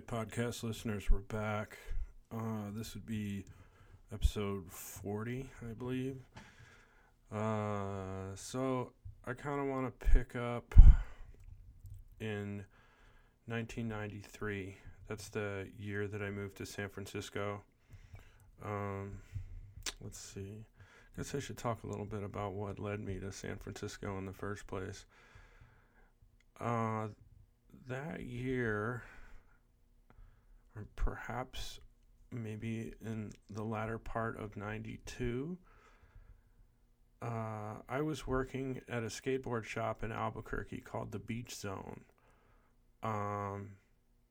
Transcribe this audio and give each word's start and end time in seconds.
podcast 0.00 0.64
listeners, 0.64 1.08
we're 1.08 1.18
back. 1.18 1.78
Uh, 2.32 2.70
this 2.74 2.94
would 2.94 3.06
be 3.06 3.44
episode 4.12 4.64
40, 4.70 5.48
I 5.62 5.72
believe. 5.72 6.16
Uh, 7.32 8.34
so 8.34 8.92
I 9.24 9.34
kind 9.34 9.60
of 9.60 9.66
want 9.66 9.86
to 9.86 10.06
pick 10.06 10.34
up 10.34 10.74
in 12.18 12.64
1993. 13.46 14.76
That's 15.06 15.28
the 15.28 15.68
year 15.78 16.08
that 16.08 16.22
I 16.22 16.30
moved 16.30 16.56
to 16.56 16.66
San 16.66 16.88
Francisco. 16.88 17.62
Um, 18.64 19.20
let's 20.02 20.18
see. 20.18 20.64
I 21.14 21.20
guess 21.20 21.34
I 21.36 21.38
should 21.38 21.58
talk 21.58 21.84
a 21.84 21.86
little 21.86 22.06
bit 22.06 22.24
about 22.24 22.54
what 22.54 22.80
led 22.80 22.98
me 22.98 23.20
to 23.20 23.30
San 23.30 23.58
Francisco 23.58 24.18
in 24.18 24.26
the 24.26 24.32
first 24.32 24.66
place. 24.66 25.04
Uh, 26.58 27.08
that 27.86 28.22
year, 28.22 29.02
or 30.76 30.86
perhaps 30.96 31.80
maybe 32.30 32.92
in 33.04 33.32
the 33.50 33.62
latter 33.62 33.98
part 33.98 34.38
of 34.38 34.56
92, 34.56 35.56
uh, 37.22 37.74
I 37.88 38.00
was 38.02 38.26
working 38.26 38.80
at 38.88 39.02
a 39.02 39.06
skateboard 39.06 39.64
shop 39.64 40.02
in 40.02 40.12
Albuquerque 40.12 40.80
called 40.80 41.12
the 41.12 41.18
Beach 41.18 41.54
Zone. 41.54 42.02
Um, 43.02 43.76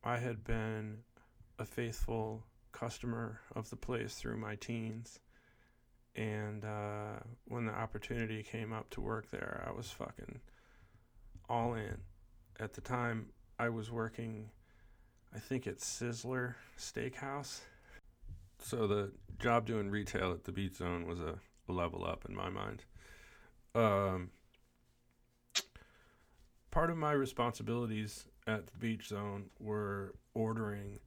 I 0.03 0.17
had 0.17 0.43
been 0.43 0.99
a 1.57 1.65
faithful 1.65 2.43
customer 2.71 3.39
of 3.55 3.69
the 3.69 3.75
place 3.77 4.15
through 4.15 4.37
my 4.37 4.55
teens. 4.55 5.19
And 6.15 6.65
uh, 6.65 7.19
when 7.45 7.65
the 7.65 7.73
opportunity 7.73 8.43
came 8.43 8.73
up 8.73 8.89
to 8.91 9.01
work 9.01 9.31
there, 9.31 9.63
I 9.65 9.71
was 9.71 9.89
fucking 9.89 10.41
all 11.49 11.73
in. 11.73 11.97
At 12.59 12.73
the 12.73 12.81
time, 12.81 13.27
I 13.57 13.69
was 13.69 13.91
working, 13.91 14.49
I 15.35 15.39
think 15.39 15.65
it's 15.65 15.85
Sizzler 15.85 16.55
Steakhouse. 16.77 17.61
So 18.59 18.87
the 18.87 19.11
job 19.39 19.65
doing 19.65 19.89
retail 19.89 20.31
at 20.31 20.43
the 20.43 20.51
Beach 20.51 20.75
Zone 20.75 21.07
was 21.07 21.19
a, 21.19 21.35
a 21.67 21.71
level 21.71 22.05
up 22.05 22.25
in 22.29 22.35
my 22.35 22.49
mind. 22.49 22.85
Um, 23.73 24.29
part 26.69 26.91
of 26.91 26.97
my 26.97 27.11
responsibilities 27.13 28.25
at 28.45 28.67
the 28.67 28.77
Beach 28.77 29.07
Zone 29.07 29.45
were 29.59 30.13
ordering 30.35 30.99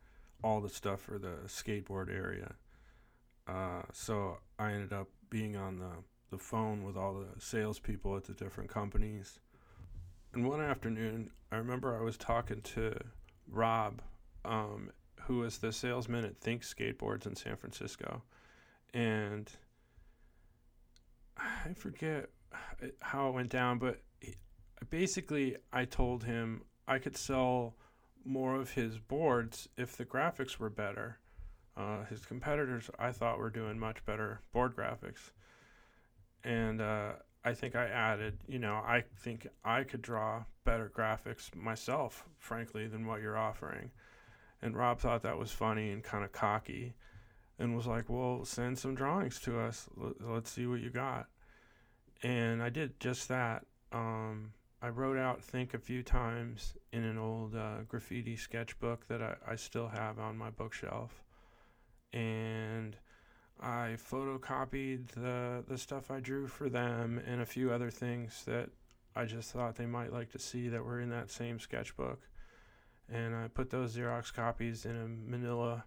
all 0.43 0.61
the 0.61 0.69
stuff 0.69 1.01
for 1.01 1.19
the 1.19 1.37
skateboard 1.47 2.11
area. 2.11 2.55
Uh, 3.47 3.83
so 3.93 4.39
I 4.59 4.73
ended 4.73 4.93
up 4.93 5.09
being 5.31 5.57
on 5.57 5.79
the, 5.79 5.93
the 6.31 6.39
phone 6.39 6.83
with 6.83 6.97
all 6.97 7.15
the 7.15 7.41
salespeople 7.41 8.17
at 8.17 8.25
the 8.25 8.33
different 8.33 8.71
companies. 8.71 9.39
And 10.35 10.49
one 10.49 10.61
afternoon, 10.61 11.31
I 11.53 11.57
remember 11.57 11.97
I 11.97 12.03
was 12.03 12.17
talking 12.17 12.61
to 12.63 12.97
Rob, 13.49 14.03
um, 14.47 14.91
who 15.23 15.39
was 15.39 15.59
the 15.59 15.73
salesman 15.73 16.25
at 16.25 16.39
Think 16.39 16.63
Skateboards 16.63 17.27
in 17.27 17.35
San 17.35 17.57
Francisco. 17.57 18.23
And 18.95 19.51
I 21.37 21.75
forget 21.75 22.31
how 23.01 23.29
it 23.29 23.33
went 23.33 23.51
down, 23.51 23.79
but 23.79 24.01
basically, 24.89 25.57
I 25.73 25.85
told 25.85 26.25
him 26.25 26.63
I 26.87 26.99
could 26.99 27.17
sell 27.17 27.75
more 28.25 28.57
of 28.57 28.73
his 28.73 28.99
boards 28.99 29.69
if 29.77 29.97
the 29.97 30.05
graphics 30.05 30.59
were 30.59 30.71
better. 30.71 31.19
Uh, 31.77 32.05
his 32.05 32.25
competitors, 32.25 32.91
I 32.99 33.13
thought, 33.13 33.39
were 33.39 33.51
doing 33.51 33.79
much 33.79 34.05
better 34.05 34.41
board 34.53 34.75
graphics. 34.75 35.31
And 36.43 36.81
uh, 36.81 37.13
I 37.45 37.53
think 37.55 37.77
I 37.77 37.87
added, 37.87 38.39
you 38.49 38.59
know, 38.59 38.75
I 38.75 39.05
think 39.19 39.47
I 39.65 39.83
could 39.85 40.03
draw 40.03 40.45
better 40.65 40.91
graphics 40.95 41.55
myself, 41.55 42.25
frankly, 42.39 42.87
than 42.87 43.07
what 43.07 43.21
you're 43.21 43.37
offering. 43.37 43.91
And 44.67 44.77
Rob 44.77 44.99
thought 44.99 45.23
that 45.23 45.39
was 45.39 45.53
funny 45.53 45.93
and 45.93 46.03
kind 46.03 46.25
of 46.25 46.33
cocky 46.33 46.95
and 47.57 47.77
was 47.77 47.87
like, 47.87 48.07
well, 48.09 48.45
send 48.45 48.77
some 48.77 48.97
drawings 48.97 49.39
to 49.43 49.61
us. 49.61 49.89
Let's 50.21 50.51
see 50.51 50.67
what 50.67 50.81
you 50.81 50.91
got. 50.91 51.29
And 52.25 52.61
I 52.61 52.69
did 52.69 52.99
just 52.99 53.29
that. 53.29 53.65
Um, 53.93 54.53
I 54.83 54.89
wrote 54.89 55.19
out 55.19 55.41
Think 55.41 55.73
a 55.73 55.79
few 55.79 56.03
times 56.03 56.75
in 56.93 57.05
an 57.05 57.17
old 57.17 57.55
uh, 57.55 57.83
graffiti 57.87 58.35
sketchbook 58.35 59.07
that 59.07 59.23
I, 59.23 59.37
I 59.53 59.55
still 59.55 59.87
have 59.87 60.19
on 60.19 60.37
my 60.37 60.51
bookshelf. 60.51 61.23
And 62.13 62.97
I 63.61 63.97
photocopied 63.97 65.13
the, 65.13 65.63
the 65.69 65.79
stuff 65.79 66.11
I 66.11 66.19
drew 66.19 66.49
for 66.49 66.69
them 66.69 67.23
and 67.25 67.41
a 67.41 67.47
few 67.47 67.71
other 67.71 67.93
things 67.93 68.43
that 68.47 68.71
I 69.15 69.27
just 69.27 69.53
thought 69.53 69.77
they 69.77 69.87
might 69.87 70.13
like 70.13 70.33
to 70.33 70.41
see 70.41 70.69
that 70.71 70.85
were 70.85 71.01
in 71.01 71.11
that 71.11 71.31
same 71.31 71.61
sketchbook. 71.61 72.21
And 73.13 73.35
I 73.35 73.49
put 73.49 73.71
those 73.71 73.97
Xerox 73.97 74.33
copies 74.33 74.85
in 74.85 74.97
a 74.97 75.09
manila 75.09 75.85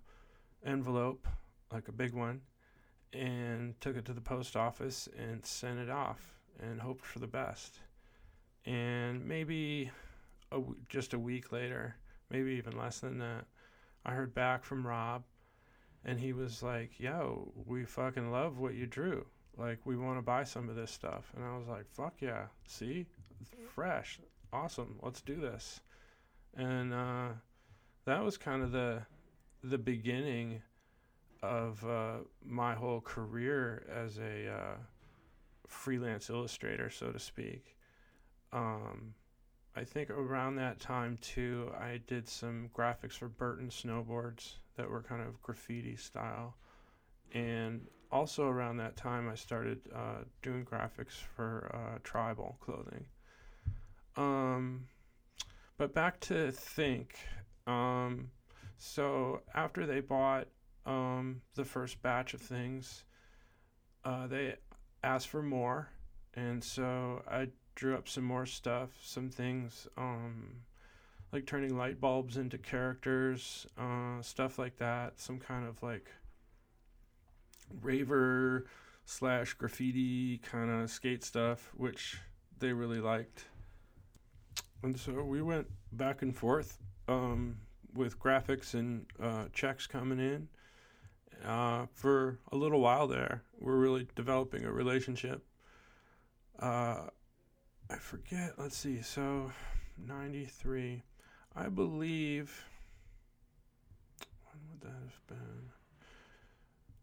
envelope, 0.66 1.28
like 1.72 1.88
a 1.88 1.94
big 1.94 2.13
one, 2.13 2.41
and 3.12 3.80
took 3.81 3.97
it 3.97 4.06
to 4.06 4.13
the 4.13 4.22
post 4.22 4.56
office 4.56 5.09
and 5.18 5.46
sent 5.46 5.79
it 5.79 5.90
off 5.90 6.40
and 6.62 6.81
hoped 6.81 7.06
for 7.06 7.19
the 7.19 7.28
best 7.28 7.79
and 8.66 9.25
maybe 9.25 9.91
a 10.52 10.56
w- 10.56 10.75
just 10.90 11.13
a 11.13 11.19
week 11.19 11.52
later, 11.52 11.96
maybe 12.29 12.52
even 12.52 12.78
less 12.78 13.00
than 13.00 13.19
that, 13.19 13.46
I 14.06 14.13
heard 14.13 14.34
back 14.34 14.63
from 14.63 14.85
Rob, 14.85 15.24
and 16.06 16.19
he 16.19 16.34
was 16.34 16.63
like, 16.63 17.00
"Yo, 17.00 17.52
we 17.66 17.85
fucking 17.85 18.31
love 18.31 18.59
what 18.59 18.75
you 18.75 18.85
drew. 18.85 19.25
Like, 19.58 19.85
we 19.85 19.97
want 19.97 20.18
to 20.18 20.22
buy 20.22 20.44
some 20.44 20.69
of 20.69 20.75
this 20.75 20.91
stuff." 20.91 21.34
And 21.35 21.44
I 21.44 21.58
was 21.58 21.68
like, 21.68 21.90
"Fuck 21.90 22.22
yeah! 22.22 22.47
See, 22.66 23.08
mm-hmm. 23.44 23.66
fresh, 23.68 24.19
awesome. 24.53 25.00
Let's 25.02 25.22
do 25.22 25.35
this." 25.35 25.81
And 26.56 26.94
uh, 26.94 27.30
that 28.06 28.24
was 28.24 28.38
kind 28.38 28.64
of 28.64 28.72
the 28.72 29.04
the 29.64 29.78
beginning 29.78 30.62
of 31.44 31.84
uh, 31.86 32.18
my 32.46 32.74
whole 32.74 33.02
career 33.02 33.86
as 33.94 34.18
a 34.18 34.48
uh, 34.48 34.78
freelance 35.68 36.30
illustrator, 36.30 36.90
so 36.90 37.12
to 37.12 37.20
speak 37.20 37.76
um, 38.52 39.14
I 39.76 39.84
think 39.84 40.09
around 40.09 40.56
that 40.56 40.80
time 40.80 41.18
too, 41.22 41.72
I 41.80 42.00
did 42.08 42.28
some 42.28 42.70
graphics 42.76 43.14
for 43.14 43.28
Burton 43.28 43.70
snowboards 43.70 44.56
that 44.76 44.90
were 44.90 45.02
kind 45.02 45.22
of 45.22 45.42
graffiti 45.42 45.96
style, 45.96 46.56
and 47.34 47.88
also 48.12 48.48
around 48.48 48.78
that 48.78 48.98
time, 48.98 49.30
I 49.30 49.36
started 49.36 49.80
uh, 49.94 50.24
doing 50.42 50.66
graphics 50.66 51.14
for 51.36 51.72
uh, 51.74 52.00
tribal 52.04 52.58
clothing. 52.59 53.06
Um, 54.18 54.88
but 55.79 55.94
back 55.94 56.19
to 56.19 56.51
think. 56.51 57.16
Um, 57.66 58.29
so 58.78 59.41
after 59.56 59.88
they 59.88 60.01
bought 60.01 60.47
um, 60.85 61.41
the 61.56 61.63
first 61.63 62.01
batch 62.01 62.34
of 62.34 62.41
things, 62.41 63.06
uh, 64.03 64.28
they 64.28 64.56
asked 65.03 65.29
for 65.29 65.41
more, 65.41 65.90
and 66.35 66.62
so 66.62 67.23
I 67.28 67.47
drew 67.75 67.95
up 67.95 68.09
some 68.09 68.25
more 68.25 68.45
stuff, 68.45 68.90
some 69.01 69.29
things, 69.29 69.88
um, 69.97 70.63
like 71.31 71.45
turning 71.45 71.78
light 71.78 72.01
bulbs 72.01 72.35
into 72.35 72.57
characters, 72.57 73.66
uh, 73.78 74.22
stuff 74.22 74.59
like 74.59 74.78
that. 74.78 75.19
Some 75.19 75.40
kind 75.40 75.66
of 75.66 75.81
like 75.81 76.11
raver 77.81 78.66
slash 79.06 79.53
graffiti 79.53 80.40
kind 80.40 80.69
of 80.69 80.90
skate 80.90 81.23
stuff, 81.23 81.72
which 81.73 82.17
they 82.57 82.73
really 82.73 83.00
liked. 83.00 83.46
And 84.84 84.97
so 84.97 85.23
we 85.23 85.41
went 85.41 85.67
back 85.91 86.22
and 86.22 86.35
forth 86.35 86.78
um, 87.07 87.57
with 87.94 88.19
graphics 88.19 88.73
and 88.73 89.06
uh, 89.22 89.45
checks 89.51 89.88
coming 89.88 90.19
in 90.19 90.47
uh, 91.45 91.85
for 91.94 92.40
a 92.51 92.56
little 92.56 92.79
while 92.79 93.07
there. 93.07 93.44
We're 93.59 93.78
really 93.78 94.07
developing 94.16 94.66
a 94.66 94.72
relationship. 94.72 95.44
Uh, 96.59 97.07
I 97.90 97.95
forget. 97.95 98.53
Let's 98.57 98.78
see. 98.78 99.01
So, 99.01 99.51
93. 99.97 101.03
I 101.56 101.67
believe. 101.67 102.66
When 104.46 104.61
would 104.70 104.82
that 104.82 105.02
have 105.02 105.28
been? 105.28 105.70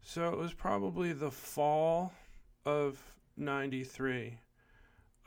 So, 0.01 0.29
it 0.29 0.37
was 0.37 0.53
probably 0.53 1.13
the 1.13 1.31
fall 1.31 2.13
of 2.65 2.97
93. 3.35 4.39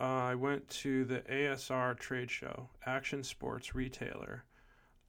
Uh, 0.00 0.05
I 0.05 0.35
went 0.35 0.67
to 0.70 1.05
the 1.05 1.20
ASR 1.31 1.99
trade 1.99 2.31
show, 2.31 2.70
Action 2.87 3.23
Sports 3.23 3.75
Retailer, 3.75 4.44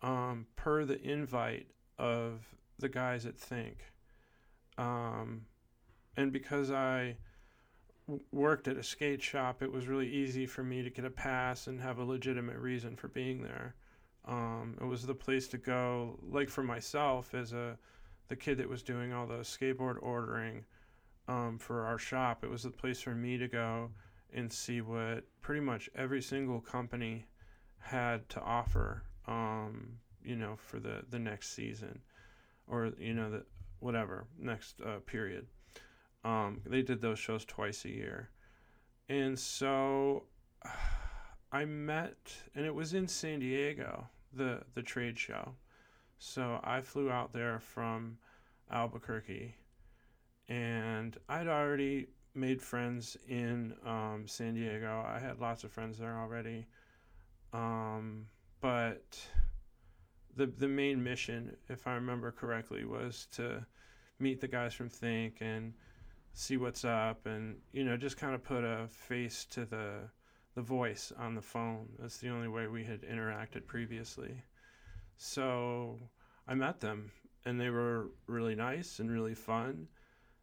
um, 0.03 0.47
per 0.57 0.83
the 0.83 1.01
invite 1.01 1.67
of 1.97 2.45
the 2.77 2.89
guys 2.89 3.25
at 3.25 3.37
Think. 3.37 3.93
Um, 4.77 5.45
and 6.17 6.33
because 6.33 6.71
I 6.71 7.15
worked 8.33 8.67
at 8.67 8.75
a 8.75 8.83
skate 8.83 9.21
shop, 9.21 9.61
it 9.61 9.71
was 9.71 9.87
really 9.87 10.09
easy 10.09 10.45
for 10.45 10.61
me 10.61 10.83
to 10.83 10.89
get 10.89 11.05
a 11.05 11.09
pass 11.09 11.67
and 11.67 11.79
have 11.79 11.99
a 11.99 12.03
legitimate 12.03 12.57
reason 12.57 12.97
for 12.97 13.07
being 13.07 13.43
there. 13.43 13.75
Um, 14.25 14.77
it 14.81 14.85
was 14.85 15.05
the 15.05 15.15
place 15.15 15.47
to 15.49 15.57
go, 15.57 16.19
like 16.21 16.49
for 16.49 16.63
myself 16.63 17.33
as 17.33 17.53
a 17.53 17.77
the 18.27 18.35
kid 18.35 18.57
that 18.57 18.69
was 18.69 18.83
doing 18.83 19.13
all 19.13 19.27
the 19.27 19.39
skateboard 19.39 19.97
ordering 20.01 20.65
um, 21.27 21.57
for 21.57 21.85
our 21.85 21.97
shop. 21.97 22.43
It 22.43 22.49
was 22.49 22.63
the 22.63 22.71
place 22.71 23.01
for 23.01 23.15
me 23.15 23.37
to 23.37 23.47
go 23.47 23.91
and 24.33 24.51
see 24.51 24.81
what 24.81 25.23
pretty 25.41 25.61
much 25.61 25.89
every 25.95 26.21
single 26.21 26.59
company 26.61 27.25
had 27.79 28.27
to 28.29 28.41
offer. 28.41 29.03
Um, 29.27 29.99
you 30.23 30.35
know, 30.35 30.55
for 30.55 30.79
the 30.79 31.03
the 31.09 31.19
next 31.19 31.55
season, 31.55 31.99
or 32.67 32.91
you 32.97 33.13
know 33.13 33.31
the 33.31 33.45
whatever 33.79 34.27
next 34.39 34.81
uh, 34.81 34.99
period. 35.05 35.47
Um, 36.23 36.61
they 36.65 36.83
did 36.83 37.01
those 37.01 37.17
shows 37.17 37.45
twice 37.45 37.83
a 37.85 37.89
year, 37.89 38.29
and 39.09 39.37
so 39.37 40.23
I 41.51 41.65
met, 41.65 42.33
and 42.55 42.65
it 42.65 42.73
was 42.73 42.93
in 42.93 43.07
San 43.07 43.39
Diego, 43.39 44.07
the 44.33 44.61
the 44.73 44.83
trade 44.83 45.17
show. 45.17 45.55
So 46.19 46.59
I 46.63 46.81
flew 46.81 47.09
out 47.09 47.33
there 47.33 47.59
from 47.59 48.17
Albuquerque, 48.71 49.55
and 50.47 51.17
I'd 51.27 51.47
already 51.47 52.07
made 52.33 52.61
friends 52.61 53.17
in 53.27 53.73
um, 53.85 54.23
San 54.25 54.53
Diego. 54.53 55.03
I 55.05 55.19
had 55.19 55.39
lots 55.39 55.63
of 55.63 55.71
friends 55.71 55.97
there 55.97 56.17
already, 56.17 56.65
um, 57.53 58.27
but 58.61 59.19
the 60.35 60.45
the 60.47 60.67
main 60.67 61.03
mission, 61.03 61.55
if 61.69 61.87
I 61.87 61.93
remember 61.93 62.31
correctly, 62.31 62.85
was 62.85 63.27
to 63.33 63.65
meet 64.19 64.39
the 64.39 64.47
guys 64.47 64.73
from 64.73 64.89
Think 64.89 65.37
and 65.41 65.73
see 66.33 66.57
what's 66.57 66.85
up, 66.85 67.25
and 67.25 67.57
you 67.73 67.83
know 67.83 67.97
just 67.97 68.17
kind 68.17 68.33
of 68.33 68.43
put 68.43 68.63
a 68.63 68.87
face 68.87 69.45
to 69.51 69.65
the 69.65 70.09
the 70.55 70.61
voice 70.61 71.11
on 71.17 71.35
the 71.35 71.41
phone. 71.41 71.87
That's 71.99 72.17
the 72.17 72.29
only 72.29 72.47
way 72.47 72.67
we 72.67 72.83
had 72.83 73.01
interacted 73.01 73.67
previously. 73.67 74.43
So 75.17 75.99
I 76.47 76.55
met 76.55 76.79
them, 76.79 77.11
and 77.45 77.59
they 77.59 77.69
were 77.69 78.09
really 78.27 78.55
nice 78.55 78.99
and 78.99 79.11
really 79.11 79.35
fun. 79.35 79.87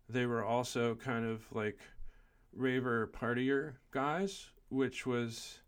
They 0.09 0.27
were 0.27 0.45
also 0.45 0.95
kind 0.95 1.25
of 1.25 1.43
like 1.53 1.79
raver 2.53 3.09
partier 3.09 3.75
guys, 3.91 4.51
which 4.71 5.07
was 5.07 5.59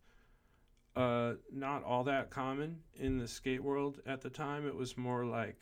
uh, 0.96 1.34
not 1.52 1.84
all 1.84 2.04
that 2.04 2.30
common 2.30 2.80
in 2.94 3.18
the 3.18 3.28
skate 3.28 3.62
world 3.62 4.00
at 4.06 4.20
the 4.22 4.30
time. 4.30 4.66
It 4.66 4.74
was 4.74 4.96
more 4.96 5.24
like 5.24 5.60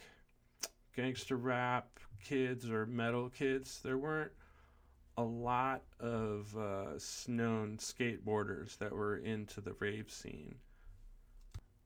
gangster 0.97 1.37
rap 1.37 1.99
kids 2.25 2.71
or 2.71 2.87
metal 2.87 3.29
kids. 3.29 3.81
There 3.83 3.99
weren't 3.99 4.33
a 5.17 5.23
lot 5.23 5.83
of 5.99 6.57
uh, 6.57 6.99
known 7.27 7.77
skateboarders 7.79 8.79
that 8.79 8.93
were 8.93 9.17
into 9.17 9.61
the 9.61 9.75
rave 9.81 10.11
scene. 10.11 10.55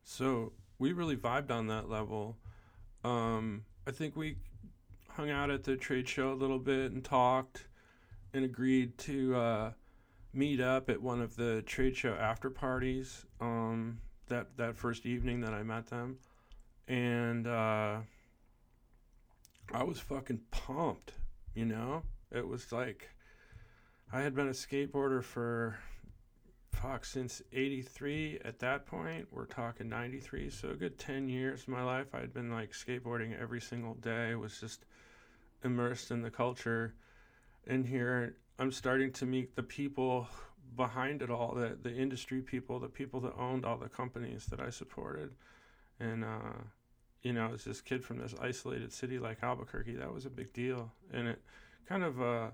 So 0.05 0.53
we 0.79 0.93
really 0.93 1.17
vibed 1.17 1.51
on 1.51 1.67
that 1.69 1.89
level. 1.89 2.37
Um, 3.05 3.65
I 3.87 3.91
think 3.91 4.17
we 4.17 4.37
hung 5.17 5.31
out 5.31 5.51
at 5.51 5.65
the 5.65 5.77
trade 5.77 6.09
show 6.09 6.33
a 6.33 6.35
little 6.35 6.59
bit 6.59 6.93
and 6.93 7.05
talked 7.05 7.67
and 8.33 8.45
agreed 8.45 8.97
to 8.99 9.37
uh, 9.37 9.73
meet 10.33 10.61
up 10.61 10.89
at 10.89 11.01
one 11.01 11.21
of 11.21 11.37
the 11.37 11.63
trade 11.63 11.97
show 11.97 12.15
after 12.15 12.49
parties 12.49 13.27
um, 13.41 13.99
that 14.29 14.57
that 14.57 14.77
first 14.77 15.05
evening 15.05 15.41
that 15.41 15.53
I 15.53 15.63
met 15.63 15.87
them, 15.87 16.19
and 16.89 17.47
uh, 17.47 17.99
I 19.73 19.83
was 19.83 20.01
fucking 20.01 20.41
pumped. 20.51 21.13
You 21.55 21.67
know, 21.67 22.03
it 22.31 22.47
was 22.47 22.73
like 22.73 23.11
I 24.13 24.21
had 24.21 24.35
been 24.35 24.49
a 24.49 24.53
skateboarder 24.53 25.23
for 25.23 25.79
fuck 26.73 27.05
since 27.05 27.43
83 27.53 28.41
at 28.45 28.59
that 28.61 28.87
point. 28.87 29.29
We're 29.31 29.45
talking 29.45 29.89
93 29.89 30.49
so 30.51 30.71
a 30.71 30.75
good 30.75 30.99
10 30.99 31.29
years 31.29 31.63
of 31.63 31.69
my 31.69 31.83
life. 31.83 32.07
I 32.15 32.21
had 32.21 32.33
been 32.33 32.51
like 32.51 32.73
skateboarding 32.73 33.39
every 33.39 33.61
single 33.61 33.95
day. 33.95 34.31
It 34.31 34.39
was 34.39 34.59
just 34.59 34.87
immersed 35.65 36.11
in 36.11 36.23
the 36.23 36.31
culture 36.31 36.95
in 37.67 37.85
here. 37.85 38.37
I'm 38.59 38.73
starting 38.73 39.13
to 39.13 39.27
meet 39.27 39.57
the 39.57 39.63
people 39.63 40.29
behind 40.77 41.21
it 41.21 41.31
all 41.31 41.55
the 41.55 41.77
the 41.83 41.95
industry 41.95 42.41
people 42.41 42.79
the 42.79 42.89
people 42.89 43.21
that 43.21 43.35
owned 43.39 43.63
all 43.65 43.77
the 43.77 43.89
companies 43.89 44.47
that 44.47 44.61
i 44.61 44.71
supported. 44.71 45.35
And 46.01 46.25
uh 46.25 46.61
you 47.23 47.33
know 47.33 47.51
as 47.55 47.65
this 47.65 47.81
kid 47.81 48.03
from 48.05 48.19
this 48.19 48.35
isolated 48.41 48.93
city 48.93 49.19
like 49.19 49.43
albuquerque 49.43 49.97
that 49.97 50.13
was 50.13 50.25
a 50.25 50.31
big 50.31 50.53
deal. 50.53 50.93
And 51.13 51.29
it 51.29 51.43
kind 51.87 52.03
of 52.03 52.23
uh 52.23 52.49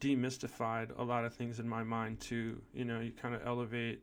demystified 0.00 0.90
a 0.98 1.02
lot 1.02 1.24
of 1.24 1.34
things 1.34 1.60
in 1.60 1.68
my 1.68 1.82
mind 1.82 2.20
too. 2.20 2.60
You 2.74 2.84
know, 2.84 3.00
you 3.00 3.12
kind 3.12 3.34
of 3.34 3.46
elevate 3.46 4.02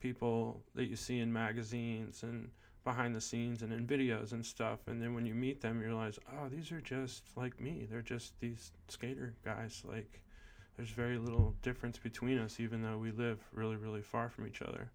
people 0.00 0.62
that 0.74 0.84
you 0.84 0.96
see 0.96 1.18
in 1.18 1.32
magazines 1.32 2.22
and 2.22 2.50
behind 2.84 3.14
the 3.14 3.20
scenes 3.20 3.62
and 3.62 3.72
in 3.72 3.86
videos 3.86 4.32
and 4.32 4.44
stuff. 4.44 4.80
And 4.86 5.00
then 5.00 5.14
when 5.14 5.26
you 5.26 5.34
meet 5.34 5.60
them, 5.60 5.80
you 5.80 5.86
realize, 5.86 6.18
oh, 6.32 6.48
these 6.48 6.70
are 6.70 6.80
just 6.80 7.24
like 7.36 7.60
me. 7.60 7.86
They're 7.90 8.02
just 8.02 8.38
these 8.40 8.72
skater 8.88 9.34
guys. 9.44 9.82
Like, 9.84 10.20
there's 10.76 10.90
very 10.90 11.18
little 11.18 11.54
difference 11.62 11.98
between 11.98 12.38
us, 12.38 12.60
even 12.60 12.82
though 12.82 12.98
we 12.98 13.10
live 13.10 13.38
really, 13.52 13.76
really 13.76 14.02
far 14.02 14.28
from 14.28 14.46
each 14.46 14.62
other. 14.62 14.90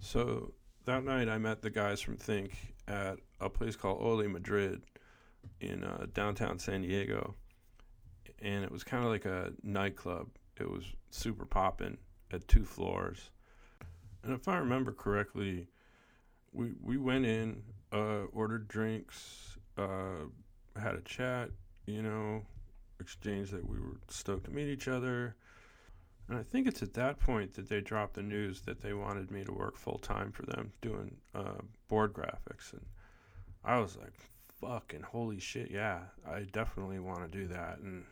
So 0.00 0.52
that 0.84 1.04
night, 1.04 1.28
I 1.28 1.38
met 1.38 1.62
the 1.62 1.70
guys 1.70 2.00
from 2.00 2.16
Think 2.16 2.74
at 2.88 3.18
a 3.40 3.48
place 3.48 3.76
called 3.76 4.02
Ole 4.02 4.28
Madrid 4.28 4.82
in 5.60 5.84
uh, 5.84 6.06
downtown 6.12 6.58
San 6.58 6.82
Diego 6.82 7.34
and 8.42 8.64
it 8.64 8.70
was 8.70 8.84
kind 8.84 9.04
of 9.04 9.10
like 9.10 9.24
a 9.24 9.52
nightclub. 9.62 10.28
It 10.58 10.70
was 10.70 10.84
super 11.10 11.44
popping 11.44 11.98
at 12.32 12.46
two 12.48 12.64
floors. 12.64 13.30
And 14.22 14.32
if 14.32 14.48
I 14.48 14.58
remember 14.58 14.92
correctly, 14.92 15.66
we 16.52 16.72
we 16.82 16.96
went 16.96 17.26
in, 17.26 17.62
uh, 17.92 18.24
ordered 18.32 18.68
drinks, 18.68 19.58
uh, 19.76 20.26
had 20.76 20.94
a 20.94 21.02
chat, 21.02 21.50
you 21.86 22.02
know, 22.02 22.42
exchanged 23.00 23.52
that 23.52 23.68
we 23.68 23.78
were 23.78 24.00
stoked 24.08 24.44
to 24.44 24.50
meet 24.50 24.68
each 24.68 24.88
other. 24.88 25.36
And 26.28 26.38
I 26.38 26.44
think 26.44 26.68
it's 26.68 26.82
at 26.82 26.94
that 26.94 27.18
point 27.18 27.54
that 27.54 27.68
they 27.68 27.80
dropped 27.80 28.14
the 28.14 28.22
news 28.22 28.60
that 28.62 28.80
they 28.80 28.92
wanted 28.92 29.32
me 29.32 29.42
to 29.44 29.52
work 29.52 29.76
full 29.76 29.98
time 29.98 30.30
for 30.30 30.42
them 30.46 30.72
doing 30.80 31.16
uh, 31.34 31.58
board 31.88 32.12
graphics. 32.12 32.72
And 32.72 32.86
I 33.64 33.78
was 33.78 33.96
like, 33.96 34.12
fucking 34.60 35.02
holy 35.02 35.40
shit, 35.40 35.70
yeah, 35.72 36.00
I 36.28 36.42
definitely 36.52 37.00
want 37.00 37.20
to 37.20 37.38
do 37.38 37.48
that. 37.48 37.78
And 37.78 38.04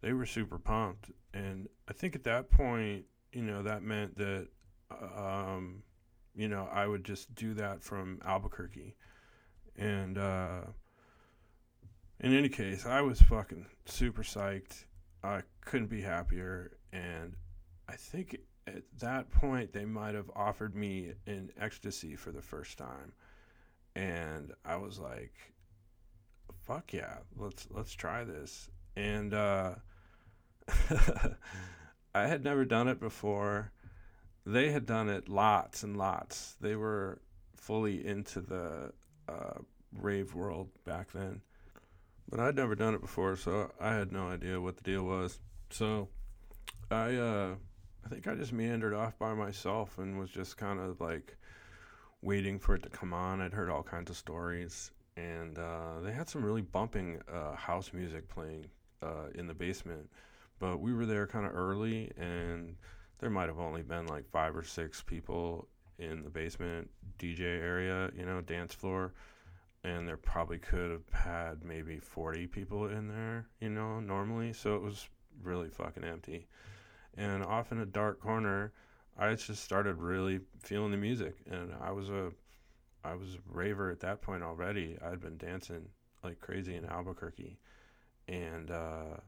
they 0.00 0.14
were 0.14 0.24
super 0.24 0.58
pumped. 0.58 1.10
And 1.34 1.68
I 1.86 1.92
think 1.92 2.14
at 2.14 2.24
that 2.24 2.50
point, 2.50 3.04
you 3.32 3.42
know, 3.42 3.62
that 3.62 3.82
meant 3.82 4.16
that, 4.16 4.48
um, 4.90 5.82
you 6.34 6.48
know, 6.48 6.68
I 6.72 6.86
would 6.86 7.04
just 7.04 7.34
do 7.34 7.54
that 7.54 7.82
from 7.82 8.20
Albuquerque. 8.24 8.96
And 9.76 10.18
uh, 10.18 10.62
in 12.20 12.34
any 12.34 12.48
case, 12.48 12.86
I 12.86 13.00
was 13.00 13.20
fucking 13.20 13.66
super 13.86 14.22
psyched. 14.22 14.84
I 15.22 15.42
couldn't 15.64 15.88
be 15.88 16.02
happier. 16.02 16.76
And 16.92 17.34
I 17.88 17.94
think 17.94 18.38
at 18.66 18.82
that 19.00 19.30
point, 19.30 19.72
they 19.72 19.84
might 19.84 20.14
have 20.14 20.30
offered 20.34 20.74
me 20.74 21.12
an 21.26 21.50
ecstasy 21.60 22.16
for 22.16 22.32
the 22.32 22.42
first 22.42 22.78
time. 22.78 23.12
And 23.96 24.52
I 24.64 24.76
was 24.76 24.98
like, 24.98 25.32
fuck 26.66 26.92
yeah, 26.92 27.18
let's 27.36 27.68
let's 27.70 27.92
try 27.92 28.24
this. 28.24 28.68
And 28.96 29.34
uh, 29.34 29.74
I 32.14 32.26
had 32.26 32.42
never 32.44 32.64
done 32.64 32.88
it 32.88 33.00
before. 33.00 33.72
They 34.46 34.70
had 34.70 34.86
done 34.86 35.08
it 35.08 35.28
lots 35.28 35.82
and 35.82 35.96
lots. 35.96 36.56
They 36.60 36.76
were 36.76 37.20
fully 37.56 38.06
into 38.06 38.40
the 38.40 38.92
uh, 39.28 39.58
rave 39.92 40.34
world 40.34 40.68
back 40.84 41.12
then. 41.12 41.40
But 42.28 42.40
I'd 42.40 42.56
never 42.56 42.74
done 42.74 42.94
it 42.94 43.00
before, 43.00 43.36
so 43.36 43.70
I 43.80 43.94
had 43.94 44.12
no 44.12 44.28
idea 44.28 44.60
what 44.60 44.76
the 44.76 44.82
deal 44.82 45.04
was. 45.04 45.38
So 45.70 46.08
I 46.90 47.14
uh, 47.14 47.54
I 48.04 48.08
think 48.08 48.26
I 48.26 48.34
just 48.34 48.52
meandered 48.52 48.94
off 48.94 49.18
by 49.18 49.34
myself 49.34 49.98
and 49.98 50.18
was 50.18 50.30
just 50.30 50.56
kind 50.56 50.80
of 50.80 51.00
like 51.00 51.36
waiting 52.22 52.58
for 52.58 52.74
it 52.74 52.82
to 52.82 52.90
come 52.90 53.12
on. 53.12 53.40
I'd 53.40 53.52
heard 53.52 53.70
all 53.70 53.82
kinds 53.82 54.10
of 54.10 54.16
stories, 54.16 54.90
and 55.16 55.58
uh, 55.58 56.00
they 56.02 56.12
had 56.12 56.28
some 56.28 56.44
really 56.44 56.62
bumping 56.62 57.20
uh, 57.32 57.54
house 57.54 57.92
music 57.92 58.28
playing 58.28 58.66
uh, 59.02 59.28
in 59.34 59.46
the 59.46 59.54
basement 59.54 60.08
but 60.58 60.80
we 60.80 60.94
were 60.94 61.06
there 61.06 61.26
kind 61.26 61.46
of 61.46 61.54
early, 61.54 62.10
and 62.16 62.76
there 63.18 63.30
might 63.30 63.48
have 63.48 63.58
only 63.58 63.82
been 63.82 64.06
like 64.06 64.28
five 64.30 64.56
or 64.56 64.64
six 64.64 65.02
people 65.02 65.68
in 65.98 66.22
the 66.22 66.30
basement 66.30 66.90
DJ 67.18 67.40
area, 67.40 68.10
you 68.16 68.24
know, 68.24 68.40
dance 68.40 68.74
floor. 68.74 69.14
And 69.82 70.08
there 70.08 70.16
probably 70.16 70.58
could 70.58 70.90
have 70.90 71.08
had 71.12 71.62
maybe 71.62 71.98
40 71.98 72.46
people 72.46 72.86
in 72.86 73.08
there, 73.08 73.48
you 73.60 73.68
know, 73.68 74.00
normally. 74.00 74.52
So 74.54 74.76
it 74.76 74.82
was 74.82 75.08
really 75.42 75.68
fucking 75.68 76.04
empty. 76.04 76.48
And 77.16 77.44
off 77.44 77.70
in 77.70 77.78
a 77.78 77.86
dark 77.86 78.20
corner, 78.20 78.72
I 79.18 79.34
just 79.34 79.62
started 79.62 79.98
really 79.98 80.40
feeling 80.58 80.90
the 80.90 80.96
music. 80.96 81.36
And 81.50 81.74
I 81.80 81.92
was 81.92 82.08
a 82.08 82.32
I 83.04 83.14
was 83.14 83.34
a 83.34 83.38
raver 83.46 83.90
at 83.90 84.00
that 84.00 84.22
point 84.22 84.42
already. 84.42 84.96
I'd 85.04 85.20
been 85.20 85.36
dancing 85.36 85.88
like 86.22 86.40
crazy 86.40 86.74
in 86.74 86.86
Albuquerque. 86.86 87.58
And 88.26 88.70
uh, 88.70 89.18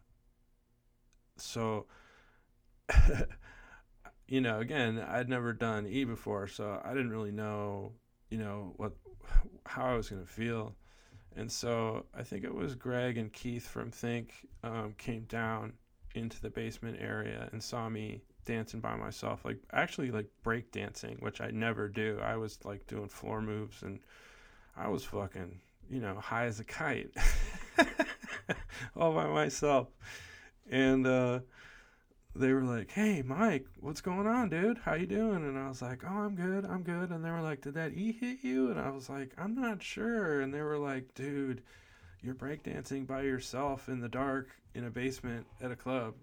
so 1.36 1.84
you 4.28 4.40
know 4.40 4.60
again 4.60 5.04
i'd 5.10 5.28
never 5.28 5.52
done 5.52 5.86
e 5.86 6.04
before 6.04 6.46
so 6.46 6.80
i 6.84 6.88
didn't 6.90 7.10
really 7.10 7.30
know 7.30 7.92
you 8.30 8.38
know 8.38 8.72
what 8.76 8.92
how 9.64 9.84
i 9.84 9.94
was 9.94 10.08
going 10.08 10.22
to 10.22 10.30
feel 10.30 10.74
and 11.36 11.50
so 11.50 12.04
i 12.14 12.22
think 12.22 12.44
it 12.44 12.54
was 12.54 12.74
greg 12.74 13.18
and 13.18 13.32
keith 13.32 13.66
from 13.66 13.90
think 13.90 14.32
um, 14.64 14.94
came 14.98 15.24
down 15.24 15.72
into 16.14 16.40
the 16.40 16.50
basement 16.50 16.96
area 17.00 17.48
and 17.52 17.62
saw 17.62 17.88
me 17.88 18.22
dancing 18.44 18.80
by 18.80 18.94
myself 18.96 19.44
like 19.44 19.58
actually 19.72 20.10
like 20.10 20.26
break 20.42 20.70
dancing 20.70 21.16
which 21.20 21.40
i 21.40 21.50
never 21.50 21.88
do 21.88 22.18
i 22.22 22.36
was 22.36 22.58
like 22.64 22.86
doing 22.86 23.08
floor 23.08 23.40
moves 23.42 23.82
and 23.82 23.98
I 24.76 24.88
was 24.88 25.04
fucking, 25.04 25.58
you 25.88 26.00
know, 26.00 26.16
high 26.16 26.44
as 26.44 26.60
a 26.60 26.64
kite 26.64 27.10
all 28.96 29.14
by 29.14 29.26
myself. 29.26 29.88
And 30.70 31.06
uh, 31.06 31.40
they 32.38 32.52
were 32.52 32.62
like, 32.62 32.90
"Hey, 32.90 33.22
Mike, 33.22 33.66
what's 33.80 34.00
going 34.00 34.26
on, 34.26 34.48
dude? 34.48 34.78
How 34.78 34.94
you 34.94 35.06
doing?" 35.06 35.44
And 35.44 35.58
I 35.58 35.68
was 35.68 35.82
like, 35.82 36.02
"Oh, 36.04 36.08
I'm 36.08 36.34
good. 36.34 36.64
I'm 36.64 36.82
good." 36.82 37.10
And 37.10 37.24
they 37.24 37.30
were 37.30 37.40
like, 37.40 37.62
"Did 37.62 37.74
that 37.74 37.92
E 37.94 38.12
hit 38.12 38.44
you?" 38.44 38.70
And 38.70 38.78
I 38.78 38.90
was 38.90 39.08
like, 39.08 39.32
"I'm 39.38 39.54
not 39.54 39.82
sure." 39.82 40.40
And 40.40 40.52
they 40.52 40.62
were 40.62 40.78
like, 40.78 41.14
"Dude, 41.14 41.62
you're 42.22 42.34
breakdancing 42.34 43.06
by 43.06 43.22
yourself 43.22 43.88
in 43.88 44.00
the 44.00 44.08
dark 44.08 44.48
in 44.74 44.84
a 44.84 44.90
basement 44.90 45.46
at 45.60 45.70
a 45.70 45.76
club. 45.76 46.14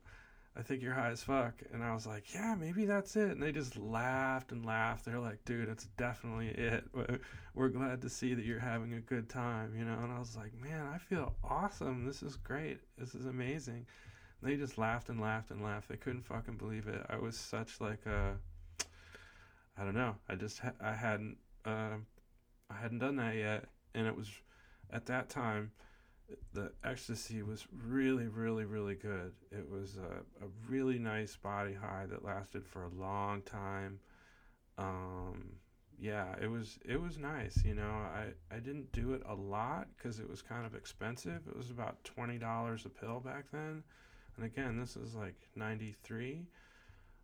I 0.55 0.61
think 0.61 0.83
you're 0.83 0.93
high 0.93 1.09
as 1.09 1.23
fuck." 1.23 1.61
And 1.71 1.83
I 1.83 1.93
was 1.93 2.05
like, 2.05 2.33
"Yeah, 2.33 2.55
maybe 2.55 2.85
that's 2.85 3.15
it." 3.15 3.31
And 3.31 3.41
they 3.41 3.51
just 3.51 3.75
laughed 3.77 4.51
and 4.51 4.65
laughed. 4.65 5.05
They're 5.05 5.19
like, 5.19 5.43
"Dude, 5.45 5.69
it's 5.69 5.87
definitely 5.97 6.49
it. 6.49 6.85
We're 7.55 7.69
glad 7.69 8.01
to 8.01 8.09
see 8.09 8.33
that 8.33 8.45
you're 8.45 8.59
having 8.59 8.93
a 8.93 9.01
good 9.01 9.29
time, 9.29 9.75
you 9.75 9.85
know." 9.85 9.99
And 9.99 10.11
I 10.11 10.19
was 10.19 10.35
like, 10.37 10.53
"Man, 10.61 10.85
I 10.93 10.97
feel 10.99 11.35
awesome. 11.43 12.05
This 12.05 12.21
is 12.23 12.35
great. 12.37 12.79
This 12.97 13.15
is 13.15 13.25
amazing." 13.25 13.87
They 14.43 14.55
just 14.55 14.77
laughed 14.77 15.09
and 15.09 15.21
laughed 15.21 15.51
and 15.51 15.63
laughed. 15.63 15.87
They 15.89 15.95
couldn't 15.95 16.25
fucking 16.25 16.57
believe 16.57 16.87
it. 16.87 17.05
I 17.09 17.17
was 17.17 17.37
such 17.37 17.79
like 17.79 18.05
a, 18.05 18.33
I 19.77 19.83
don't 19.83 19.95
know. 19.95 20.15
I 20.27 20.35
just 20.35 20.59
ha- 20.59 20.73
I 20.81 20.93
hadn't 20.93 21.37
uh, 21.65 21.95
I 22.69 22.75
hadn't 22.81 22.99
done 22.99 23.15
that 23.17 23.35
yet, 23.35 23.65
and 23.95 24.05
it 24.05 24.15
was 24.15 24.29
at 24.91 25.05
that 25.07 25.29
time 25.29 25.71
the 26.53 26.71
ecstasy 26.83 27.41
was 27.41 27.67
really 27.85 28.27
really 28.27 28.65
really 28.65 28.95
good. 28.95 29.33
It 29.51 29.69
was 29.69 29.97
a, 29.97 30.43
a 30.43 30.49
really 30.67 30.99
nice 30.99 31.35
body 31.35 31.73
high 31.73 32.05
that 32.09 32.25
lasted 32.25 32.65
for 32.65 32.83
a 32.83 32.89
long 32.89 33.41
time. 33.43 33.99
Um, 34.77 35.53
yeah, 35.99 36.35
it 36.41 36.47
was 36.47 36.79
it 36.83 37.01
was 37.01 37.17
nice. 37.17 37.63
You 37.63 37.75
know, 37.75 37.91
I 37.91 38.33
I 38.53 38.59
didn't 38.59 38.91
do 38.91 39.13
it 39.13 39.21
a 39.25 39.35
lot 39.35 39.87
because 39.95 40.19
it 40.19 40.29
was 40.29 40.41
kind 40.41 40.65
of 40.65 40.75
expensive. 40.75 41.47
It 41.47 41.55
was 41.55 41.69
about 41.69 42.03
twenty 42.03 42.37
dollars 42.37 42.85
a 42.85 42.89
pill 42.89 43.21
back 43.21 43.45
then 43.53 43.83
and 44.35 44.45
again, 44.45 44.77
this 44.79 44.95
is 44.95 45.15
like 45.15 45.35
93. 45.55 46.45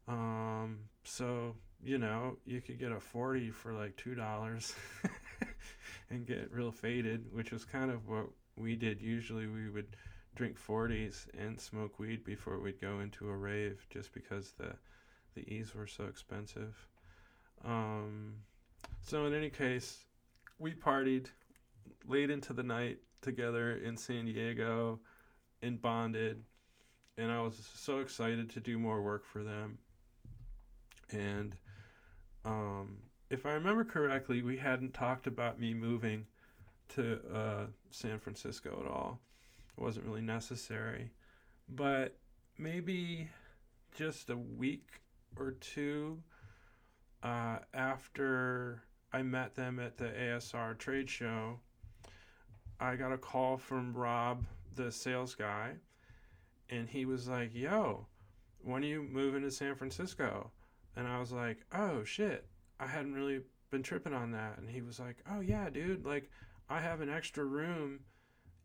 Um, 0.07 0.79
so, 1.03 1.55
you 1.83 1.97
know, 1.97 2.37
you 2.45 2.61
could 2.61 2.79
get 2.79 2.91
a 2.91 2.99
40 2.99 3.51
for 3.51 3.73
like 3.73 3.95
$2 3.97 4.73
and 6.09 6.25
get 6.25 6.51
real 6.51 6.71
faded, 6.71 7.25
which 7.33 7.51
was 7.51 7.65
kind 7.65 7.91
of 7.91 8.07
what 8.07 8.27
we 8.57 8.75
did. 8.75 9.01
Usually 9.01 9.47
we 9.47 9.69
would 9.69 9.95
drink 10.35 10.57
40s 10.57 11.27
and 11.37 11.59
smoke 11.59 11.99
weed 11.99 12.23
before 12.23 12.59
we'd 12.59 12.81
go 12.81 12.99
into 12.99 13.29
a 13.29 13.35
rave 13.35 13.85
just 13.89 14.13
because 14.13 14.53
the, 14.57 14.73
the 15.35 15.41
E's 15.53 15.73
were 15.75 15.87
so 15.87 16.05
expensive. 16.05 16.75
Um, 17.65 18.35
so, 19.01 19.25
in 19.25 19.33
any 19.33 19.49
case, 19.49 20.05
we 20.59 20.73
partied 20.73 21.27
late 22.07 22.29
into 22.29 22.53
the 22.53 22.63
night 22.63 22.99
together 23.21 23.73
in 23.75 23.97
San 23.97 24.25
Diego 24.25 24.99
and 25.61 25.81
bonded 25.81 26.43
and 27.19 27.31
I 27.31 27.41
was 27.41 27.69
so 27.75 27.99
excited 27.99 28.49
to 28.51 28.61
do 28.61 28.79
more 28.79 29.01
work 29.01 29.25
for 29.25 29.43
them. 29.43 29.77
And 31.11 31.55
um, 32.45 32.97
if 33.29 33.45
I 33.45 33.51
remember 33.51 33.83
correctly, 33.83 34.41
we 34.41 34.55
hadn't 34.55 34.93
talked 34.93 35.27
about 35.27 35.59
me 35.59 35.73
moving 35.73 36.25
to 36.89 37.19
uh, 37.33 37.65
San 37.91 38.19
Francisco 38.19 38.81
at 38.83 38.89
all. 38.89 39.19
It 39.77 39.81
wasn't 39.81 40.05
really 40.05 40.21
necessary. 40.21 41.11
But 41.67 42.15
maybe 42.57 43.29
just 43.95 44.29
a 44.29 44.37
week 44.37 45.01
or 45.37 45.51
two 45.51 46.23
uh, 47.21 47.57
after 47.73 48.81
I 49.11 49.23
met 49.23 49.55
them 49.55 49.77
at 49.79 49.97
the 49.97 50.05
ASR 50.05 50.77
trade 50.77 51.09
show, 51.09 51.59
I 52.79 52.95
got 52.95 53.11
a 53.11 53.17
call 53.17 53.57
from 53.57 53.93
Rob, 53.93 54.45
the 54.75 54.89
sales 54.89 55.35
guy, 55.35 55.73
and 56.69 56.87
he 56.89 57.05
was 57.05 57.27
like, 57.27 57.53
"Yo, 57.53 58.07
when 58.63 58.83
are 58.83 58.87
you 58.87 59.03
moving 59.03 59.41
to 59.43 59.51
San 59.51 59.75
Francisco?" 59.75 60.51
And 60.95 61.07
I 61.07 61.19
was 61.19 61.31
like, 61.31 61.65
"Oh 61.71 62.03
shit, 62.03 62.47
I 62.79 62.87
hadn't 62.87 63.13
really 63.13 63.41
been 63.71 63.83
tripping 63.83 64.13
on 64.13 64.31
that." 64.31 64.57
And 64.57 64.69
he 64.69 64.81
was 64.81 64.99
like, 64.99 65.17
"Oh 65.29 65.39
yeah, 65.39 65.69
dude, 65.69 66.05
like 66.05 66.29
I 66.69 66.79
have 66.81 67.01
an 67.01 67.09
extra 67.09 67.45
room 67.45 68.01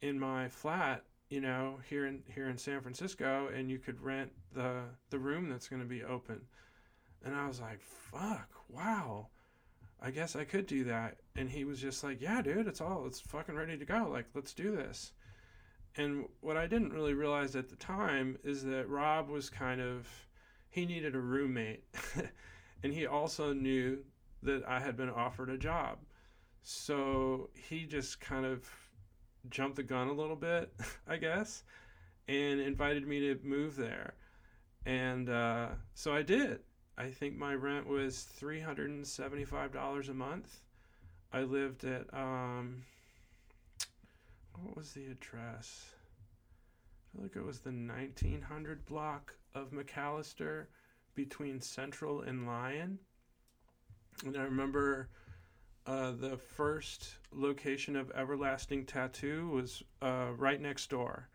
in 0.01 0.19
my 0.19 0.49
flat, 0.49 1.05
you 1.31 1.41
know, 1.41 1.81
here 1.89 2.07
in 2.07 2.23
here 2.29 2.49
in 2.49 2.59
San 2.59 2.81
Francisco, 2.81 3.49
and 3.49 3.71
you 3.71 3.79
could 3.79 4.01
rent 4.01 4.33
the 4.53 4.83
the 5.11 5.19
room 5.19 5.49
that's 5.49 5.69
going 5.69 5.83
to 5.83 5.89
be 5.89 6.05
open." 6.05 6.41
And 7.25 7.35
I 7.35 7.49
was 7.49 7.61
like, 7.61 7.81
"Fuck, 7.81 8.51
wow." 8.69 9.29
I 10.01 10.11
guess 10.11 10.37
I 10.37 10.45
could 10.45 10.67
do 10.67 10.85
that. 10.85 11.17
And 11.35 11.49
he 11.49 11.65
was 11.65 11.81
just 11.81 12.05
like, 12.05 12.21
"Yeah, 12.21 12.43
dude, 12.43 12.67
it's 12.67 12.81
all 12.81 13.07
it's 13.07 13.21
fucking 13.21 13.55
ready 13.55 13.79
to 13.79 13.87
go. 13.87 14.09
Like, 14.11 14.27
let's 14.35 14.53
do 14.53 14.75
this." 14.77 15.13
And 15.97 16.27
what 16.41 16.57
I 16.57 16.67
didn't 16.67 16.93
really 16.93 17.15
realize 17.15 17.55
at 17.55 17.69
the 17.69 17.77
time 17.77 18.37
is 18.43 18.65
that 18.65 18.89
Rob 18.89 19.29
was 19.29 19.49
kind 19.49 19.81
of, 19.81 20.09
he 20.69 20.87
needed 20.87 21.15
a 21.15 21.21
roommate. 21.21 21.85
and 22.83 22.93
he 22.93 23.07
also 23.07 23.53
knew 23.53 23.99
that 24.43 24.65
I 24.67 24.81
had 24.81 24.97
been 24.97 25.11
offered 25.11 25.51
a 25.51 25.59
job. 25.59 25.99
So 26.63 27.51
he 27.55 27.85
just 27.85 28.21
kind 28.21 28.45
of 28.45 28.69
jumped 29.51 29.77
the 29.77 29.83
gun 29.83 30.09
a 30.09 30.13
little 30.13 30.37
bit, 30.37 30.73
I 31.07 31.17
guess, 31.17 31.63
and 32.29 32.61
invited 32.61 33.07
me 33.07 33.21
to 33.21 33.39
move 33.45 33.77
there. 33.77 34.15
And 34.87 35.29
uh, 35.29 35.69
so 35.95 36.15
I 36.15 36.23
did. 36.23 36.61
I 36.97 37.09
think 37.09 37.37
my 37.37 37.55
rent 37.55 37.87
was 37.87 38.27
$375 38.41 40.09
a 40.09 40.15
month. 40.15 40.61
I 41.33 41.43
lived 41.43 41.85
at, 41.85 42.07
um, 42.13 42.85
what 44.63 44.77
was 44.77 44.93
the 44.93 45.07
address? 45.07 45.87
I 47.17 47.23
like 47.23 47.37
it 47.37 47.45
was 47.45 47.61
the 47.61 47.71
1900 47.71 48.85
block 48.87 49.35
of 49.55 49.71
McAllister 49.71 50.67
between 51.15 51.61
Central 51.61 52.23
and 52.23 52.47
Lyon. 52.47 52.99
And 54.25 54.37
I 54.37 54.43
remember 54.43 55.09
uh, 55.87 56.13
the 56.13 56.37
first 56.37 57.17
location 57.33 57.97
of 57.97 58.11
Everlasting 58.13 58.87
Tattoo 58.87 59.49
was 59.49 59.83
uh, 60.03 60.31
right 60.37 60.61
next 60.61 60.91
door. 60.91 61.29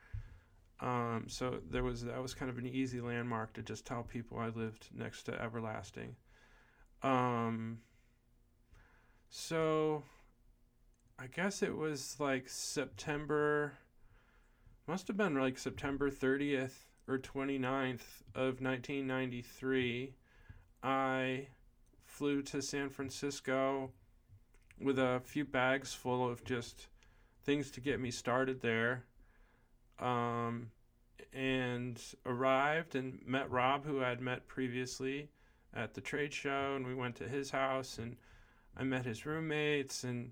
Um, 0.82 1.26
so 1.28 1.60
there 1.70 1.84
was 1.84 2.06
that 2.06 2.22
was 2.22 2.34
kind 2.34 2.50
of 2.50 2.58
an 2.58 2.66
easy 2.66 3.02
landmark 3.02 3.54
to 3.54 3.62
just 3.62 3.86
tell 3.86 4.04
people 4.04 4.38
I 4.38 4.48
lived 4.48 4.88
next 4.96 5.24
to 5.24 5.42
Everlasting. 5.42 6.16
Um, 7.04 7.80
so 9.30 10.04
I 11.22 11.28
guess 11.28 11.62
it 11.62 11.76
was 11.76 12.16
like 12.18 12.48
September, 12.48 13.74
must 14.88 15.10
have 15.10 15.18
been 15.18 15.36
like 15.36 15.58
September 15.58 16.10
30th 16.10 16.86
or 17.10 17.18
29th 17.18 18.24
of 18.34 18.62
1993. 18.62 20.14
I 20.82 21.48
flew 22.06 22.42
to 22.44 22.62
San 22.62 22.90
Francisco 22.90 23.92
with 24.80 24.98
a 24.98 25.22
few 25.26 25.44
bags 25.44 25.94
full 25.94 26.26
of 26.26 26.46
just 26.46 26.88
things 27.44 27.70
to 27.72 27.82
get 27.82 28.00
me 28.00 28.12
started 28.12 28.62
there. 28.62 29.04
Um, 30.00 30.72
and 31.34 32.02
arrived 32.26 32.96
and 32.96 33.20
met 33.26 33.52
Rob, 33.52 33.86
who 33.86 34.02
I'd 34.02 34.22
met 34.22 34.48
previously 34.48 35.28
at 35.76 35.96
the 35.96 36.02
trade 36.02 36.34
show, 36.34 36.76
and 36.78 36.88
we 36.88 36.96
went 36.96 37.18
to 37.18 37.28
his 37.28 37.52
house 37.52 37.98
and 37.98 38.16
I 38.78 38.86
met 38.86 39.06
his 39.06 39.26
roommates 39.26 40.06
and 40.06 40.32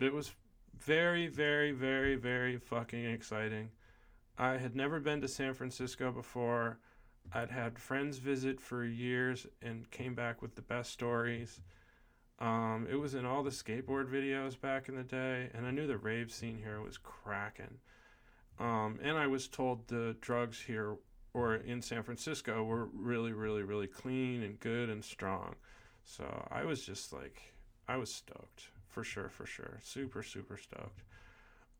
it 0.00 0.12
was 0.12 0.32
very, 0.78 1.26
very, 1.26 1.72
very, 1.72 2.16
very 2.16 2.56
fucking 2.56 3.04
exciting. 3.04 3.70
I 4.38 4.56
had 4.56 4.76
never 4.76 5.00
been 5.00 5.20
to 5.20 5.28
San 5.28 5.54
Francisco 5.54 6.12
before. 6.12 6.78
I'd 7.32 7.50
had 7.50 7.78
friends 7.78 8.18
visit 8.18 8.60
for 8.60 8.84
years 8.84 9.46
and 9.60 9.90
came 9.90 10.14
back 10.14 10.40
with 10.40 10.54
the 10.54 10.62
best 10.62 10.92
stories. 10.92 11.60
Um, 12.38 12.86
it 12.88 12.94
was 12.94 13.14
in 13.14 13.26
all 13.26 13.42
the 13.42 13.50
skateboard 13.50 14.08
videos 14.08 14.58
back 14.58 14.88
in 14.88 14.94
the 14.94 15.02
day, 15.02 15.50
and 15.52 15.66
I 15.66 15.72
knew 15.72 15.86
the 15.86 15.98
rave 15.98 16.32
scene 16.32 16.58
here 16.62 16.80
was 16.80 16.96
cracking. 16.96 17.78
Um, 18.60 18.98
and 19.02 19.18
I 19.18 19.26
was 19.26 19.48
told 19.48 19.88
the 19.88 20.16
drugs 20.20 20.60
here 20.60 20.96
or 21.34 21.56
in 21.56 21.82
San 21.82 22.02
Francisco 22.02 22.64
were 22.64 22.86
really, 22.86 23.32
really, 23.32 23.62
really 23.62 23.86
clean 23.86 24.42
and 24.42 24.58
good 24.60 24.88
and 24.88 25.04
strong. 25.04 25.56
So 26.04 26.48
I 26.50 26.64
was 26.64 26.84
just 26.84 27.12
like, 27.12 27.52
I 27.88 27.96
was 27.96 28.12
stoked 28.12 28.68
for 28.98 29.04
sure, 29.04 29.28
for 29.28 29.46
sure. 29.46 29.78
Super, 29.80 30.24
super 30.24 30.56
stoked. 30.56 31.04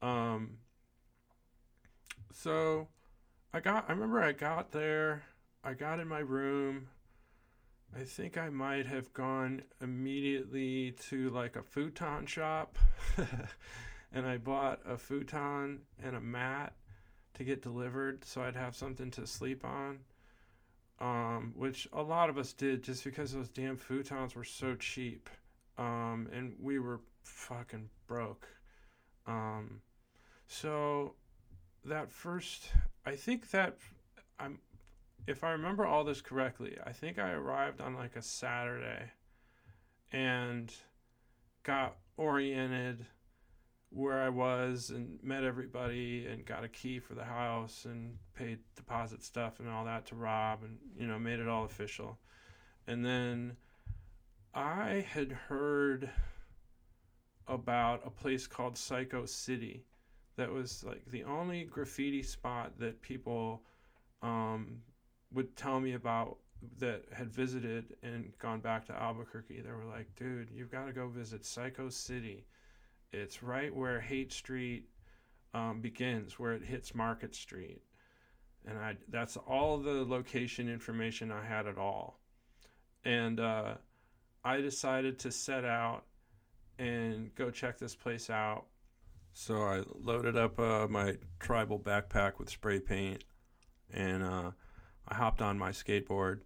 Um, 0.00 0.58
so 2.32 2.86
I 3.52 3.58
got, 3.58 3.86
I 3.88 3.92
remember 3.92 4.22
I 4.22 4.30
got 4.30 4.70
there, 4.70 5.24
I 5.64 5.74
got 5.74 5.98
in 5.98 6.06
my 6.06 6.20
room. 6.20 6.86
I 7.92 8.04
think 8.04 8.38
I 8.38 8.50
might 8.50 8.86
have 8.86 9.12
gone 9.14 9.62
immediately 9.82 10.92
to 11.08 11.30
like 11.30 11.56
a 11.56 11.62
futon 11.64 12.26
shop 12.26 12.78
and 14.12 14.24
I 14.24 14.36
bought 14.36 14.78
a 14.86 14.96
futon 14.96 15.80
and 16.00 16.14
a 16.14 16.20
mat 16.20 16.74
to 17.34 17.42
get 17.42 17.62
delivered 17.62 18.24
so 18.24 18.42
I'd 18.42 18.54
have 18.54 18.76
something 18.76 19.10
to 19.10 19.26
sleep 19.26 19.64
on. 19.64 19.98
Um, 21.00 21.52
which 21.56 21.88
a 21.92 22.02
lot 22.02 22.30
of 22.30 22.38
us 22.38 22.52
did 22.52 22.84
just 22.84 23.02
because 23.02 23.32
those 23.32 23.48
damn 23.48 23.76
futons 23.76 24.36
were 24.36 24.44
so 24.44 24.76
cheap. 24.76 25.28
Um, 25.78 26.28
and 26.32 26.54
we 26.60 26.78
were 26.78 27.00
fucking 27.22 27.88
broke. 28.06 28.46
Um, 29.26 29.80
so 30.46 31.14
that 31.84 32.10
first, 32.10 32.70
I 33.06 33.14
think 33.14 33.50
that 33.50 33.76
I'm, 34.40 34.58
if 35.26 35.44
I 35.44 35.52
remember 35.52 35.86
all 35.86 36.04
this 36.04 36.20
correctly, 36.20 36.76
I 36.84 36.92
think 36.92 37.18
I 37.18 37.30
arrived 37.30 37.80
on 37.80 37.94
like 37.94 38.16
a 38.16 38.22
Saturday, 38.22 39.12
and 40.12 40.72
got 41.62 41.96
oriented 42.16 43.04
where 43.90 44.20
I 44.20 44.28
was 44.28 44.90
and 44.90 45.18
met 45.22 45.44
everybody 45.44 46.26
and 46.26 46.44
got 46.44 46.64
a 46.64 46.68
key 46.68 46.98
for 46.98 47.14
the 47.14 47.24
house 47.24 47.84
and 47.84 48.16
paid 48.34 48.58
deposit 48.76 49.22
stuff 49.22 49.60
and 49.60 49.68
all 49.68 49.84
that 49.86 50.06
to 50.06 50.14
Rob 50.14 50.62
and 50.62 50.76
you 50.98 51.06
know 51.06 51.18
made 51.18 51.40
it 51.40 51.48
all 51.48 51.64
official. 51.64 52.18
And 52.86 53.04
then 53.04 53.56
I 54.54 55.06
had 55.10 55.32
heard 55.32 56.10
about 57.46 58.02
a 58.04 58.10
place 58.10 58.46
called 58.46 58.76
Psycho 58.76 59.24
City 59.26 59.84
that 60.36 60.50
was 60.50 60.84
like 60.84 61.04
the 61.06 61.24
only 61.24 61.64
graffiti 61.64 62.22
spot 62.22 62.72
that 62.78 63.02
people 63.02 63.62
um, 64.22 64.78
would 65.32 65.56
tell 65.56 65.80
me 65.80 65.94
about 65.94 66.38
that 66.78 67.04
had 67.12 67.30
visited 67.30 67.96
and 68.02 68.32
gone 68.38 68.60
back 68.60 68.86
to 68.86 68.92
Albuquerque. 68.92 69.60
They 69.60 69.70
were 69.70 69.84
like, 69.84 70.14
dude, 70.16 70.50
you've 70.52 70.70
got 70.70 70.86
to 70.86 70.92
go 70.92 71.08
visit 71.08 71.44
Psycho 71.44 71.88
City. 71.88 72.46
It's 73.12 73.42
right 73.42 73.74
where 73.74 74.00
Haight 74.00 74.32
Street 74.32 74.88
um, 75.54 75.80
begins, 75.80 76.38
where 76.38 76.52
it 76.52 76.62
hits 76.64 76.94
Market 76.94 77.34
Street, 77.34 77.80
and 78.66 78.78
I 78.78 78.96
that's 79.08 79.36
all 79.36 79.78
the 79.78 80.04
location 80.04 80.68
information 80.68 81.32
I 81.32 81.44
had 81.44 81.66
at 81.66 81.78
all, 81.78 82.20
and 83.04 83.40
uh, 83.40 83.74
I 84.48 84.62
decided 84.62 85.18
to 85.18 85.30
set 85.30 85.66
out 85.66 86.04
and 86.78 87.34
go 87.34 87.50
check 87.50 87.78
this 87.78 87.94
place 87.94 88.30
out. 88.30 88.64
So 89.34 89.56
I 89.56 89.82
loaded 90.00 90.38
up 90.38 90.58
uh, 90.58 90.86
my 90.88 91.18
tribal 91.38 91.78
backpack 91.78 92.38
with 92.38 92.48
spray 92.48 92.80
paint, 92.80 93.24
and 93.92 94.22
uh, 94.22 94.52
I 95.06 95.14
hopped 95.14 95.42
on 95.42 95.58
my 95.58 95.70
skateboard 95.72 96.40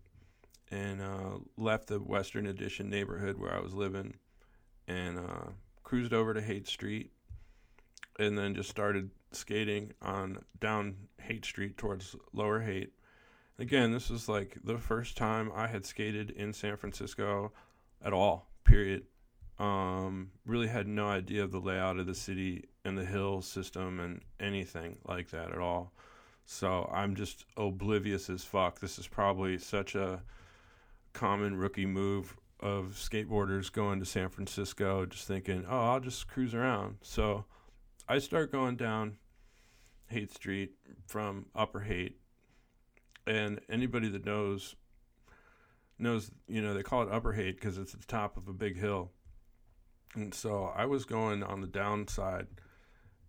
and 0.73 1.01
uh, 1.01 1.39
left 1.57 1.87
the 1.87 2.01
Western 2.01 2.47
Addition 2.47 2.91
neighborhood 2.91 3.39
where 3.39 3.55
I 3.55 3.61
was 3.61 3.73
living, 3.73 4.15
and 4.89 5.21
uh, 5.21 5.51
cruised 5.85 6.13
over 6.13 6.35
to 6.35 6.43
Haight 6.43 6.67
Street, 6.67 7.13
and 8.19 8.37
then 8.37 8.57
just 8.57 8.69
started 8.69 9.11
skating 9.31 9.93
on 10.03 10.41
down 10.59 10.97
Haight 11.21 11.45
Street 11.45 11.79
towards 11.79 12.17
Lower 12.33 12.63
Haight. 12.63 12.95
Again, 13.61 13.93
this 13.93 14.11
was 14.11 14.29
like 14.29 14.59
the 14.65 14.79
first 14.79 15.17
time 15.17 15.53
I 15.55 15.69
had 15.69 15.87
skated 15.87 16.33
in 16.33 16.53
San 16.53 16.77
Francisco 16.77 17.53
at 18.05 18.13
all. 18.13 18.51
Period. 18.65 19.05
Um, 19.59 20.33
really 20.45 20.69
had 20.69 20.89
no 20.89 21.09
idea 21.09 21.45
of 21.45 21.53
the 21.53 21.61
layout 21.61 21.99
of 21.99 22.07
the 22.07 22.15
city 22.15 22.65
and 22.85 22.99
the 22.99 23.05
hill 23.05 23.43
system 23.43 24.01
and 24.01 24.23
anything 24.41 24.97
like 25.07 25.31
that 25.31 25.53
at 25.53 25.59
all. 25.59 25.93
So 26.45 26.91
I'm 26.93 27.15
just 27.15 27.45
oblivious 27.57 28.29
as 28.29 28.45
fuck. 28.45 28.81
This 28.81 28.99
is 28.99 29.07
probably 29.07 29.59
such 29.59 29.95
a 29.95 30.23
common 31.13 31.57
rookie 31.57 31.87
move 31.87 32.37
of 32.61 32.97
skateboarders 32.97 33.71
going 33.73 33.99
to 34.01 34.07
San 34.07 34.29
Francisco, 34.29 35.07
just 35.07 35.27
thinking, 35.27 35.65
oh, 35.69 35.91
I'll 35.93 36.01
just 36.01 36.29
cruise 36.29 36.55
around. 36.55 36.97
So 37.03 37.45
I 38.09 38.19
start 38.19 38.53
going 38.53 38.77
down 38.77 39.17
Haight 40.07 40.33
Street 40.33 40.73
from 41.07 41.47
Upper 41.55 41.81
Haight, 41.81 42.19
and 43.27 43.61
anybody 43.69 44.09
that 44.09 44.25
knows 44.25 44.77
knows, 45.99 46.31
you 46.49 46.63
know, 46.63 46.75
they 46.75 46.83
call 46.83 47.03
it 47.03 47.13
Upper 47.13 47.33
Haight 47.33 47.57
because 47.57 47.79
it's 47.79 47.95
at 47.95 48.01
the 48.01 48.07
top 48.07 48.37
of 48.37 48.49
a 48.49 48.53
big 48.53 48.79
hill. 48.79 49.11
And 50.15 50.35
so 50.35 50.73
I 50.75 50.87
was 50.87 51.05
going 51.05 51.43
on 51.43 51.61
the 51.61 51.67
downside 51.67 52.47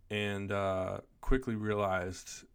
and 0.10 0.52
uh, 0.52 1.00
quickly 1.22 1.56
realized 1.56 2.46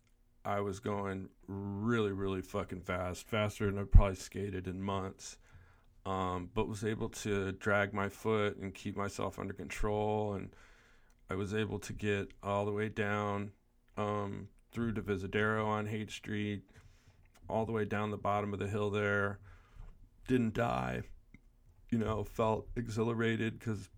I 0.44 0.60
was 0.60 0.80
going 0.80 1.28
really, 1.46 2.12
really 2.12 2.42
fucking 2.42 2.82
fast, 2.82 3.26
faster 3.26 3.66
than 3.66 3.78
I've 3.78 3.90
probably 3.90 4.16
skated 4.16 4.66
in 4.66 4.82
months 4.82 5.38
um, 6.08 6.48
but 6.54 6.68
was 6.68 6.84
able 6.84 7.10
to 7.10 7.52
drag 7.52 7.92
my 7.92 8.08
foot 8.08 8.56
and 8.56 8.74
keep 8.74 8.96
myself 8.96 9.38
under 9.38 9.52
control. 9.52 10.32
And 10.32 10.50
I 11.28 11.34
was 11.34 11.52
able 11.52 11.78
to 11.80 11.92
get 11.92 12.32
all 12.42 12.64
the 12.64 12.72
way 12.72 12.88
down 12.88 13.52
um, 13.98 14.48
through 14.72 14.94
Visadero 14.94 15.66
on 15.66 15.86
Haight 15.86 16.10
Street, 16.10 16.62
all 17.46 17.66
the 17.66 17.72
way 17.72 17.84
down 17.84 18.10
the 18.10 18.16
bottom 18.16 18.54
of 18.54 18.58
the 18.58 18.68
hill 18.68 18.88
there. 18.88 19.38
Didn't 20.28 20.54
die, 20.54 21.02
you 21.90 21.98
know, 21.98 22.22
felt 22.22 22.68
exhilarated 22.76 23.58
because 23.58 23.88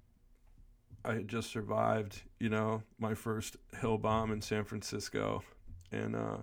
I 1.05 1.15
had 1.15 1.29
just 1.29 1.51
survived, 1.51 2.23
you 2.39 2.49
know, 2.49 2.83
my 2.99 3.15
first 3.15 3.57
hill 3.79 3.99
bomb 3.99 4.33
in 4.33 4.41
San 4.41 4.65
Francisco 4.65 5.43
and 5.91 6.15
uh, 6.15 6.37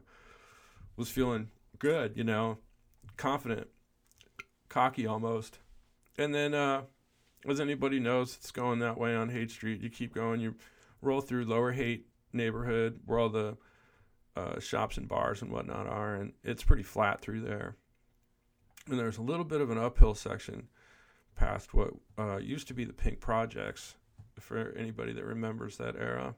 was 0.97 1.10
feeling 1.10 1.50
good, 1.80 2.17
you 2.17 2.23
know, 2.23 2.58
confident 3.15 3.67
cocky 4.67 5.08
almost. 5.08 5.60
And 6.17 6.36
then, 6.36 6.54
uh, 6.54 6.82
as 7.47 7.62
anybody 7.62 8.00
knows, 8.00 8.36
it's 8.36 8.52
going 8.52 8.80
that 8.80 8.97
way 8.97 9.15
on 9.15 9.30
Haight 9.30 9.52
Street. 9.52 9.82
You 9.82 9.89
keep 9.89 10.13
going, 10.13 10.41
you 10.41 10.56
roll 11.02 11.21
through 11.21 11.45
Lower 11.45 11.71
Haight 11.71 12.08
neighborhood 12.34 13.00
where 13.06 13.19
all 13.19 13.30
the 13.30 13.58
uh, 14.36 14.60
shops 14.60 14.97
and 14.97 15.08
bars 15.08 15.41
and 15.41 15.52
whatnot 15.52 15.88
are, 15.88 16.15
and 16.15 16.34
it's 16.43 16.63
pretty 16.63 16.84
flat 16.84 17.21
through 17.21 17.41
there. 17.41 17.78
And 18.89 19.00
there's 19.00 19.17
a 19.17 19.23
little 19.23 19.45
bit 19.45 19.62
of 19.62 19.69
an 19.69 19.78
uphill 19.78 20.15
section 20.15 20.67
past 21.36 21.73
what 21.73 21.93
uh, 22.17 22.38
used 22.38 22.67
to 22.69 22.73
be 22.73 22.86
the 22.86 22.93
Pink 22.93 23.19
Projects, 23.19 23.95
for 24.39 24.73
anybody 24.78 25.13
that 25.13 25.26
remembers 25.26 25.78
that 25.78 25.95
era. 25.95 26.36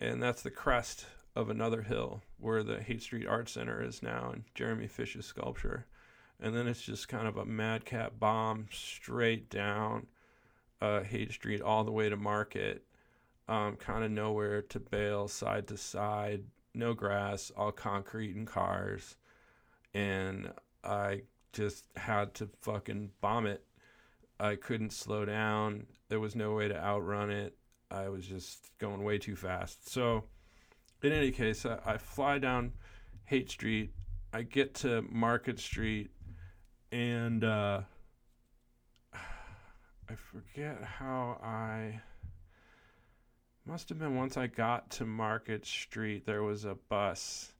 And 0.00 0.22
that's 0.22 0.42
the 0.42 0.50
crest 0.50 1.06
of 1.34 1.48
another 1.48 1.82
hill 1.82 2.22
where 2.38 2.62
the 2.62 2.80
Haight 2.80 3.02
Street 3.02 3.26
Art 3.26 3.48
Center 3.48 3.82
is 3.82 4.02
now, 4.02 4.30
and 4.32 4.44
Jeremy 4.54 4.86
Fish's 4.86 5.26
sculpture 5.26 5.86
and 6.40 6.54
then 6.54 6.66
it's 6.66 6.82
just 6.82 7.08
kind 7.08 7.26
of 7.26 7.36
a 7.36 7.44
madcap 7.44 8.18
bomb 8.18 8.66
straight 8.70 9.48
down 9.50 10.06
uh, 10.80 11.02
Street 11.30 11.62
all 11.62 11.84
the 11.84 11.92
way 11.92 12.08
to 12.08 12.16
Market. 12.16 12.84
Um, 13.46 13.76
kind 13.76 14.04
of 14.04 14.10
nowhere 14.10 14.62
to 14.62 14.80
bail, 14.80 15.28
side 15.28 15.68
to 15.68 15.76
side, 15.76 16.44
no 16.74 16.94
grass, 16.94 17.52
all 17.54 17.72
concrete 17.72 18.34
and 18.34 18.46
cars, 18.46 19.16
and 19.92 20.50
I 20.82 21.22
just 21.54 21.86
had 21.96 22.34
to 22.34 22.50
fucking 22.60 23.10
bomb 23.20 23.46
it. 23.46 23.64
I 24.38 24.56
couldn't 24.56 24.92
slow 24.92 25.24
down. 25.24 25.86
There 26.08 26.20
was 26.20 26.36
no 26.36 26.54
way 26.54 26.68
to 26.68 26.76
outrun 26.76 27.30
it. 27.30 27.56
I 27.90 28.08
was 28.08 28.26
just 28.26 28.70
going 28.78 29.02
way 29.04 29.18
too 29.18 29.36
fast. 29.36 29.88
So, 29.88 30.24
in 31.02 31.12
any 31.12 31.30
case, 31.30 31.64
I, 31.64 31.78
I 31.86 31.96
fly 31.96 32.38
down 32.38 32.72
Haight 33.24 33.50
Street. 33.50 33.92
I 34.32 34.42
get 34.42 34.74
to 34.76 35.02
Market 35.02 35.60
Street 35.60 36.10
and 36.90 37.44
uh, 37.44 37.82
I 39.14 40.14
forget 40.16 40.82
how 40.82 41.38
I 41.42 42.00
must 43.64 43.88
have 43.88 43.98
been 43.98 44.16
once 44.16 44.36
I 44.36 44.48
got 44.48 44.90
to 44.92 45.06
Market 45.06 45.64
Street. 45.64 46.26
There 46.26 46.42
was 46.42 46.64
a 46.64 46.74
bus 46.74 47.53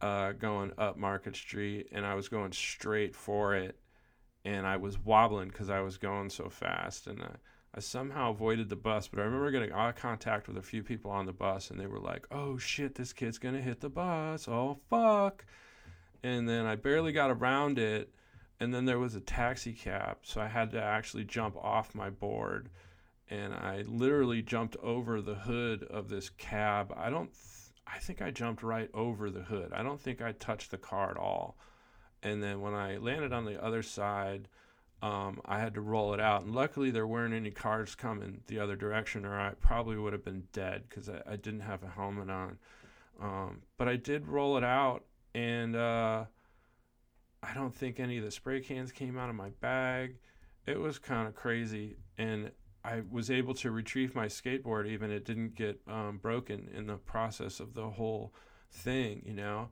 uh, 0.00 0.32
going 0.32 0.72
up 0.78 0.96
Market 0.96 1.36
Street, 1.36 1.88
and 1.92 2.06
I 2.06 2.14
was 2.14 2.28
going 2.28 2.52
straight 2.52 3.14
for 3.14 3.54
it, 3.54 3.78
and 4.44 4.66
I 4.66 4.76
was 4.76 4.98
wobbling 4.98 5.48
because 5.48 5.70
I 5.70 5.80
was 5.80 5.98
going 5.98 6.30
so 6.30 6.48
fast, 6.48 7.06
and 7.06 7.22
I, 7.22 7.36
I 7.74 7.80
somehow 7.80 8.30
avoided 8.30 8.68
the 8.68 8.76
bus. 8.76 9.08
But 9.08 9.20
I 9.20 9.24
remember 9.24 9.50
getting 9.50 9.72
eye 9.72 9.92
contact 9.92 10.48
with 10.48 10.56
a 10.56 10.62
few 10.62 10.82
people 10.82 11.10
on 11.10 11.26
the 11.26 11.32
bus, 11.32 11.70
and 11.70 11.78
they 11.78 11.86
were 11.86 12.00
like, 12.00 12.26
"Oh 12.30 12.58
shit, 12.58 12.94
this 12.94 13.12
kid's 13.12 13.38
gonna 13.38 13.62
hit 13.62 13.80
the 13.80 13.90
bus! 13.90 14.48
Oh 14.48 14.78
fuck!" 14.88 15.44
And 16.22 16.48
then 16.48 16.66
I 16.66 16.76
barely 16.76 17.12
got 17.12 17.30
around 17.30 17.78
it 17.78 18.12
and 18.60 18.74
then 18.74 18.84
there 18.84 18.98
was 18.98 19.14
a 19.14 19.20
taxi 19.20 19.72
cab, 19.72 20.18
so 20.22 20.40
I 20.40 20.48
had 20.48 20.70
to 20.72 20.82
actually 20.82 21.24
jump 21.24 21.56
off 21.56 21.94
my 21.94 22.10
board, 22.10 22.68
and 23.30 23.54
I 23.54 23.84
literally 23.86 24.42
jumped 24.42 24.76
over 24.82 25.20
the 25.20 25.36
hood 25.36 25.84
of 25.84 26.08
this 26.08 26.30
cab. 26.30 26.92
I 26.96 27.08
don't, 27.08 27.30
I 27.92 27.98
think 27.98 28.20
I 28.20 28.30
jumped 28.30 28.62
right 28.62 28.90
over 28.92 29.30
the 29.30 29.42
hood. 29.42 29.72
I 29.72 29.82
don't 29.82 30.00
think 30.00 30.20
I 30.20 30.32
touched 30.32 30.70
the 30.70 30.78
car 30.78 31.10
at 31.10 31.16
all. 31.16 31.56
And 32.22 32.42
then 32.42 32.60
when 32.60 32.74
I 32.74 32.96
landed 32.96 33.32
on 33.32 33.44
the 33.44 33.62
other 33.62 33.82
side, 33.82 34.48
um, 35.00 35.40
I 35.44 35.60
had 35.60 35.74
to 35.74 35.80
roll 35.80 36.12
it 36.14 36.20
out. 36.20 36.42
And 36.42 36.54
luckily, 36.54 36.90
there 36.90 37.06
weren't 37.06 37.34
any 37.34 37.50
cars 37.50 37.94
coming 37.94 38.40
the 38.46 38.58
other 38.58 38.76
direction, 38.76 39.24
or 39.24 39.38
I 39.38 39.52
probably 39.60 39.96
would 39.96 40.12
have 40.12 40.24
been 40.24 40.48
dead 40.52 40.84
because 40.88 41.08
I, 41.08 41.22
I, 41.26 41.36
didn't 41.36 41.60
have 41.60 41.84
a 41.84 41.88
helmet 41.88 42.30
on. 42.30 42.58
Um, 43.22 43.62
but 43.76 43.88
I 43.88 43.96
did 43.96 44.26
roll 44.26 44.56
it 44.56 44.64
out, 44.64 45.04
and 45.34 45.76
uh, 45.76 46.24
I 47.42 47.54
don't 47.54 47.74
think 47.74 48.00
any 48.00 48.18
of 48.18 48.24
the 48.24 48.30
spray 48.30 48.60
cans 48.60 48.90
came 48.90 49.16
out 49.16 49.30
of 49.30 49.36
my 49.36 49.50
bag. 49.60 50.16
It 50.66 50.78
was 50.78 50.98
kind 50.98 51.28
of 51.28 51.34
crazy. 51.34 51.96
And 52.18 52.50
I 52.84 53.02
was 53.10 53.30
able 53.30 53.54
to 53.54 53.70
retrieve 53.70 54.14
my 54.14 54.26
skateboard, 54.26 54.86
even 54.86 55.10
it 55.10 55.24
didn't 55.24 55.54
get 55.54 55.80
um, 55.88 56.18
broken 56.22 56.68
in 56.74 56.86
the 56.86 56.96
process 56.96 57.60
of 57.60 57.74
the 57.74 57.88
whole 57.90 58.32
thing, 58.70 59.22
you 59.26 59.34
know. 59.34 59.68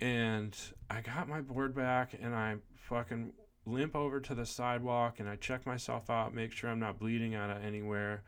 And 0.00 0.56
I 0.90 1.00
got 1.00 1.28
my 1.28 1.40
board 1.40 1.74
back 1.74 2.14
and 2.20 2.34
I 2.34 2.56
fucking 2.74 3.32
limp 3.64 3.96
over 3.96 4.20
to 4.20 4.34
the 4.34 4.46
sidewalk 4.46 5.18
and 5.18 5.28
I 5.28 5.36
check 5.36 5.66
myself 5.66 6.10
out, 6.10 6.34
make 6.34 6.52
sure 6.52 6.70
I'm 6.70 6.78
not 6.78 6.98
bleeding 6.98 7.34
out 7.34 7.50
of 7.50 7.64
anywhere. 7.64 8.22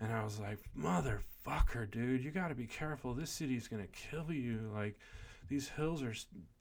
And 0.00 0.12
I 0.12 0.24
was 0.24 0.40
like, 0.40 0.58
motherfucker, 0.76 1.88
dude, 1.90 2.24
you 2.24 2.30
got 2.30 2.48
to 2.48 2.54
be 2.54 2.66
careful. 2.66 3.14
This 3.14 3.30
city's 3.30 3.68
to 3.68 3.88
kill 3.88 4.32
you. 4.32 4.70
Like, 4.74 4.98
these 5.48 5.68
hills 5.68 6.02
are 6.02 6.14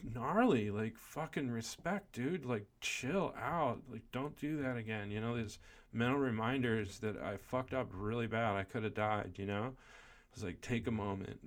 gnarly. 0.03 0.69
Like, 0.69 0.95
fucking 0.95 1.49
respect, 1.49 2.13
dude. 2.13 2.45
Like, 2.45 2.67
chill 2.81 3.33
out. 3.41 3.79
Like, 3.91 4.03
don't 4.11 4.37
do 4.37 4.61
that 4.61 4.77
again. 4.77 5.09
You 5.09 5.21
know, 5.21 5.35
these 5.35 5.57
mental 5.93 6.19
reminders 6.19 6.99
that 6.99 7.21
I 7.21 7.37
fucked 7.37 7.73
up 7.73 7.89
really 7.93 8.27
bad. 8.27 8.55
I 8.55 8.63
could 8.63 8.83
have 8.83 8.93
died, 8.93 9.33
you 9.35 9.45
know? 9.45 9.67
It 9.67 10.35
was 10.35 10.43
like, 10.43 10.61
take 10.61 10.87
a 10.87 10.91
moment, 10.91 11.39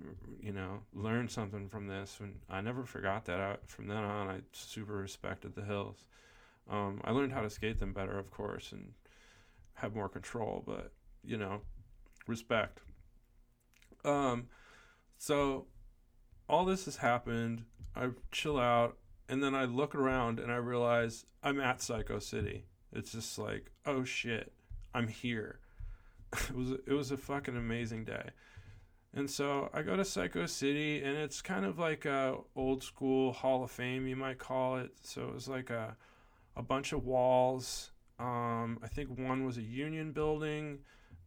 you 0.43 0.53
know, 0.53 0.81
learn 0.93 1.29
something 1.29 1.69
from 1.69 1.87
this. 1.87 2.19
And 2.21 2.39
I 2.51 2.61
never 2.61 2.85
forgot 2.85 3.25
that. 3.25 3.41
I, 3.41 3.57
from 3.67 3.89
then 3.89 4.05
on, 4.05 4.29
I 4.29 4.41
super 4.53 4.95
respected 4.95 5.55
the 5.55 5.65
hills. 5.65 6.05
Um, 6.69 7.01
I 7.05 7.11
learned 7.13 7.33
how 7.33 7.41
to 7.41 7.51
skate 7.51 7.79
them 7.81 7.93
better, 7.93 8.19
of 8.19 8.31
course, 8.31 8.73
and 8.73 8.93
have 9.75 9.95
more 9.95 10.09
control, 10.09 10.63
but, 10.67 10.93
you 11.23 11.39
know, 11.39 11.63
respect. 12.27 12.81
Um, 14.05 14.49
so 15.17 15.67
all 16.49 16.65
this 16.65 16.85
has 16.85 16.97
happened. 16.97 17.65
I 17.97 18.11
chill 18.33 18.59
out, 18.59 18.99
and 19.29 19.43
then 19.43 19.55
I 19.55 19.65
look 19.65 19.95
around 19.95 20.39
and 20.39 20.53
I 20.53 20.57
realize 20.57 21.25
I'm 21.43 21.61
at 21.61 21.81
Psycho 21.81 22.19
City. 22.19 22.67
It's 22.95 23.13
just 23.13 23.39
like, 23.39 23.71
oh 23.87 24.05
shit, 24.05 24.53
I'm 24.95 25.09
here. 25.09 25.61
it 26.33 26.55
was 26.55 26.71
it 26.87 26.93
was 26.93 27.11
a 27.11 27.17
fucking 27.17 27.57
amazing 27.57 28.05
day. 28.05 28.31
And 29.17 29.31
so 29.31 29.71
I 29.73 29.83
go 29.83 29.97
to 29.97 30.05
Psycho 30.05 30.47
City, 30.47 31.03
and 31.03 31.17
it's 31.17 31.41
kind 31.41 31.65
of 31.65 31.79
like 31.79 32.05
a 32.05 32.37
old 32.57 32.83
school 32.83 33.33
Hall 33.33 33.63
of 33.63 33.71
Fame, 33.71 34.09
you 34.09 34.17
might 34.17 34.39
call 34.39 34.79
it. 34.79 34.91
So 35.03 35.23
it 35.25 35.35
was 35.35 35.49
like 35.49 35.71
a 35.71 35.97
a 36.57 36.63
bunch 36.63 36.93
of 36.93 37.05
walls. 37.05 37.91
Um, 38.19 38.79
I 38.83 38.89
think 38.89 39.19
one 39.19 39.45
was 39.45 39.59
a 39.59 39.63
union 39.63 40.13
building 40.13 40.79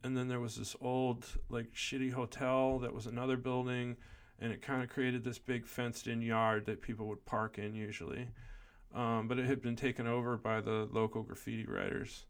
and 0.04 0.16
then 0.16 0.28
there 0.28 0.40
was 0.40 0.56
this 0.56 0.76
old 0.82 1.26
like 1.50 1.74
shitty 1.74 2.14
hotel 2.14 2.80
that 2.80 2.94
was 2.94 3.08
another 3.08 3.38
building 3.38 3.98
and 4.40 4.52
it 4.52 4.62
kind 4.62 4.84
of 4.84 4.90
created 4.90 5.24
this 5.24 5.40
big 5.40 5.66
fenced 5.66 6.08
in 6.08 6.22
yard 6.22 6.66
that 6.66 6.82
people 6.82 7.08
would 7.08 7.26
park 7.26 7.58
in 7.58 7.74
usually 7.74 8.28
um, 8.94 9.28
but 9.28 9.40
it 9.40 9.46
had 9.46 9.62
been 9.62 9.76
taken 9.76 10.08
over 10.08 10.38
by 10.38 10.62
the 10.62 10.88
local 10.92 11.24
graffiti 11.24 11.66
writers. 11.66 12.26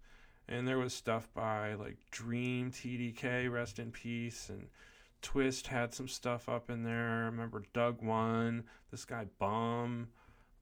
And 0.49 0.67
there 0.67 0.77
was 0.77 0.93
stuff 0.93 1.27
by 1.33 1.73
like 1.73 1.97
dream 2.09 2.71
tdk 2.71 3.51
rest 3.51 3.79
in 3.79 3.91
peace 3.91 4.49
and 4.49 4.67
twist 5.21 5.67
had 5.67 5.93
some 5.93 6.07
stuff 6.07 6.47
up 6.47 6.69
in 6.69 6.83
there. 6.83 7.09
I 7.09 7.25
remember 7.25 7.63
doug 7.73 8.01
one 8.01 8.63
this 8.91 9.03
guy 9.03 9.25
bum 9.39 10.07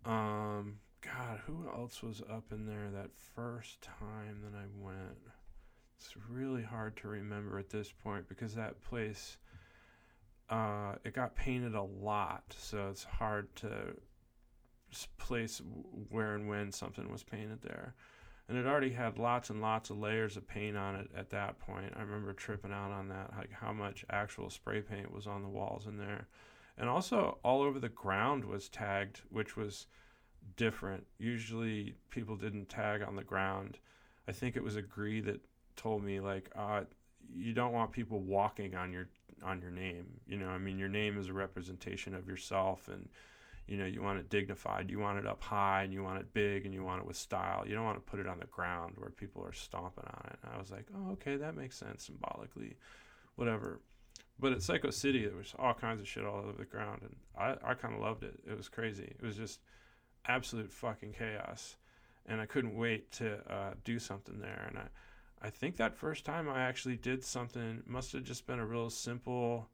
um, 0.05 0.77
god 1.01 1.39
who 1.45 1.67
else 1.67 2.01
was 2.01 2.21
up 2.31 2.45
in 2.51 2.65
there 2.65 2.89
that 2.93 3.11
first 3.35 3.81
time 3.81 4.41
that 4.43 4.57
i 4.57 4.65
went? 4.77 5.19
It's 5.99 6.15
really 6.29 6.63
hard 6.63 6.97
to 6.97 7.07
remember 7.07 7.59
at 7.59 7.69
this 7.69 7.91
point 7.91 8.27
because 8.27 8.55
that 8.55 8.81
place 8.81 9.37
uh, 10.49 10.93
it 11.03 11.13
got 11.15 11.35
painted 11.35 11.73
a 11.73 11.81
lot, 11.81 12.43
so 12.57 12.89
it's 12.89 13.03
hard 13.03 13.53
to 13.57 13.95
place 15.17 15.61
where 16.09 16.35
and 16.35 16.47
when 16.47 16.71
something 16.71 17.11
was 17.11 17.23
painted 17.23 17.61
there. 17.61 17.95
And 18.47 18.57
it 18.57 18.67
already 18.67 18.91
had 18.91 19.17
lots 19.17 19.49
and 19.49 19.61
lots 19.61 19.89
of 19.89 19.97
layers 19.97 20.37
of 20.37 20.47
paint 20.47 20.77
on 20.77 20.95
it 20.95 21.09
at 21.17 21.31
that 21.31 21.59
point. 21.59 21.93
I 21.95 22.01
remember 22.01 22.31
tripping 22.33 22.71
out 22.71 22.91
on 22.91 23.07
that, 23.09 23.31
like 23.37 23.51
how 23.51 23.73
much 23.73 24.05
actual 24.09 24.49
spray 24.49 24.81
paint 24.81 25.11
was 25.11 25.25
on 25.25 25.41
the 25.41 25.49
walls 25.49 25.87
in 25.87 25.97
there. 25.97 26.27
And 26.77 26.89
also, 26.89 27.39
all 27.43 27.61
over 27.61 27.79
the 27.79 27.89
ground 27.89 28.45
was 28.45 28.69
tagged, 28.69 29.21
which 29.29 29.55
was 29.55 29.87
different. 30.57 31.05
Usually, 31.17 31.95
people 32.09 32.35
didn't 32.35 32.69
tag 32.69 33.01
on 33.01 33.15
the 33.15 33.23
ground. 33.23 33.79
I 34.27 34.31
think 34.31 34.55
it 34.55 34.63
was 34.63 34.75
agreed 34.75 35.25
that 35.25 35.41
told 35.75 36.03
me 36.03 36.19
like 36.19 36.49
uh, 36.55 36.81
you 37.33 37.53
don't 37.53 37.73
want 37.73 37.91
people 37.91 38.19
walking 38.19 38.75
on 38.75 38.91
your 38.91 39.07
on 39.43 39.61
your 39.61 39.71
name. 39.71 40.05
You 40.27 40.37
know, 40.37 40.49
I 40.49 40.57
mean, 40.57 40.77
your 40.77 40.89
name 40.89 41.17
is 41.17 41.29
a 41.29 41.33
representation 41.33 42.13
of 42.13 42.27
yourself, 42.27 42.87
and 42.87 43.09
you 43.67 43.77
know, 43.77 43.85
you 43.85 44.01
want 44.01 44.19
it 44.19 44.29
dignified. 44.29 44.91
You 44.91 44.99
want 44.99 45.17
it 45.17 45.25
up 45.25 45.41
high, 45.41 45.83
and 45.83 45.93
you 45.93 46.03
want 46.03 46.19
it 46.19 46.33
big, 46.33 46.65
and 46.65 46.73
you 46.73 46.83
want 46.83 47.01
it 47.01 47.07
with 47.07 47.17
style. 47.17 47.63
You 47.67 47.73
don't 47.73 47.85
want 47.85 47.97
to 47.97 48.11
put 48.11 48.19
it 48.19 48.27
on 48.27 48.39
the 48.39 48.45
ground 48.45 48.93
where 48.97 49.09
people 49.09 49.43
are 49.43 49.53
stomping 49.53 50.05
on 50.05 50.31
it. 50.31 50.39
And 50.43 50.53
I 50.53 50.59
was 50.59 50.71
like, 50.71 50.85
oh, 50.95 51.13
okay, 51.13 51.35
that 51.37 51.55
makes 51.55 51.77
sense 51.77 52.03
symbolically, 52.03 52.75
whatever. 53.35 53.81
But 54.39 54.51
at 54.51 54.61
Psycho 54.61 54.89
City, 54.91 55.25
there 55.25 55.37
was 55.37 55.55
all 55.57 55.73
kinds 55.73 56.01
of 56.01 56.07
shit 56.07 56.25
all 56.25 56.39
over 56.39 56.51
the 56.57 56.65
ground, 56.65 57.01
and 57.03 57.15
I, 57.37 57.71
I 57.71 57.73
kind 57.73 57.95
of 57.95 58.01
loved 58.01 58.23
it. 58.23 58.39
It 58.47 58.55
was 58.55 58.67
crazy. 58.69 59.15
It 59.17 59.23
was 59.25 59.35
just 59.35 59.61
absolute 60.27 60.71
fucking 60.71 61.13
chaos, 61.13 61.77
and 62.25 62.41
I 62.41 62.45
couldn't 62.45 62.77
wait 62.77 63.11
to 63.13 63.37
uh, 63.51 63.73
do 63.83 63.97
something 63.97 64.39
there. 64.39 64.65
And 64.67 64.77
I, 64.77 65.47
I 65.47 65.49
think 65.49 65.77
that 65.77 65.95
first 65.95 66.25
time 66.25 66.49
I 66.49 66.61
actually 66.61 66.97
did 66.97 67.23
something 67.23 67.81
must 67.85 68.11
have 68.11 68.23
just 68.23 68.45
been 68.45 68.59
a 68.59 68.65
real 68.65 68.89
simple, 68.89 69.69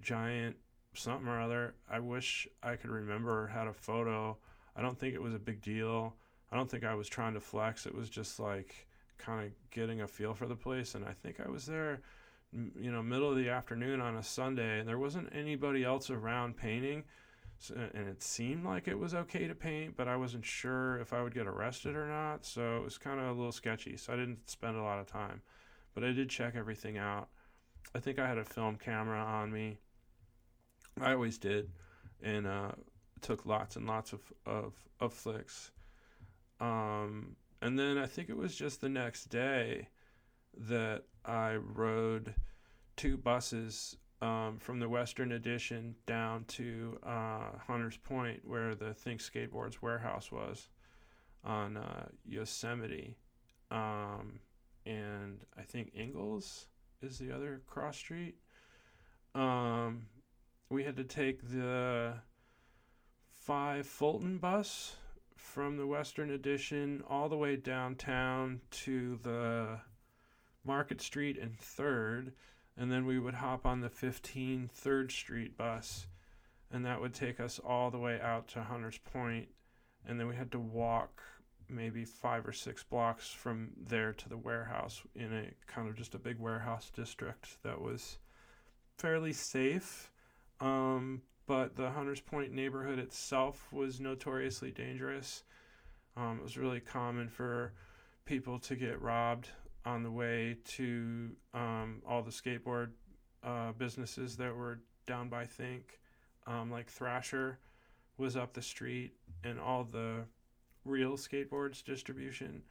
giant 0.00 0.56
something 0.94 1.28
or 1.28 1.40
other. 1.40 1.74
I 1.90 2.00
wish 2.00 2.46
I 2.62 2.76
could 2.76 2.90
remember 2.90 3.46
had 3.46 3.66
a 3.66 3.72
photo. 3.72 4.36
I 4.76 4.82
don't 4.82 4.98
think 4.98 5.14
it 5.14 5.22
was 5.22 5.34
a 5.34 5.38
big 5.38 5.60
deal. 5.62 6.14
I 6.50 6.56
don't 6.56 6.70
think 6.70 6.84
I 6.84 6.94
was 6.94 7.08
trying 7.08 7.34
to 7.34 7.40
flex. 7.40 7.86
It 7.86 7.94
was 7.94 8.08
just 8.10 8.38
like 8.38 8.86
kind 9.18 9.46
of 9.46 9.52
getting 9.70 10.02
a 10.02 10.08
feel 10.08 10.34
for 10.34 10.46
the 10.46 10.56
place. 10.56 10.94
And 10.94 11.04
I 11.04 11.12
think 11.12 11.36
I 11.44 11.50
was 11.50 11.66
there, 11.66 12.02
you 12.52 12.92
know, 12.92 13.02
middle 13.02 13.30
of 13.30 13.36
the 13.36 13.48
afternoon 13.48 14.00
on 14.00 14.16
a 14.16 14.22
Sunday, 14.22 14.80
and 14.80 14.88
there 14.88 14.98
wasn't 14.98 15.30
anybody 15.34 15.84
else 15.84 16.10
around 16.10 16.56
painting. 16.56 17.04
So, 17.58 17.74
and 17.94 18.08
it 18.08 18.22
seemed 18.22 18.64
like 18.64 18.88
it 18.88 18.98
was 18.98 19.14
okay 19.14 19.46
to 19.46 19.54
paint, 19.54 19.96
but 19.96 20.08
I 20.08 20.16
wasn't 20.16 20.44
sure 20.44 20.98
if 20.98 21.12
I 21.12 21.22
would 21.22 21.32
get 21.32 21.46
arrested 21.46 21.94
or 21.94 22.08
not. 22.08 22.44
So 22.44 22.76
it 22.76 22.82
was 22.82 22.98
kind 22.98 23.20
of 23.20 23.26
a 23.26 23.32
little 23.32 23.52
sketchy. 23.52 23.96
So 23.96 24.12
I 24.12 24.16
didn't 24.16 24.50
spend 24.50 24.76
a 24.76 24.82
lot 24.82 24.98
of 24.98 25.06
time, 25.06 25.42
but 25.94 26.02
I 26.02 26.12
did 26.12 26.28
check 26.28 26.54
everything 26.56 26.98
out. 26.98 27.28
I 27.94 28.00
think 28.00 28.18
I 28.18 28.26
had 28.26 28.38
a 28.38 28.44
film 28.44 28.76
camera 28.76 29.20
on 29.20 29.52
me. 29.52 29.78
I 31.00 31.12
always 31.12 31.38
did, 31.38 31.70
and 32.22 32.46
uh, 32.46 32.72
took 33.20 33.46
lots 33.46 33.76
and 33.76 33.86
lots 33.86 34.12
of 34.12 34.20
of, 34.46 34.74
of 35.00 35.12
flicks. 35.12 35.70
Um, 36.60 37.36
and 37.60 37.78
then 37.78 37.98
I 37.98 38.06
think 38.06 38.28
it 38.28 38.36
was 38.36 38.54
just 38.54 38.80
the 38.80 38.88
next 38.88 39.26
day 39.26 39.88
that 40.56 41.04
I 41.24 41.54
rode 41.54 42.34
two 42.96 43.16
buses 43.16 43.96
um, 44.20 44.58
from 44.58 44.78
the 44.78 44.88
Western 44.88 45.32
Addition 45.32 45.96
down 46.06 46.44
to 46.44 46.98
uh, 47.02 47.58
Hunters 47.66 47.96
Point, 47.96 48.42
where 48.44 48.74
the 48.74 48.94
Think 48.94 49.20
Skateboards 49.20 49.82
warehouse 49.82 50.30
was 50.30 50.68
on 51.44 51.76
uh, 51.76 52.06
Yosemite. 52.24 53.16
Um, 53.70 54.40
and 54.86 55.40
I 55.58 55.62
think 55.62 55.92
Ingalls 55.98 56.66
is 57.00 57.18
the 57.18 57.32
other 57.32 57.62
cross 57.66 57.96
street. 57.96 58.36
Um, 59.34 60.06
we 60.72 60.84
had 60.84 60.96
to 60.96 61.04
take 61.04 61.42
the 61.50 62.14
5 63.30 63.86
Fulton 63.86 64.38
bus 64.38 64.96
from 65.36 65.76
the 65.76 65.86
Western 65.86 66.30
Addition 66.30 67.02
all 67.08 67.28
the 67.28 67.36
way 67.36 67.56
downtown 67.56 68.60
to 68.70 69.18
the 69.22 69.80
Market 70.64 71.00
Street 71.00 71.38
and 71.38 71.58
3rd 71.58 72.32
and 72.76 72.90
then 72.90 73.04
we 73.04 73.18
would 73.18 73.34
hop 73.34 73.66
on 73.66 73.80
the 73.80 73.90
15 73.90 74.70
3rd 74.74 75.10
Street 75.10 75.56
bus, 75.56 76.06
and 76.70 76.84
that 76.86 77.00
would 77.00 77.14
take 77.14 77.38
us 77.38 77.58
all 77.58 77.90
the 77.90 77.98
way 77.98 78.20
out 78.20 78.48
to 78.48 78.62
Hunters 78.62 78.98
Point, 78.98 79.48
and 80.06 80.18
then 80.18 80.26
we 80.26 80.36
had 80.36 80.50
to 80.52 80.58
walk 80.58 81.22
maybe 81.68 82.04
five 82.04 82.46
or 82.46 82.52
six 82.52 82.82
blocks 82.82 83.30
from 83.30 83.70
there 83.76 84.12
to 84.12 84.28
the 84.28 84.36
warehouse 84.36 85.02
in 85.14 85.32
a 85.32 85.70
kind 85.70 85.88
of 85.88 85.96
just 85.96 86.14
a 86.14 86.18
big 86.18 86.38
warehouse 86.38 86.90
district 86.94 87.62
that 87.62 87.80
was 87.80 88.18
fairly 88.98 89.32
safe. 89.32 90.10
Um, 90.62 91.22
but 91.46 91.76
the 91.76 91.90
Hunters 91.90 92.20
Point 92.20 92.52
neighborhood 92.52 92.98
itself 92.98 93.70
was 93.72 94.00
notoriously 94.00 94.70
dangerous. 94.70 95.42
Um, 96.16 96.38
it 96.38 96.44
was 96.44 96.56
really 96.56 96.80
common 96.80 97.28
for 97.28 97.72
people 98.24 98.58
to 98.60 98.76
get 98.76 99.02
robbed 99.02 99.48
on 99.84 100.04
the 100.04 100.10
way 100.10 100.56
to 100.64 101.30
um, 101.52 102.00
all 102.06 102.22
the 102.22 102.30
skateboard 102.30 102.90
uh, 103.42 103.72
businesses 103.72 104.36
that 104.36 104.54
were 104.54 104.78
down 105.06 105.28
by 105.28 105.44
Think, 105.44 105.98
um, 106.46 106.70
like 106.70 106.88
Thrasher 106.88 107.58
was 108.16 108.36
up 108.36 108.52
the 108.52 108.62
street, 108.62 109.14
and 109.42 109.58
all 109.58 109.82
the 109.82 110.24
real 110.84 111.16
skateboards 111.16 111.82
distribution 111.82 112.62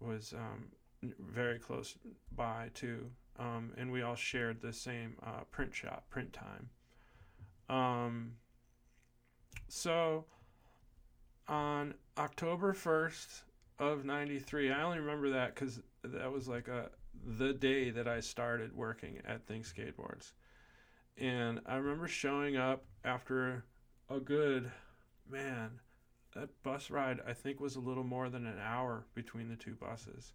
was 0.00 0.34
um, 0.34 1.12
very 1.20 1.60
close 1.60 1.94
by 2.34 2.70
too. 2.74 3.06
Um, 3.38 3.72
and 3.76 3.92
we 3.92 4.02
all 4.02 4.16
shared 4.16 4.60
the 4.60 4.72
same 4.72 5.14
uh, 5.24 5.44
print 5.52 5.72
shop, 5.72 6.10
print 6.10 6.32
time. 6.32 6.70
Um, 7.68 8.32
so 9.68 10.24
on 11.46 11.94
October 12.16 12.72
1st 12.72 13.42
of 13.78 14.04
93, 14.04 14.72
I 14.72 14.82
only 14.82 14.98
remember 14.98 15.30
that 15.30 15.54
because 15.54 15.80
that 16.02 16.32
was 16.32 16.48
like 16.48 16.68
a 16.68 16.90
the 17.26 17.52
day 17.52 17.90
that 17.90 18.06
I 18.06 18.20
started 18.20 18.74
working 18.74 19.20
at 19.26 19.46
Think 19.46 19.66
Skateboards. 19.66 20.32
And 21.16 21.60
I 21.66 21.76
remember 21.76 22.06
showing 22.06 22.56
up 22.56 22.84
after 23.04 23.64
a 24.08 24.20
good 24.20 24.70
man, 25.28 25.80
that 26.34 26.48
bus 26.62 26.90
ride 26.90 27.20
I 27.26 27.32
think 27.32 27.60
was 27.60 27.76
a 27.76 27.80
little 27.80 28.04
more 28.04 28.28
than 28.28 28.46
an 28.46 28.58
hour 28.62 29.04
between 29.14 29.48
the 29.48 29.56
two 29.56 29.74
buses. 29.74 30.32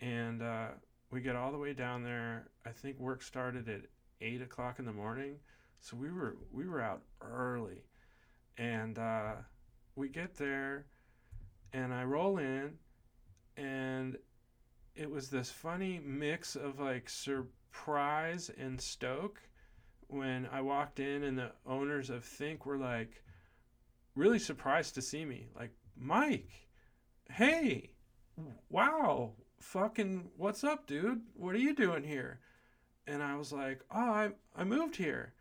And 0.00 0.42
uh, 0.42 0.68
we 1.10 1.20
get 1.20 1.36
all 1.36 1.52
the 1.52 1.58
way 1.58 1.72
down 1.74 2.02
there. 2.02 2.48
I 2.64 2.70
think 2.70 2.98
work 2.98 3.22
started 3.22 3.68
at 3.68 3.82
eight 4.20 4.40
o'clock 4.40 4.78
in 4.78 4.84
the 4.84 4.92
morning, 4.92 5.36
so 5.80 5.96
we 5.96 6.10
were 6.10 6.36
we 6.52 6.66
were 6.66 6.80
out 6.80 7.02
early, 7.20 7.84
and 8.56 8.98
uh, 8.98 9.34
we 9.96 10.08
get 10.08 10.36
there, 10.36 10.86
and 11.72 11.92
I 11.92 12.04
roll 12.04 12.38
in, 12.38 12.72
and 13.56 14.16
it 14.94 15.10
was 15.10 15.30
this 15.30 15.50
funny 15.50 16.00
mix 16.04 16.56
of 16.56 16.80
like 16.80 17.08
surprise 17.08 18.50
and 18.58 18.80
stoke 18.80 19.40
when 20.08 20.48
I 20.50 20.60
walked 20.60 21.00
in, 21.00 21.22
and 21.22 21.38
the 21.38 21.52
owners 21.66 22.10
of 22.10 22.24
Think 22.24 22.66
were 22.66 22.78
like 22.78 23.22
really 24.14 24.38
surprised 24.38 24.94
to 24.96 25.02
see 25.02 25.24
me, 25.24 25.46
like 25.56 25.70
Mike, 25.96 26.50
hey, 27.30 27.90
wow, 28.68 29.32
fucking, 29.60 30.30
what's 30.36 30.64
up, 30.64 30.86
dude? 30.86 31.22
What 31.34 31.54
are 31.54 31.58
you 31.58 31.74
doing 31.74 32.02
here? 32.02 32.40
And 33.06 33.22
I 33.22 33.36
was 33.36 33.52
like, 33.52 33.80
oh, 33.90 34.10
I, 34.10 34.30
I 34.56 34.64
moved 34.64 34.96
here. 34.96 35.34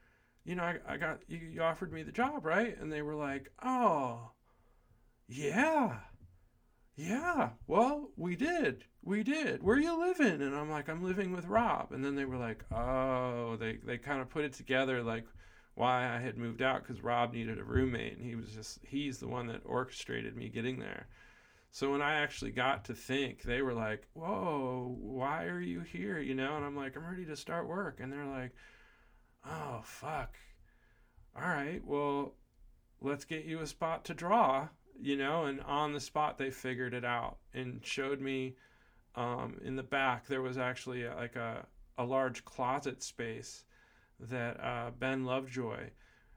You 0.48 0.56
know, 0.56 0.64
I, 0.64 0.78
I 0.88 0.96
got, 0.96 1.20
you, 1.28 1.40
you 1.40 1.62
offered 1.62 1.92
me 1.92 2.04
the 2.04 2.12
job, 2.14 2.46
right? 2.46 2.80
And 2.80 2.90
they 2.90 3.02
were 3.02 3.16
like, 3.16 3.52
oh, 3.62 4.32
yeah. 5.28 5.98
Yeah, 6.96 7.50
well, 7.68 8.12
we 8.16 8.38
did. 8.38 8.86
We 9.04 9.24
did. 9.24 9.62
Where 9.62 9.78
you 9.78 10.00
living? 10.00 10.42
And 10.42 10.56
I'm 10.56 10.72
like, 10.72 10.88
I'm 10.88 11.04
living 11.04 11.34
with 11.34 11.48
Rob. 11.48 11.92
And 11.92 12.04
then 12.04 12.16
they 12.16 12.24
were 12.24 12.38
like, 12.38 12.64
oh, 12.72 13.58
they, 13.58 13.80
they 13.86 13.98
kind 13.98 14.22
of 14.22 14.30
put 14.30 14.46
it 14.46 14.54
together 14.54 15.04
like 15.04 15.26
why 15.76 16.08
I 16.08 16.20
had 16.20 16.38
moved 16.38 16.62
out 16.62 16.82
because 16.82 17.04
Rob 17.04 17.34
needed 17.34 17.60
a 17.60 17.64
roommate. 17.66 18.18
And 18.18 18.26
he 18.26 18.36
was 18.36 18.48
just, 18.52 18.80
he's 18.84 19.18
the 19.20 19.28
one 19.28 19.48
that 19.48 19.64
orchestrated 19.66 20.38
me 20.38 20.48
getting 20.48 20.80
there. 20.80 21.08
So 21.72 21.92
when 21.92 22.02
I 22.02 22.22
actually 22.22 22.52
got 22.52 22.86
to 22.86 22.94
think, 22.94 23.44
they 23.44 23.62
were 23.62 23.74
like, 23.74 24.08
whoa, 24.14 24.96
why 24.98 25.44
are 25.44 25.60
you 25.60 25.82
here? 25.82 26.20
You 26.20 26.36
know? 26.36 26.56
And 26.56 26.66
I'm 26.66 26.78
like, 26.78 26.96
I'm 26.96 27.06
ready 27.06 27.26
to 27.26 27.36
start 27.36 27.68
work. 27.68 28.00
And 28.00 28.14
they're 28.14 28.26
like, 28.26 28.54
oh, 29.46 29.82
fuck. 29.84 30.36
All 31.36 31.48
right, 31.48 31.82
well, 31.86 32.34
let's 33.02 33.26
get 33.26 33.46
you 33.46 33.60
a 33.60 33.68
spot 33.68 34.06
to 34.06 34.14
draw 34.14 34.70
you 35.02 35.16
know, 35.16 35.46
and 35.46 35.62
on 35.62 35.94
the 35.94 36.00
spot 36.00 36.38
they 36.38 36.50
figured 36.50 36.94
it 36.94 37.06
out 37.06 37.38
and 37.54 37.84
showed 37.84 38.20
me 38.20 38.56
um, 39.16 39.60
in 39.64 39.76
the 39.76 39.84
back 39.84 40.28
there 40.28 40.42
was 40.42 40.58
actually 40.58 41.04
a, 41.04 41.16
like 41.16 41.36
a, 41.36 41.66
a 41.98 42.04
large 42.04 42.46
closet 42.46 43.04
space 43.04 43.66
that 44.20 44.60
uh, 44.60 44.92
Ben 44.98 45.26
Lovejoy, 45.26 45.90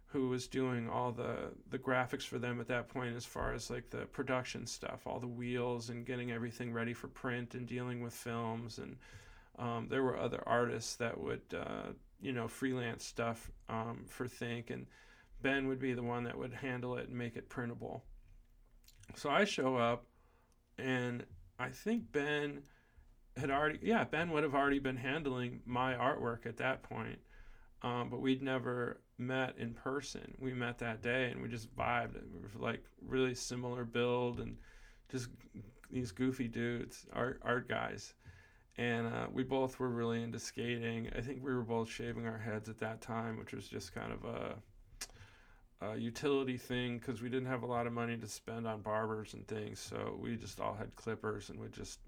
who 0.06 0.28
was 0.28 0.48
doing 0.48 0.88
all 0.88 1.12
the 1.12 1.52
the 1.70 1.78
graphics 1.78 2.24
for 2.24 2.38
them 2.38 2.60
at 2.60 2.68
that 2.68 2.88
point, 2.88 3.16
as 3.16 3.24
far 3.24 3.54
as 3.54 3.70
like 3.70 3.90
the 3.90 4.06
production 4.06 4.66
stuff, 4.66 5.06
all 5.06 5.20
the 5.20 5.26
wheels 5.26 5.88
and 5.88 6.04
getting 6.04 6.30
everything 6.30 6.72
ready 6.72 6.92
for 6.92 7.08
print 7.08 7.54
and 7.54 7.66
dealing 7.66 8.02
with 8.02 8.12
films, 8.12 8.78
and 8.78 8.96
um, 9.58 9.86
there 9.88 10.02
were 10.02 10.18
other 10.18 10.42
artists 10.46 10.96
that 10.96 11.18
would 11.18 11.42
uh, 11.54 11.92
you 12.20 12.32
know 12.32 12.48
freelance 12.48 13.04
stuff 13.04 13.50
um, 13.68 14.04
for 14.08 14.28
Think, 14.28 14.70
and 14.70 14.86
Ben 15.42 15.66
would 15.68 15.80
be 15.80 15.94
the 15.94 16.02
one 16.02 16.24
that 16.24 16.36
would 16.36 16.52
handle 16.52 16.96
it 16.96 17.08
and 17.08 17.16
make 17.16 17.36
it 17.36 17.48
printable. 17.48 18.04
So 19.16 19.30
I 19.30 19.44
show 19.44 19.76
up, 19.76 20.06
and 20.78 21.24
I 21.58 21.70
think 21.70 22.12
Ben 22.12 22.62
had 23.36 23.50
already, 23.50 23.78
yeah, 23.82 24.04
Ben 24.04 24.30
would 24.30 24.42
have 24.42 24.54
already 24.54 24.78
been 24.78 24.96
handling 24.96 25.60
my 25.66 25.94
artwork 25.94 26.46
at 26.46 26.56
that 26.58 26.82
point. 26.82 27.18
Um, 27.82 28.10
but 28.10 28.20
we'd 28.20 28.42
never 28.42 29.00
met 29.16 29.56
in 29.58 29.72
person. 29.72 30.34
We 30.38 30.52
met 30.52 30.78
that 30.78 31.02
day 31.02 31.30
and 31.30 31.40
we 31.40 31.48
just 31.48 31.74
vibed. 31.74 32.14
We 32.14 32.40
were 32.40 32.50
like 32.58 32.84
really 33.00 33.34
similar 33.34 33.84
build 33.84 34.40
and 34.40 34.56
just 35.10 35.28
these 35.90 36.12
goofy 36.12 36.48
dudes, 36.48 37.06
art, 37.12 37.40
art 37.42 37.68
guys. 37.68 38.14
And 38.80 39.08
uh, 39.08 39.26
we 39.30 39.42
both 39.42 39.78
were 39.78 39.90
really 39.90 40.22
into 40.22 40.38
skating. 40.38 41.10
I 41.14 41.20
think 41.20 41.44
we 41.44 41.52
were 41.52 41.60
both 41.60 41.90
shaving 41.90 42.26
our 42.26 42.38
heads 42.38 42.66
at 42.70 42.78
that 42.78 43.02
time, 43.02 43.38
which 43.38 43.52
was 43.52 43.68
just 43.68 43.94
kind 43.94 44.10
of 44.10 44.24
a 44.24 44.54
uh, 45.86 45.94
utility 45.96 46.56
thing 46.56 46.96
because 46.96 47.20
we 47.20 47.28
didn't 47.28 47.48
have 47.48 47.62
a 47.62 47.66
lot 47.66 47.86
of 47.86 47.92
money 47.92 48.16
to 48.16 48.26
spend 48.26 48.66
on 48.66 48.80
barbers 48.80 49.34
and 49.34 49.46
things. 49.46 49.80
So 49.80 50.18
we 50.18 50.34
just 50.34 50.60
all 50.60 50.72
had 50.72 50.96
clippers 50.96 51.50
and 51.50 51.60
would 51.60 51.74
just 51.74 51.98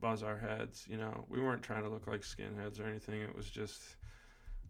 buzz 0.00 0.22
our 0.22 0.38
heads. 0.38 0.86
You 0.88 0.96
know, 0.96 1.26
we 1.28 1.42
weren't 1.42 1.62
trying 1.62 1.82
to 1.82 1.90
look 1.90 2.06
like 2.06 2.22
skinheads 2.22 2.80
or 2.80 2.86
anything. 2.86 3.20
It 3.20 3.36
was 3.36 3.50
just, 3.50 3.82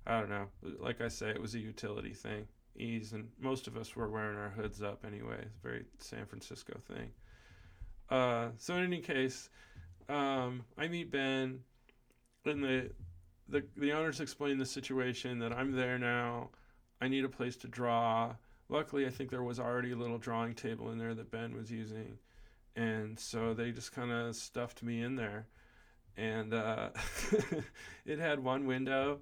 I 0.08 0.18
don't 0.18 0.30
know. 0.30 0.48
Like 0.80 1.00
I 1.00 1.06
say, 1.06 1.28
it 1.28 1.40
was 1.40 1.54
a 1.54 1.60
utility 1.60 2.14
thing. 2.14 2.48
Ease, 2.76 3.12
and 3.12 3.28
most 3.40 3.68
of 3.68 3.76
us 3.76 3.94
were 3.94 4.08
wearing 4.08 4.36
our 4.36 4.50
hoods 4.50 4.82
up 4.82 5.04
anyway. 5.06 5.38
It's 5.38 5.58
a 5.58 5.62
very 5.62 5.84
San 6.00 6.26
Francisco 6.26 6.80
thing. 6.88 7.10
Uh, 8.10 8.48
so 8.58 8.74
in 8.74 8.82
any 8.82 8.98
case, 8.98 9.50
um, 10.08 10.64
I 10.76 10.88
meet 10.88 11.10
Ben, 11.10 11.60
and 12.44 12.62
the 12.62 12.90
the 13.48 13.64
the 13.76 13.92
owners 13.92 14.20
explain 14.20 14.58
the 14.58 14.66
situation 14.66 15.38
that 15.40 15.52
I'm 15.52 15.72
there 15.72 15.98
now. 15.98 16.50
I 17.00 17.08
need 17.08 17.24
a 17.24 17.28
place 17.28 17.56
to 17.56 17.68
draw. 17.68 18.34
Luckily, 18.68 19.06
I 19.06 19.10
think 19.10 19.30
there 19.30 19.42
was 19.42 19.60
already 19.60 19.92
a 19.92 19.96
little 19.96 20.18
drawing 20.18 20.54
table 20.54 20.90
in 20.90 20.98
there 20.98 21.14
that 21.14 21.30
Ben 21.30 21.54
was 21.54 21.70
using. 21.70 22.18
And 22.76 23.18
so 23.18 23.54
they 23.54 23.70
just 23.70 23.92
kind 23.92 24.10
of 24.10 24.34
stuffed 24.34 24.82
me 24.82 25.02
in 25.02 25.16
there. 25.16 25.46
And 26.16 26.54
uh, 26.54 26.90
it 28.06 28.18
had 28.18 28.42
one 28.42 28.66
window 28.66 29.20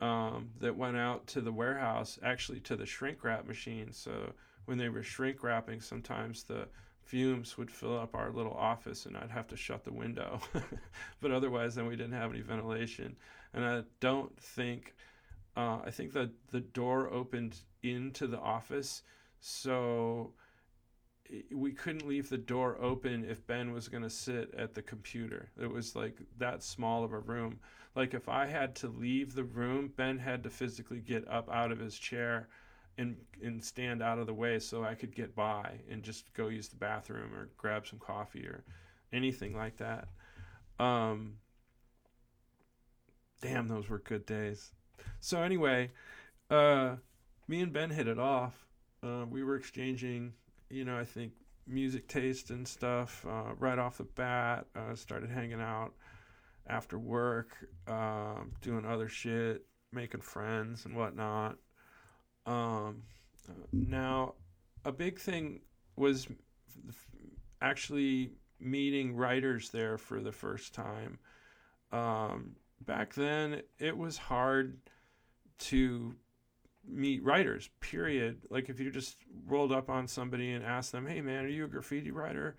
um, 0.00 0.50
that 0.60 0.76
went 0.76 0.96
out 0.96 1.26
to 1.28 1.40
the 1.40 1.52
warehouse, 1.52 2.18
actually 2.22 2.60
to 2.60 2.76
the 2.76 2.86
shrink 2.86 3.24
wrap 3.24 3.46
machine. 3.46 3.92
So 3.92 4.32
when 4.66 4.78
they 4.78 4.88
were 4.88 5.02
shrink 5.02 5.42
wrapping, 5.42 5.80
sometimes 5.80 6.44
the 6.44 6.68
fumes 7.04 7.58
would 7.58 7.70
fill 7.70 7.98
up 7.98 8.14
our 8.14 8.30
little 8.30 8.54
office 8.54 9.06
and 9.06 9.16
I'd 9.16 9.30
have 9.30 9.48
to 9.48 9.56
shut 9.56 9.84
the 9.84 9.92
window. 9.92 10.40
but 11.20 11.30
otherwise, 11.30 11.74
then 11.74 11.86
we 11.86 11.96
didn't 11.96 12.12
have 12.12 12.30
any 12.30 12.40
ventilation. 12.40 13.16
And 13.52 13.64
I 13.64 13.82
don't 14.00 14.38
think 14.40 14.94
uh, 15.56 15.80
I 15.84 15.90
think 15.90 16.12
that 16.12 16.30
the 16.50 16.60
door 16.60 17.12
opened 17.12 17.58
into 17.82 18.26
the 18.26 18.38
office, 18.38 19.02
so 19.40 20.32
we 21.52 21.72
couldn't 21.72 22.08
leave 22.08 22.28
the 22.28 22.38
door 22.38 22.76
open 22.80 23.24
if 23.24 23.46
Ben 23.46 23.72
was 23.72 23.88
going 23.88 24.02
to 24.02 24.10
sit 24.10 24.54
at 24.56 24.74
the 24.74 24.82
computer. 24.82 25.50
It 25.60 25.70
was 25.70 25.94
like 25.94 26.18
that 26.38 26.62
small 26.62 27.04
of 27.04 27.12
a 27.12 27.18
room. 27.18 27.58
Like 27.94 28.14
if 28.14 28.28
I 28.28 28.46
had 28.46 28.74
to 28.76 28.88
leave 28.88 29.34
the 29.34 29.44
room, 29.44 29.92
Ben 29.96 30.18
had 30.18 30.42
to 30.44 30.50
physically 30.50 31.00
get 31.00 31.28
up 31.28 31.48
out 31.50 31.72
of 31.72 31.78
his 31.78 31.98
chair 31.98 32.48
and 33.00 33.16
and 33.42 33.64
stand 33.64 34.02
out 34.02 34.18
of 34.18 34.26
the 34.26 34.34
way 34.34 34.58
so 34.58 34.84
I 34.84 34.94
could 34.94 35.14
get 35.14 35.34
by 35.34 35.80
and 35.90 36.02
just 36.02 36.32
go 36.34 36.48
use 36.48 36.68
the 36.68 36.76
bathroom 36.76 37.34
or 37.34 37.48
grab 37.56 37.86
some 37.86 37.98
coffee 37.98 38.46
or 38.46 38.62
anything 39.12 39.56
like 39.56 39.78
that. 39.78 40.08
Um, 40.78 41.36
damn, 43.40 43.66
those 43.66 43.88
were 43.88 43.98
good 43.98 44.26
days. 44.26 44.72
So 45.20 45.42
anyway, 45.42 45.90
uh, 46.50 46.96
me 47.48 47.62
and 47.62 47.72
Ben 47.72 47.90
hit 47.90 48.06
it 48.06 48.18
off. 48.18 48.66
Uh, 49.02 49.24
we 49.28 49.42
were 49.42 49.56
exchanging, 49.56 50.34
you 50.68 50.84
know, 50.84 50.98
I 50.98 51.04
think 51.04 51.32
music 51.66 52.06
taste 52.06 52.50
and 52.50 52.68
stuff 52.68 53.24
uh, 53.26 53.54
right 53.58 53.78
off 53.78 53.96
the 53.96 54.04
bat. 54.04 54.66
Uh, 54.76 54.94
started 54.94 55.30
hanging 55.30 55.60
out 55.60 55.94
after 56.66 56.98
work, 56.98 57.56
um, 57.88 58.52
doing 58.60 58.84
other 58.84 59.08
shit, 59.08 59.64
making 59.92 60.20
friends 60.20 60.84
and 60.84 60.94
whatnot. 60.94 61.56
Um, 62.46 63.02
now, 63.72 64.34
a 64.84 64.92
big 64.92 65.18
thing 65.18 65.60
was 65.96 66.26
actually 67.60 68.32
meeting 68.58 69.16
writers 69.16 69.70
there 69.70 69.98
for 69.98 70.20
the 70.20 70.32
first 70.32 70.74
time. 70.74 71.18
Um, 71.92 72.56
back 72.80 73.14
then 73.14 73.62
it 73.78 73.96
was 73.96 74.16
hard 74.16 74.78
to 75.58 76.14
meet 76.86 77.22
writers 77.22 77.68
period. 77.80 78.42
Like 78.48 78.68
if 78.68 78.80
you 78.80 78.90
just 78.90 79.16
rolled 79.46 79.72
up 79.72 79.90
on 79.90 80.06
somebody 80.06 80.52
and 80.52 80.64
asked 80.64 80.92
them 80.92 81.06
hey 81.06 81.20
man 81.20 81.44
are 81.44 81.48
you 81.48 81.64
a 81.64 81.68
graffiti 81.68 82.10
writer? 82.10 82.56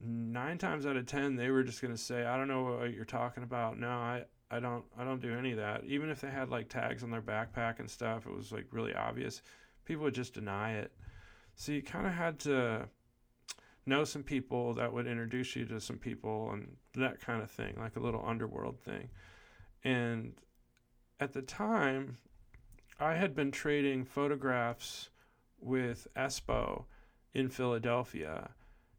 Nine 0.00 0.58
times 0.58 0.86
out 0.86 0.96
of 0.96 1.06
ten 1.06 1.36
they 1.36 1.50
were 1.50 1.64
just 1.64 1.80
going 1.80 1.94
to 1.94 2.00
say 2.00 2.24
i 2.24 2.36
don't 2.36 2.48
know 2.48 2.78
what 2.78 2.92
you're 2.92 3.04
talking 3.04 3.42
about. 3.42 3.78
No 3.78 3.88
i 3.88 4.24
i 4.50 4.60
don't 4.60 4.84
i 4.98 5.04
don't 5.04 5.20
do 5.20 5.36
any 5.36 5.52
of 5.52 5.58
that 5.58 5.84
even 5.84 6.10
if 6.10 6.20
they 6.20 6.30
had 6.30 6.50
like 6.50 6.68
tags 6.68 7.02
on 7.02 7.10
their 7.10 7.22
backpack 7.22 7.78
and 7.78 7.90
stuff 7.90 8.26
it 8.26 8.34
was 8.34 8.52
like 8.52 8.66
really 8.70 8.94
obvious 8.94 9.42
people 9.84 10.04
would 10.04 10.14
just 10.14 10.34
deny 10.34 10.74
it 10.74 10.92
so 11.54 11.72
you 11.72 11.82
kind 11.82 12.06
of 12.06 12.12
had 12.12 12.38
to 12.38 12.88
know 13.86 14.04
some 14.04 14.22
people 14.22 14.74
that 14.74 14.92
would 14.92 15.06
introduce 15.06 15.54
you 15.54 15.64
to 15.64 15.80
some 15.80 15.96
people 15.96 16.50
and 16.52 16.76
that 16.94 17.20
kind 17.20 17.42
of 17.42 17.50
thing 17.50 17.74
like 17.78 17.96
a 17.96 18.00
little 18.00 18.24
underworld 18.26 18.78
thing 18.80 19.08
and 19.84 20.32
at 21.18 21.32
the 21.32 21.42
time, 21.42 22.18
I 23.00 23.14
had 23.14 23.34
been 23.34 23.50
trading 23.50 24.04
photographs 24.04 25.10
with 25.60 26.06
Espo 26.16 26.84
in 27.32 27.48
Philadelphia. 27.48 28.50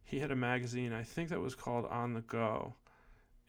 He 0.03 0.19
had 0.19 0.31
a 0.31 0.35
magazine, 0.35 0.93
I 0.93 1.03
think 1.03 1.29
that 1.29 1.41
was 1.41 1.55
called 1.55 1.85
On 1.85 2.13
the 2.13 2.21
Go. 2.21 2.75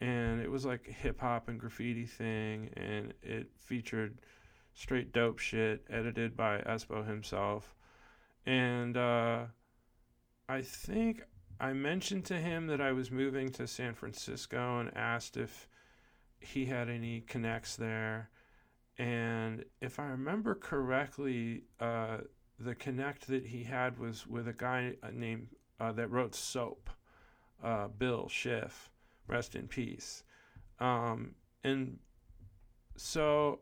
And 0.01 0.41
it 0.41 0.49
was 0.49 0.65
like 0.65 0.87
a 0.87 0.93
hip 0.93 1.19
hop 1.21 1.49
and 1.49 1.59
graffiti 1.59 2.05
thing. 2.05 2.69
And 2.75 3.13
it 3.21 3.47
featured 3.57 4.19
straight 4.73 5.11
dope 5.11 5.39
shit 5.39 5.83
edited 5.89 6.37
by 6.37 6.59
Espo 6.59 7.05
himself. 7.05 7.75
And 8.45 8.95
uh, 8.95 9.45
I 10.47 10.61
think 10.61 11.23
I 11.59 11.73
mentioned 11.73 12.25
to 12.25 12.37
him 12.37 12.67
that 12.67 12.79
I 12.79 12.93
was 12.93 13.11
moving 13.11 13.49
to 13.53 13.67
San 13.67 13.93
Francisco 13.93 14.79
and 14.79 14.95
asked 14.95 15.35
if 15.35 15.67
he 16.39 16.65
had 16.65 16.89
any 16.89 17.21
connects 17.21 17.75
there. 17.75 18.29
And 18.97 19.65
if 19.81 19.99
I 19.99 20.05
remember 20.05 20.55
correctly, 20.55 21.63
uh, 21.79 22.19
the 22.59 22.75
connect 22.75 23.27
that 23.27 23.45
he 23.47 23.63
had 23.63 23.97
was 23.97 24.27
with 24.27 24.47
a 24.47 24.53
guy 24.53 24.93
named 25.13 25.47
uh, 25.79 25.91
that 25.93 26.09
wrote 26.09 26.35
Soap, 26.35 26.89
uh, 27.63 27.87
Bill 27.87 28.27
Schiff, 28.29 28.89
rest 29.29 29.55
in 29.55 29.67
peace. 29.67 30.23
Um, 30.79 31.35
and 31.63 31.99
so 32.95 33.59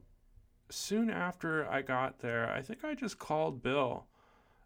soon 0.70 1.10
after 1.10 1.68
I 1.70 1.82
got 1.82 2.20
there, 2.20 2.50
I 2.52 2.62
think 2.62 2.84
I 2.84 2.94
just 2.96 3.20
called 3.20 3.62
Bill 3.62 4.06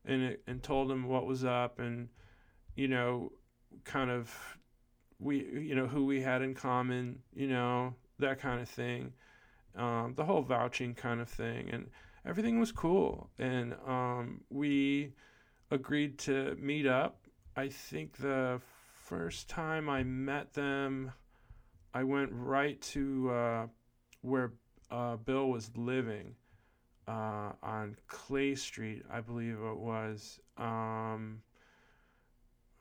and 0.05 0.37
and 0.47 0.63
told 0.63 0.91
him 0.91 1.07
what 1.07 1.27
was 1.27 1.45
up 1.45 1.79
and 1.79 2.09
you 2.75 2.87
know 2.87 3.31
kind 3.83 4.09
of 4.09 4.57
we 5.19 5.45
you 5.59 5.75
know 5.75 5.87
who 5.87 6.05
we 6.05 6.21
had 6.21 6.41
in 6.41 6.53
common, 6.53 7.19
you 7.33 7.47
know 7.47 7.95
that 8.19 8.39
kind 8.39 8.61
of 8.61 8.69
thing, 8.69 9.13
um, 9.75 10.13
the 10.15 10.25
whole 10.25 10.41
vouching 10.41 10.93
kind 10.93 11.21
of 11.21 11.29
thing, 11.29 11.69
and 11.71 11.89
everything 12.25 12.59
was 12.59 12.71
cool. 12.71 13.29
And 13.39 13.75
um, 13.85 14.41
we 14.49 15.13
agreed 15.69 16.17
to 16.19 16.55
meet 16.59 16.85
up. 16.85 17.27
I 17.55 17.69
think 17.69 18.17
the 18.17 18.61
first 19.11 19.49
time 19.49 19.89
I 19.89 20.03
met 20.03 20.53
them, 20.53 21.11
I 21.93 22.05
went 22.05 22.29
right 22.31 22.81
to 22.93 23.29
uh, 23.29 23.67
where 24.21 24.53
uh, 24.89 25.17
Bill 25.17 25.49
was 25.49 25.69
living 25.75 26.35
uh, 27.09 27.51
on 27.61 27.97
Clay 28.07 28.55
Street, 28.55 29.03
I 29.11 29.19
believe 29.19 29.55
it 29.55 29.77
was. 29.77 30.39
Um, 30.57 31.41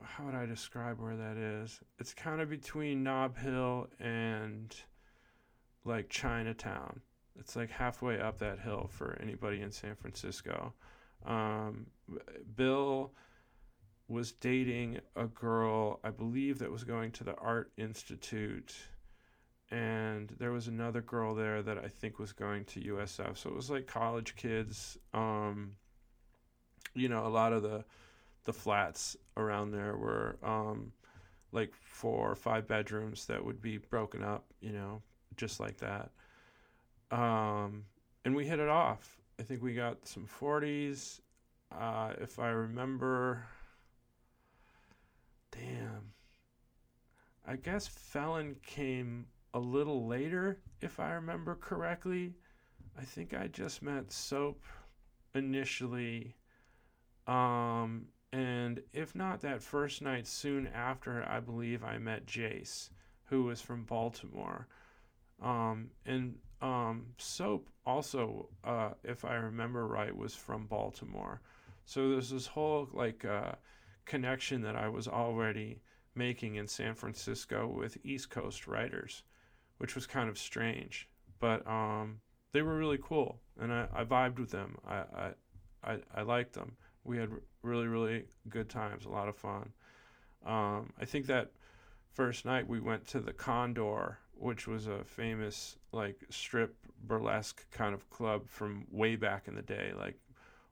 how 0.00 0.24
would 0.24 0.36
I 0.36 0.46
describe 0.46 1.00
where 1.00 1.16
that 1.16 1.36
is? 1.36 1.80
It's 1.98 2.14
kind 2.14 2.40
of 2.40 2.48
between 2.48 3.02
Nob 3.02 3.36
Hill 3.36 3.88
and 3.98 4.72
like 5.84 6.10
Chinatown. 6.10 7.00
It's 7.40 7.56
like 7.56 7.70
halfway 7.70 8.20
up 8.20 8.38
that 8.38 8.60
hill 8.60 8.88
for 8.92 9.18
anybody 9.20 9.62
in 9.62 9.72
San 9.72 9.96
Francisco. 9.96 10.74
Um, 11.26 11.86
Bill 12.54 13.10
was 14.10 14.32
dating 14.32 14.98
a 15.14 15.26
girl, 15.26 16.00
I 16.02 16.10
believe, 16.10 16.58
that 16.58 16.70
was 16.70 16.82
going 16.82 17.12
to 17.12 17.24
the 17.24 17.36
Art 17.36 17.70
Institute. 17.78 18.74
And 19.70 20.34
there 20.38 20.50
was 20.50 20.66
another 20.66 21.00
girl 21.00 21.34
there 21.34 21.62
that 21.62 21.78
I 21.78 21.86
think 21.86 22.18
was 22.18 22.32
going 22.32 22.64
to 22.66 22.80
USF. 22.80 23.38
So 23.38 23.50
it 23.50 23.54
was 23.54 23.70
like 23.70 23.86
college 23.86 24.34
kids. 24.34 24.98
Um, 25.14 25.76
you 26.92 27.08
know, 27.08 27.24
a 27.24 27.28
lot 27.28 27.52
of 27.52 27.62
the 27.62 27.84
the 28.44 28.52
flats 28.52 29.16
around 29.36 29.70
there 29.70 29.96
were 29.96 30.38
um, 30.42 30.92
like 31.52 31.72
four 31.74 32.30
or 32.30 32.34
five 32.34 32.66
bedrooms 32.66 33.26
that 33.26 33.44
would 33.44 33.60
be 33.60 33.78
broken 33.78 34.24
up, 34.24 34.44
you 34.60 34.72
know, 34.72 35.02
just 35.36 35.60
like 35.60 35.76
that. 35.76 36.10
Um, 37.12 37.84
and 38.24 38.34
we 38.34 38.46
hit 38.46 38.58
it 38.58 38.68
off. 38.68 39.18
I 39.38 39.42
think 39.42 39.62
we 39.62 39.74
got 39.74 40.06
some 40.06 40.26
40s. 40.26 41.20
Uh, 41.70 42.14
if 42.18 42.38
I 42.38 42.48
remember, 42.48 43.44
damn. 45.50 46.12
I 47.46 47.56
guess 47.56 47.86
Felon 47.86 48.56
came 48.64 49.26
a 49.54 49.58
little 49.58 50.06
later, 50.06 50.60
if 50.80 51.00
I 51.00 51.12
remember 51.12 51.54
correctly. 51.54 52.34
I 52.98 53.02
think 53.02 53.34
I 53.34 53.46
just 53.48 53.82
met 53.82 54.12
Soap 54.12 54.62
initially. 55.34 56.34
Um, 57.26 58.06
and 58.32 58.80
if 58.92 59.14
not 59.14 59.40
that 59.40 59.62
first 59.62 60.02
night, 60.02 60.26
soon 60.26 60.68
after, 60.68 61.24
I 61.28 61.40
believe 61.40 61.82
I 61.82 61.98
met 61.98 62.26
Jace, 62.26 62.90
who 63.24 63.44
was 63.44 63.60
from 63.60 63.84
Baltimore. 63.84 64.68
Um, 65.42 65.90
and 66.06 66.36
um, 66.60 67.06
Soap 67.18 67.68
also, 67.86 68.48
uh, 68.64 68.90
if 69.02 69.24
I 69.24 69.34
remember 69.34 69.86
right, 69.86 70.14
was 70.14 70.34
from 70.34 70.66
Baltimore. 70.66 71.40
So 71.86 72.10
there's 72.10 72.30
this 72.30 72.46
whole 72.46 72.88
like 72.92 73.24
uh, 73.24 73.52
connection 74.04 74.62
that 74.62 74.76
I 74.76 74.88
was 74.88 75.08
already 75.08 75.80
making 76.14 76.56
in 76.56 76.66
San 76.66 76.94
Francisco 76.94 77.66
with 77.66 77.98
East 78.04 78.30
Coast 78.30 78.66
writers, 78.66 79.22
which 79.78 79.94
was 79.94 80.06
kind 80.06 80.28
of 80.28 80.38
strange. 80.38 81.08
But 81.38 81.66
um, 81.66 82.20
they 82.52 82.62
were 82.62 82.76
really 82.76 82.98
cool, 83.02 83.40
and 83.58 83.72
I, 83.72 83.86
I 83.94 84.04
vibed 84.04 84.38
with 84.38 84.50
them. 84.50 84.76
I, 84.86 84.96
I, 84.96 85.30
I, 85.84 85.98
I 86.14 86.22
liked 86.22 86.52
them 86.52 86.76
we 87.04 87.18
had 87.18 87.30
really 87.62 87.86
really 87.86 88.24
good 88.48 88.68
times, 88.68 89.04
a 89.04 89.10
lot 89.10 89.28
of 89.28 89.36
fun. 89.36 89.72
Um, 90.44 90.92
I 90.98 91.04
think 91.04 91.26
that 91.26 91.50
first 92.12 92.44
night 92.44 92.68
we 92.68 92.80
went 92.80 93.06
to 93.08 93.20
the 93.20 93.32
Condor, 93.32 94.18
which 94.34 94.66
was 94.66 94.86
a 94.86 95.04
famous 95.04 95.76
like 95.92 96.20
strip 96.30 96.74
burlesque 97.04 97.68
kind 97.70 97.94
of 97.94 98.08
club 98.10 98.48
from 98.48 98.86
way 98.90 99.16
back 99.16 99.48
in 99.48 99.54
the 99.54 99.62
day, 99.62 99.92
like 99.98 100.16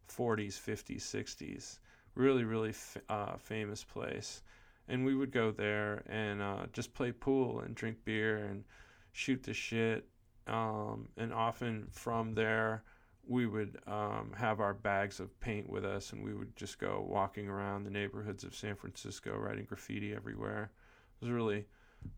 40s, 0.09 0.59
50s, 0.59 1.03
60s. 1.03 1.79
Really, 2.19 2.43
really 2.43 2.71
f- 2.71 2.97
uh, 3.09 3.37
famous 3.37 3.85
place. 3.85 4.43
And 4.89 5.05
we 5.05 5.15
would 5.15 5.31
go 5.31 5.53
there 5.53 6.03
and 6.09 6.43
uh, 6.43 6.67
just 6.73 6.93
play 6.93 7.13
pool 7.13 7.61
and 7.61 7.77
drink 7.77 7.99
beer 8.05 8.39
and 8.39 8.65
shoot 9.13 9.45
the 9.45 9.55
shit. 9.55 10.05
Um, 10.49 11.11
and 11.17 11.33
often 11.33 11.87
from 11.93 12.35
there, 12.35 12.83
we 13.25 13.47
would 13.47 13.79
um, 13.87 14.33
have 14.37 14.59
our 14.59 14.75
bags 14.75 15.21
of 15.21 15.39
paint 15.39 15.71
with 15.71 15.85
us 15.85 16.13
and 16.13 16.25
we 16.25 16.35
would 16.35 16.57
just 16.57 16.81
go 16.81 17.07
walking 17.09 17.49
around 17.49 17.85
the 17.85 17.91
neighborhoods 17.91 18.43
of 18.43 18.53
San 18.53 18.75
Francisco 18.75 19.37
writing 19.37 19.67
graffiti 19.67 20.13
everywhere. 20.13 20.73
It 21.21 21.25
was 21.25 21.31
a 21.31 21.35
really 21.35 21.67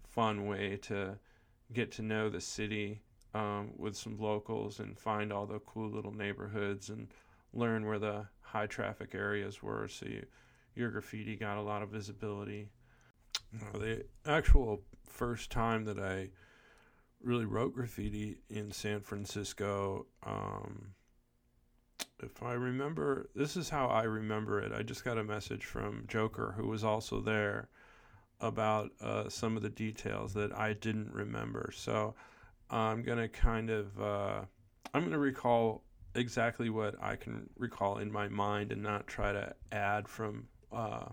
fun 0.02 0.46
way 0.46 0.78
to 0.84 1.18
get 1.74 1.92
to 1.92 2.02
know 2.02 2.30
the 2.30 2.40
city 2.40 3.02
um, 3.34 3.72
with 3.76 3.98
some 3.98 4.18
locals 4.18 4.80
and 4.80 4.98
find 4.98 5.30
all 5.30 5.44
the 5.44 5.58
cool 5.58 5.90
little 5.90 6.14
neighborhoods 6.14 6.88
and 6.88 7.08
learn 7.52 7.86
where 7.86 7.98
the 7.98 8.26
high 8.40 8.66
traffic 8.66 9.14
areas 9.14 9.62
were 9.62 9.88
so 9.88 10.06
you, 10.06 10.24
your 10.74 10.90
graffiti 10.90 11.36
got 11.36 11.58
a 11.58 11.62
lot 11.62 11.82
of 11.82 11.90
visibility. 11.90 12.68
The 13.74 14.04
actual 14.26 14.82
first 15.06 15.50
time 15.50 15.84
that 15.84 15.98
I 15.98 16.30
really 17.22 17.44
wrote 17.44 17.74
graffiti 17.74 18.38
in 18.48 18.70
San 18.70 19.00
Francisco, 19.00 20.06
um, 20.24 20.94
if 22.22 22.42
I 22.42 22.52
remember, 22.52 23.30
this 23.34 23.56
is 23.56 23.68
how 23.68 23.86
I 23.88 24.04
remember 24.04 24.60
it. 24.60 24.72
I 24.72 24.82
just 24.82 25.04
got 25.04 25.18
a 25.18 25.24
message 25.24 25.64
from 25.64 26.04
Joker, 26.06 26.54
who 26.56 26.68
was 26.68 26.84
also 26.84 27.20
there, 27.20 27.68
about 28.40 28.90
uh, 29.00 29.28
some 29.28 29.56
of 29.56 29.62
the 29.62 29.70
details 29.70 30.32
that 30.34 30.52
I 30.52 30.72
didn't 30.72 31.12
remember. 31.12 31.72
So 31.74 32.14
I'm 32.70 33.02
gonna 33.02 33.28
kind 33.28 33.70
of 33.70 34.00
uh, 34.00 34.40
I'm 34.94 35.04
gonna 35.04 35.18
recall 35.18 35.82
exactly 36.14 36.70
what 36.70 36.96
I 37.03 37.16
can 37.16 37.49
recall 37.57 37.99
in 37.99 38.11
my 38.11 38.29
mind 38.29 38.73
and 38.73 38.83
not 38.83 39.07
try 39.07 39.33
to 39.33 39.55
add 39.73 40.09
from 40.09 40.49
uh, 40.73 41.07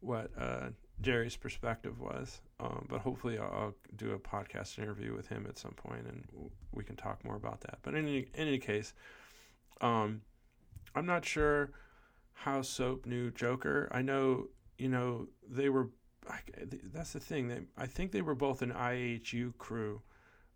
what 0.00 0.30
uh, 0.38 0.68
Jerry's 1.00 1.36
perspective 1.36 2.00
was. 2.00 2.40
Um, 2.60 2.86
but 2.88 3.00
hopefully, 3.00 3.38
I'll, 3.38 3.74
do 3.96 4.12
a 4.12 4.18
podcast 4.18 4.78
interview 4.78 5.14
with 5.14 5.28
him 5.28 5.46
at 5.48 5.56
some 5.56 5.70
point, 5.72 6.06
and 6.08 6.24
we 6.72 6.82
can 6.82 6.96
talk 6.96 7.24
more 7.24 7.36
about 7.36 7.60
that. 7.60 7.78
But 7.82 7.94
in 7.94 8.06
any, 8.06 8.18
in 8.34 8.48
any 8.48 8.58
case. 8.58 8.92
Um, 9.80 10.22
I'm 10.94 11.06
not 11.06 11.24
sure 11.24 11.70
how 12.32 12.62
Soap 12.62 13.06
knew 13.06 13.30
Joker. 13.30 13.88
I 13.92 14.02
know, 14.02 14.48
you 14.78 14.88
know, 14.88 15.28
they 15.48 15.68
were. 15.68 15.90
I, 16.28 16.38
that's 16.92 17.12
the 17.12 17.20
thing. 17.20 17.48
They, 17.48 17.60
I 17.76 17.86
think 17.86 18.12
they 18.12 18.22
were 18.22 18.34
both 18.34 18.62
an 18.62 18.72
IHU 18.72 19.56
crew, 19.58 20.00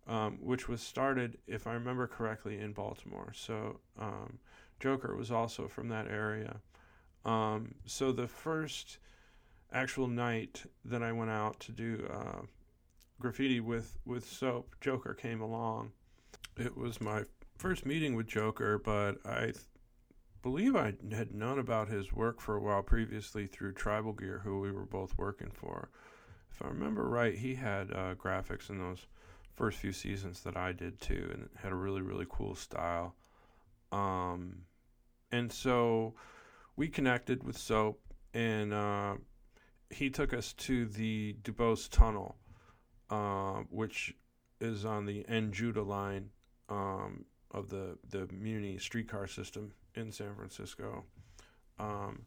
um, 0.09 0.39
which 0.41 0.67
was 0.67 0.81
started, 0.81 1.37
if 1.47 1.67
I 1.67 1.73
remember 1.73 2.07
correctly, 2.07 2.59
in 2.59 2.73
Baltimore. 2.73 3.31
So 3.33 3.79
um, 3.97 4.39
Joker 4.79 5.15
was 5.15 5.31
also 5.31 5.67
from 5.67 5.87
that 5.89 6.07
area. 6.07 6.61
Um, 7.23 7.75
so 7.85 8.11
the 8.11 8.27
first 8.27 8.97
actual 9.71 10.07
night 10.07 10.63
that 10.83 11.03
I 11.03 11.11
went 11.11 11.29
out 11.29 11.59
to 11.61 11.71
do 11.71 12.09
uh, 12.11 12.41
graffiti 13.19 13.59
with 13.59 13.99
with 14.03 14.27
Soap, 14.27 14.75
Joker 14.81 15.13
came 15.13 15.41
along. 15.41 15.91
It 16.57 16.75
was 16.75 16.99
my 16.99 17.23
first 17.57 17.85
meeting 17.85 18.15
with 18.15 18.27
Joker, 18.27 18.79
but 18.79 19.17
I 19.23 19.41
th- 19.41 19.57
believe 20.41 20.75
I 20.75 20.93
had 21.11 21.35
known 21.35 21.59
about 21.59 21.87
his 21.87 22.11
work 22.11 22.41
for 22.41 22.55
a 22.55 22.61
while 22.61 22.81
previously 22.81 23.45
through 23.45 23.73
Tribal 23.73 24.13
Gear, 24.13 24.41
who 24.43 24.59
we 24.59 24.71
were 24.71 24.85
both 24.85 25.17
working 25.17 25.51
for. 25.51 25.89
If 26.51 26.63
I 26.63 26.69
remember 26.69 27.07
right, 27.07 27.35
he 27.37 27.55
had 27.55 27.91
uh, 27.91 28.15
graphics 28.15 28.69
in 28.69 28.79
those 28.79 29.05
first 29.59 29.77
few 29.77 29.91
seasons 29.91 30.41
that 30.43 30.55
I 30.55 30.71
did 30.71 31.01
too, 31.01 31.29
and 31.33 31.49
had 31.61 31.73
a 31.73 31.75
really 31.75 32.01
really 32.01 32.25
cool 32.29 32.55
style. 32.55 33.13
Um, 33.91 34.63
and 35.31 35.51
so 35.51 36.13
we 36.77 36.87
connected 36.87 37.43
with 37.43 37.57
Soap, 37.57 37.99
and 38.33 38.73
uh, 38.73 39.15
he 39.89 40.09
took 40.09 40.33
us 40.33 40.53
to 40.53 40.85
the 40.85 41.35
Duboce 41.43 41.89
Tunnel, 41.89 42.37
uh, 43.09 43.63
which 43.69 44.15
is 44.61 44.85
on 44.85 45.05
the 45.05 45.25
N 45.27 45.51
Judah 45.51 45.83
line 45.83 46.29
um, 46.69 47.25
of 47.51 47.69
the 47.69 47.97
the 48.09 48.27
Muni 48.31 48.77
streetcar 48.77 49.27
system 49.27 49.73
in 49.93 50.11
San 50.11 50.35
Francisco. 50.35 51.03
Um, 51.79 52.23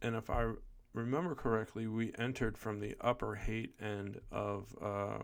and 0.00 0.14
if 0.14 0.30
I 0.30 0.52
remember 0.92 1.34
correctly, 1.34 1.88
we 1.88 2.12
entered 2.18 2.56
from 2.56 2.78
the 2.78 2.94
upper 3.00 3.34
Haight 3.34 3.74
end 3.80 4.20
of 4.30 4.74
uh, 4.80 5.18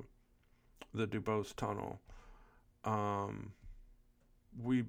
the 0.95 1.07
Duboce 1.07 1.55
Tunnel. 1.55 2.01
Um, 2.85 3.53
we 4.61 4.85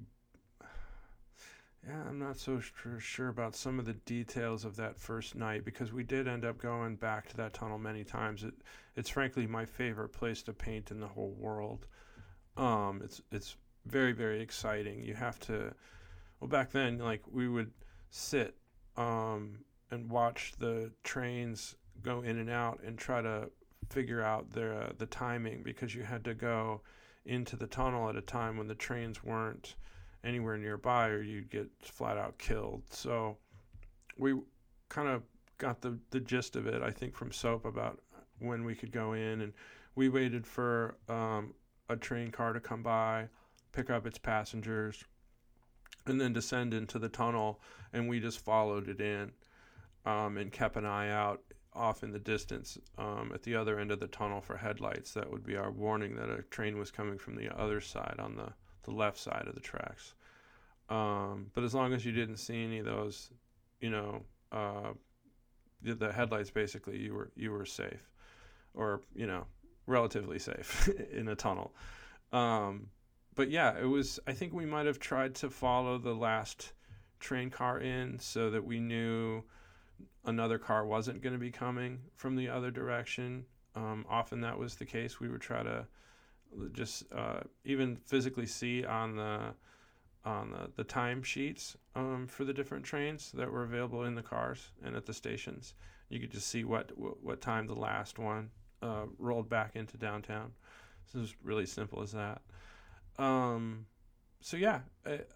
yeah, 1.86 2.02
I'm 2.08 2.18
not 2.18 2.38
so 2.38 2.60
sure, 2.98 3.28
about 3.28 3.54
some 3.54 3.78
of 3.78 3.84
the 3.84 3.92
details 3.92 4.64
of 4.64 4.76
that 4.76 4.98
first 4.98 5.34
night 5.34 5.66
because 5.66 5.92
we 5.92 6.02
did 6.02 6.26
end 6.26 6.44
up 6.44 6.58
going 6.58 6.96
back 6.96 7.28
to 7.28 7.36
that 7.36 7.52
tunnel 7.52 7.78
many 7.78 8.04
times. 8.04 8.42
It, 8.42 8.54
it's 8.96 9.10
frankly 9.10 9.46
my 9.46 9.66
favorite 9.66 10.08
place 10.10 10.42
to 10.44 10.54
paint 10.54 10.90
in 10.90 11.00
the 11.00 11.06
whole 11.06 11.34
world. 11.38 11.86
Um, 12.56 13.02
it's 13.04 13.20
it's 13.30 13.56
very 13.84 14.12
very 14.12 14.40
exciting. 14.40 15.02
You 15.04 15.14
have 15.14 15.38
to, 15.40 15.74
well 16.40 16.48
back 16.48 16.70
then 16.70 16.98
like 16.98 17.22
we 17.30 17.48
would 17.48 17.72
sit 18.08 18.56
um, 18.96 19.58
and 19.90 20.08
watch 20.10 20.54
the 20.58 20.90
trains 21.02 21.76
go 22.02 22.22
in 22.22 22.38
and 22.38 22.48
out 22.48 22.80
and 22.84 22.96
try 22.96 23.20
to 23.20 23.50
figure 23.90 24.22
out 24.22 24.50
the 24.50 24.92
the 24.98 25.06
timing 25.06 25.62
because 25.62 25.94
you 25.94 26.02
had 26.02 26.24
to 26.24 26.34
go 26.34 26.80
into 27.24 27.56
the 27.56 27.66
tunnel 27.66 28.08
at 28.08 28.16
a 28.16 28.20
time 28.20 28.56
when 28.56 28.66
the 28.66 28.74
trains 28.74 29.24
weren't 29.24 29.76
anywhere 30.22 30.56
nearby 30.56 31.08
or 31.08 31.22
you'd 31.22 31.50
get 31.50 31.68
flat 31.80 32.16
out 32.16 32.38
killed. 32.38 32.82
So 32.90 33.36
we 34.16 34.34
kind 34.88 35.08
of 35.08 35.22
got 35.58 35.80
the, 35.80 35.98
the 36.10 36.20
gist 36.20 36.56
of 36.56 36.66
it, 36.66 36.82
I 36.82 36.90
think, 36.90 37.14
from 37.14 37.32
Soap 37.32 37.64
about 37.64 38.00
when 38.40 38.64
we 38.64 38.74
could 38.74 38.92
go 38.92 39.12
in. 39.12 39.40
And 39.42 39.52
we 39.94 40.08
waited 40.08 40.46
for 40.46 40.96
um, 41.08 41.54
a 41.88 41.96
train 41.96 42.30
car 42.30 42.52
to 42.52 42.60
come 42.60 42.82
by, 42.82 43.28
pick 43.72 43.90
up 43.90 44.06
its 44.06 44.18
passengers, 44.18 45.04
and 46.06 46.20
then 46.20 46.32
descend 46.32 46.74
into 46.74 46.98
the 46.98 47.08
tunnel. 47.08 47.60
And 47.92 48.08
we 48.08 48.20
just 48.20 48.40
followed 48.40 48.88
it 48.88 49.00
in 49.00 49.32
um, 50.04 50.36
and 50.36 50.52
kept 50.52 50.76
an 50.76 50.86
eye 50.86 51.10
out 51.10 51.40
off 51.74 52.02
in 52.02 52.12
the 52.12 52.18
distance 52.18 52.78
um, 52.98 53.30
at 53.34 53.42
the 53.42 53.54
other 53.54 53.78
end 53.78 53.90
of 53.90 54.00
the 54.00 54.06
tunnel 54.06 54.40
for 54.40 54.56
headlights. 54.56 55.12
That 55.12 55.30
would 55.30 55.44
be 55.44 55.56
our 55.56 55.70
warning 55.70 56.14
that 56.16 56.30
a 56.30 56.42
train 56.42 56.78
was 56.78 56.90
coming 56.90 57.18
from 57.18 57.36
the 57.36 57.56
other 57.58 57.80
side 57.80 58.16
on 58.18 58.36
the 58.36 58.52
the 58.84 58.92
left 58.92 59.18
side 59.18 59.46
of 59.46 59.54
the 59.54 59.60
tracks. 59.60 60.14
Um, 60.88 61.50
but 61.54 61.64
as 61.64 61.74
long 61.74 61.92
as 61.92 62.04
you 62.04 62.12
didn't 62.12 62.36
see 62.36 62.62
any 62.62 62.78
of 62.78 62.84
those, 62.84 63.30
you 63.80 63.90
know, 63.90 64.22
uh, 64.52 64.92
the, 65.82 65.94
the 65.94 66.12
headlights 66.12 66.50
basically, 66.50 66.98
you 66.98 67.14
were 67.14 67.30
you 67.36 67.50
were 67.50 67.64
safe, 67.64 68.10
or 68.74 69.00
you 69.14 69.26
know, 69.26 69.46
relatively 69.86 70.38
safe 70.38 70.88
in 71.12 71.28
a 71.28 71.34
tunnel. 71.34 71.74
Um, 72.32 72.88
but 73.34 73.50
yeah, 73.50 73.78
it 73.78 73.86
was. 73.86 74.20
I 74.26 74.32
think 74.32 74.52
we 74.52 74.66
might 74.66 74.86
have 74.86 74.98
tried 74.98 75.34
to 75.36 75.50
follow 75.50 75.98
the 75.98 76.14
last 76.14 76.72
train 77.20 77.50
car 77.50 77.80
in 77.80 78.18
so 78.18 78.50
that 78.50 78.64
we 78.64 78.80
knew 78.80 79.42
another 80.24 80.58
car 80.58 80.86
wasn't 80.86 81.22
going 81.22 81.32
to 81.32 81.38
be 81.38 81.50
coming 81.50 82.00
from 82.16 82.36
the 82.36 82.48
other 82.48 82.70
direction. 82.70 83.44
Um, 83.74 84.06
often 84.08 84.40
that 84.42 84.58
was 84.58 84.76
the 84.76 84.86
case. 84.86 85.20
We 85.20 85.28
would 85.28 85.40
try 85.40 85.62
to 85.62 85.86
just 86.72 87.04
uh, 87.12 87.40
even 87.64 87.96
physically 87.96 88.46
see 88.46 88.84
on 88.84 89.16
the 89.16 89.54
on 90.24 90.52
the, 90.52 90.70
the 90.76 90.84
time 90.84 91.22
sheets 91.22 91.76
um, 91.94 92.26
for 92.26 92.44
the 92.44 92.52
different 92.52 92.82
trains 92.82 93.30
that 93.32 93.50
were 93.50 93.62
available 93.62 94.04
in 94.04 94.14
the 94.14 94.22
cars 94.22 94.70
and 94.82 94.96
at 94.96 95.04
the 95.04 95.12
stations. 95.12 95.74
You 96.08 96.18
could 96.20 96.30
just 96.30 96.48
see 96.48 96.64
what 96.64 96.92
what 96.96 97.40
time 97.40 97.66
the 97.66 97.74
last 97.74 98.18
one 98.18 98.50
uh, 98.82 99.06
rolled 99.18 99.48
back 99.48 99.76
into 99.76 99.96
downtown. 99.96 100.52
So 101.06 101.18
it 101.18 101.22
was 101.22 101.34
really 101.42 101.66
simple 101.66 102.02
as 102.02 102.12
that. 102.12 102.40
Um, 103.18 103.86
so 104.40 104.56
yeah, 104.56 104.80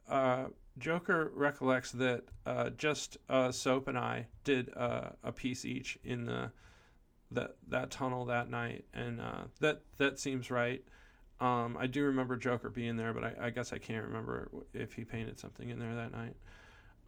uh 0.08 0.44
Joker 0.78 1.30
recollects 1.34 1.92
that 1.92 2.24
uh, 2.46 2.70
just 2.70 3.18
uh, 3.28 3.50
Soap 3.52 3.88
and 3.88 3.98
I 3.98 4.26
did 4.44 4.68
a 4.76 5.32
piece 5.34 5.64
each 5.64 5.98
in 6.04 6.24
the 6.24 6.50
that 7.30 7.56
that 7.68 7.90
tunnel 7.90 8.24
that 8.26 8.48
night, 8.50 8.84
and 8.94 9.20
that 9.60 9.82
that 9.98 10.18
seems 10.18 10.50
right. 10.50 10.82
Um, 11.40 11.76
I 11.78 11.86
do 11.86 12.04
remember 12.04 12.36
Joker 12.36 12.68
being 12.68 12.96
there, 12.96 13.12
but 13.12 13.22
I, 13.22 13.32
I, 13.42 13.50
guess 13.50 13.72
I 13.72 13.78
can't 13.78 14.04
remember 14.04 14.48
if 14.74 14.94
he 14.94 15.04
painted 15.04 15.38
something 15.38 15.70
in 15.70 15.78
there 15.78 15.94
that 15.94 16.10
night. 16.10 16.34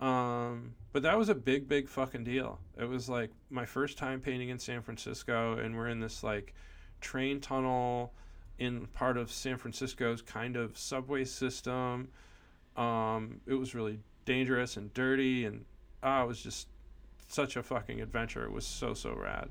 Um, 0.01 0.75
but 0.93 1.03
that 1.03 1.19
was 1.19 1.29
a 1.29 1.35
big, 1.35 1.69
big 1.69 1.89
fucking 1.89 2.25
deal. 2.25 2.61
It 2.79 2.85
was 2.85 3.09
like 3.09 3.31
my 3.51 3.67
first 3.67 3.99
time 3.99 4.21
painting 4.21 4.49
in 4.49 4.59
San 4.59 4.83
Francisco, 4.83 5.59
and 5.59 5.77
we're 5.77 5.89
in 5.89 6.01
this 6.01 6.23
like 6.23 6.55
train 7.01 7.41
tunnel 7.41 8.15
in 8.59 8.87
part 8.87 9.17
of 9.17 9.33
San 9.33 9.57
Francisco's 9.57 10.23
kind 10.23 10.57
of 10.57 10.79
subway 10.79 11.25
system. 11.25 12.09
Um, 12.77 13.41
it 13.47 13.55
was 13.55 13.75
really 13.75 14.01
dangerous 14.25 14.77
and 14.77 14.93
dirty, 14.95 15.45
and 15.45 15.65
ah, 16.03 16.23
it 16.23 16.29
was 16.29 16.43
just 16.43 16.69
such 17.29 17.57
a 17.57 17.63
fucking 17.63 18.01
adventure. 18.01 18.45
It 18.45 18.53
was 18.53 18.67
so, 18.67 18.95
so 18.95 19.15
rad. 19.15 19.49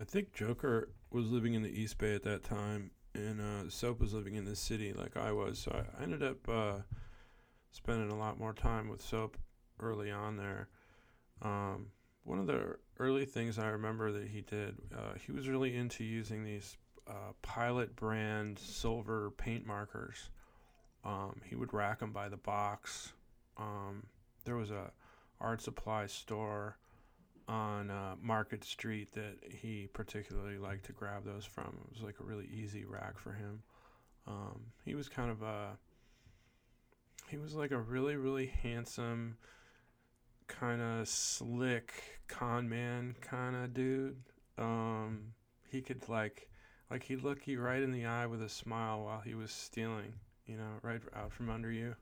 I 0.00 0.04
think 0.04 0.32
Joker 0.32 0.88
was 1.10 1.26
living 1.26 1.54
in 1.54 1.62
the 1.62 1.70
East 1.70 1.98
Bay 1.98 2.14
at 2.14 2.22
that 2.24 2.42
time, 2.42 2.90
and 3.14 3.40
uh, 3.40 3.70
Soap 3.70 4.00
was 4.00 4.12
living 4.12 4.34
in 4.34 4.44
the 4.44 4.56
city 4.56 4.92
like 4.92 5.16
I 5.16 5.32
was, 5.32 5.58
so 5.58 5.70
I 5.70 6.02
ended 6.02 6.22
up 6.22 6.48
uh, 6.48 6.78
spending 7.70 8.10
a 8.10 8.18
lot 8.18 8.38
more 8.38 8.52
time 8.52 8.88
with 8.88 9.00
Soap 9.00 9.36
early 9.80 10.10
on 10.10 10.36
there. 10.36 10.68
Um, 11.42 11.86
one 12.24 12.38
of 12.38 12.46
the 12.46 12.76
early 12.98 13.24
things 13.24 13.58
I 13.58 13.68
remember 13.68 14.10
that 14.12 14.28
he 14.28 14.40
did, 14.40 14.76
uh, 14.96 15.14
he 15.24 15.32
was 15.32 15.48
really 15.48 15.76
into 15.76 16.04
using 16.04 16.44
these 16.44 16.76
uh, 17.06 17.32
Pilot 17.42 17.94
brand 17.94 18.58
silver 18.58 19.30
paint 19.30 19.66
markers. 19.66 20.30
Um, 21.04 21.40
he 21.48 21.54
would 21.54 21.72
rack 21.72 22.00
them 22.00 22.12
by 22.12 22.28
the 22.28 22.36
box. 22.36 23.12
Um, 23.56 24.06
there 24.44 24.56
was 24.56 24.70
a 24.70 24.90
art 25.40 25.60
supply 25.60 26.06
store 26.06 26.78
on 27.46 27.90
uh, 27.90 28.14
Market 28.22 28.64
Street 28.64 29.12
that 29.12 29.36
he 29.50 29.88
particularly 29.92 30.58
liked 30.58 30.86
to 30.86 30.92
grab 30.92 31.24
those 31.24 31.44
from. 31.44 31.78
It 31.86 31.92
was 31.92 32.02
like 32.02 32.16
a 32.20 32.24
really 32.24 32.48
easy 32.52 32.84
rack 32.84 33.18
for 33.18 33.32
him. 33.32 33.62
Um, 34.26 34.60
he 34.84 34.94
was 34.94 35.08
kind 35.08 35.30
of 35.30 35.42
a 35.42 35.76
he 37.28 37.36
was 37.36 37.54
like 37.54 37.70
a 37.70 37.78
really 37.78 38.16
really 38.16 38.46
handsome 38.46 39.36
kind 40.46 40.80
of 40.80 41.08
slick 41.08 42.20
con 42.28 42.68
man 42.68 43.14
kind 43.20 43.56
of 43.56 43.74
dude. 43.74 44.16
Um, 44.56 45.34
he 45.70 45.82
could 45.82 46.08
like 46.08 46.48
like 46.90 47.02
he'd 47.04 47.22
look 47.22 47.46
you 47.46 47.60
right 47.60 47.82
in 47.82 47.92
the 47.92 48.06
eye 48.06 48.26
with 48.26 48.42
a 48.42 48.48
smile 48.48 49.04
while 49.04 49.20
he 49.20 49.34
was 49.34 49.50
stealing, 49.50 50.14
you 50.46 50.56
know, 50.56 50.78
right 50.82 51.00
out 51.16 51.32
from 51.32 51.50
under 51.50 51.70
you. 51.70 51.94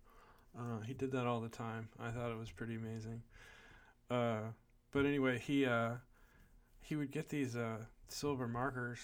Uh, 0.59 0.81
he 0.87 0.93
did 0.93 1.13
that 1.13 1.27
all 1.27 1.41
the 1.41 1.49
time. 1.49 1.89
I 1.99 2.11
thought 2.11 2.31
it 2.31 2.39
was 2.39 2.51
pretty 2.51 2.75
amazing. 2.75 3.23
Uh, 4.11 4.41
but 4.91 5.07
anyway, 5.07 5.39
he 5.39 5.65
uh, 5.65 5.93
he 6.81 6.97
would 6.97 7.11
get 7.11 7.29
these 7.29 7.57
uh, 7.57 7.79
silver 8.09 8.47
markers, 8.47 8.99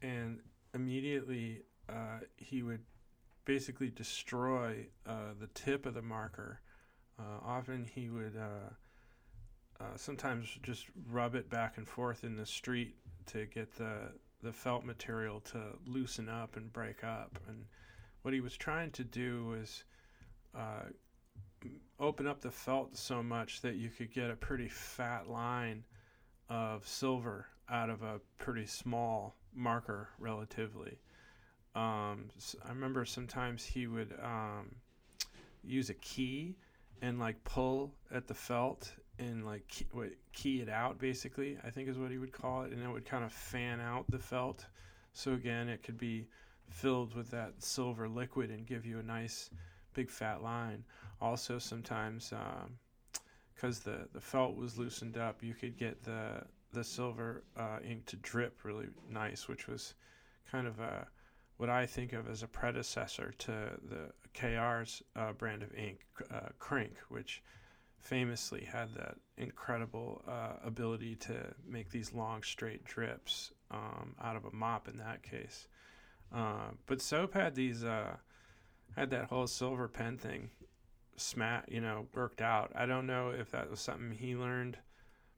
and 0.00 0.40
immediately 0.74 1.62
uh, 1.88 2.20
he 2.36 2.62
would 2.62 2.80
basically 3.44 3.90
destroy 3.90 4.86
uh, 5.06 5.34
the 5.38 5.48
tip 5.48 5.86
of 5.86 5.94
the 5.94 6.02
marker. 6.02 6.60
Often 7.44 7.86
he 7.94 8.10
would 8.10 8.34
sometimes 9.96 10.58
just 10.62 10.86
rub 11.10 11.34
it 11.34 11.48
back 11.48 11.78
and 11.78 11.88
forth 11.88 12.24
in 12.24 12.36
the 12.36 12.44
street 12.44 12.96
to 13.26 13.46
get 13.46 13.74
the 13.76 14.12
the 14.42 14.52
felt 14.52 14.84
material 14.84 15.40
to 15.40 15.58
loosen 15.86 16.28
up 16.28 16.56
and 16.56 16.72
break 16.72 17.02
up. 17.02 17.38
And 17.48 17.64
what 18.26 18.34
he 18.34 18.40
was 18.40 18.56
trying 18.56 18.90
to 18.90 19.04
do 19.04 19.44
was 19.44 19.84
open 22.00 22.26
up 22.26 22.40
the 22.40 22.50
felt 22.50 22.96
so 22.96 23.22
much 23.22 23.60
that 23.60 23.76
you 23.76 23.88
could 23.88 24.12
get 24.12 24.30
a 24.32 24.34
pretty 24.34 24.68
fat 24.68 25.30
line 25.30 25.84
of 26.48 26.84
silver 26.88 27.46
out 27.70 27.88
of 27.88 28.02
a 28.02 28.20
pretty 28.36 28.66
small 28.66 29.36
marker 29.54 30.08
relatively. 30.18 30.98
Um, 31.76 32.24
so 32.36 32.58
I 32.64 32.70
remember 32.70 33.04
sometimes 33.04 33.64
he 33.64 33.86
would 33.86 34.12
um, 34.20 34.74
use 35.62 35.88
a 35.90 35.94
key 35.94 36.56
and 37.02 37.20
like 37.20 37.44
pull 37.44 37.94
at 38.10 38.26
the 38.26 38.34
felt 38.34 38.92
and 39.20 39.46
like 39.46 39.68
key, 39.68 39.86
key 40.32 40.62
it 40.62 40.68
out 40.68 40.98
basically 40.98 41.58
I 41.64 41.70
think 41.70 41.88
is 41.88 41.96
what 41.96 42.10
he 42.10 42.18
would 42.18 42.32
call 42.32 42.62
it 42.62 42.72
and 42.72 42.82
it 42.82 42.88
would 42.88 43.06
kind 43.06 43.22
of 43.22 43.32
fan 43.32 43.80
out 43.80 44.04
the 44.10 44.18
felt 44.18 44.66
so 45.12 45.34
again 45.34 45.68
it 45.68 45.84
could 45.84 45.96
be 45.96 46.26
filled 46.68 47.14
with 47.14 47.30
that 47.30 47.62
silver 47.62 48.08
liquid 48.08 48.50
and 48.50 48.66
give 48.66 48.84
you 48.86 48.98
a 48.98 49.02
nice 49.02 49.50
big 49.94 50.10
fat 50.10 50.42
line. 50.42 50.84
Also, 51.20 51.58
sometimes 51.58 52.32
because 53.54 53.86
um, 53.86 53.92
the 53.92 54.08
the 54.12 54.20
felt 54.20 54.56
was 54.56 54.78
loosened 54.78 55.16
up, 55.16 55.42
you 55.42 55.54
could 55.54 55.76
get 55.76 56.02
the 56.04 56.42
the 56.72 56.84
silver 56.84 57.44
uh, 57.56 57.78
ink 57.88 58.04
to 58.06 58.16
drip 58.16 58.64
really 58.64 58.88
nice, 59.10 59.48
which 59.48 59.66
was 59.66 59.94
kind 60.50 60.66
of 60.66 60.78
a 60.78 61.06
what 61.56 61.70
I 61.70 61.86
think 61.86 62.12
of 62.12 62.28
as 62.28 62.42
a 62.42 62.46
predecessor 62.46 63.32
to 63.38 63.52
the 63.88 64.12
KR's 64.34 65.02
uh, 65.14 65.32
brand 65.32 65.62
of 65.62 65.74
ink, 65.74 66.00
uh, 66.30 66.50
which 67.08 67.42
famously 67.98 68.64
had 68.64 68.94
that 68.94 69.16
incredible 69.38 70.22
uh, 70.28 70.64
ability 70.64 71.16
to 71.16 71.34
make 71.66 71.90
these 71.90 72.12
long 72.12 72.42
straight 72.42 72.84
drips 72.84 73.52
um, 73.70 74.14
out 74.22 74.36
of 74.36 74.44
a 74.44 74.54
mop 74.54 74.86
in 74.86 74.98
that 74.98 75.22
case. 75.22 75.66
Uh, 76.34 76.70
but 76.86 77.00
soap 77.00 77.34
had 77.34 77.54
these 77.54 77.84
uh, 77.84 78.16
had 78.96 79.10
that 79.10 79.26
whole 79.26 79.46
silver 79.46 79.88
pen 79.88 80.18
thing 80.18 80.50
smat 81.18 81.64
you 81.70 81.80
know 81.80 82.06
worked 82.14 82.42
out 82.42 82.70
i 82.74 82.84
don't 82.84 83.06
know 83.06 83.30
if 83.30 83.50
that 83.50 83.70
was 83.70 83.80
something 83.80 84.12
he 84.12 84.36
learned 84.36 84.76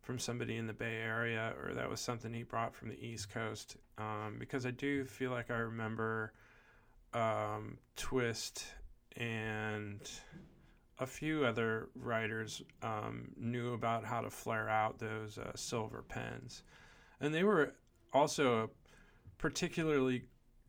from 0.09 0.18
somebody 0.18 0.57
in 0.57 0.66
the 0.66 0.72
Bay 0.72 0.97
Area, 0.97 1.53
or 1.62 1.74
that 1.74 1.91
was 1.91 2.01
something 2.01 2.32
he 2.32 2.43
brought 2.43 2.74
from 2.74 2.89
the 2.89 2.99
East 2.99 3.28
Coast. 3.28 3.76
Um, 3.99 4.36
because 4.39 4.64
I 4.64 4.70
do 4.70 5.05
feel 5.05 5.30
like 5.30 5.51
I 5.51 5.59
remember 5.59 6.32
um, 7.12 7.76
Twist 7.95 8.64
and 9.18 10.01
a 10.99 11.05
few 11.07 11.45
other 11.45 11.91
writers 11.95 12.62
um, 12.82 13.28
knew 13.36 13.74
about 13.74 14.03
how 14.03 14.22
to 14.22 14.30
flare 14.30 14.70
out 14.70 14.99
those 14.99 15.36
uh, 15.36 15.53
silver 15.55 16.03
pens. 16.09 16.62
And 17.20 17.34
they 17.34 17.45
were 17.45 17.74
also 18.11 18.64
a 18.64 18.68
particularly 19.36 20.22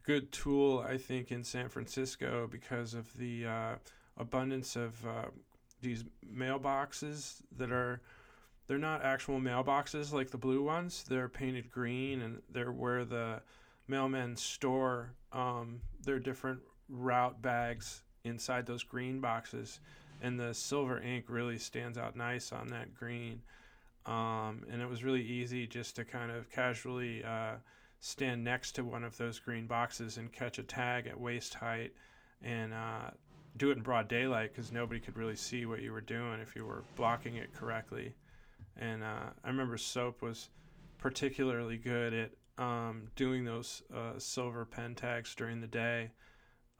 good 0.03 0.31
tool, 0.31 0.85
I 0.87 0.97
think, 0.97 1.31
in 1.31 1.43
San 1.43 1.69
Francisco 1.69 2.47
because 2.49 2.93
of 2.93 3.15
the 3.17 3.45
uh, 3.45 3.75
abundance 4.17 4.75
of 4.75 5.05
uh, 5.05 5.25
these 5.81 6.03
mailboxes 6.31 7.41
that 7.57 7.71
are. 7.71 8.01
They're 8.67 8.77
not 8.77 9.03
actual 9.03 9.39
mailboxes 9.39 10.13
like 10.13 10.29
the 10.29 10.37
blue 10.37 10.61
ones. 10.61 11.03
They're 11.09 11.27
painted 11.27 11.71
green, 11.71 12.21
and 12.21 12.43
they're 12.51 12.71
where 12.71 13.03
the 13.03 13.41
mailmen 13.89 14.37
store 14.37 15.13
um, 15.31 15.81
their 16.03 16.19
different 16.19 16.59
route 16.87 17.41
bags 17.41 18.03
inside 18.23 18.67
those 18.67 18.83
green 18.83 19.19
boxes 19.19 19.79
and 20.21 20.39
the 20.39 20.53
silver 20.53 21.01
ink 21.01 21.25
really 21.27 21.57
stands 21.57 21.97
out 21.97 22.15
nice 22.15 22.51
on 22.51 22.67
that 22.67 22.93
green. 22.93 23.41
Um, 24.05 24.63
and 24.71 24.81
it 24.81 24.89
was 24.89 25.03
really 25.03 25.23
easy 25.23 25.67
just 25.67 25.95
to 25.97 26.05
kind 26.05 26.31
of 26.31 26.49
casually 26.49 27.23
uh, 27.23 27.55
stand 27.99 28.43
next 28.43 28.73
to 28.73 28.83
one 28.83 29.03
of 29.03 29.17
those 29.17 29.39
green 29.39 29.67
boxes 29.67 30.17
and 30.17 30.31
catch 30.31 30.57
a 30.57 30.63
tag 30.63 31.07
at 31.07 31.19
waist 31.19 31.53
height 31.55 31.93
and 32.41 32.73
uh, 32.73 33.11
do 33.57 33.71
it 33.71 33.77
in 33.77 33.83
broad 33.83 34.07
daylight 34.07 34.53
because 34.53 34.71
nobody 34.71 34.99
could 34.99 35.17
really 35.17 35.35
see 35.35 35.65
what 35.65 35.81
you 35.81 35.91
were 35.91 36.01
doing 36.01 36.39
if 36.39 36.55
you 36.55 36.65
were 36.65 36.83
blocking 36.95 37.35
it 37.35 37.53
correctly. 37.53 38.13
And 38.77 39.03
uh, 39.03 39.31
I 39.43 39.47
remember 39.47 39.77
Soap 39.77 40.21
was 40.21 40.49
particularly 40.97 41.77
good 41.77 42.13
at 42.13 42.31
um, 42.57 43.07
doing 43.15 43.43
those 43.43 43.83
uh, 43.93 44.17
silver 44.17 44.65
pen 44.65 44.95
tags 44.95 45.35
during 45.35 45.59
the 45.59 45.67
day. 45.67 46.11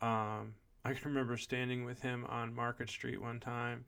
Um, 0.01 0.53
I 0.85 0.93
can 0.93 1.11
remember 1.11 1.37
standing 1.37 1.83
with 1.83 2.01
him 2.01 2.25
on 2.25 2.53
Market 2.55 2.89
Street 2.89 3.21
one 3.21 3.39
time, 3.39 3.85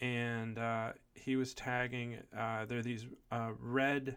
and 0.00 0.58
uh, 0.58 0.92
he 1.14 1.36
was 1.36 1.54
tagging. 1.54 2.18
Uh, 2.36 2.66
there 2.66 2.78
are 2.78 2.82
these 2.82 3.06
uh, 3.30 3.50
red 3.58 4.16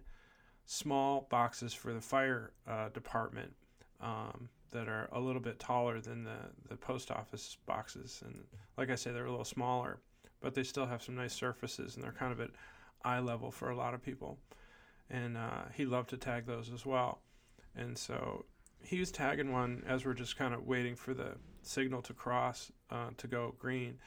small 0.65 1.27
boxes 1.29 1.73
for 1.73 1.93
the 1.93 2.01
fire 2.01 2.51
uh, 2.67 2.89
department 2.89 3.53
um, 4.01 4.49
that 4.71 4.87
are 4.87 5.07
a 5.11 5.19
little 5.19 5.41
bit 5.41 5.59
taller 5.59 6.01
than 6.01 6.23
the, 6.23 6.37
the 6.69 6.75
post 6.75 7.11
office 7.11 7.57
boxes. 7.65 8.21
And 8.25 8.43
like 8.77 8.89
I 8.89 8.95
say, 8.95 9.11
they're 9.11 9.25
a 9.25 9.31
little 9.31 9.45
smaller, 9.45 9.99
but 10.41 10.53
they 10.53 10.63
still 10.63 10.85
have 10.85 11.03
some 11.03 11.15
nice 11.15 11.33
surfaces, 11.33 11.95
and 11.95 12.03
they're 12.03 12.11
kind 12.11 12.31
of 12.31 12.41
at 12.41 12.49
eye 13.03 13.19
level 13.19 13.51
for 13.51 13.69
a 13.69 13.75
lot 13.75 13.93
of 13.93 14.03
people. 14.03 14.37
And 15.09 15.37
uh, 15.37 15.65
he 15.73 15.85
loved 15.85 16.09
to 16.09 16.17
tag 16.17 16.47
those 16.47 16.71
as 16.73 16.85
well. 16.85 17.21
And 17.75 17.97
so 17.97 18.45
he 18.81 18.99
was 18.99 19.11
tagging 19.11 19.51
one 19.51 19.83
as 19.87 20.05
we're 20.05 20.13
just 20.13 20.37
kind 20.37 20.53
of 20.53 20.65
waiting 20.65 20.95
for 20.95 21.13
the 21.13 21.35
signal 21.61 22.01
to 22.03 22.13
cross 22.13 22.71
uh, 22.89 23.09
to 23.17 23.27
go 23.27 23.55
green. 23.59 23.99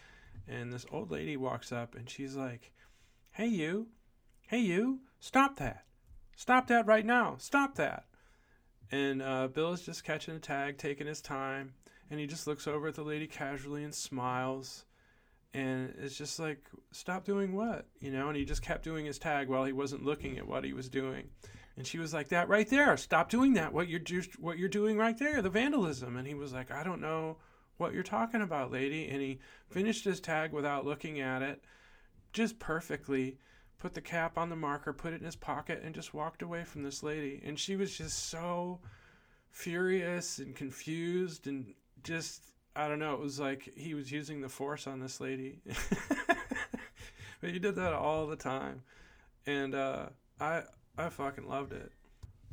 And 0.48 0.72
this 0.72 0.86
old 0.90 1.10
lady 1.10 1.36
walks 1.36 1.72
up 1.72 1.94
and 1.94 2.08
she's 2.08 2.34
like, 2.34 2.72
Hey, 3.30 3.46
you, 3.46 3.88
hey, 4.48 4.58
you, 4.58 5.00
stop 5.20 5.56
that. 5.56 5.84
Stop 6.38 6.68
that 6.68 6.86
right 6.86 7.04
now. 7.04 7.34
Stop 7.38 7.74
that. 7.74 8.04
And 8.92 9.20
uh, 9.20 9.48
Bill 9.48 9.72
is 9.72 9.82
just 9.82 10.04
catching 10.04 10.36
a 10.36 10.38
tag, 10.38 10.78
taking 10.78 11.08
his 11.08 11.20
time. 11.20 11.74
And 12.12 12.20
he 12.20 12.28
just 12.28 12.46
looks 12.46 12.68
over 12.68 12.86
at 12.86 12.94
the 12.94 13.02
lady 13.02 13.26
casually 13.26 13.82
and 13.82 13.92
smiles. 13.92 14.84
And 15.52 15.92
it's 15.98 16.16
just 16.16 16.38
like, 16.38 16.64
stop 16.92 17.24
doing 17.24 17.56
what? 17.56 17.86
You 17.98 18.12
know, 18.12 18.28
and 18.28 18.36
he 18.36 18.44
just 18.44 18.62
kept 18.62 18.84
doing 18.84 19.04
his 19.04 19.18
tag 19.18 19.48
while 19.48 19.64
he 19.64 19.72
wasn't 19.72 20.04
looking 20.04 20.38
at 20.38 20.46
what 20.46 20.62
he 20.62 20.72
was 20.72 20.88
doing. 20.88 21.28
And 21.76 21.84
she 21.84 21.98
was 21.98 22.14
like, 22.14 22.28
"That 22.28 22.48
right 22.48 22.68
there. 22.68 22.96
Stop 22.96 23.30
doing 23.30 23.54
that. 23.54 23.72
What 23.72 23.88
you're 23.88 24.22
what 24.38 24.58
you're 24.58 24.68
doing 24.68 24.96
right 24.96 25.16
there, 25.16 25.42
the 25.42 25.50
vandalism." 25.50 26.16
And 26.16 26.26
he 26.26 26.34
was 26.34 26.52
like, 26.52 26.72
"I 26.72 26.82
don't 26.82 27.00
know 27.00 27.36
what 27.76 27.94
you're 27.94 28.02
talking 28.02 28.42
about, 28.42 28.72
lady. 28.72 29.06
And 29.08 29.20
he 29.20 29.38
finished 29.70 30.04
his 30.04 30.18
tag 30.18 30.52
without 30.52 30.84
looking 30.84 31.20
at 31.20 31.42
it, 31.42 31.62
just 32.32 32.58
perfectly, 32.58 33.38
put 33.78 33.94
the 33.94 34.00
cap 34.00 34.36
on 34.36 34.50
the 34.50 34.56
marker, 34.56 34.92
put 34.92 35.12
it 35.12 35.20
in 35.20 35.24
his 35.24 35.36
pocket, 35.36 35.82
and 35.84 35.94
just 35.94 36.12
walked 36.12 36.42
away 36.42 36.64
from 36.64 36.82
this 36.82 37.02
lady. 37.02 37.40
And 37.44 37.58
she 37.58 37.76
was 37.76 37.96
just 37.96 38.28
so 38.28 38.80
furious 39.50 40.38
and 40.38 40.54
confused 40.54 41.46
and 41.46 41.74
just, 42.02 42.52
I 42.74 42.88
don't 42.88 42.98
know, 42.98 43.14
it 43.14 43.20
was 43.20 43.38
like 43.38 43.70
he 43.76 43.94
was 43.94 44.10
using 44.10 44.40
the 44.40 44.48
force 44.48 44.86
on 44.86 45.00
this 45.00 45.20
lady. 45.20 45.60
but 47.40 47.50
he 47.50 47.58
did 47.58 47.76
that 47.76 47.92
all 47.92 48.26
the 48.26 48.36
time. 48.36 48.82
And 49.46 49.74
uh, 49.74 50.06
I, 50.40 50.62
I 50.96 51.08
fucking 51.08 51.48
loved 51.48 51.72
it. 51.72 51.92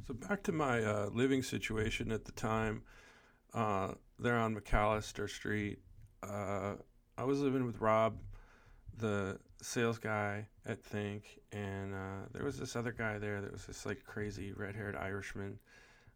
So 0.08 0.14
back 0.14 0.44
to 0.44 0.52
my 0.52 0.84
uh, 0.84 1.10
living 1.12 1.42
situation 1.42 2.12
at 2.12 2.26
the 2.26 2.32
time. 2.32 2.84
Uh, 3.54 3.94
there 4.20 4.38
on 4.38 4.56
McAllister 4.56 5.30
Street. 5.30 5.80
Uh, 6.22 6.76
I 7.18 7.24
was 7.24 7.40
living 7.40 7.66
with 7.66 7.80
Rob, 7.80 8.18
the 8.98 9.40
sales 9.62 9.98
guy 9.98 10.48
at 10.66 10.84
Think, 10.84 11.40
and 11.52 11.94
uh, 11.94 12.28
there 12.34 12.44
was 12.44 12.58
this 12.58 12.76
other 12.76 12.92
guy 12.92 13.18
there 13.18 13.42
that 13.42 13.52
was 13.52 13.66
this 13.66 13.86
like 13.86 14.04
crazy 14.06 14.52
red-haired 14.54 14.96
Irishman. 14.96 15.60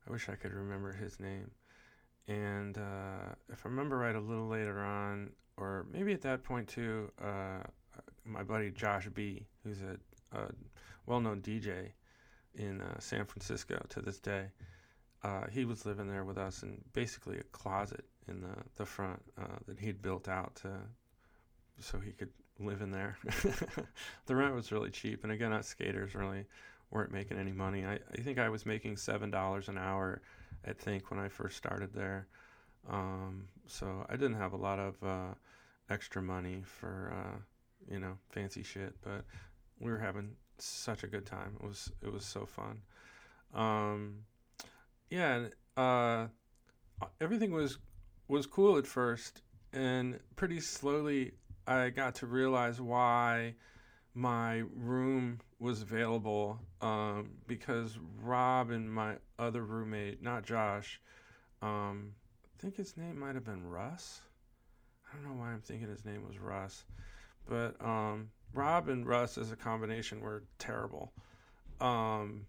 I 0.08 0.12
wish 0.12 0.30
I 0.30 0.36
could 0.36 0.54
remember 0.54 0.94
his 0.94 1.20
name. 1.20 1.52
And 2.28 2.78
uh, 2.78 3.34
if 3.52 3.66
I 3.66 3.70
remember 3.70 3.98
right, 3.98 4.16
a 4.16 4.20
little 4.20 4.48
later 4.48 4.80
on, 4.80 5.32
or 5.58 5.86
maybe 5.92 6.14
at 6.14 6.22
that 6.22 6.44
point 6.44 6.68
too, 6.68 7.12
uh, 7.22 7.64
my 8.26 8.44
buddy 8.44 8.72
Josh 8.72 9.08
B, 9.14 9.46
who's 9.64 9.82
a, 9.82 10.38
a 10.38 10.48
well-known 11.06 11.42
DJ 11.42 11.92
in 12.56 12.82
uh, 12.82 13.00
San 13.00 13.26
Francisco 13.26 13.84
to 13.90 14.02
this 14.02 14.20
day 14.20 14.48
uh, 15.24 15.48
he 15.52 15.66
was 15.66 15.86
living 15.86 16.08
there 16.08 16.24
with 16.24 16.38
us 16.38 16.64
in 16.64 16.82
basically 16.94 17.38
a 17.38 17.44
closet 17.52 18.06
in 18.28 18.42
the 18.42 18.56
the 18.78 18.86
front 18.86 19.22
uh, 19.38 19.58
that 19.68 19.80
he'd 19.80 20.02
built 20.02 20.28
out 20.28 20.56
to 20.56 20.70
so 21.80 22.00
he 22.00 22.12
could 22.12 22.30
live 22.60 22.82
in 22.82 22.92
there. 22.92 23.18
the 24.26 24.36
rent 24.36 24.56
was 24.56 24.72
really 24.72 24.90
cheap, 24.90 25.24
and 25.24 25.32
again, 25.32 25.54
us 25.54 25.68
skaters 25.68 26.16
really 26.16 26.46
weren't 26.92 27.12
making 27.12 27.38
any 27.38 27.52
money. 27.52 27.86
I, 27.86 28.00
I 28.14 28.22
think 28.22 28.40
I 28.40 28.50
was 28.50 28.66
making 28.66 28.98
seven 28.98 29.32
dollars 29.32 29.70
an 29.70 29.78
hour 29.78 30.22
at 30.66 30.78
Think 30.78 31.10
when 31.10 31.20
I 31.20 31.30
first 31.30 31.58
started 31.58 31.94
there, 31.94 32.28
um, 32.90 33.48
so 33.68 34.06
I 34.10 34.14
didn't 34.14 34.38
have 34.38 34.54
a 34.54 34.58
lot 34.58 34.80
of 34.80 34.96
uh, 35.04 35.34
extra 35.90 36.22
money 36.22 36.64
for 36.66 37.14
uh, 37.16 37.40
you 37.92 38.00
know 38.00 38.18
fancy 38.30 38.64
shit, 38.64 38.96
but 39.02 39.24
we 39.80 39.92
were 39.92 40.00
having 40.00 40.32
such 40.58 41.04
a 41.04 41.08
good 41.08 41.26
time. 41.26 41.56
It 41.62 41.68
was 41.68 41.92
it 42.02 42.12
was 42.12 42.26
so 42.26 42.46
fun. 42.46 42.82
Um, 43.54 44.26
yeah, 45.10 45.48
uh, 45.78 46.28
everything 47.22 47.52
was 47.52 47.78
was 48.28 48.46
cool 48.46 48.78
at 48.78 48.86
first, 48.86 49.42
and 49.74 50.20
pretty 50.36 50.60
slowly 50.60 51.32
I 51.68 51.90
got 51.90 52.16
to 52.16 52.28
realize 52.28 52.82
why 52.82 53.56
my 54.14 54.64
room 54.76 55.40
was 55.60 55.82
available 55.82 56.60
um, 56.82 57.32
because 57.48 57.98
Rob 58.22 58.72
and 58.72 58.92
my 58.92 59.16
other 59.38 59.64
roommate, 59.64 60.22
not 60.22 60.46
Josh, 60.46 61.00
um, 61.62 62.14
I 62.58 62.62
think 62.62 62.76
his 62.76 62.98
name 62.98 63.20
might 63.20 63.36
have 63.36 63.46
been 63.46 63.68
Russ. 63.68 64.22
I 65.12 65.16
don't 65.16 65.26
know 65.26 65.42
why 65.42 65.52
I'm 65.52 65.62
thinking 65.62 65.88
his 65.88 66.06
name 66.06 66.26
was 66.28 66.38
Russ, 66.40 66.84
but 67.48 67.76
um, 67.82 68.30
Rob 68.54 68.90
and 68.90 69.06
Russ 69.06 69.38
as 69.38 69.52
a 69.52 69.56
combination 69.56 70.22
were 70.22 70.44
terrible, 70.58 71.14
um, 71.80 72.46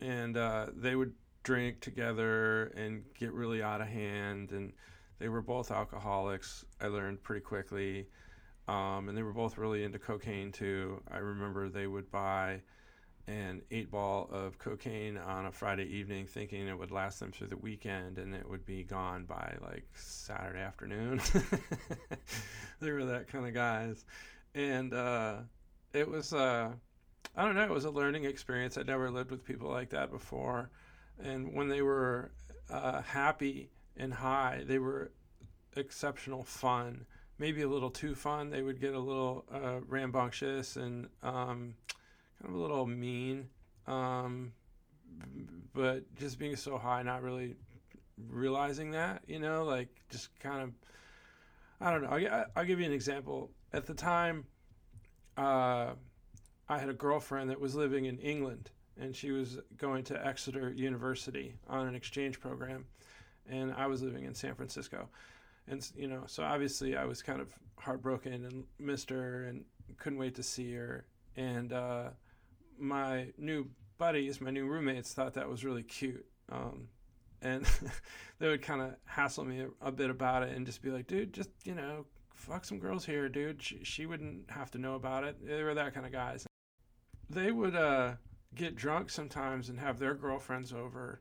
and 0.00 0.36
uh, 0.36 0.66
they 0.74 0.96
would 0.96 1.12
drink 1.42 1.80
together 1.80 2.66
and 2.76 3.02
get 3.18 3.32
really 3.32 3.62
out 3.62 3.80
of 3.80 3.88
hand. 3.88 4.52
And 4.52 4.72
they 5.18 5.28
were 5.28 5.42
both 5.42 5.70
alcoholics, 5.70 6.64
I 6.80 6.86
learned 6.86 7.22
pretty 7.22 7.42
quickly. 7.42 8.06
Um, 8.70 9.08
and 9.08 9.16
they 9.16 9.22
were 9.22 9.32
both 9.32 9.58
really 9.58 9.84
into 9.84 9.98
cocaine 9.98 10.52
too. 10.52 11.02
I 11.10 11.18
remember 11.18 11.68
they 11.68 11.86
would 11.86 12.10
buy 12.10 12.60
an 13.26 13.62
eight 13.70 13.90
ball 13.90 14.28
of 14.32 14.58
cocaine 14.58 15.16
on 15.16 15.46
a 15.46 15.52
Friday 15.52 15.84
evening, 15.84 16.26
thinking 16.26 16.66
it 16.68 16.78
would 16.78 16.90
last 16.90 17.20
them 17.20 17.32
through 17.32 17.48
the 17.48 17.56
weekend 17.56 18.18
and 18.18 18.34
it 18.34 18.48
would 18.48 18.64
be 18.64 18.82
gone 18.82 19.24
by 19.24 19.56
like 19.60 19.86
Saturday 19.94 20.60
afternoon. 20.60 21.20
they 22.80 22.90
were 22.90 23.04
that 23.04 23.28
kind 23.28 23.46
of 23.46 23.54
guys. 23.54 24.04
And 24.54 24.94
uh, 24.94 25.38
it 25.92 26.08
was, 26.08 26.32
uh, 26.32 26.70
I 27.36 27.44
don't 27.44 27.54
know, 27.54 27.64
it 27.64 27.70
was 27.70 27.84
a 27.84 27.90
learning 27.90 28.24
experience. 28.24 28.78
I'd 28.78 28.86
never 28.86 29.10
lived 29.10 29.30
with 29.30 29.44
people 29.44 29.68
like 29.68 29.90
that 29.90 30.10
before 30.10 30.70
and 31.22 31.54
when 31.54 31.68
they 31.68 31.82
were 31.82 32.30
uh, 32.70 33.02
happy 33.02 33.70
and 33.96 34.12
high, 34.12 34.62
they 34.66 34.78
were 34.78 35.12
exceptional 35.76 36.42
fun. 36.42 37.06
Maybe 37.40 37.62
a 37.62 37.68
little 37.68 37.90
too 37.90 38.14
fun. 38.14 38.50
They 38.50 38.62
would 38.62 38.80
get 38.80 38.94
a 38.94 38.98
little 38.98 39.44
uh, 39.52 39.80
rambunctious 39.88 40.76
and 40.76 41.08
um, 41.22 41.74
kind 42.40 42.48
of 42.48 42.54
a 42.54 42.58
little 42.58 42.86
mean. 42.86 43.48
Um, 43.88 44.52
but 45.74 46.04
just 46.16 46.38
being 46.38 46.54
so 46.54 46.78
high, 46.78 47.02
not 47.02 47.22
really 47.22 47.56
realizing 48.28 48.92
that, 48.92 49.22
you 49.26 49.40
know, 49.40 49.64
like 49.64 49.88
just 50.10 50.28
kind 50.38 50.62
of, 50.62 50.70
I 51.80 51.90
don't 51.90 52.02
know. 52.02 52.10
I'll, 52.10 52.44
I'll 52.54 52.64
give 52.64 52.78
you 52.78 52.86
an 52.86 52.92
example. 52.92 53.50
At 53.72 53.86
the 53.86 53.94
time, 53.94 54.44
uh, 55.36 55.94
I 56.68 56.78
had 56.78 56.88
a 56.88 56.94
girlfriend 56.94 57.50
that 57.50 57.58
was 57.58 57.74
living 57.74 58.04
in 58.04 58.18
England 58.18 58.70
and 59.00 59.16
she 59.16 59.30
was 59.30 59.58
going 59.78 60.04
to 60.04 60.26
Exeter 60.26 60.70
University 60.70 61.54
on 61.68 61.88
an 61.88 61.94
exchange 61.94 62.38
program, 62.38 62.84
and 63.48 63.72
I 63.72 63.86
was 63.86 64.02
living 64.02 64.24
in 64.24 64.34
San 64.34 64.54
Francisco, 64.54 65.08
and 65.70 65.90
you 65.96 66.08
know, 66.08 66.24
so 66.26 66.42
obviously 66.42 66.96
I 66.96 67.04
was 67.04 67.22
kind 67.22 67.40
of 67.40 67.54
heartbroken 67.78 68.44
and 68.44 68.64
missed 68.78 69.10
her 69.10 69.44
and 69.44 69.64
couldn't 69.98 70.18
wait 70.18 70.34
to 70.36 70.42
see 70.42 70.74
her, 70.74 71.06
and 71.36 71.72
uh, 71.72 72.10
my 72.78 73.28
new 73.38 73.68
buddies, 73.98 74.40
my 74.40 74.50
new 74.50 74.66
roommates, 74.66 75.12
thought 75.12 75.34
that 75.34 75.48
was 75.48 75.64
really 75.64 75.82
cute. 75.82 76.26
Um, 76.50 76.88
and 77.42 77.64
they 78.38 78.48
would 78.48 78.62
kind 78.62 78.80
of 78.82 78.96
hassle 79.04 79.44
me 79.44 79.60
a, 79.60 79.88
a, 79.88 79.92
bit 79.92 80.10
about 80.10 80.42
it 80.42 80.56
and 80.56 80.66
just 80.66 80.82
be 80.82 80.90
like, 80.90 81.06
dude, 81.06 81.32
just, 81.32 81.50
you 81.64 81.74
know, 81.74 82.06
fuck 82.34 82.64
some 82.64 82.78
girls 82.78 83.04
here, 83.04 83.28
dude. 83.28 83.62
She, 83.62 83.84
she 83.84 84.06
wouldn't 84.06 84.50
have 84.50 84.70
to 84.72 84.78
know 84.78 84.94
about 84.94 85.24
it. 85.24 85.36
They 85.46 85.62
were 85.62 85.74
that 85.74 85.94
kind 85.94 86.06
of 86.06 86.12
guys. 86.12 86.46
They 87.28 87.52
would 87.52 87.76
uh, 87.76 88.14
get 88.54 88.74
drunk 88.74 89.10
sometimes 89.10 89.68
and 89.68 89.78
have 89.78 89.98
their 89.98 90.14
girlfriends 90.14 90.72
over. 90.72 91.20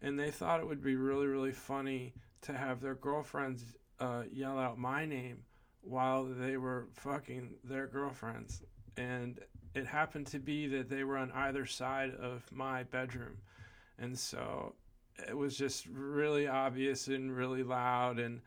And 0.00 0.18
they 0.18 0.30
thought 0.30 0.60
it 0.60 0.66
would 0.66 0.82
be 0.82 0.96
really, 0.96 1.26
really 1.26 1.52
funny 1.52 2.14
to 2.42 2.52
have 2.52 2.80
their 2.80 2.94
girlfriends 2.94 3.64
uh, 4.00 4.22
yell 4.32 4.58
out 4.58 4.78
my 4.78 5.04
name 5.04 5.38
while 5.82 6.24
they 6.24 6.56
were 6.56 6.86
fucking 6.92 7.54
their 7.64 7.86
girlfriends. 7.86 8.62
And 8.96 9.40
it 9.74 9.86
happened 9.86 10.26
to 10.28 10.38
be 10.38 10.66
that 10.68 10.88
they 10.88 11.04
were 11.04 11.16
on 11.16 11.30
either 11.32 11.66
side 11.66 12.14
of 12.14 12.44
my 12.50 12.82
bedroom. 12.84 13.38
And 13.98 14.18
so 14.18 14.74
it 15.26 15.36
was 15.36 15.56
just 15.56 15.86
really 15.86 16.46
obvious 16.46 17.08
and 17.08 17.34
really 17.34 17.62
loud. 17.62 18.18
And 18.18 18.40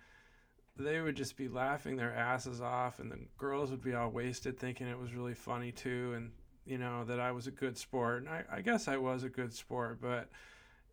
they 0.78 1.02
would 1.02 1.16
just 1.16 1.36
be 1.36 1.48
laughing 1.48 1.96
their 1.96 2.14
asses 2.14 2.62
off. 2.62 3.00
And 3.00 3.12
the 3.12 3.20
girls 3.38 3.72
would 3.72 3.84
be 3.84 3.94
all 3.94 4.10
wasted 4.10 4.60
thinking 4.60 4.88
it 4.88 5.00
was 5.00 5.14
really 5.14 5.34
funny 5.34 5.72
too. 5.72 6.14
And, 6.16 6.32
you 6.66 6.78
know, 6.78 7.04
that 7.06 7.20
I 7.20 7.32
was 7.32 7.48
a 7.48 7.52
good 7.52 7.78
sport. 7.78 8.22
And 8.22 8.30
I, 8.30 8.44
I 8.52 8.62
guess 8.62 8.88
I 8.88 8.98
was 8.98 9.24
a 9.24 9.30
good 9.30 9.54
sport, 9.54 10.00
but 10.02 10.30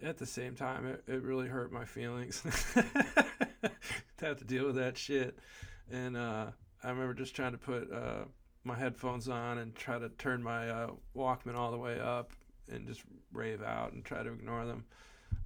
at 0.02 0.18
the 0.18 0.26
same 0.26 0.54
time, 0.54 0.86
it, 0.86 1.02
it 1.06 1.22
really 1.22 1.48
hurt 1.48 1.72
my 1.72 1.84
feelings 1.84 2.42
to 2.74 4.26
have 4.26 4.38
to 4.38 4.44
deal 4.44 4.66
with 4.66 4.76
that 4.76 4.96
shit. 4.96 5.38
And 5.90 6.16
uh, 6.16 6.46
I 6.82 6.88
remember 6.90 7.14
just 7.14 7.34
trying 7.34 7.52
to 7.52 7.58
put 7.58 7.92
uh, 7.92 8.24
my 8.64 8.76
headphones 8.76 9.28
on 9.28 9.58
and 9.58 9.74
try 9.74 9.98
to 9.98 10.08
turn 10.10 10.42
my 10.42 10.68
uh, 10.68 10.90
Walkman 11.16 11.56
all 11.56 11.70
the 11.70 11.78
way 11.78 11.98
up 11.98 12.32
and 12.70 12.86
just 12.86 13.02
rave 13.32 13.62
out 13.62 13.92
and 13.92 14.04
try 14.04 14.22
to 14.22 14.32
ignore 14.32 14.66
them. 14.66 14.84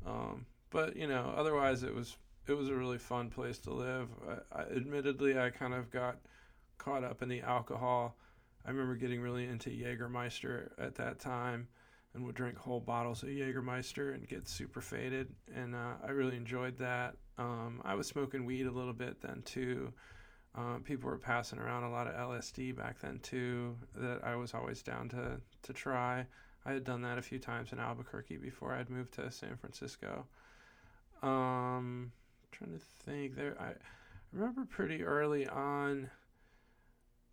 Um, 0.07 0.46
but 0.70 0.96
you 0.96 1.07
know, 1.07 1.32
otherwise 1.36 1.82
it 1.82 1.94
was 1.94 2.16
it 2.48 2.55
was 2.55 2.68
a 2.68 2.74
really 2.74 2.98
fun 2.98 3.30
place 3.30 3.59
to 3.59 3.72
live. 3.72 4.09
I, 4.53 4.61
I, 4.61 4.62
admittedly, 4.62 5.38
I 5.38 5.50
kind 5.50 5.74
of 5.74 5.90
got 5.90 6.18
caught 6.78 7.05
up 7.05 7.22
in 7.22 7.28
the 7.28 7.40
alcohol. 7.40 8.16
I 8.66 8.70
remember 8.70 8.96
getting 8.96 9.20
really 9.20 9.46
into 9.46 9.70
Jägermeister 9.70 10.70
at 10.78 10.96
that 10.96 11.20
time 11.20 11.68
and 12.14 12.24
would 12.24 12.34
drink 12.34 12.58
whole 12.58 12.80
bottles 12.80 13.22
of 13.22 13.30
Jägermeister 13.30 14.14
and 14.14 14.28
get 14.28 14.48
super 14.48 14.80
faded. 14.80 15.28
And 15.54 15.74
uh, 15.74 15.94
I 16.06 16.10
really 16.10 16.36
enjoyed 16.36 16.76
that. 16.78 17.16
Um, 17.38 17.80
I 17.84 17.94
was 17.94 18.06
smoking 18.06 18.44
weed 18.44 18.66
a 18.66 18.70
little 18.70 18.92
bit 18.92 19.20
then 19.22 19.42
too. 19.44 19.92
Um, 20.54 20.82
people 20.84 21.08
were 21.08 21.16
passing 21.16 21.58
around 21.58 21.84
a 21.84 21.90
lot 21.90 22.06
of 22.06 22.14
LSD 22.14 22.76
back 22.76 23.00
then 23.00 23.18
too 23.20 23.76
that 23.94 24.20
I 24.22 24.36
was 24.36 24.52
always 24.52 24.82
down 24.82 25.08
to 25.10 25.40
to 25.62 25.72
try. 25.72 26.26
I 26.66 26.72
had 26.72 26.84
done 26.84 27.02
that 27.02 27.18
a 27.18 27.22
few 27.22 27.38
times 27.38 27.72
in 27.72 27.80
Albuquerque 27.80 28.36
before 28.36 28.72
I'd 28.72 28.90
moved 28.90 29.14
to 29.14 29.30
San 29.30 29.56
Francisco. 29.56 30.26
Um, 31.22 32.12
trying 32.52 32.72
to 32.72 32.78
think 32.78 33.34
there. 33.34 33.56
I 33.58 33.72
remember 34.32 34.66
pretty 34.66 35.02
early 35.02 35.48
on. 35.48 36.10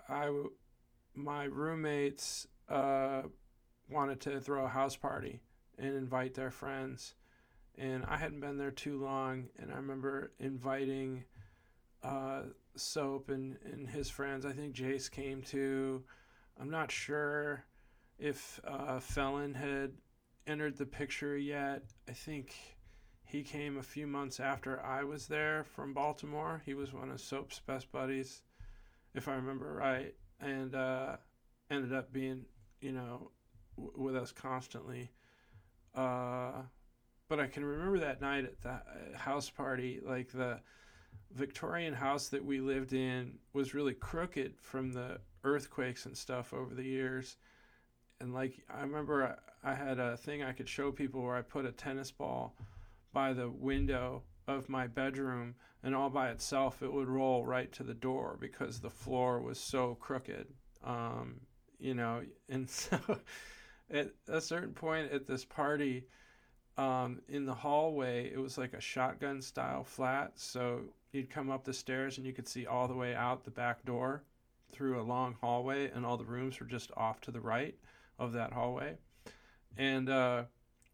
I 0.08 0.32
my 1.14 1.44
roommates 1.44 2.48
uh, 2.70 3.24
wanted 3.90 4.20
to 4.22 4.40
throw 4.40 4.66
a 4.66 4.70
house 4.70 4.96
party 4.96 5.42
and 5.78 5.96
invite 5.96 6.34
their 6.34 6.52
friends, 6.52 7.16
and 7.78 8.06
I 8.06 8.18
hadn't 8.18 8.42
been 8.42 8.58
there 8.58 8.72
too 8.72 9.02
long. 9.02 9.48
And 9.58 9.72
I 9.72 9.76
remember 9.76 10.32
inviting 10.40 11.24
uh, 12.04 12.44
Soap 12.76 13.30
and, 13.30 13.58
and 13.66 13.88
his 13.88 14.10
friends. 14.10 14.46
I 14.46 14.52
think 14.52 14.76
Jace 14.76 15.10
came 15.10 15.42
too. 15.42 16.04
I'm 16.60 16.70
not 16.70 16.92
sure 16.92 17.66
if 18.18 18.60
uh, 18.68 19.00
Felon 19.00 19.54
had 19.54 19.94
entered 20.46 20.78
the 20.78 20.86
picture 20.86 21.38
yet. 21.38 21.84
I 22.08 22.12
think 22.12 22.54
he 23.24 23.44
came 23.44 23.78
a 23.78 23.84
few 23.84 24.08
months 24.08 24.40
after 24.40 24.84
I 24.84 25.04
was 25.04 25.28
there 25.28 25.64
from 25.64 25.94
Baltimore. 25.94 26.62
He 26.66 26.74
was 26.74 26.94
one 26.94 27.12
of 27.12 27.22
Soap's 27.22 27.60
best 27.60 27.92
buddies, 27.92 28.42
if 29.14 29.28
I 29.28 29.36
remember 29.36 29.74
right, 29.74 30.16
and 30.42 30.76
uh, 30.76 31.18
ended 31.70 31.94
up 31.94 32.12
being, 32.12 32.46
you 32.82 32.92
know, 32.92 33.32
w- 33.80 33.94
with 33.96 34.16
us 34.16 34.32
constantly. 34.32 35.12
Uh, 35.96 36.64
but 37.28 37.40
I 37.40 37.48
can 37.48 37.64
remember 37.64 38.00
that 38.00 38.22
night 38.22 38.46
at 38.46 38.62
the 38.62 38.70
uh, 38.70 39.18
house 39.18 39.50
party, 39.50 40.00
like 40.04 40.32
the 40.32 40.60
Victorian 41.32 41.94
house 41.94 42.30
that 42.30 42.44
we 42.44 42.60
lived 42.60 42.94
in 42.94 43.38
was 43.54 43.74
really 43.74 43.94
crooked 43.94 44.60
from 44.60 44.92
the 44.92 45.20
earthquakes 45.44 46.06
and 46.06 46.18
stuff 46.18 46.54
over 46.54 46.74
the 46.74 46.84
years. 46.84 47.38
And 48.20 48.34
like 48.34 48.64
I 48.70 48.82
remember 48.82 49.38
I, 49.64 49.72
I 49.72 49.76
had 49.76 50.00
a 50.00 50.18
thing 50.18 50.44
I 50.44 50.54
could 50.54 50.68
show 50.68 50.92
people 50.92 51.22
where 51.22 51.36
I 51.36 51.42
put 51.42 51.66
a 51.66 51.72
tennis 51.72 52.12
ball 52.12 52.56
by 53.14 53.34
the 53.34 53.50
window 53.50 54.24
of 54.48 54.70
my 54.70 54.88
bedroom 54.88 55.56
and 55.84 55.96
all 55.96 56.10
by 56.10 56.30
itself 56.30 56.82
it 56.82 56.92
would 56.92 57.08
roll 57.08 57.46
right 57.46 57.72
to 57.74 57.84
the 57.84 57.94
door 57.94 58.38
because 58.40 58.80
the 58.80 58.90
floor 58.90 59.40
was 59.40 59.60
so 59.60 59.96
crooked. 60.00 60.48
Um, 60.84 61.42
you 61.80 61.94
know, 61.94 62.22
and 62.50 62.70
so 62.70 63.00
at 63.92 64.12
a 64.28 64.42
certain 64.42 64.74
point 64.74 65.12
at 65.12 65.28
this 65.28 65.46
party, 65.46 66.06
um, 66.78 67.22
in 67.28 67.46
the 67.46 67.54
hallway, 67.54 68.32
it 68.32 68.40
was 68.40 68.58
like 68.58 68.74
a 68.74 68.82
shotgun 68.82 69.42
style 69.42 69.84
flat. 69.84 70.34
So 70.36 70.82
you'd 71.12 71.30
come 71.30 71.50
up 71.50 71.64
the 71.64 71.74
stairs 71.74 72.18
and 72.18 72.26
you 72.26 72.34
could 72.34 72.48
see 72.48 72.66
all 72.66 72.88
the 72.88 72.96
way 72.96 73.16
out 73.16 73.44
the 73.44 73.52
back 73.52 73.84
door 73.86 74.24
through 74.72 75.02
a 75.02 75.04
long 75.04 75.36
hallway, 75.42 75.90
and 75.92 76.06
all 76.06 76.18
the 76.18 76.24
rooms 76.24 76.60
were 76.60 76.66
just 76.66 76.92
off 76.96 77.20
to 77.22 77.32
the 77.32 77.42
right 77.42 77.76
of 78.20 78.34
that 78.34 78.54
hallway. 78.54 78.96
And 79.78 80.10
uh, 80.10 80.44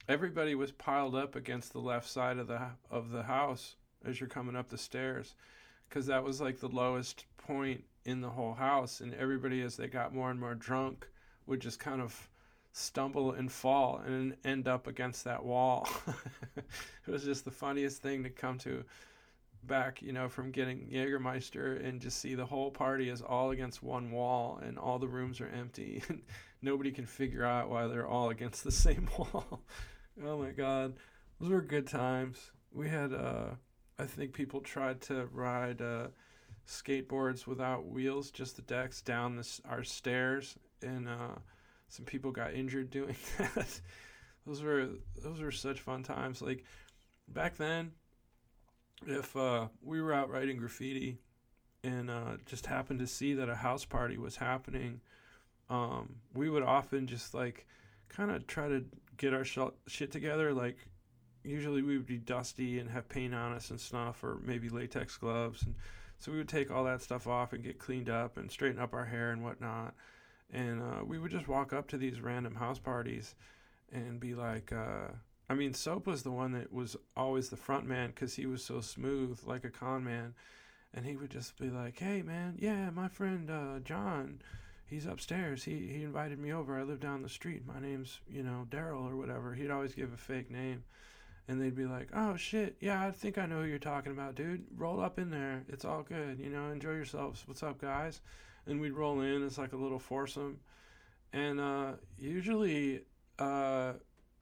everybody 0.07 0.55
was 0.55 0.71
piled 0.71 1.15
up 1.15 1.35
against 1.35 1.73
the 1.73 1.79
left 1.79 2.07
side 2.07 2.37
of 2.37 2.47
the 2.47 2.61
of 2.89 3.11
the 3.11 3.23
house 3.23 3.75
as 4.05 4.19
you're 4.19 4.29
coming 4.29 4.55
up 4.55 4.69
the 4.69 4.77
stairs, 4.77 5.35
because 5.89 6.05
that 6.05 6.23
was 6.23 6.39
like 6.39 6.59
the 6.59 6.69
lowest 6.69 7.25
point 7.37 7.83
in 8.05 8.21
the 8.21 8.29
whole 8.29 8.53
house. 8.53 9.01
And 9.01 9.13
everybody, 9.15 9.61
as 9.61 9.75
they 9.75 9.87
got 9.87 10.13
more 10.13 10.31
and 10.31 10.39
more 10.39 10.55
drunk, 10.55 11.07
would 11.45 11.59
just 11.59 11.79
kind 11.79 12.01
of 12.01 12.29
stumble 12.78 13.32
and 13.32 13.49
fall 13.49 14.01
and 14.05 14.36
end 14.43 14.67
up 14.67 14.86
against 14.86 15.23
that 15.23 15.45
wall. 15.45 15.88
it 16.57 17.07
was 17.07 17.23
just 17.23 17.45
the 17.45 17.51
funniest 17.51 18.01
thing 18.01 18.21
to 18.23 18.30
come 18.30 18.57
to 18.57 18.84
back, 19.63 20.01
you 20.01 20.11
know, 20.11 20.28
from 20.28 20.51
getting 20.51 20.89
Jägermeister 20.91 21.84
and 21.88 22.01
just 22.01 22.19
see 22.19 22.36
the 22.36 22.45
whole 22.45 22.69
party 22.69 23.07
is 23.07 23.21
all 23.21 23.51
against 23.51 23.82
one 23.82 24.11
wall 24.11 24.59
and 24.61 24.78
all 24.78 24.99
the 24.99 25.07
rooms 25.07 25.39
are 25.39 25.47
empty 25.47 26.03
and 26.09 26.21
nobody 26.61 26.91
can 26.91 27.05
figure 27.05 27.45
out 27.45 27.69
why 27.69 27.88
they're 27.88 28.07
all 28.07 28.30
against 28.30 28.65
the 28.65 28.71
same 28.86 29.07
wall. 29.17 29.61
oh 30.26 30.38
my 30.38 30.51
god. 30.51 30.95
Those 31.39 31.51
were 31.51 31.61
good 31.61 31.88
times. 31.88 32.51
We 32.73 32.89
had 32.89 33.13
uh 33.13 33.51
I 33.97 34.03
think 34.03 34.34
people 34.34 34.59
tried 34.59 34.99
to 35.03 35.28
ride 35.28 35.82
uh 35.82 36.07
skateboards 36.67 37.47
without 37.47 37.86
wheels, 37.88 38.32
just 38.32 38.57
the 38.57 38.63
decks 38.63 39.01
down 39.01 39.38
this 39.38 39.61
our 39.63 39.84
stairs 39.84 40.57
and 40.84 41.07
uh 41.07 41.36
some 41.95 42.05
people 42.05 42.31
got 42.31 42.53
injured 42.53 42.89
doing 42.89 43.15
that. 43.37 43.79
those 44.45 44.61
were 44.61 44.89
those 45.21 45.39
were 45.39 45.51
such 45.51 45.79
fun 45.79 46.03
times. 46.03 46.41
Like 46.41 46.65
back 47.27 47.55
then, 47.55 47.91
if 49.07 49.35
uh, 49.35 49.67
we 49.81 50.01
were 50.01 50.13
out 50.13 50.29
writing 50.29 50.57
graffiti 50.57 51.17
and 51.83 52.09
uh, 52.09 52.37
just 52.45 52.65
happened 52.65 52.99
to 52.99 53.07
see 53.07 53.33
that 53.35 53.49
a 53.49 53.55
house 53.55 53.85
party 53.85 54.17
was 54.17 54.35
happening, 54.35 54.99
um, 55.69 56.15
we 56.33 56.49
would 56.49 56.63
often 56.63 57.07
just 57.07 57.33
like 57.33 57.65
kind 58.09 58.29
of 58.29 58.45
try 58.45 58.67
to 58.67 58.83
get 59.17 59.33
our 59.33 59.45
sh- 59.45 59.59
shit 59.87 60.11
together. 60.11 60.53
Like 60.53 60.77
usually 61.43 61.81
we 61.81 61.95
would 61.95 62.07
be 62.07 62.17
dusty 62.17 62.79
and 62.79 62.89
have 62.89 63.07
paint 63.07 63.33
on 63.33 63.53
us 63.53 63.69
and 63.69 63.79
stuff, 63.79 64.23
or 64.23 64.39
maybe 64.43 64.67
latex 64.67 65.17
gloves, 65.17 65.63
and 65.63 65.75
so 66.17 66.31
we 66.31 66.37
would 66.39 66.49
take 66.49 66.71
all 66.71 66.83
that 66.85 67.01
stuff 67.01 67.27
off 67.27 67.53
and 67.53 67.63
get 67.63 67.79
cleaned 67.79 68.09
up 68.09 68.37
and 68.37 68.51
straighten 68.51 68.79
up 68.81 68.93
our 68.93 69.05
hair 69.05 69.31
and 69.31 69.43
whatnot. 69.43 69.93
And 70.53 70.81
uh, 70.81 71.03
we 71.05 71.17
would 71.17 71.31
just 71.31 71.47
walk 71.47 71.73
up 71.73 71.87
to 71.89 71.97
these 71.97 72.21
random 72.21 72.55
house 72.55 72.79
parties 72.79 73.35
and 73.91 74.19
be 74.19 74.35
like, 74.35 74.71
uh, 74.71 75.07
I 75.49 75.53
mean, 75.53 75.73
Soap 75.73 76.07
was 76.07 76.23
the 76.23 76.31
one 76.31 76.53
that 76.53 76.73
was 76.73 76.95
always 77.15 77.49
the 77.49 77.57
front 77.57 77.85
man 77.85 78.09
because 78.09 78.35
he 78.35 78.45
was 78.45 78.63
so 78.63 78.81
smooth, 78.81 79.39
like 79.45 79.63
a 79.63 79.69
con 79.69 80.03
man. 80.03 80.33
And 80.93 81.05
he 81.05 81.15
would 81.15 81.29
just 81.29 81.57
be 81.59 81.69
like, 81.69 81.99
"Hey, 81.99 82.21
man, 82.21 82.55
yeah, 82.57 82.89
my 82.89 83.09
friend 83.09 83.51
uh, 83.51 83.79
John, 83.83 84.41
he's 84.85 85.05
upstairs. 85.05 85.65
He 85.65 85.87
he 85.87 86.03
invited 86.03 86.39
me 86.39 86.53
over. 86.53 86.79
I 86.79 86.83
live 86.83 87.01
down 87.01 87.21
the 87.21 87.29
street. 87.29 87.67
My 87.67 87.79
name's 87.79 88.21
you 88.29 88.43
know 88.43 88.65
Daryl 88.69 89.09
or 89.11 89.17
whatever. 89.17 89.53
He'd 89.53 89.71
always 89.71 89.93
give 89.93 90.13
a 90.13 90.17
fake 90.17 90.49
name." 90.49 90.83
And 91.47 91.61
they'd 91.61 91.75
be 91.75 91.85
like, 91.85 92.09
"Oh 92.13 92.37
shit, 92.37 92.77
yeah, 92.79 93.05
I 93.05 93.11
think 93.11 93.37
I 93.37 93.45
know 93.45 93.61
who 93.61 93.67
you're 93.67 93.77
talking 93.77 94.13
about, 94.13 94.35
dude. 94.35 94.65
Roll 94.75 95.01
up 95.01 95.19
in 95.19 95.29
there. 95.29 95.63
It's 95.67 95.85
all 95.85 96.01
good. 96.01 96.39
You 96.39 96.49
know, 96.49 96.71
enjoy 96.71 96.93
yourselves. 96.93 97.43
What's 97.45 97.61
up, 97.61 97.79
guys?" 97.79 98.21
And 98.68 98.82
we'd 98.82 98.93
roll 98.93 99.22
in. 99.22 99.45
It's 99.45 99.57
like 99.57 99.74
a 99.74 99.78
little 99.78 99.99
foursome, 99.99 100.59
and 101.34 101.59
uh, 101.59 101.93
usually 102.18 103.01
uh, 103.38 103.93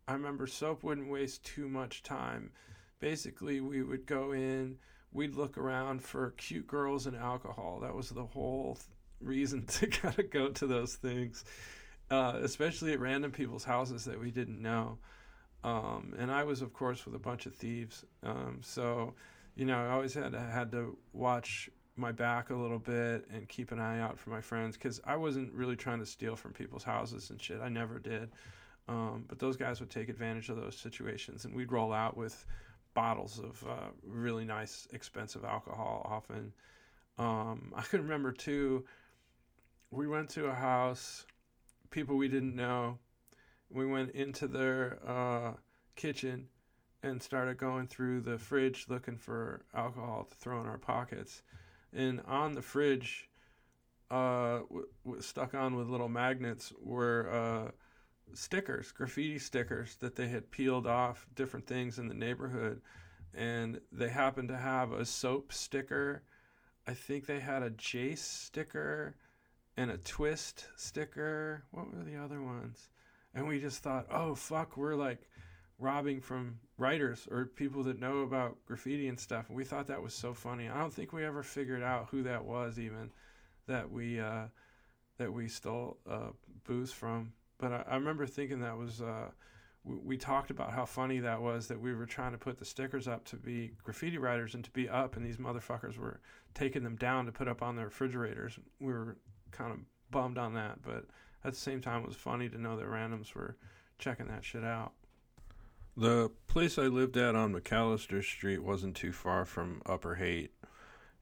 I 0.07 0.13
remember 0.13 0.47
soap 0.47 0.83
wouldn't 0.83 1.09
waste 1.09 1.45
too 1.45 1.69
much 1.69 2.03
time. 2.03 2.51
Basically, 2.99 3.61
we 3.61 3.83
would 3.83 4.05
go 4.05 4.33
in, 4.33 4.77
we'd 5.11 5.35
look 5.35 5.57
around 5.57 6.03
for 6.03 6.31
cute 6.31 6.67
girls 6.67 7.05
and 7.05 7.15
alcohol. 7.15 7.79
That 7.81 7.95
was 7.95 8.09
the 8.09 8.25
whole 8.25 8.75
th- 8.75 8.87
reason 9.21 9.65
to 9.67 9.87
kind 9.87 10.17
of 10.19 10.29
go 10.29 10.49
to 10.49 10.67
those 10.67 10.95
things, 10.95 11.45
uh, 12.11 12.39
especially 12.41 12.93
at 12.93 12.99
random 12.99 13.31
people's 13.31 13.63
houses 13.63 14.05
that 14.05 14.19
we 14.19 14.31
didn't 14.31 14.61
know. 14.61 14.97
Um, 15.63 16.13
and 16.17 16.29
I 16.29 16.43
was, 16.43 16.61
of 16.61 16.73
course, 16.73 17.05
with 17.05 17.15
a 17.15 17.19
bunch 17.19 17.45
of 17.45 17.55
thieves. 17.55 18.03
Um, 18.21 18.59
so, 18.61 19.13
you 19.55 19.65
know, 19.65 19.77
I 19.77 19.91
always 19.91 20.13
had 20.13 20.33
to, 20.33 20.39
had 20.39 20.71
to 20.73 20.97
watch 21.13 21.69
my 21.95 22.11
back 22.11 22.49
a 22.49 22.55
little 22.55 22.79
bit 22.79 23.25
and 23.31 23.47
keep 23.47 23.71
an 23.71 23.79
eye 23.79 23.99
out 23.99 24.17
for 24.17 24.29
my 24.29 24.41
friends 24.41 24.75
because 24.75 24.99
I 25.05 25.15
wasn't 25.15 25.53
really 25.53 25.75
trying 25.75 25.99
to 25.99 26.05
steal 26.05 26.35
from 26.35 26.51
people's 26.51 26.83
houses 26.83 27.29
and 27.29 27.41
shit. 27.41 27.61
I 27.61 27.69
never 27.69 27.99
did. 27.99 28.31
Um, 28.87 29.25
but 29.27 29.39
those 29.39 29.55
guys 29.55 29.79
would 29.79 29.89
take 29.89 30.09
advantage 30.09 30.49
of 30.49 30.57
those 30.57 30.75
situations, 30.75 31.45
and 31.45 31.55
we'd 31.55 31.71
roll 31.71 31.93
out 31.93 32.17
with 32.17 32.45
bottles 32.93 33.39
of 33.39 33.63
uh, 33.67 33.89
really 34.05 34.43
nice, 34.43 34.87
expensive 34.91 35.45
alcohol 35.45 36.05
often. 36.09 36.51
Um, 37.17 37.73
I 37.75 37.83
can 37.83 38.01
remember 38.01 38.31
too, 38.31 38.85
we 39.91 40.07
went 40.07 40.29
to 40.31 40.47
a 40.47 40.53
house, 40.53 41.25
people 41.91 42.17
we 42.17 42.27
didn't 42.27 42.55
know. 42.55 42.97
We 43.69 43.85
went 43.85 44.11
into 44.11 44.47
their 44.47 44.99
uh, 45.07 45.53
kitchen 45.95 46.47
and 47.01 47.21
started 47.21 47.57
going 47.57 47.87
through 47.87 48.21
the 48.21 48.37
fridge 48.37 48.85
looking 48.87 49.17
for 49.17 49.65
alcohol 49.73 50.27
to 50.29 50.37
throw 50.37 50.61
in 50.61 50.67
our 50.67 50.77
pockets. 50.77 51.41
And 51.95 52.21
on 52.27 52.55
the 52.55 52.61
fridge, 52.61 53.29
uh, 54.09 54.59
w- 54.59 54.87
w- 55.05 55.21
stuck 55.21 55.53
on 55.53 55.75
with 55.75 55.87
little 55.87 56.09
magnets, 56.09 56.73
were 56.81 57.29
uh, 57.31 57.71
stickers, 58.33 58.91
graffiti 58.91 59.39
stickers 59.39 59.95
that 59.97 60.15
they 60.15 60.27
had 60.27 60.51
peeled 60.51 60.87
off 60.87 61.27
different 61.35 61.67
things 61.67 61.99
in 61.99 62.07
the 62.07 62.13
neighborhood. 62.13 62.81
And 63.33 63.79
they 63.91 64.09
happened 64.09 64.49
to 64.49 64.57
have 64.57 64.91
a 64.91 65.05
soap 65.05 65.53
sticker. 65.53 66.23
I 66.87 66.93
think 66.93 67.25
they 67.25 67.39
had 67.39 67.63
a 67.63 67.71
Jace 67.71 68.19
sticker 68.19 69.15
and 69.77 69.89
a 69.89 69.97
twist 69.97 70.67
sticker. 70.75 71.63
What 71.71 71.93
were 71.93 72.03
the 72.03 72.17
other 72.17 72.41
ones? 72.41 72.89
And 73.33 73.47
we 73.47 73.59
just 73.59 73.81
thought, 73.81 74.05
oh, 74.11 74.35
fuck, 74.35 74.77
we're 74.77 74.95
like 74.95 75.27
robbing 75.83 76.21
from 76.21 76.59
writers 76.77 77.27
or 77.29 77.45
people 77.45 77.83
that 77.83 77.99
know 77.99 78.19
about 78.19 78.57
graffiti 78.65 79.07
and 79.07 79.19
stuff. 79.19 79.49
And 79.49 79.57
we 79.57 79.63
thought 79.63 79.87
that 79.87 80.01
was 80.01 80.13
so 80.13 80.33
funny. 80.33 80.69
I 80.69 80.79
don't 80.79 80.93
think 80.93 81.13
we 81.13 81.25
ever 81.25 81.43
figured 81.43 81.83
out 81.83 82.07
who 82.09 82.23
that 82.23 82.45
was, 82.45 82.79
even 82.79 83.11
that 83.67 83.91
we 83.91 84.19
uh, 84.19 84.45
that 85.17 85.31
we 85.31 85.47
stole 85.47 85.97
uh, 86.09 86.31
booze 86.65 86.91
from. 86.91 87.33
But 87.59 87.71
I, 87.71 87.83
I 87.91 87.95
remember 87.95 88.25
thinking 88.25 88.61
that 88.61 88.77
was. 88.77 89.01
Uh, 89.01 89.29
we, 89.85 89.95
we 89.97 90.17
talked 90.17 90.49
about 90.49 90.71
how 90.71 90.85
funny 90.85 91.19
that 91.19 91.41
was 91.41 91.67
that 91.67 91.79
we 91.79 91.93
were 91.93 92.05
trying 92.05 92.31
to 92.31 92.37
put 92.37 92.57
the 92.57 92.65
stickers 92.65 93.07
up 93.07 93.25
to 93.25 93.35
be 93.35 93.73
graffiti 93.83 94.17
writers 94.17 94.55
and 94.55 94.63
to 94.63 94.71
be 94.71 94.87
up, 94.87 95.17
and 95.17 95.25
these 95.25 95.37
motherfuckers 95.37 95.97
were 95.97 96.21
taking 96.53 96.83
them 96.83 96.95
down 96.95 97.25
to 97.25 97.31
put 97.31 97.47
up 97.49 97.61
on 97.61 97.75
their 97.75 97.85
refrigerators. 97.85 98.57
We 98.79 98.93
were 98.93 99.17
kind 99.51 99.71
of 99.71 99.79
bummed 100.09 100.37
on 100.37 100.53
that, 100.53 100.81
but 100.81 101.05
at 101.43 101.53
the 101.53 101.59
same 101.59 101.81
time, 101.81 102.03
it 102.03 102.07
was 102.07 102.15
funny 102.15 102.47
to 102.49 102.57
know 102.57 102.77
that 102.77 102.87
randoms 102.87 103.35
were 103.35 103.57
checking 103.99 104.27
that 104.27 104.45
shit 104.45 104.63
out. 104.63 104.93
The 105.95 106.31
place 106.47 106.79
I 106.79 106.83
lived 106.87 107.17
at 107.17 107.35
on 107.35 107.53
McAllister 107.53 108.23
Street 108.23 108.63
wasn't 108.63 108.95
too 108.95 109.11
far 109.11 109.45
from 109.45 109.81
Upper 109.85 110.15
Haight, 110.15 110.51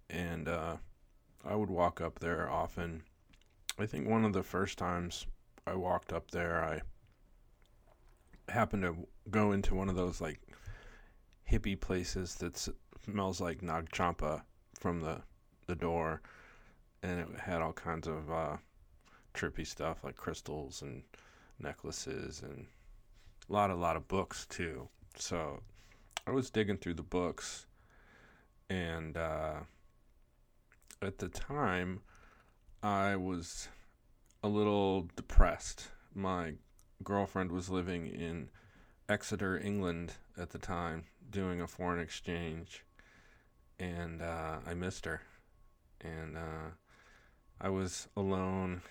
and 0.10 0.48
uh, 0.48 0.78
I 1.44 1.56
would 1.56 1.70
walk 1.70 2.00
up 2.00 2.20
there 2.20 2.50
often. 2.50 3.04
I 3.78 3.86
think 3.86 4.08
one 4.08 4.24
of 4.24 4.32
the 4.32 4.44
first 4.44 4.78
times 4.78 5.28
I 5.68 5.76
walked 5.76 6.14
up 6.14 6.32
there, 6.32 6.64
I 6.64 6.82
happened 8.50 8.84
to 8.84 8.96
go 9.30 9.52
into 9.52 9.76
one 9.76 9.90
of 9.90 9.96
those 9.96 10.22
like 10.22 10.40
hippie 11.50 11.80
places 11.80 12.36
that 12.36 12.58
smells 13.04 13.42
like 13.42 13.62
Nag 13.62 13.92
Champa 13.92 14.46
from 14.80 15.02
the 15.02 15.22
the 15.68 15.76
door, 15.76 16.22
and 17.04 17.20
it 17.20 17.40
had 17.42 17.62
all 17.62 17.74
kinds 17.74 18.08
of 18.08 18.32
uh, 18.32 18.58
trippy 19.34 19.68
stuff 19.68 20.04
like 20.04 20.16
crystals 20.16 20.82
and 20.82 21.04
necklaces 21.60 22.42
and 22.42 22.68
a 23.52 23.54
lot, 23.54 23.70
a 23.70 23.76
lot 23.76 23.98
of 23.98 24.08
books 24.08 24.48
too. 24.50 24.88
So 25.18 25.60
I 26.26 26.32
was 26.32 26.50
digging 26.50 26.78
through 26.78 26.94
the 26.94 27.04
books, 27.04 27.66
and 28.70 29.18
uh, 29.18 29.56
at 31.02 31.18
the 31.18 31.28
time, 31.28 32.00
I 32.82 33.18
was 33.18 33.68
a 34.42 34.48
little 34.48 35.10
depressed. 35.18 35.90
My 36.16 36.54
girlfriend 37.04 37.52
was 37.52 37.70
living 37.70 38.08
in 38.08 38.48
Exeter, 39.10 39.60
England 39.60 40.14
at 40.38 40.52
the 40.52 40.58
time, 40.58 41.04
doing 41.30 41.60
a 41.60 41.68
foreign 41.68 42.00
exchange, 42.00 42.86
and 43.78 44.22
uh, 44.22 44.60
I 44.66 44.76
missed 44.76 45.04
her. 45.04 45.24
And 46.00 46.38
uh, 46.38 46.70
I 47.60 47.68
was 47.68 48.08
alone, 48.16 48.82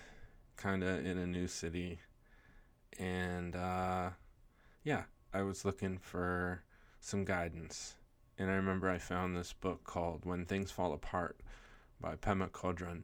kind 0.55 0.83
of 0.83 1.03
in 1.03 1.17
a 1.17 1.25
new 1.25 1.47
city, 1.47 1.99
and 2.99 3.55
uh, 3.55 4.11
yeah, 4.83 5.03
I 5.33 5.43
was 5.43 5.65
looking 5.65 5.97
for 5.97 6.63
some 6.99 7.25
guidance. 7.25 7.95
And 8.37 8.49
I 8.49 8.55
remember 8.55 8.89
I 8.89 8.97
found 8.97 9.35
this 9.35 9.53
book 9.53 9.83
called 9.83 10.25
When 10.25 10.45
Things 10.45 10.71
Fall 10.71 10.93
Apart 10.93 11.39
by 11.99 12.15
Pema 12.15 12.49
Chodron. 12.49 13.03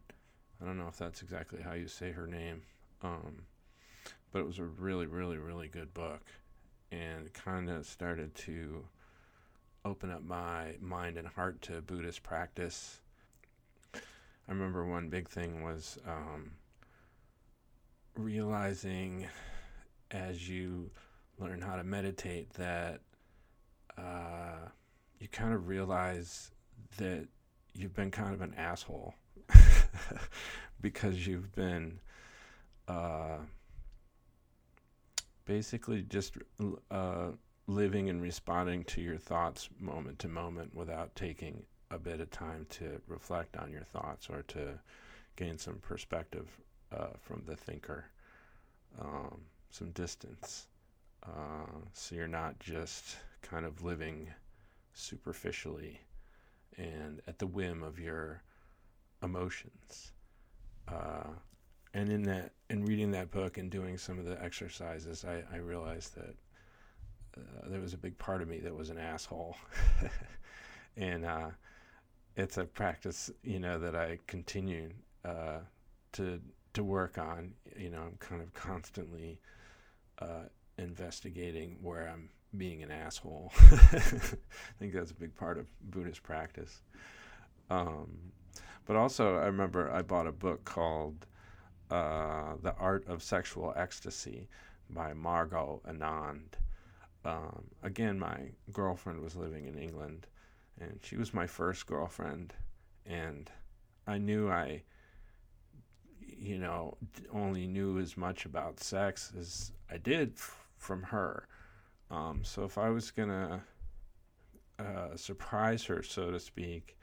I 0.61 0.65
don't 0.65 0.77
know 0.77 0.87
if 0.87 0.97
that's 0.97 1.21
exactly 1.21 1.61
how 1.61 1.73
you 1.73 1.87
say 1.87 2.11
her 2.11 2.25
name, 2.25 2.63
um, 3.03 3.43
but 4.31 4.39
it 4.39 4.47
was 4.47 4.57
a 4.57 4.63
really, 4.63 5.05
really, 5.05 5.37
really 5.37 5.67
good 5.67 5.93
book. 5.93 6.23
And 6.91 7.31
kind 7.33 7.69
of 7.69 7.85
started 7.85 8.33
to 8.35 8.85
open 9.85 10.09
up 10.09 10.23
my 10.23 10.75
mind 10.81 11.17
and 11.17 11.27
heart 11.27 11.61
to 11.63 11.81
Buddhist 11.81 12.23
practice. 12.23 13.01
I 13.93 14.51
remember 14.51 14.85
one 14.85 15.09
big 15.09 15.29
thing 15.29 15.61
was 15.61 15.99
um, 16.07 16.51
realizing 18.15 19.27
as 20.09 20.49
you 20.49 20.89
learn 21.39 21.61
how 21.61 21.75
to 21.75 21.83
meditate 21.83 22.51
that 22.53 23.01
uh, 23.97 24.69
you 25.19 25.27
kind 25.27 25.53
of 25.53 25.67
realize 25.67 26.51
that 26.97 27.27
you've 27.73 27.95
been 27.95 28.11
kind 28.11 28.33
of 28.33 28.41
an 28.41 28.53
asshole 28.55 29.13
because 30.81 31.25
you've 31.25 31.53
been 31.55 31.99
uh, 32.87 33.37
basically 35.45 36.03
just 36.03 36.37
uh, 36.91 37.27
living 37.67 38.09
and 38.09 38.21
responding 38.21 38.83
to 38.85 39.01
your 39.01 39.17
thoughts 39.17 39.69
moment 39.79 40.19
to 40.19 40.27
moment 40.27 40.75
without 40.75 41.15
taking 41.15 41.63
a 41.91 41.97
bit 41.97 42.19
of 42.19 42.29
time 42.31 42.65
to 42.69 43.01
reflect 43.07 43.55
on 43.57 43.71
your 43.71 43.83
thoughts 43.83 44.29
or 44.29 44.43
to 44.43 44.79
gain 45.35 45.57
some 45.57 45.75
perspective 45.75 46.47
uh, 46.95 47.07
from 47.21 47.43
the 47.45 47.55
thinker, 47.55 48.05
um, 48.99 49.41
some 49.69 49.91
distance. 49.91 50.67
Uh, 51.27 51.79
so 51.93 52.15
you're 52.15 52.27
not 52.27 52.59
just 52.59 53.17
kind 53.41 53.65
of 53.65 53.83
living 53.83 54.29
superficially 54.93 55.99
and 56.77 57.21
at 57.27 57.39
the 57.39 57.47
whim 57.47 57.83
of 57.83 57.99
your 57.99 58.41
emotions. 59.23 60.11
Uh, 60.87 61.29
and 61.93 62.09
in 62.09 62.23
that, 62.23 62.51
in 62.69 62.85
reading 62.85 63.11
that 63.11 63.31
book 63.31 63.57
and 63.57 63.69
doing 63.71 63.97
some 63.97 64.19
of 64.19 64.25
the 64.25 64.41
exercises, 64.41 65.25
I, 65.25 65.43
I 65.53 65.57
realized 65.57 66.15
that 66.15 66.35
uh, 67.37 67.69
there 67.69 67.81
was 67.81 67.93
a 67.93 67.97
big 67.97 68.17
part 68.17 68.41
of 68.41 68.47
me 68.47 68.59
that 68.59 68.75
was 68.75 68.89
an 68.89 68.97
asshole, 68.97 69.55
and 70.97 71.25
uh, 71.25 71.49
it's 72.35 72.57
a 72.57 72.65
practice, 72.65 73.31
you 73.43 73.59
know, 73.59 73.79
that 73.79 73.95
I 73.95 74.19
continue 74.27 74.89
uh, 75.25 75.59
to 76.13 76.39
to 76.73 76.83
work 76.83 77.17
on. 77.17 77.53
You 77.75 77.89
know, 77.89 78.01
I'm 78.01 78.17
kind 78.19 78.41
of 78.41 78.53
constantly 78.53 79.39
uh, 80.19 80.45
investigating 80.77 81.77
where 81.81 82.07
I'm 82.07 82.29
being 82.55 82.83
an 82.83 82.91
asshole. 82.91 83.51
I 83.61 83.99
think 84.79 84.93
that's 84.93 85.11
a 85.11 85.15
big 85.15 85.35
part 85.35 85.57
of 85.57 85.67
Buddhist 85.81 86.23
practice. 86.23 86.81
Um, 87.69 88.31
but 88.85 88.95
also, 88.95 89.37
I 89.37 89.45
remember 89.45 89.91
I 89.91 90.01
bought 90.01 90.27
a 90.27 90.31
book 90.31 90.63
called 90.63 91.25
uh, 91.91 92.53
The 92.61 92.73
Art 92.75 93.05
of 93.07 93.21
Sexual 93.21 93.73
Ecstasy 93.75 94.47
by 94.89 95.13
Margot 95.13 95.81
Anand. 95.87 96.53
Um, 97.25 97.65
again, 97.83 98.17
my 98.17 98.51
girlfriend 98.71 99.21
was 99.21 99.35
living 99.35 99.65
in 99.65 99.77
England, 99.77 100.27
and 100.79 100.99
she 101.03 101.17
was 101.17 101.33
my 101.33 101.45
first 101.45 101.85
girlfriend, 101.85 102.53
and 103.05 103.51
I 104.05 104.17
knew 104.17 104.49
I, 104.49 104.83
you 106.21 106.57
know, 106.57 106.95
only 107.33 107.67
knew 107.67 107.99
as 107.99 108.15
much 108.15 108.45
about 108.45 108.79
sex 108.79 109.33
as 109.37 109.73
I 109.91 109.97
did 109.97 110.37
from 110.87 111.03
her. 111.03 111.47
Um, 112.09 112.39
so 112.43 112.63
if 112.63 112.77
I 112.77 112.89
was 112.89 113.11
gonna 113.11 113.61
uh, 114.79 115.15
surprise 115.15 115.83
her, 115.85 116.01
so 116.01 116.31
to 116.31 116.39
speak, 116.39 116.97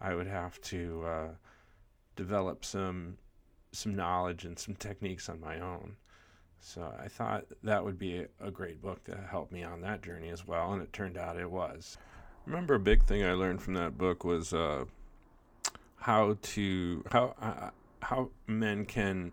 I 0.00 0.14
would 0.14 0.26
have 0.26 0.60
to 0.62 1.02
uh, 1.06 1.28
develop 2.14 2.64
some 2.64 3.16
some 3.72 3.96
knowledge 3.96 4.44
and 4.44 4.58
some 4.58 4.74
techniques 4.74 5.30
on 5.30 5.40
my 5.40 5.58
own. 5.60 5.96
So 6.60 6.92
I 7.02 7.08
thought 7.08 7.46
that 7.62 7.82
would 7.82 7.98
be 7.98 8.26
a, 8.38 8.50
great 8.50 8.82
book 8.82 9.02
to 9.04 9.16
help 9.16 9.50
me 9.50 9.64
on 9.64 9.80
that 9.80 10.02
journey 10.02 10.28
as 10.28 10.46
well, 10.46 10.74
and 10.74 10.82
it 10.82 10.92
turned 10.92 11.16
out 11.16 11.38
it 11.38 11.50
was. 11.50 11.96
Remember, 12.44 12.74
a 12.74 12.78
big 12.78 13.02
thing 13.02 13.24
I 13.24 13.32
learned 13.32 13.62
from 13.62 13.74
that 13.74 13.96
book 13.96 14.24
was 14.24 14.52
uh, 14.52 14.84
how 15.96 16.36
to 16.42 17.04
how 17.10 17.34
uh, 17.40 17.70
how 18.02 18.28
men 18.46 18.84
can 18.84 19.32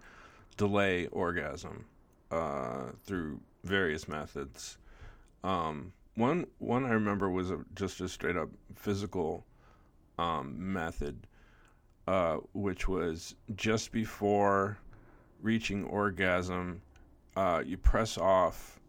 delay 0.56 1.08
orgasm 1.08 1.86
uh, 2.32 2.92
through 3.06 3.42
various 3.64 4.08
methods. 4.08 4.78
Um, 5.44 5.94
one 6.16 6.48
one 6.58 6.86
I 6.86 6.92
remember 6.92 7.30
was 7.30 7.52
a, 7.52 7.60
just 7.76 8.02
a 8.02 8.10
straight 8.10 8.36
up 8.36 8.50
physical 8.76 9.46
um, 10.18 10.74
method, 10.74 11.28
uh, 12.08 12.38
which 12.54 12.88
was 12.88 13.36
just 13.56 13.92
before 13.92 14.78
reaching 15.42 15.86
orgasm, 15.86 16.82
uh, 17.36 17.64
you 17.66 17.78
press 17.78 18.18
off 18.18 18.80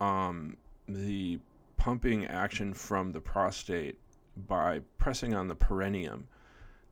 um, 0.00 0.56
the 0.88 1.38
pumping 1.76 2.26
action 2.26 2.74
from 2.74 3.12
the 3.12 3.20
prostate 3.20 3.98
by 4.48 4.80
pressing 4.98 5.34
on 5.34 5.48
the 5.48 5.54
perineum. 5.54 6.26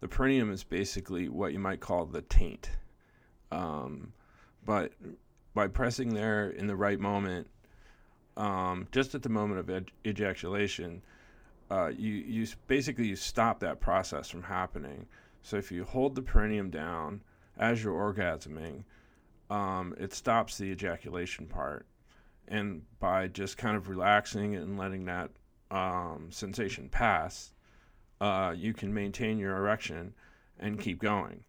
The 0.00 0.08
perineum 0.08 0.52
is 0.52 0.64
basically 0.64 1.28
what 1.28 1.52
you 1.52 1.58
might 1.58 1.80
call 1.80 2.06
the 2.06 2.22
taint. 2.22 2.70
Um, 3.50 4.12
but 4.64 4.92
by 5.54 5.68
pressing 5.68 6.14
there 6.14 6.50
in 6.50 6.66
the 6.66 6.76
right 6.76 6.98
moment, 6.98 7.48
um, 8.36 8.88
just 8.92 9.14
at 9.14 9.22
the 9.22 9.28
moment 9.28 9.60
of 9.60 9.86
ejaculation, 10.06 11.02
uh, 11.70 11.88
you 11.88 12.12
you 12.12 12.46
basically 12.66 13.06
you 13.06 13.16
stop 13.16 13.60
that 13.60 13.80
process 13.80 14.28
from 14.28 14.42
happening. 14.42 15.06
So 15.42 15.56
if 15.56 15.72
you 15.72 15.84
hold 15.84 16.14
the 16.14 16.22
perineum 16.22 16.70
down 16.70 17.22
as 17.58 17.82
you're 17.82 17.94
orgasming, 17.94 18.84
um, 19.50 19.94
it 19.98 20.14
stops 20.14 20.56
the 20.56 20.66
ejaculation 20.66 21.46
part, 21.46 21.86
and 22.48 22.82
by 22.98 23.28
just 23.28 23.58
kind 23.58 23.76
of 23.76 23.88
relaxing 23.88 24.54
and 24.54 24.78
letting 24.78 25.04
that 25.06 25.30
um, 25.70 26.28
sensation 26.30 26.88
pass, 26.88 27.52
uh, 28.20 28.54
you 28.56 28.72
can 28.72 28.92
maintain 28.92 29.38
your 29.38 29.56
erection 29.56 30.14
and 30.58 30.80
keep 30.80 31.00
going. 31.00 31.44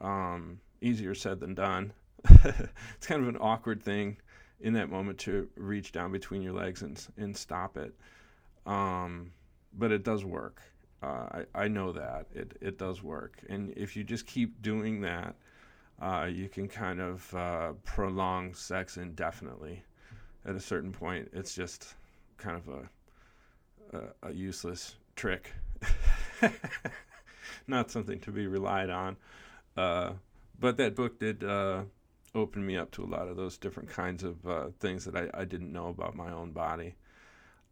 Um, 0.00 0.60
easier 0.80 1.14
said 1.14 1.40
than 1.40 1.54
done. 1.54 1.92
it's 2.44 3.06
kind 3.06 3.22
of 3.22 3.28
an 3.28 3.38
awkward 3.40 3.82
thing 3.82 4.16
in 4.60 4.72
that 4.74 4.90
moment 4.90 5.18
to 5.18 5.48
reach 5.56 5.92
down 5.92 6.12
between 6.12 6.42
your 6.42 6.52
legs 6.52 6.82
and 6.82 7.04
and 7.16 7.36
stop 7.36 7.76
it. 7.76 7.94
Um, 8.66 9.32
but 9.72 9.92
it 9.92 10.02
does 10.02 10.24
work. 10.24 10.62
Uh, 11.02 11.42
I, 11.54 11.64
I 11.64 11.68
know 11.68 11.92
that 11.92 12.26
it, 12.34 12.56
it 12.60 12.78
does 12.78 13.02
work. 13.02 13.44
And 13.48 13.72
if 13.76 13.96
you 13.96 14.02
just 14.02 14.26
keep 14.26 14.62
doing 14.62 15.02
that, 15.02 15.36
uh, 16.00 16.28
you 16.30 16.48
can 16.48 16.68
kind 16.68 17.00
of 17.00 17.34
uh, 17.34 17.72
prolong 17.84 18.54
sex 18.54 18.96
indefinitely. 18.96 19.82
At 20.44 20.54
a 20.54 20.60
certain 20.60 20.92
point, 20.92 21.28
it's 21.32 21.54
just 21.54 21.94
kind 22.38 22.56
of 22.56 22.68
a, 22.68 23.98
a, 23.98 24.28
a 24.30 24.32
useless 24.32 24.96
trick, 25.16 25.52
not 27.66 27.90
something 27.90 28.20
to 28.20 28.30
be 28.30 28.46
relied 28.46 28.90
on. 28.90 29.16
Uh, 29.76 30.12
but 30.58 30.76
that 30.76 30.94
book 30.94 31.18
did 31.18 31.44
uh, 31.44 31.82
opened 32.34 32.66
me 32.66 32.76
up 32.76 32.90
to 32.92 33.04
a 33.04 33.06
lot 33.06 33.28
of 33.28 33.36
those 33.36 33.56
different 33.58 33.88
kinds 33.88 34.22
of 34.22 34.46
uh, 34.46 34.66
things 34.78 35.04
that 35.04 35.16
I, 35.16 35.28
I, 35.32 35.44
didn't 35.44 35.72
know 35.72 35.88
about 35.88 36.14
my 36.14 36.30
own 36.30 36.52
body. 36.52 36.94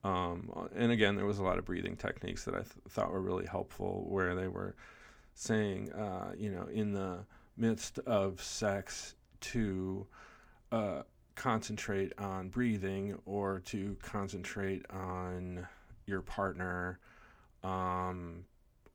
Um, 0.02 0.50
and 0.74 0.92
again, 0.92 1.16
there 1.16 1.26
was 1.26 1.38
a 1.38 1.42
lot 1.42 1.58
of 1.58 1.64
breathing 1.64 1.96
techniques 1.96 2.44
that 2.44 2.54
I 2.54 2.58
th- 2.58 2.72
thought 2.88 3.10
were 3.10 3.20
really 3.20 3.46
helpful, 3.46 4.06
where 4.08 4.34
they 4.34 4.48
were 4.48 4.74
saying, 5.34 5.92
uh, 5.92 6.32
you 6.36 6.50
know, 6.50 6.66
in 6.72 6.92
the 6.92 7.24
midst 7.56 7.98
of 8.00 8.42
sex 8.42 9.14
to 9.40 10.06
uh, 10.72 11.02
concentrate 11.34 12.12
on 12.18 12.48
breathing 12.48 13.18
or 13.26 13.60
to 13.60 13.96
concentrate 14.02 14.84
on 14.90 15.66
your 16.06 16.20
partner. 16.20 16.98
Um, 17.62 18.44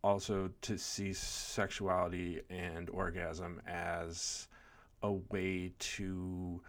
also, 0.04 0.50
to 0.62 0.78
see 0.78 1.12
sexuality 1.12 2.42
and 2.50 2.90
orgasm 2.90 3.62
as 3.68 4.48
a 5.02 5.12
way 5.12 5.74
to 5.80 6.62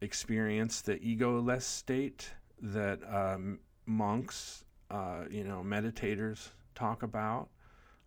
experience 0.00 0.82
the 0.82 0.96
egoless 0.96 1.62
state 1.62 2.30
that 2.60 3.00
um, 3.12 3.58
monks, 3.86 4.64
uh, 4.90 5.24
you 5.30 5.44
know, 5.44 5.62
meditators 5.64 6.48
talk 6.74 7.02
about, 7.02 7.48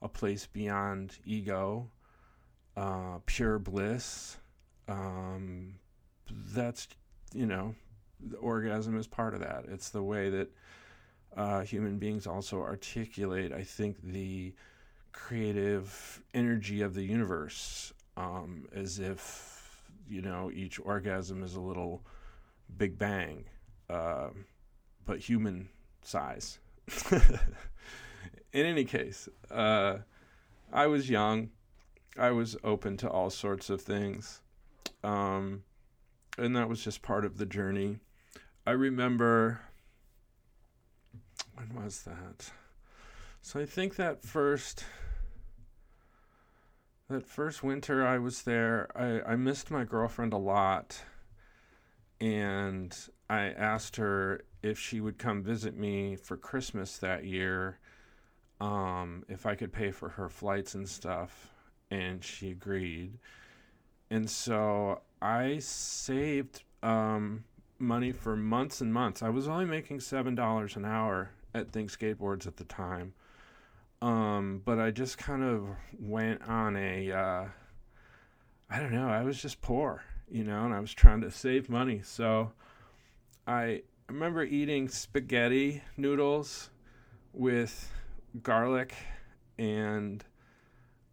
a 0.02 0.08
place 0.08 0.47
beyond 0.47 1.18
ego, 1.26 1.89
uh, 2.78 3.20
pure 3.26 3.60
bliss. 3.60 4.38
Um, 4.88 5.76
that's, 6.30 6.88
you 7.34 7.45
know, 7.45 7.76
the 8.20 8.38
orgasm 8.38 8.97
is 8.97 9.08
part 9.08 9.34
of 9.34 9.41
that. 9.41 9.66
It's 9.68 9.89
the 9.89 10.04
way 10.04 10.30
that 10.30 10.50
uh, 11.36 11.62
human 11.62 11.97
beings 11.97 12.28
also 12.28 12.62
articulate, 12.62 13.52
I 13.52 13.64
think, 13.64 13.97
the 14.04 14.54
creative 15.12 16.22
energy 16.34 16.82
of 16.82 16.93
the 16.93 17.04
universe 17.04 17.93
um, 18.20 18.67
as 18.76 18.99
if 18.99 19.82
you 20.07 20.22
know 20.22 20.51
each 20.53 20.80
orgasm 20.80 21.41
is 21.41 21.55
a 21.55 21.61
little 21.61 22.05
big 22.78 22.99
bang, 22.99 23.45
uh, 23.89 24.30
but 25.05 25.20
human 25.20 25.70
size. 26.03 26.59
In 28.51 28.65
any 28.65 28.84
case, 28.84 29.30
uh, 29.49 29.99
I 30.72 30.88
was 30.88 31.09
young. 31.09 31.49
I 32.17 32.32
was 32.32 32.57
open 32.63 32.97
to 32.97 33.09
all 33.09 33.30
sorts 33.30 33.70
of 33.70 33.82
things. 33.82 34.41
Um, 35.03 35.63
and 36.38 36.55
that 36.55 36.67
was 36.67 36.84
just 36.84 37.01
part 37.01 37.26
of 37.26 37.38
the 37.38 37.45
journey. 37.45 37.99
I 38.65 38.72
remember, 38.72 39.61
when 41.53 41.84
was 41.84 42.01
that? 42.03 42.51
So 43.41 43.59
I 43.59 43.65
think 43.65 43.95
that 43.95 44.24
first 44.24 44.84
that 47.10 47.26
first 47.26 47.64
winter 47.64 48.05
I 48.05 48.20
was 48.20 48.43
there, 48.43 48.89
I, 48.95 49.34
I 49.34 49.36
missed 49.36 49.72
my 49.72 49.84
girlfriend 49.84 50.32
a 50.32 50.38
lot. 50.38 51.01
And 52.22 52.95
I 53.30 53.45
asked 53.45 53.95
her 53.95 54.41
if 54.62 54.78
she 54.78 55.01
would 55.01 55.18
come 55.18 55.41
visit 55.41 55.76
me 55.76 56.16
for 56.16 56.38
Christmas 56.38 56.97
that 56.97 57.26
year, 57.26 57.80
um, 58.62 59.24
if 59.28 59.45
I 59.45 59.55
could 59.55 59.74
pay 59.74 59.91
for 59.91 60.10
her 60.10 60.30
flights 60.30 60.76
and 60.76 60.88
stuff. 60.88 61.49
And 61.89 62.24
she 62.24 62.51
agreed. 62.51 63.18
And 64.12 64.30
so 64.30 65.01
I 65.22 65.60
saved 65.60 66.64
um, 66.84 67.43
money 67.80 68.12
for 68.12 68.36
months 68.36 68.82
and 68.82 68.93
months. 68.93 69.24
I 69.24 69.30
was 69.30 69.47
only 69.47 69.66
making 69.66 69.99
$7 69.99 70.76
an 70.76 70.86
hour 70.86 71.32
at 71.55 71.72
Think 71.72 71.89
Skateboards 71.89 72.45
at 72.45 72.57
the 72.57 72.66
time. 72.66 73.14
Um, 74.02 74.62
but 74.64 74.80
I 74.80 74.91
just 74.91 75.18
kind 75.18 75.43
of 75.43 75.68
went 76.00 76.41
on 76.47 76.78
a, 76.78 77.12
uh, 77.12 77.45
I 78.70 78.80
don't 78.80 78.93
know, 78.93 79.10
I 79.10 79.24
was 79.24 79.41
just 79.41 79.62
poor, 79.62 80.04
you 80.30 80.43
know, 80.43 80.64
and 80.64 80.74
I 80.74 80.80
was 80.80 80.93
trying 80.93 81.22
to 81.22 81.32
save 81.32 81.70
money. 81.70 82.02
So 82.04 82.52
I 83.45 83.82
remember 84.08 84.43
eating 84.43 84.88
spaghetti 84.88 85.84
noodles 85.97 86.70
with 87.34 87.91
garlic 88.41 88.93
and 89.58 90.24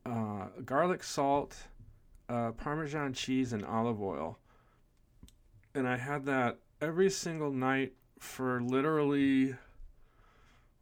uh, 0.04 0.46
garlic 0.64 1.02
salt, 1.02 1.56
uh, 2.28 2.52
Parmesan 2.52 3.12
cheese, 3.12 3.52
and 3.52 3.64
olive 3.64 4.00
oil. 4.00 4.38
And 5.74 5.88
I 5.88 5.96
had 5.96 6.24
that 6.26 6.58
every 6.80 7.10
single 7.10 7.50
night 7.50 7.94
for 8.20 8.60
literally 8.60 9.54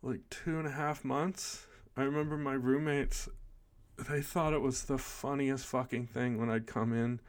like 0.03 0.21
two 0.29 0.59
and 0.59 0.67
a 0.67 0.71
half 0.71 1.03
months 1.05 1.67
I 1.97 2.03
remember 2.03 2.37
my 2.37 2.55
roommates, 2.55 3.29
they 4.09 4.21
thought 4.21 4.53
it 4.53 4.61
was 4.61 4.85
the 4.85 4.99
funniest 4.99 5.67
fucking 5.67 6.09
thing 6.09 6.39
when 6.39 6.51
I'd 6.51 6.67
come 6.67 6.93
in 6.93 7.21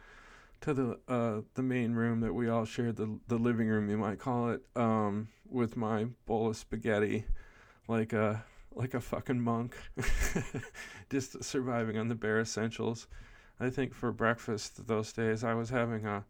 to 0.61 0.74
the 0.74 0.99
uh, 1.07 1.41
the 1.53 1.61
main 1.61 1.93
room 1.93 2.22
that 2.22 2.34
we 2.34 2.49
all 2.49 2.66
shared, 2.66 2.95
the 2.95 3.20
the 3.28 3.38
living 3.38 3.68
room 3.68 3.89
you 3.89 3.97
might 3.97 4.18
call 4.18 4.49
it, 4.49 4.61
um, 4.76 5.28
with 5.47 5.78
my 5.78 6.05
bowl 6.26 6.49
of 6.49 6.57
spaghetti, 6.57 7.26
like 7.88 8.13
a 8.13 8.43
like 8.74 8.95
a 8.95 9.01
fucking 9.01 9.39
monk, 9.39 9.78
just 11.09 11.43
surviving 11.43 11.97
on 11.97 12.07
the 12.07 12.16
bare 12.16 12.39
essentials. 12.39 13.07
I 13.59 13.70
think 13.70 13.93
for 13.93 14.11
breakfast 14.11 14.88
those 14.88 15.13
days 15.13 15.43
I 15.43 15.53
was 15.53 15.70
having 15.70 16.07
a 16.07 16.26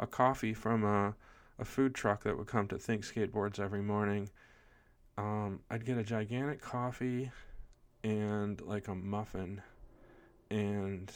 a 0.00 0.06
coffee 0.06 0.54
from 0.54 0.84
a 0.84 1.14
a 1.60 1.64
food 1.64 1.94
truck 1.94 2.24
that 2.24 2.36
would 2.36 2.46
come 2.48 2.66
to 2.68 2.78
Think 2.78 3.02
Skateboards 3.02 3.60
every 3.60 3.82
morning. 3.82 4.30
Um, 5.16 5.60
I'd 5.70 5.84
get 5.84 5.98
a 5.98 6.04
gigantic 6.04 6.60
coffee 6.60 7.32
and 8.02 8.60
like 8.62 8.88
a 8.88 8.94
muffin. 8.94 9.62
And 10.50 11.10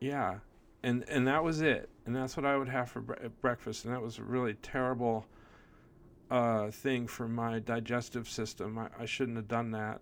yeah. 0.00 0.38
And 0.82 1.04
and 1.08 1.26
that 1.28 1.44
was 1.44 1.60
it. 1.60 1.88
And 2.06 2.16
that's 2.16 2.36
what 2.36 2.44
i 2.44 2.56
would 2.56 2.68
have 2.68 2.90
for 2.90 3.00
bre- 3.00 3.28
breakfast. 3.40 3.84
And 3.84 3.94
that 3.94 4.02
was 4.02 4.18
a 4.18 4.22
really 4.22 4.54
terrible 4.54 5.26
uh, 6.30 6.70
thing 6.70 7.06
for 7.06 7.28
my 7.28 7.58
digestive 7.58 8.28
system. 8.28 8.78
I, 8.78 8.88
I 9.00 9.04
shouldn't 9.04 9.36
have 9.36 9.48
done 9.48 9.70
that. 9.72 10.00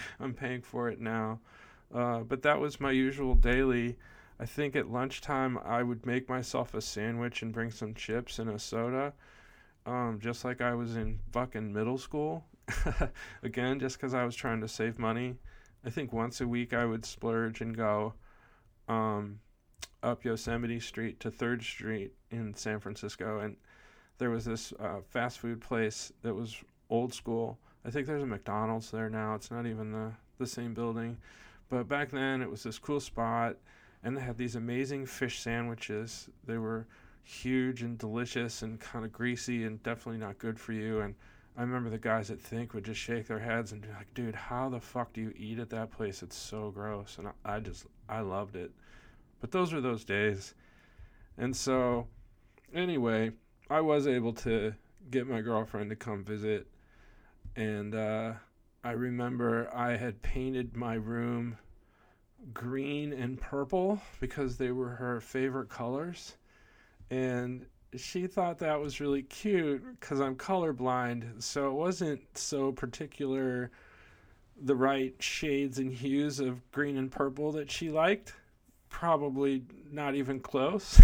I'm 0.20 0.34
paying 0.34 0.60
for 0.62 0.88
it 0.88 1.00
now. 1.00 1.40
Uh, 1.92 2.20
but 2.20 2.42
that 2.42 2.60
was 2.60 2.78
my 2.80 2.90
usual 2.90 3.34
daily. 3.34 3.96
I 4.38 4.44
think 4.44 4.76
at 4.76 4.90
lunchtime 4.90 5.58
I 5.64 5.82
would 5.82 6.04
make 6.06 6.28
myself 6.28 6.74
a 6.74 6.80
sandwich 6.80 7.42
and 7.42 7.52
bring 7.52 7.70
some 7.70 7.94
chips 7.94 8.38
and 8.38 8.50
a 8.50 8.58
soda, 8.58 9.14
um, 9.86 10.18
just 10.20 10.44
like 10.44 10.60
I 10.60 10.74
was 10.74 10.94
in 10.96 11.18
fucking 11.32 11.72
middle 11.72 11.98
school. 11.98 12.44
Again, 13.42 13.80
just 13.80 13.96
because 13.96 14.14
I 14.14 14.24
was 14.24 14.34
trying 14.34 14.60
to 14.60 14.68
save 14.68 14.98
money. 14.98 15.36
I 15.84 15.90
think 15.90 16.12
once 16.12 16.40
a 16.40 16.48
week 16.48 16.72
I 16.72 16.84
would 16.84 17.04
splurge 17.04 17.60
and 17.60 17.76
go 17.76 18.14
um, 18.88 19.40
up 20.02 20.24
Yosemite 20.24 20.80
Street 20.80 21.20
to 21.20 21.30
Third 21.30 21.62
Street 21.62 22.12
in 22.30 22.54
San 22.54 22.80
Francisco, 22.80 23.40
and 23.40 23.56
there 24.18 24.30
was 24.30 24.44
this 24.44 24.72
uh, 24.80 25.00
fast 25.08 25.38
food 25.38 25.60
place 25.60 26.12
that 26.22 26.34
was 26.34 26.56
old 26.90 27.14
school. 27.14 27.58
I 27.84 27.90
think 27.90 28.06
there's 28.06 28.22
a 28.22 28.26
McDonald's 28.26 28.90
there 28.90 29.08
now. 29.08 29.34
It's 29.34 29.50
not 29.50 29.66
even 29.66 29.92
the 29.92 30.12
the 30.38 30.46
same 30.46 30.72
building, 30.72 31.16
but 31.68 31.88
back 31.88 32.10
then 32.10 32.42
it 32.42 32.50
was 32.50 32.62
this 32.62 32.78
cool 32.78 33.00
spot, 33.00 33.56
and 34.02 34.16
they 34.16 34.20
had 34.20 34.36
these 34.36 34.56
amazing 34.56 35.06
fish 35.06 35.40
sandwiches. 35.40 36.28
They 36.46 36.58
were 36.58 36.86
huge 37.22 37.82
and 37.82 37.98
delicious 37.98 38.62
and 38.62 38.80
kind 38.80 39.04
of 39.04 39.12
greasy 39.12 39.64
and 39.64 39.82
definitely 39.82 40.18
not 40.18 40.38
good 40.38 40.58
for 40.58 40.72
you. 40.72 41.00
And 41.00 41.14
I 41.58 41.62
remember 41.62 41.90
the 41.90 41.98
guys 41.98 42.30
at 42.30 42.40
Think 42.40 42.72
would 42.72 42.84
just 42.84 43.00
shake 43.00 43.26
their 43.26 43.40
heads 43.40 43.72
and 43.72 43.82
be 43.82 43.88
like, 43.88 44.14
"Dude, 44.14 44.34
how 44.34 44.70
the 44.70 44.80
fuck 44.80 45.12
do 45.12 45.20
you 45.20 45.34
eat 45.36 45.58
at 45.58 45.70
that 45.70 45.90
place? 45.90 46.22
It's 46.22 46.36
so 46.36 46.70
gross." 46.70 47.18
And 47.18 47.28
I, 47.28 47.56
I 47.56 47.60
just 47.60 47.84
I 48.08 48.20
loved 48.20 48.56
it. 48.56 48.70
But 49.40 49.50
those 49.50 49.72
were 49.72 49.80
those 49.80 50.04
days. 50.04 50.54
And 51.36 51.54
so 51.54 52.06
anyway, 52.72 53.32
I 53.68 53.80
was 53.80 54.06
able 54.06 54.32
to 54.34 54.74
get 55.10 55.26
my 55.26 55.40
girlfriend 55.40 55.90
to 55.90 55.96
come 55.96 56.24
visit 56.24 56.68
and 57.58 57.94
uh, 57.94 58.34
I 58.84 58.92
remember 58.92 59.68
I 59.74 59.96
had 59.96 60.22
painted 60.22 60.76
my 60.76 60.94
room 60.94 61.58
green 62.54 63.12
and 63.12 63.40
purple 63.40 64.00
because 64.20 64.56
they 64.56 64.70
were 64.70 64.90
her 64.90 65.20
favorite 65.20 65.68
colors. 65.68 66.36
And 67.10 67.66
she 67.96 68.26
thought 68.26 68.58
that 68.58 68.80
was 68.80 69.00
really 69.00 69.22
cute 69.22 69.82
because 69.98 70.20
I'm 70.20 70.36
colorblind. 70.36 71.42
So 71.42 71.68
it 71.68 71.74
wasn't 71.74 72.20
so 72.36 72.72
particular 72.72 73.70
the 74.60 74.74
right 74.74 75.14
shades 75.20 75.78
and 75.78 75.92
hues 75.92 76.40
of 76.40 76.70
green 76.72 76.96
and 76.96 77.10
purple 77.10 77.52
that 77.52 77.70
she 77.70 77.90
liked. 77.90 78.34
Probably 78.88 79.62
not 79.90 80.14
even 80.14 80.40
close. 80.40 81.00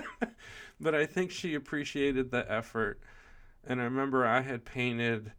but 0.80 0.94
I 0.94 1.06
think 1.06 1.30
she 1.30 1.54
appreciated 1.54 2.30
the 2.30 2.50
effort. 2.50 3.00
And 3.66 3.80
I 3.80 3.84
remember 3.84 4.26
I 4.26 4.40
had 4.40 4.64
painted 4.64 5.32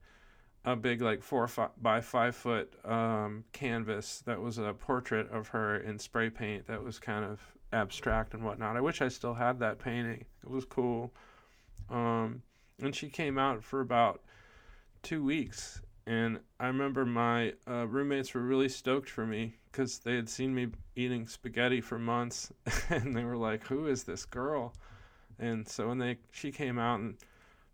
a 0.66 0.76
big 0.76 1.02
like 1.02 1.24
four 1.24 1.47
five, 1.47 1.72
by 1.82 2.02
five 2.02 2.36
foot 2.36 2.74
um, 2.86 3.43
canvas 3.54 4.22
that 4.26 4.39
was 4.39 4.58
a 4.58 4.74
portrait 4.74 5.30
of 5.32 5.50
her 5.50 5.78
in 5.78 5.97
spray 5.97 6.30
paint 6.30 6.68
that 6.68 6.84
was 6.84 7.00
kind 7.00 7.26
of 7.26 7.39
abstract 7.72 8.34
and 8.34 8.43
whatnot. 8.43 8.76
I 8.76 8.82
wish 8.82 9.01
I 9.01 9.07
still 9.07 9.34
had 9.34 9.59
that 9.59 9.80
painting. 9.80 10.26
It 10.43 10.49
was 10.49 10.65
cool. 10.65 11.13
Um, 11.89 12.43
and 12.82 12.95
she 12.95 13.09
came 13.09 13.38
out 13.38 13.63
for 13.63 13.82
about 13.82 14.22
two 15.03 15.24
weeks. 15.24 15.82
And 16.05 16.39
I 16.59 16.67
remember 16.67 17.05
my 17.05 17.53
uh, 17.67 17.86
roommates 17.88 18.34
were 18.34 18.41
really 18.41 18.70
stoked 18.70 19.09
for 19.09 19.28
me 19.28 19.55
because 19.72 19.99
they 19.99 20.15
had 20.15 20.28
seen 20.28 20.55
me 20.55 20.70
eating 20.95 21.28
spaghetti 21.28 21.82
for 21.82 21.99
months, 21.99 22.51
and 22.89 23.15
they 23.15 23.24
were 23.24 23.38
like, 23.38 23.67
"Who 23.67 23.86
is 23.86 24.05
this 24.05 24.26
girl?" 24.26 24.74
And 25.38 25.67
so 25.67 25.88
when 25.89 25.99
they 25.99 26.17
she 26.32 26.51
came 26.51 26.80
out 26.80 26.99
and 26.99 27.15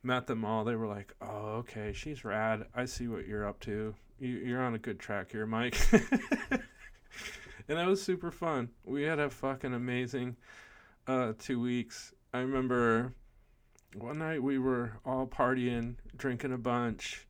met 0.04 0.28
them 0.28 0.44
all, 0.44 0.66
they 0.66 0.76
were 0.76 0.88
like, 0.88 1.16
"Oh, 1.22 1.60
okay, 1.60 1.94
she's 1.94 2.26
rad. 2.26 2.66
I 2.76 2.84
see 2.84 3.08
what 3.08 3.26
you're 3.26 3.48
up 3.48 3.62
to. 3.62 3.96
You, 4.20 4.58
are 4.58 4.64
on 4.64 4.76
a 4.76 4.80
good 4.80 5.00
track 5.00 5.32
here, 5.32 5.46
Mike." 5.46 5.78
and 7.68 7.78
that 7.78 7.88
was 7.88 8.02
super 8.02 8.32
fun. 8.32 8.70
We 8.84 9.04
had 9.04 9.20
a 9.20 9.30
fucking 9.30 9.74
amazing 9.74 10.36
uh, 11.08 11.34
two 11.38 11.60
weeks. 11.60 12.14
I 12.34 12.40
remember 12.40 13.14
one 13.96 14.20
night 14.20 14.44
we 14.44 14.60
were 14.60 14.94
all 15.06 15.26
partying, 15.26 15.96
drinking 16.16 16.54
a 16.54 16.58
bunch, 16.58 17.28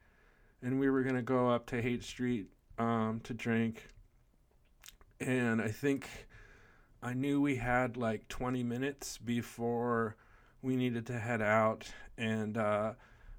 and 0.61 0.79
we 0.79 0.89
were 0.89 1.03
gonna 1.03 1.21
go 1.21 1.49
up 1.49 1.67
to 1.67 1.81
Haight 1.81 2.03
Street 2.03 2.47
um, 2.77 3.21
to 3.23 3.33
drink. 3.33 3.87
And 5.19 5.61
I 5.61 5.69
think 5.69 6.07
I 7.01 7.13
knew 7.13 7.39
we 7.39 7.55
had 7.55 7.97
like 7.97 8.27
20 8.27 8.63
minutes 8.63 9.17
before 9.17 10.15
we 10.61 10.75
needed 10.75 11.05
to 11.07 11.19
head 11.19 11.41
out, 11.41 11.87
and 12.17 12.57
uh, 12.57 12.93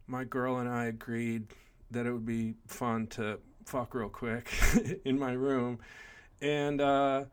my 0.06 0.24
girl 0.24 0.58
and 0.58 0.68
I 0.68 0.86
agreed 0.86 1.48
that 1.90 2.06
it 2.06 2.12
would 2.12 2.26
be 2.26 2.54
fun 2.66 3.08
to 3.08 3.40
fuck 3.64 3.94
real 3.94 4.08
quick 4.08 4.48
in 5.04 5.18
my 5.18 5.32
room, 5.32 5.80
and 6.40 6.80
uh, 6.80 7.24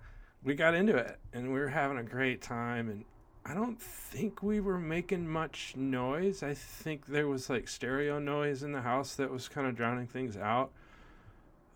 we 0.43 0.55
got 0.55 0.73
into 0.73 0.95
it, 0.95 1.19
and 1.33 1.53
we 1.53 1.59
were 1.59 1.69
having 1.69 1.97
a 1.97 2.03
great 2.03 2.41
time, 2.41 2.89
and 2.89 3.05
I 3.45 3.53
don't 3.53 3.81
think 3.81 4.41
we 4.41 4.59
were 4.59 4.79
making 4.79 5.27
much 5.27 5.75
noise. 5.75 6.43
I 6.43 6.53
think 6.53 7.07
there 7.07 7.27
was 7.27 7.49
like 7.49 7.67
stereo 7.67 8.19
noise 8.19 8.63
in 8.63 8.71
the 8.71 8.81
house 8.81 9.15
that 9.15 9.31
was 9.31 9.49
kind 9.49 9.67
of 9.67 9.75
drowning 9.75 10.07
things 10.07 10.37
out. 10.37 10.71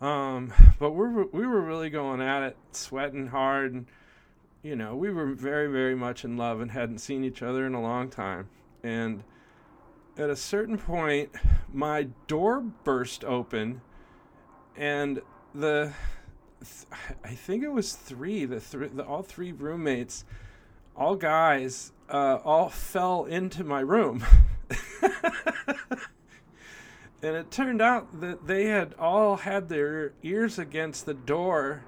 Um, 0.00 0.52
but 0.78 0.92
we 0.92 1.08
were 1.08 1.26
we 1.26 1.46
were 1.46 1.60
really 1.60 1.90
going 1.90 2.20
at 2.20 2.42
it, 2.42 2.56
sweating 2.72 3.28
hard, 3.28 3.74
and 3.74 3.86
you 4.62 4.76
know, 4.76 4.94
we 4.94 5.10
were 5.10 5.26
very, 5.26 5.70
very 5.70 5.94
much 5.94 6.24
in 6.24 6.36
love 6.36 6.60
and 6.60 6.70
hadn't 6.70 6.98
seen 6.98 7.24
each 7.24 7.42
other 7.42 7.66
in 7.66 7.74
a 7.74 7.82
long 7.82 8.10
time. 8.10 8.48
And 8.82 9.24
at 10.16 10.30
a 10.30 10.36
certain 10.36 10.78
point, 10.78 11.30
my 11.72 12.08
door 12.26 12.60
burst 12.60 13.24
open, 13.24 13.80
and 14.76 15.20
the 15.54 15.92
I 17.24 17.34
think 17.34 17.62
it 17.62 17.72
was 17.72 17.92
three, 17.94 18.44
the, 18.44 18.60
th- 18.60 18.92
the 18.94 19.04
all 19.04 19.22
three 19.22 19.52
roommates, 19.52 20.24
all 20.96 21.14
guys, 21.14 21.92
uh, 22.10 22.38
all 22.44 22.68
fell 22.68 23.24
into 23.26 23.62
my 23.62 23.80
room. 23.80 24.24
and 27.22 27.36
it 27.36 27.50
turned 27.50 27.80
out 27.80 28.20
that 28.20 28.46
they 28.46 28.66
had 28.66 28.94
all 28.98 29.36
had 29.36 29.68
their 29.68 30.12
ears 30.22 30.58
against 30.58 31.06
the 31.06 31.14
door 31.14 31.84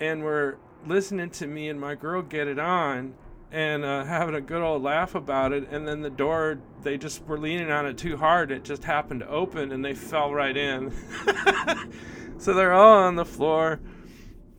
and 0.00 0.22
were 0.22 0.58
listening 0.86 1.30
to 1.30 1.46
me 1.46 1.68
and 1.68 1.80
my 1.80 1.94
girl 1.94 2.22
get 2.22 2.48
it 2.48 2.58
on 2.58 3.14
and 3.50 3.84
uh, 3.84 4.04
having 4.04 4.34
a 4.34 4.40
good 4.40 4.60
old 4.60 4.82
laugh 4.82 5.14
about 5.14 5.52
it. 5.52 5.68
And 5.70 5.86
then 5.86 6.02
the 6.02 6.10
door, 6.10 6.58
they 6.82 6.98
just 6.98 7.24
were 7.26 7.38
leaning 7.38 7.70
on 7.70 7.86
it 7.86 7.96
too 7.96 8.16
hard. 8.16 8.50
It 8.50 8.64
just 8.64 8.84
happened 8.84 9.20
to 9.20 9.28
open 9.28 9.72
and 9.72 9.84
they 9.84 9.94
fell 9.94 10.34
right 10.34 10.56
in. 10.56 10.92
so 12.38 12.54
they're 12.54 12.72
all 12.72 12.98
on 12.98 13.16
the 13.16 13.24
floor 13.24 13.80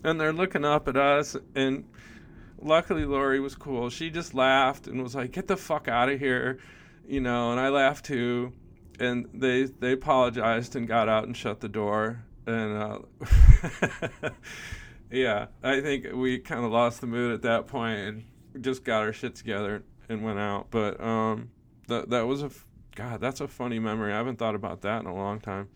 and 0.03 0.19
they're 0.19 0.33
looking 0.33 0.65
up 0.65 0.87
at 0.87 0.97
us. 0.97 1.35
And 1.55 1.85
luckily, 2.59 3.05
Lori 3.05 3.39
was 3.39 3.55
cool. 3.55 3.89
She 3.89 4.09
just 4.09 4.33
laughed 4.33 4.87
and 4.87 5.01
was 5.01 5.15
like, 5.15 5.31
get 5.31 5.47
the 5.47 5.57
fuck 5.57 5.87
out 5.87 6.09
of 6.09 6.19
here. 6.19 6.59
You 7.07 7.21
know, 7.21 7.51
and 7.51 7.59
I 7.59 7.69
laughed 7.69 8.05
too. 8.05 8.53
And 8.99 9.27
they, 9.33 9.63
they 9.63 9.93
apologized 9.93 10.75
and 10.75 10.87
got 10.87 11.07
out 11.07 11.25
and 11.25 11.35
shut 11.35 11.59
the 11.59 11.69
door. 11.69 12.23
And, 12.45 12.77
uh, 12.77 14.29
yeah, 15.11 15.47
I 15.61 15.81
think 15.81 16.07
we 16.13 16.39
kind 16.39 16.65
of 16.65 16.71
lost 16.71 17.01
the 17.01 17.07
mood 17.07 17.33
at 17.33 17.41
that 17.43 17.67
point 17.67 17.99
and 17.99 18.23
just 18.63 18.83
got 18.83 19.03
our 19.03 19.13
shit 19.13 19.35
together 19.35 19.83
and 20.09 20.23
went 20.23 20.39
out. 20.39 20.67
But 20.71 20.99
um, 21.01 21.51
that 21.87 22.09
that 22.09 22.27
was 22.27 22.43
a 22.43 22.49
God. 22.95 23.21
That's 23.21 23.41
a 23.41 23.47
funny 23.47 23.79
memory. 23.79 24.13
I 24.13 24.17
haven't 24.17 24.39
thought 24.39 24.55
about 24.55 24.81
that 24.81 25.01
in 25.01 25.07
a 25.07 25.15
long 25.15 25.39
time. 25.39 25.69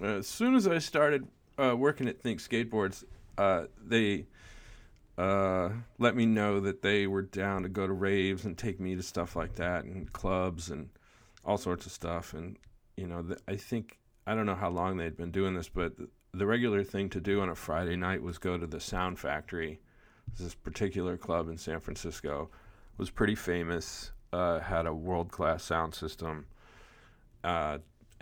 Uh, 0.00 0.18
as 0.18 0.26
soon 0.26 0.54
as 0.54 0.66
I 0.66 0.78
started 0.78 1.26
uh, 1.58 1.76
working 1.76 2.08
at 2.08 2.20
Think 2.20 2.40
Skateboards, 2.40 3.04
uh, 3.38 3.64
they 3.84 4.26
uh, 5.18 5.70
let 5.98 6.16
me 6.16 6.26
know 6.26 6.60
that 6.60 6.82
they 6.82 7.06
were 7.06 7.22
down 7.22 7.62
to 7.62 7.68
go 7.68 7.86
to 7.86 7.92
raves 7.92 8.44
and 8.44 8.56
take 8.56 8.80
me 8.80 8.94
to 8.96 9.02
stuff 9.02 9.36
like 9.36 9.54
that 9.56 9.84
and 9.84 10.12
clubs 10.12 10.70
and 10.70 10.88
all 11.44 11.58
sorts 11.58 11.86
of 11.86 11.92
stuff. 11.92 12.32
And 12.34 12.56
you 12.96 13.06
know, 13.06 13.24
I 13.48 13.56
think 13.56 13.98
I 14.26 14.34
don't 14.34 14.46
know 14.46 14.54
how 14.54 14.70
long 14.70 14.96
they'd 14.96 15.16
been 15.16 15.30
doing 15.30 15.54
this, 15.54 15.68
but 15.68 15.92
the 16.32 16.46
regular 16.46 16.82
thing 16.82 17.10
to 17.10 17.20
do 17.20 17.40
on 17.40 17.50
a 17.50 17.54
Friday 17.54 17.96
night 17.96 18.22
was 18.22 18.38
go 18.38 18.56
to 18.56 18.66
the 18.66 18.80
Sound 18.80 19.18
Factory. 19.18 19.80
This 20.38 20.54
particular 20.54 21.16
club 21.16 21.50
in 21.50 21.58
San 21.58 21.80
Francisco 21.80 22.48
was 22.96 23.10
pretty 23.10 23.34
famous. 23.34 24.12
Uh, 24.32 24.60
had 24.60 24.86
a 24.86 24.94
world 24.94 25.30
class 25.30 25.62
sound 25.62 25.94
system. 25.94 26.46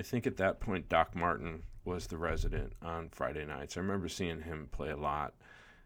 I 0.00 0.02
think 0.02 0.26
at 0.26 0.38
that 0.38 0.60
point 0.60 0.88
Doc 0.88 1.14
Martin 1.14 1.62
was 1.84 2.06
the 2.06 2.16
resident 2.16 2.72
on 2.80 3.10
Friday 3.10 3.44
nights. 3.44 3.76
I 3.76 3.80
remember 3.80 4.08
seeing 4.08 4.40
him 4.40 4.70
play 4.72 4.88
a 4.88 4.96
lot, 4.96 5.34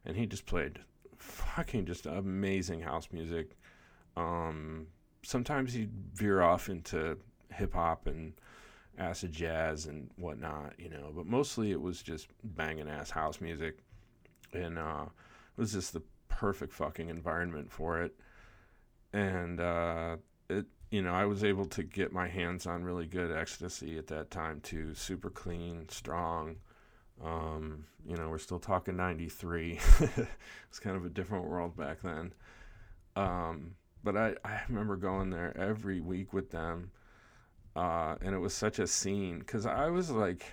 and 0.04 0.16
he 0.16 0.24
just 0.24 0.46
played 0.46 0.78
fucking 1.16 1.84
just 1.86 2.06
amazing 2.06 2.80
house 2.80 3.08
music. 3.10 3.56
Um, 4.16 4.86
sometimes 5.24 5.72
he'd 5.72 5.90
veer 6.12 6.42
off 6.42 6.68
into 6.68 7.18
hip 7.52 7.74
hop 7.74 8.06
and 8.06 8.34
acid 8.98 9.32
jazz 9.32 9.86
and 9.86 10.08
whatnot, 10.14 10.74
you 10.78 10.90
know. 10.90 11.10
But 11.12 11.26
mostly 11.26 11.72
it 11.72 11.80
was 11.80 12.00
just 12.00 12.28
banging 12.44 12.88
ass 12.88 13.10
house 13.10 13.40
music, 13.40 13.78
and 14.52 14.78
uh, 14.78 15.06
it 15.06 15.60
was 15.60 15.72
just 15.72 15.92
the 15.92 16.02
perfect 16.28 16.72
fucking 16.72 17.08
environment 17.08 17.72
for 17.72 18.00
it. 18.00 18.14
And 19.12 19.58
uh, 19.58 20.18
it, 20.48 20.66
you 20.94 21.02
know, 21.02 21.12
I 21.12 21.24
was 21.24 21.42
able 21.42 21.64
to 21.66 21.82
get 21.82 22.12
my 22.12 22.28
hands 22.28 22.68
on 22.68 22.84
really 22.84 23.06
good 23.06 23.36
ecstasy 23.36 23.98
at 23.98 24.06
that 24.06 24.30
time 24.30 24.60
too. 24.60 24.94
Super 24.94 25.28
clean, 25.28 25.88
strong, 25.88 26.58
Um, 27.20 27.86
you 28.06 28.16
know, 28.16 28.28
we're 28.28 28.38
still 28.38 28.60
talking 28.60 28.96
93. 28.96 29.80
it's 30.68 30.78
kind 30.78 30.94
of 30.94 31.04
a 31.04 31.08
different 31.08 31.48
world 31.48 31.76
back 31.76 32.00
then. 32.02 32.32
Um, 33.16 33.74
but 34.04 34.16
I, 34.16 34.36
I 34.44 34.60
remember 34.68 34.94
going 34.94 35.30
there 35.30 35.52
every 35.56 36.00
week 36.00 36.32
with 36.32 36.52
them. 36.52 36.92
Uh, 37.74 38.14
and 38.20 38.32
it 38.32 38.38
was 38.38 38.54
such 38.54 38.78
a 38.78 38.86
scene 38.86 39.40
because 39.40 39.66
I 39.66 39.88
was 39.88 40.12
like 40.12 40.46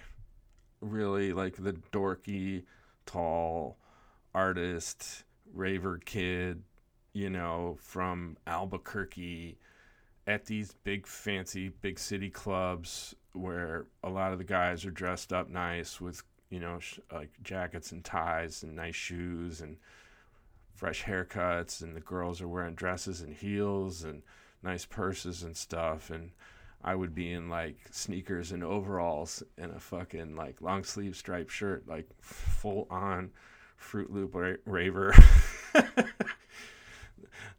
really 0.79 1.33
like 1.33 1.55
the 1.57 1.73
dorky, 1.91 2.63
tall 3.05 3.77
artist, 4.33 5.23
raver 5.53 5.99
kid, 6.03 6.63
you 7.13 7.29
know, 7.29 7.77
from 7.79 8.37
Albuquerque 8.47 9.59
at 10.27 10.45
these 10.45 10.75
big 10.83 11.07
fancy 11.07 11.69
big 11.81 11.97
city 11.97 12.29
clubs 12.29 13.15
where 13.33 13.85
a 14.03 14.09
lot 14.09 14.31
of 14.31 14.37
the 14.37 14.43
guys 14.43 14.85
are 14.85 14.91
dressed 14.91 15.33
up 15.33 15.49
nice 15.49 15.99
with 15.99 16.21
you 16.49 16.59
know 16.59 16.79
sh- 16.79 16.99
like 17.11 17.29
jackets 17.43 17.91
and 17.91 18.03
ties 18.03 18.63
and 18.63 18.75
nice 18.75 18.95
shoes 18.95 19.61
and 19.61 19.77
fresh 20.75 21.03
haircuts 21.03 21.81
and 21.81 21.95
the 21.95 22.01
girls 22.01 22.41
are 22.41 22.47
wearing 22.47 22.75
dresses 22.75 23.21
and 23.21 23.33
heels 23.35 24.03
and 24.03 24.21
nice 24.63 24.85
purses 24.85 25.43
and 25.43 25.55
stuff 25.55 26.09
and 26.09 26.31
I 26.83 26.95
would 26.95 27.13
be 27.13 27.31
in 27.31 27.49
like 27.49 27.77
sneakers 27.91 28.51
and 28.51 28.63
overalls 28.63 29.43
and 29.57 29.71
a 29.71 29.79
fucking 29.79 30.35
like 30.35 30.61
long 30.61 30.83
sleeve 30.83 31.15
striped 31.15 31.51
shirt 31.51 31.87
like 31.87 32.07
full 32.19 32.87
on 32.89 33.31
Fruit 33.77 34.11
Loop 34.11 34.35
ra- 34.35 34.55
raver 34.65 35.13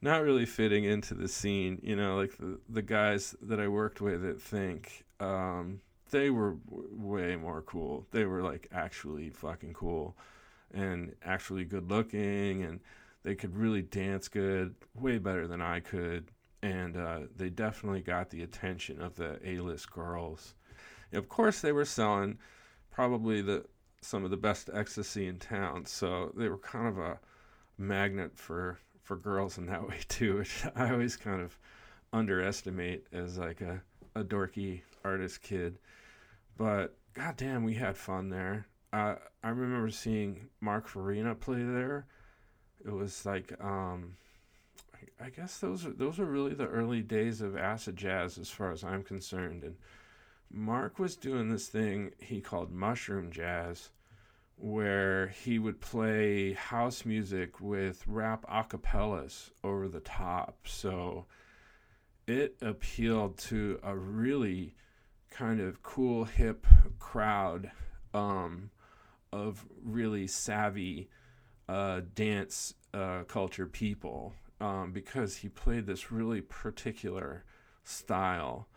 not 0.01 0.23
really 0.23 0.47
fitting 0.47 0.85
into 0.85 1.15
the 1.15 1.29
scene. 1.29 1.81
You 1.83 1.97
know, 1.97 2.17
like 2.17 2.37
the 2.39 2.59
the 2.69 2.83
guys 2.83 3.35
that 3.43 3.61
I 3.61 3.69
worked 3.69 4.01
with 4.01 4.25
at 4.25 4.41
Think, 4.41 5.05
um, 5.21 5.81
they 6.11 6.31
were 6.31 6.57
w- 6.71 6.89
way 6.93 7.37
more 7.37 7.63
cool. 7.63 8.07
They 8.11 8.25
were 8.25 8.43
like 8.43 8.69
actually 8.73 9.31
fucking 9.31 9.75
cool, 9.75 10.17
and 10.73 11.15
actually 11.25 11.65
good 11.65 11.91
looking, 11.91 12.63
and 12.63 12.81
they 13.23 13.35
could 13.35 13.57
really 13.57 13.83
dance 13.83 14.29
good, 14.29 14.75
way 14.95 15.19
better 15.19 15.47
than 15.47 15.61
I 15.61 15.81
could. 15.81 16.31
And 16.63 16.97
uh, 16.97 17.21
they 17.37 17.51
definitely 17.51 18.03
got 18.03 18.31
the 18.31 18.43
attention 18.43 19.01
of 19.01 19.17
the 19.17 19.41
A-list 19.45 19.91
girls. 19.91 20.55
And 21.11 21.19
of 21.19 21.29
course, 21.29 21.61
they 21.61 21.73
were 21.73 21.85
selling 21.85 22.39
probably 22.91 23.43
the 23.43 23.65
some 24.01 24.25
of 24.25 24.31
the 24.31 24.37
best 24.37 24.69
ecstasy 24.73 25.27
in 25.27 25.39
town, 25.39 25.87
so 25.87 26.33
they 26.37 26.49
were 26.49 26.59
kind 26.59 26.89
of 26.89 26.99
a 26.99 27.21
magnet 27.79 28.37
for 28.37 28.79
for 29.03 29.17
girls 29.17 29.59
in 29.59 29.67
that 29.67 29.87
way 29.89 29.99
too, 30.09 30.39
which 30.39 30.65
I 30.75 30.91
always 30.91 31.17
kind 31.17 31.41
of 31.41 31.59
underestimate 32.13 33.07
as 33.13 33.39
like 33.39 33.61
a, 33.61 33.83
a 34.15 34.25
dorky 34.25 34.83
artist 35.05 35.43
kid. 35.43 35.79
But 36.57 36.97
goddamn, 37.15 37.65
we 37.65 37.75
had 37.75 37.97
fun 37.97 38.29
there. 38.29 38.67
Uh, 38.93 39.17
I 39.43 39.49
remember 39.49 39.91
seeing 39.91 40.49
Mark 40.61 40.87
Farina 40.87 41.35
play 41.35 41.63
there. 41.63 42.07
It 42.85 42.93
was 42.93 43.25
like, 43.25 43.53
um, 43.63 44.17
I, 44.95 45.27
I 45.27 45.31
guess 45.31 45.59
those 45.59 45.87
are, 45.87 45.93
those 45.93 46.19
were 46.19 46.27
really 46.27 46.55
the 46.55 46.67
early 46.67 47.01
days 47.01 47.41
of 47.41 47.57
acid 47.57 47.97
jazz, 47.97 48.37
as 48.37 48.51
far 48.51 48.71
as 48.71 48.85
I'm 48.85 49.03
concerned. 49.03 49.65
And 49.65 49.77
Mark 50.51 50.99
was 50.99 51.17
doing 51.17 51.49
this 51.49 51.69
thing 51.69 52.13
he 52.19 52.41
called 52.41 52.71
mushroom 52.71 53.31
jazz, 53.31 53.89
where 54.63 55.27
he 55.27 55.59
would 55.59 55.81
play 55.81 56.53
house 56.53 57.05
music 57.05 57.61
with 57.61 58.07
rap 58.07 58.47
acapellas 58.49 59.51
over 59.65 59.89
the 59.89 59.99
top. 59.99 60.57
So 60.69 61.27
it 62.29 62.57
appealed 62.63 63.39
to 63.39 63.81
a 63.83 63.97
really 63.97 64.77
kind 65.31 65.61
of 65.61 65.83
cool, 65.83 66.27
hip 66.27 66.65
crowd 67.01 67.73
um, 68.15 68.71
of 69.33 69.67
really 69.83 70.29
savvy 70.29 71.09
uh, 71.69 72.03
dance 72.15 72.75
uh, 72.95 73.25
culture 73.25 73.67
people 73.67 74.33
um, 74.61 74.93
because 74.93 75.39
he 75.39 75.49
played 75.49 75.87
this 75.87 76.13
really 76.13 76.41
particular 76.41 77.45
style. 77.83 78.69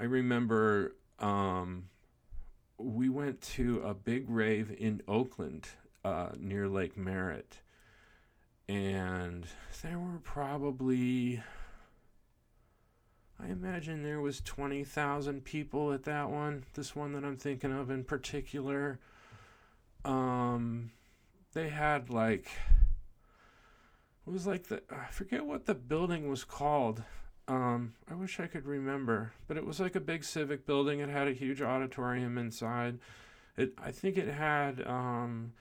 I 0.00 0.04
remember 0.04 0.96
um, 1.18 1.90
we 2.78 3.08
went 3.08 3.40
to 3.40 3.82
a 3.82 3.92
big 3.92 4.30
rave 4.30 4.74
in 4.78 5.02
Oakland 5.08 5.68
uh, 6.04 6.30
near 6.38 6.68
Lake 6.68 6.96
Merritt. 6.96 7.58
And 8.68 9.46
there 9.82 9.98
were 9.98 10.18
probably, 10.22 11.42
I 13.40 13.48
imagine 13.48 14.02
there 14.02 14.20
was 14.20 14.40
20,000 14.42 15.44
people 15.44 15.92
at 15.92 16.04
that 16.04 16.30
one, 16.30 16.64
this 16.74 16.94
one 16.94 17.12
that 17.12 17.24
I'm 17.24 17.36
thinking 17.36 17.76
of 17.76 17.90
in 17.90 18.04
particular. 18.04 19.00
Um, 20.04 20.92
they 21.54 21.70
had 21.70 22.10
like, 22.10 22.46
it 24.26 24.30
was 24.30 24.46
like 24.46 24.64
the, 24.64 24.82
I 24.90 25.10
forget 25.10 25.46
what 25.46 25.66
the 25.66 25.74
building 25.74 26.28
was 26.28 26.44
called. 26.44 27.02
Um, 27.48 27.94
I 28.10 28.14
wish 28.14 28.38
I 28.38 28.46
could 28.46 28.66
remember, 28.66 29.32
but 29.46 29.56
it 29.56 29.64
was 29.64 29.80
like 29.80 29.96
a 29.96 30.00
big 30.00 30.22
civic 30.22 30.66
building. 30.66 31.00
It 31.00 31.08
had 31.08 31.28
a 31.28 31.32
huge 31.32 31.62
auditorium 31.62 32.36
inside. 32.36 32.98
It, 33.56 33.72
I 33.82 33.90
think 33.90 34.18
it 34.18 34.28
had 34.28 34.86
um, 34.86 35.54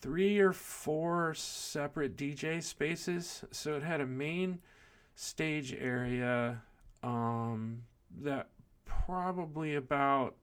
three 0.00 0.38
or 0.38 0.52
four 0.52 1.34
separate 1.34 2.16
DJ 2.16 2.62
spaces. 2.62 3.44
So 3.50 3.74
it 3.74 3.82
had 3.82 4.00
a 4.00 4.06
main 4.06 4.60
stage 5.16 5.74
area 5.74 6.62
um, 7.02 7.82
that 8.22 8.48
probably 8.84 9.74
about, 9.74 10.36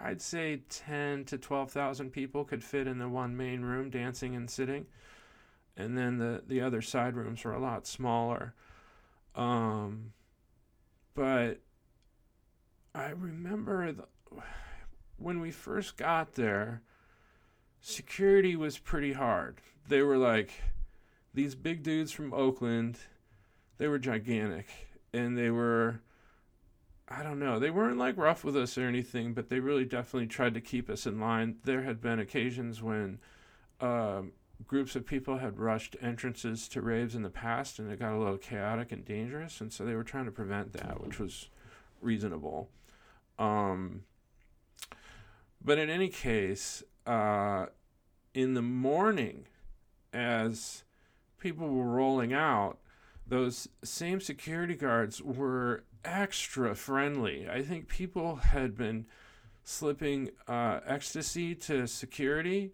I'd 0.00 0.20
say, 0.20 0.62
ten 0.68 1.24
to 1.26 1.38
twelve 1.38 1.70
thousand 1.70 2.10
people 2.10 2.44
could 2.44 2.64
fit 2.64 2.88
in 2.88 2.98
the 2.98 3.08
one 3.08 3.36
main 3.36 3.62
room, 3.62 3.90
dancing 3.90 4.34
and 4.34 4.50
sitting, 4.50 4.86
and 5.76 5.96
then 5.96 6.18
the 6.18 6.42
the 6.44 6.60
other 6.60 6.82
side 6.82 7.14
rooms 7.14 7.44
were 7.44 7.54
a 7.54 7.60
lot 7.60 7.86
smaller. 7.86 8.52
Um, 9.36 10.12
but 11.14 11.60
I 12.94 13.10
remember 13.10 13.92
the, 13.92 14.04
when 15.18 15.40
we 15.40 15.50
first 15.50 15.96
got 15.96 16.34
there, 16.34 16.82
security 17.80 18.56
was 18.56 18.78
pretty 18.78 19.12
hard. 19.12 19.60
They 19.88 20.02
were 20.02 20.16
like 20.16 20.50
these 21.34 21.54
big 21.54 21.82
dudes 21.82 22.12
from 22.12 22.32
Oakland. 22.32 22.98
They 23.78 23.88
were 23.88 23.98
gigantic, 23.98 24.66
and 25.12 25.36
they 25.36 25.50
were. 25.50 26.00
I 27.08 27.22
don't 27.22 27.38
know. 27.38 27.60
They 27.60 27.70
weren't 27.70 27.98
like 27.98 28.16
rough 28.16 28.42
with 28.42 28.56
us 28.56 28.76
or 28.76 28.88
anything, 28.88 29.32
but 29.32 29.48
they 29.48 29.60
really 29.60 29.84
definitely 29.84 30.26
tried 30.26 30.54
to 30.54 30.60
keep 30.60 30.90
us 30.90 31.06
in 31.06 31.20
line. 31.20 31.56
There 31.62 31.82
had 31.82 32.00
been 32.00 32.18
occasions 32.18 32.82
when 32.82 33.20
um, 33.80 34.32
groups 34.66 34.96
of 34.96 35.06
people 35.06 35.38
had 35.38 35.58
rushed 35.58 35.96
entrances 36.00 36.68
to 36.68 36.80
raves 36.80 37.14
in 37.14 37.22
the 37.22 37.30
past 37.30 37.78
and 37.78 37.90
it 37.90 37.98
got 37.98 38.12
a 38.12 38.18
little 38.18 38.38
chaotic 38.38 38.92
and 38.92 39.04
dangerous 39.04 39.60
and 39.60 39.72
so 39.72 39.84
they 39.84 39.94
were 39.94 40.04
trying 40.04 40.24
to 40.24 40.30
prevent 40.30 40.72
that 40.72 41.00
which 41.00 41.18
was 41.18 41.48
reasonable. 42.00 42.68
Um, 43.38 44.02
but 45.62 45.78
in 45.78 45.90
any 45.90 46.08
case 46.08 46.82
uh, 47.06 47.66
in 48.34 48.54
the 48.54 48.62
morning 48.62 49.46
as 50.12 50.84
people 51.38 51.68
were 51.68 51.90
rolling 51.90 52.32
out 52.32 52.78
those 53.26 53.68
same 53.82 54.20
security 54.20 54.74
guards 54.74 55.20
were 55.20 55.84
extra 56.04 56.74
friendly. 56.74 57.48
I 57.48 57.62
think 57.62 57.88
people 57.88 58.36
had 58.36 58.76
been 58.76 59.06
slipping 59.64 60.30
uh, 60.46 60.80
ecstasy 60.86 61.54
to 61.56 61.88
security 61.88 62.72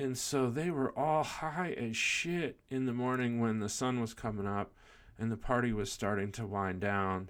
and 0.00 0.16
so 0.16 0.48
they 0.48 0.70
were 0.70 0.98
all 0.98 1.22
high 1.22 1.72
as 1.72 1.94
shit 1.94 2.58
in 2.70 2.86
the 2.86 2.92
morning 2.94 3.38
when 3.38 3.60
the 3.60 3.68
sun 3.68 4.00
was 4.00 4.14
coming 4.14 4.46
up 4.46 4.72
and 5.18 5.30
the 5.30 5.36
party 5.36 5.74
was 5.74 5.92
starting 5.92 6.32
to 6.32 6.46
wind 6.46 6.80
down. 6.80 7.28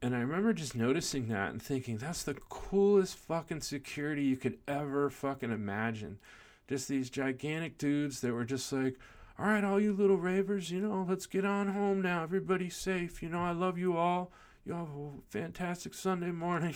And 0.00 0.16
I 0.16 0.20
remember 0.20 0.54
just 0.54 0.74
noticing 0.74 1.28
that 1.28 1.50
and 1.50 1.60
thinking, 1.60 1.98
that's 1.98 2.22
the 2.22 2.32
coolest 2.48 3.16
fucking 3.16 3.60
security 3.60 4.22
you 4.22 4.38
could 4.38 4.56
ever 4.66 5.10
fucking 5.10 5.52
imagine. 5.52 6.18
Just 6.66 6.88
these 6.88 7.10
gigantic 7.10 7.76
dudes 7.76 8.22
that 8.22 8.32
were 8.32 8.46
just 8.46 8.72
like, 8.72 8.96
all 9.38 9.46
right, 9.46 9.62
all 9.64 9.78
you 9.78 9.92
little 9.92 10.16
ravers, 10.16 10.70
you 10.70 10.80
know, 10.80 11.04
let's 11.06 11.26
get 11.26 11.44
on 11.44 11.68
home 11.68 12.00
now. 12.00 12.22
Everybody's 12.22 12.76
safe. 12.76 13.22
You 13.22 13.28
know, 13.28 13.42
I 13.42 13.52
love 13.52 13.76
you 13.76 13.98
all. 13.98 14.32
You 14.64 14.72
have 14.72 14.88
a 14.88 15.10
fantastic 15.28 15.92
Sunday 15.92 16.30
morning. 16.30 16.74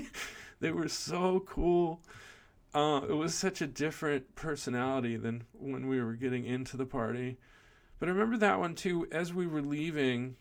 they 0.60 0.72
were 0.72 0.88
so 0.88 1.44
cool. 1.46 2.00
Uh, 2.74 3.02
it 3.08 3.12
was 3.12 3.34
such 3.34 3.62
a 3.62 3.68
different 3.68 4.34
personality 4.34 5.16
than 5.16 5.44
when 5.52 5.86
we 5.86 6.02
were 6.02 6.14
getting 6.14 6.44
into 6.44 6.76
the 6.76 6.84
party. 6.84 7.38
But 8.00 8.08
I 8.08 8.12
remember 8.12 8.36
that 8.38 8.58
one 8.58 8.74
too. 8.74 9.06
As 9.12 9.32
we 9.32 9.46
were 9.46 9.62
leaving, 9.62 10.36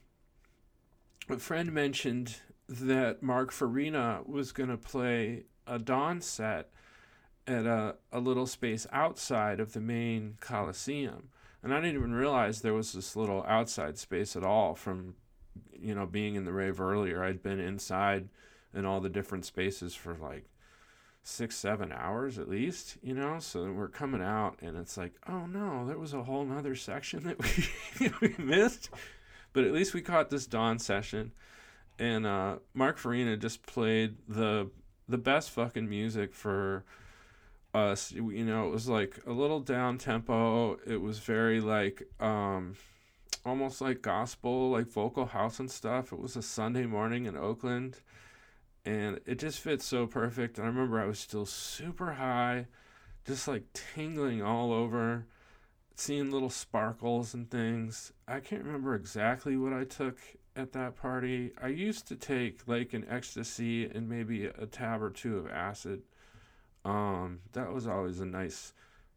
a 1.29 1.37
friend 1.37 1.71
mentioned 1.71 2.37
that 2.67 3.21
Mark 3.21 3.51
Farina 3.51 4.21
was 4.25 4.51
going 4.51 4.69
to 4.69 4.77
play 4.77 5.43
a 5.67 5.77
dawn 5.77 6.21
set 6.21 6.71
at 7.45 7.65
a, 7.65 7.95
a 8.11 8.19
little 8.19 8.47
space 8.47 8.87
outside 8.91 9.59
of 9.59 9.73
the 9.73 9.81
main 9.81 10.37
Coliseum. 10.39 11.29
And 11.61 11.71
I 11.71 11.79
didn't 11.79 11.95
even 11.95 12.13
realize 12.13 12.61
there 12.61 12.73
was 12.73 12.93
this 12.93 13.15
little 13.15 13.45
outside 13.47 13.97
space 13.97 14.35
at 14.35 14.43
all 14.43 14.73
from, 14.73 15.15
you 15.71 15.93
know, 15.93 16.07
being 16.07 16.35
in 16.35 16.45
the 16.45 16.51
rave 16.51 16.81
earlier. 16.81 17.23
I'd 17.23 17.43
been 17.43 17.59
inside 17.59 18.29
in 18.73 18.85
all 18.85 18.99
the 18.99 19.09
different 19.09 19.45
spaces 19.45 19.93
for 19.93 20.15
like 20.15 20.45
six, 21.23 21.55
seven 21.55 21.91
hours 21.91 22.37
at 22.37 22.49
least, 22.49 22.97
you 23.01 23.13
know? 23.13 23.39
So 23.39 23.71
we're 23.71 23.87
coming 23.87 24.21
out 24.21 24.57
and 24.61 24.77
it's 24.77 24.97
like, 24.97 25.13
oh 25.27 25.45
no, 25.45 25.87
there 25.87 25.97
was 25.97 26.13
a 26.13 26.23
whole 26.23 26.45
nother 26.45 26.75
section 26.75 27.23
that 27.23 27.41
we, 27.41 28.11
we 28.21 28.43
missed. 28.43 28.89
But 29.53 29.63
at 29.63 29.71
least 29.71 29.93
we 29.93 30.01
caught 30.01 30.29
this 30.29 30.45
dawn 30.45 30.79
session. 30.79 31.31
And 31.97 32.25
uh, 32.25 32.57
Mark 32.73 32.97
Farina 32.97 33.37
just 33.37 33.65
played 33.65 34.15
the 34.27 34.69
the 35.07 35.17
best 35.17 35.51
fucking 35.51 35.87
music 35.87 36.33
for 36.33 36.83
us. 37.73 38.11
You 38.11 38.45
know, 38.45 38.67
it 38.67 38.71
was 38.71 38.87
like 38.89 39.19
a 39.27 39.31
little 39.31 39.59
down 39.59 39.99
tempo. 39.99 40.77
It 40.87 41.01
was 41.01 41.19
very 41.19 41.61
like 41.61 42.03
um 42.19 42.75
almost 43.45 43.79
like 43.79 44.01
gospel, 44.01 44.71
like 44.71 44.87
vocal 44.87 45.27
house 45.27 45.59
and 45.59 45.69
stuff. 45.69 46.11
It 46.11 46.19
was 46.19 46.35
a 46.35 46.41
Sunday 46.41 46.85
morning 46.85 47.25
in 47.25 47.37
Oakland 47.37 47.97
and 48.85 49.19
it 49.25 49.39
just 49.39 49.59
fits 49.59 49.85
so 49.85 50.07
perfect. 50.07 50.57
And 50.57 50.65
I 50.65 50.69
remember 50.69 50.99
I 50.99 51.05
was 51.05 51.19
still 51.19 51.45
super 51.45 52.13
high, 52.13 52.67
just 53.25 53.47
like 53.47 53.63
tingling 53.73 54.41
all 54.41 54.73
over, 54.73 55.25
seeing 55.95 56.31
little 56.31 56.49
sparkles 56.49 57.33
and 57.33 57.49
things. 57.49 58.11
I 58.27 58.39
can't 58.39 58.63
remember 58.63 58.95
exactly 58.95 59.55
what 59.55 59.73
I 59.73 59.85
took 59.85 60.17
at 60.55 60.73
that 60.73 60.95
party. 60.95 61.51
I 61.61 61.67
used 61.67 62.07
to 62.07 62.15
take 62.15 62.67
like 62.67 62.93
an 62.93 63.05
ecstasy 63.09 63.85
and 63.85 64.09
maybe 64.09 64.45
a 64.45 64.65
tab 64.65 65.01
or 65.01 65.09
two 65.09 65.37
of 65.37 65.49
acid. 65.49 66.01
Um, 66.85 67.39
that 67.53 67.71
was 67.71 67.87
always 67.87 68.19
a 68.19 68.25
nice 68.25 68.73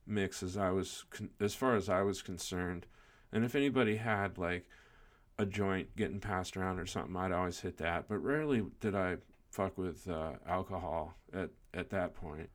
mix 0.06 0.42
as 0.42 0.56
I 0.56 0.70
was 0.70 1.04
con- 1.10 1.30
as 1.40 1.54
far 1.54 1.74
as 1.74 1.88
I 1.88 2.02
was 2.02 2.22
concerned. 2.22 2.86
And 3.32 3.44
if 3.44 3.54
anybody 3.54 3.96
had 3.96 4.38
like 4.38 4.66
a 5.38 5.44
joint 5.44 5.96
getting 5.96 6.20
passed 6.20 6.56
around 6.56 6.78
or 6.78 6.86
something, 6.86 7.16
I'd 7.16 7.32
always 7.32 7.60
hit 7.60 7.78
that. 7.78 8.08
But 8.08 8.18
rarely 8.18 8.64
did 8.80 8.94
I 8.94 9.16
fuck 9.56 9.78
with 9.78 10.06
uh, 10.06 10.32
alcohol 10.46 11.14
at, 11.32 11.48
at 11.72 11.88
that 11.88 12.14
point. 12.14 12.50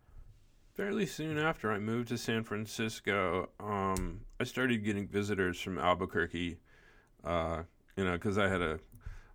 Fairly 0.75 1.07
soon 1.07 1.39
after 1.39 1.71
I 1.71 1.79
moved 1.79 2.09
to 2.09 2.17
San 2.17 2.43
Francisco, 2.43 3.49
um, 3.59 4.21
I 4.39 4.43
started 4.43 4.85
getting 4.85 5.07
visitors 5.07 5.59
from 5.59 5.79
Albuquerque, 5.79 6.59
uh, 7.23 7.63
you 7.97 8.05
know, 8.05 8.13
because 8.13 8.37
I 8.37 8.47
had 8.47 8.61
a, 8.61 8.79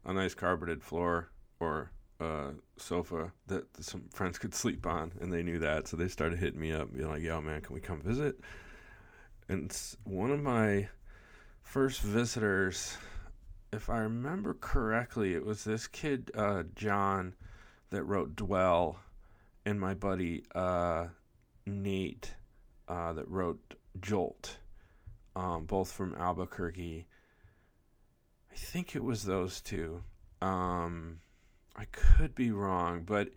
a 0.04 0.12
nice 0.12 0.32
carpeted 0.32 0.80
floor 0.80 1.32
or 1.58 1.90
a 2.20 2.52
sofa 2.76 3.32
that 3.48 3.64
some 3.80 4.04
friends 4.12 4.38
could 4.38 4.54
sleep 4.54 4.86
on, 4.86 5.10
and 5.20 5.32
they 5.32 5.42
knew 5.42 5.58
that. 5.58 5.88
So 5.88 5.96
they 5.96 6.08
started 6.08 6.38
hitting 6.38 6.60
me 6.60 6.70
up, 6.72 6.94
being 6.94 7.08
like, 7.08 7.22
yo, 7.22 7.40
man, 7.40 7.62
can 7.62 7.74
we 7.74 7.80
come 7.80 8.00
visit? 8.00 8.38
And 9.48 9.76
one 10.04 10.30
of 10.30 10.40
my 10.40 10.88
first 11.62 12.00
visitors, 12.00 12.96
if 13.72 13.90
I 13.90 13.98
remember 13.98 14.54
correctly, 14.54 15.34
it 15.34 15.44
was 15.44 15.64
this 15.64 15.88
kid, 15.88 16.30
uh, 16.36 16.62
John 16.76 17.34
that 17.90 18.04
wrote 18.04 18.36
Dwell, 18.36 18.98
and 19.64 19.80
my 19.80 19.94
buddy 19.94 20.44
uh, 20.54 21.06
Nate 21.66 22.34
uh, 22.88 23.12
that 23.12 23.28
wrote 23.28 23.74
Jolt, 24.00 24.58
um, 25.34 25.64
both 25.64 25.92
from 25.92 26.14
Albuquerque. 26.14 27.06
I 28.50 28.54
think 28.54 28.96
it 28.96 29.04
was 29.04 29.24
those 29.24 29.60
two. 29.60 30.02
Um, 30.40 31.20
I 31.76 31.84
could 31.86 32.34
be 32.34 32.50
wrong, 32.50 33.02
but 33.04 33.28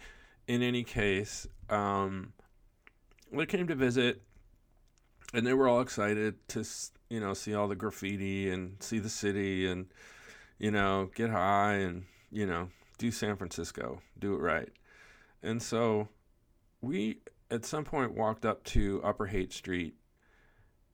in 0.47 0.61
any 0.61 0.83
case, 0.83 1.47
um, 1.69 2.33
they 3.31 3.45
came 3.45 3.67
to 3.67 3.75
visit, 3.75 4.21
and 5.33 5.45
they 5.45 5.53
were 5.53 5.67
all 5.67 5.81
excited 5.81 6.47
to 6.49 6.65
you 7.09 7.19
know 7.19 7.33
see 7.33 7.53
all 7.53 7.67
the 7.67 7.75
graffiti 7.75 8.49
and 8.49 8.81
see 8.81 8.99
the 8.99 9.09
city 9.09 9.67
and 9.67 9.87
you 10.57 10.71
know 10.71 11.09
get 11.15 11.29
high 11.29 11.73
and 11.73 12.05
you 12.31 12.45
know 12.45 12.69
do 12.99 13.09
San 13.09 13.37
Francisco, 13.37 14.01
do 14.19 14.35
it 14.35 14.39
right. 14.39 14.69
And 15.41 15.63
so 15.63 16.09
we 16.81 17.19
at 17.49 17.65
some 17.65 17.85
point 17.85 18.13
walked 18.13 18.45
up 18.45 18.63
to 18.65 19.01
Upper 19.03 19.25
Haight 19.25 19.51
Street, 19.53 19.95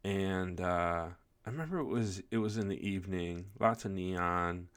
and 0.04 0.62
uh, 0.62 1.08
I 1.46 1.50
remember 1.50 1.80
it 1.80 1.86
was 1.86 2.22
it 2.32 2.38
was 2.38 2.58
in 2.58 2.70
the 2.70 2.88
evening, 2.88 3.48
lots 3.60 3.84
of 3.84 3.92
neon, 3.92 4.70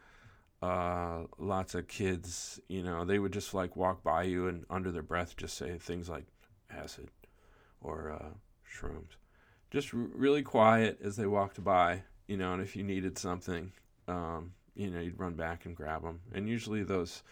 uh, 0.63 1.25
lots 1.39 1.75
of 1.75 1.87
kids. 1.87 2.59
You 2.67 2.83
know, 2.83 3.05
they 3.05 3.19
would 3.19 3.33
just 3.33 3.55
like 3.55 3.77
walk 3.77 4.03
by 4.03 4.25
you 4.25 4.49
and 4.49 4.65
under 4.69 4.91
their 4.91 5.03
breath 5.03 5.37
just 5.37 5.57
say 5.57 5.77
things 5.79 6.09
like 6.09 6.25
acid 6.71 7.11
or 7.81 8.11
uh, 8.11 8.31
shrooms, 8.67 9.17
just 9.71 9.95
r- 9.95 10.01
really 10.01 10.43
quiet 10.43 10.99
as 11.05 11.17
they 11.17 11.27
walked 11.27 11.63
by. 11.63 12.03
You 12.27 12.39
know, 12.39 12.55
and 12.55 12.63
if 12.63 12.75
you 12.75 12.83
needed 12.83 13.19
something, 13.19 13.73
um, 14.07 14.53
you 14.79 14.91
know, 14.91 15.01
you'd 15.01 15.19
run 15.19 15.35
back 15.35 15.67
and 15.67 15.77
grab 15.77 16.03
them. 16.03 16.21
And 16.33 16.49
usually 16.49 16.85
those 16.85 17.23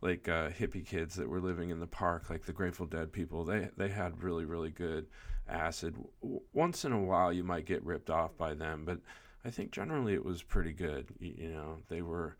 like 0.00 0.28
uh, 0.28 0.50
hippie 0.50 0.84
kids 0.84 1.14
that 1.16 1.28
were 1.28 1.40
living 1.40 1.70
in 1.70 1.80
the 1.80 1.86
park, 1.86 2.30
like 2.30 2.44
the 2.44 2.52
Grateful 2.52 2.86
Dead 2.86 3.12
people, 3.12 3.44
they 3.44 3.68
they 3.76 3.88
had 3.88 4.22
really 4.22 4.44
really 4.44 4.70
good 4.70 5.06
acid. 5.48 5.96
W- 6.22 6.40
once 6.52 6.84
in 6.84 6.92
a 6.92 7.00
while, 7.00 7.32
you 7.32 7.44
might 7.44 7.66
get 7.66 7.84
ripped 7.84 8.10
off 8.10 8.36
by 8.36 8.54
them, 8.54 8.84
but 8.84 8.98
I 9.44 9.50
think 9.50 9.70
generally 9.70 10.14
it 10.14 10.24
was 10.24 10.42
pretty 10.42 10.72
good. 10.72 11.08
You, 11.18 11.34
you 11.36 11.48
know, 11.50 11.76
they 11.88 12.02
were 12.02 12.36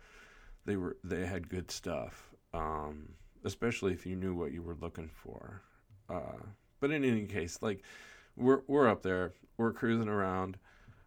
they 0.64 0.76
were 0.76 0.96
they 1.04 1.26
had 1.26 1.48
good 1.48 1.70
stuff, 1.70 2.30
um, 2.52 3.10
especially 3.44 3.92
if 3.92 4.06
you 4.06 4.16
knew 4.16 4.34
what 4.34 4.52
you 4.52 4.62
were 4.62 4.76
looking 4.80 5.10
for. 5.12 5.62
Uh, 6.08 6.42
but 6.80 6.90
in 6.90 7.04
any 7.04 7.26
case, 7.26 7.58
like 7.60 7.82
we're 8.36 8.62
we're 8.66 8.88
up 8.88 9.02
there, 9.02 9.32
we're 9.58 9.72
cruising 9.72 10.08
around 10.08 10.58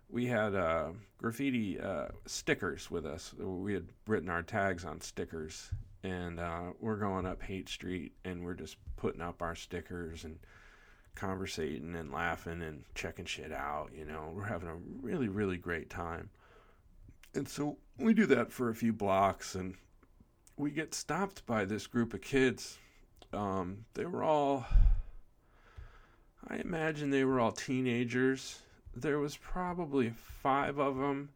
we 0.10 0.26
had 0.26 0.56
uh, 0.56 0.90
graffiti 1.18 1.80
uh, 1.80 2.08
stickers 2.26 2.90
with 2.90 3.06
us. 3.06 3.34
We 3.38 3.74
had 3.74 3.88
written 4.08 4.30
our 4.30 4.44
tags 4.44 4.86
on 4.86 5.02
stickers, 5.02 5.70
and 6.04 6.40
uh, 6.40 6.72
we're 6.80 6.96
going 6.96 7.26
up 7.26 7.42
Haight 7.42 7.70
Street, 7.70 8.14
and 8.24 8.44
we're 8.44 8.54
just 8.54 8.78
putting 8.96 9.22
up 9.22 9.42
our 9.42 9.56
stickers 9.56 10.24
and 10.24 10.40
conversating 11.16 11.96
and 11.96 12.12
laughing 12.12 12.62
and 12.62 12.84
checking 12.96 13.26
shit 13.26 13.52
out. 13.52 13.92
You 13.96 14.06
know, 14.06 14.32
we're 14.34 14.46
having 14.46 14.70
a 14.70 14.76
really, 15.02 15.28
really 15.28 15.58
great 15.58 15.90
time. 15.90 16.30
And 17.34 17.48
so 17.48 17.78
we 17.98 18.14
do 18.14 18.26
that 18.28 18.52
for 18.52 18.70
a 18.70 18.76
few 18.76 18.94
blocks, 18.94 19.56
and 19.56 19.76
we 20.56 20.72
get 20.72 20.94
stopped 20.94 21.46
by 21.46 21.66
this 21.66 21.86
group 21.86 22.14
of 22.14 22.22
kids. 22.22 22.78
Um, 23.34 23.86
they 23.94 24.06
were 24.06 24.24
all, 24.24 24.66
I 26.48 26.58
imagine 26.58 27.10
they 27.10 27.26
were 27.26 27.42
all 27.42 27.52
teenagers 27.52 28.62
there 29.02 29.20
was 29.20 29.38
probably 29.38 30.10
five 30.10 30.80
of 30.80 30.98
them 30.98 31.30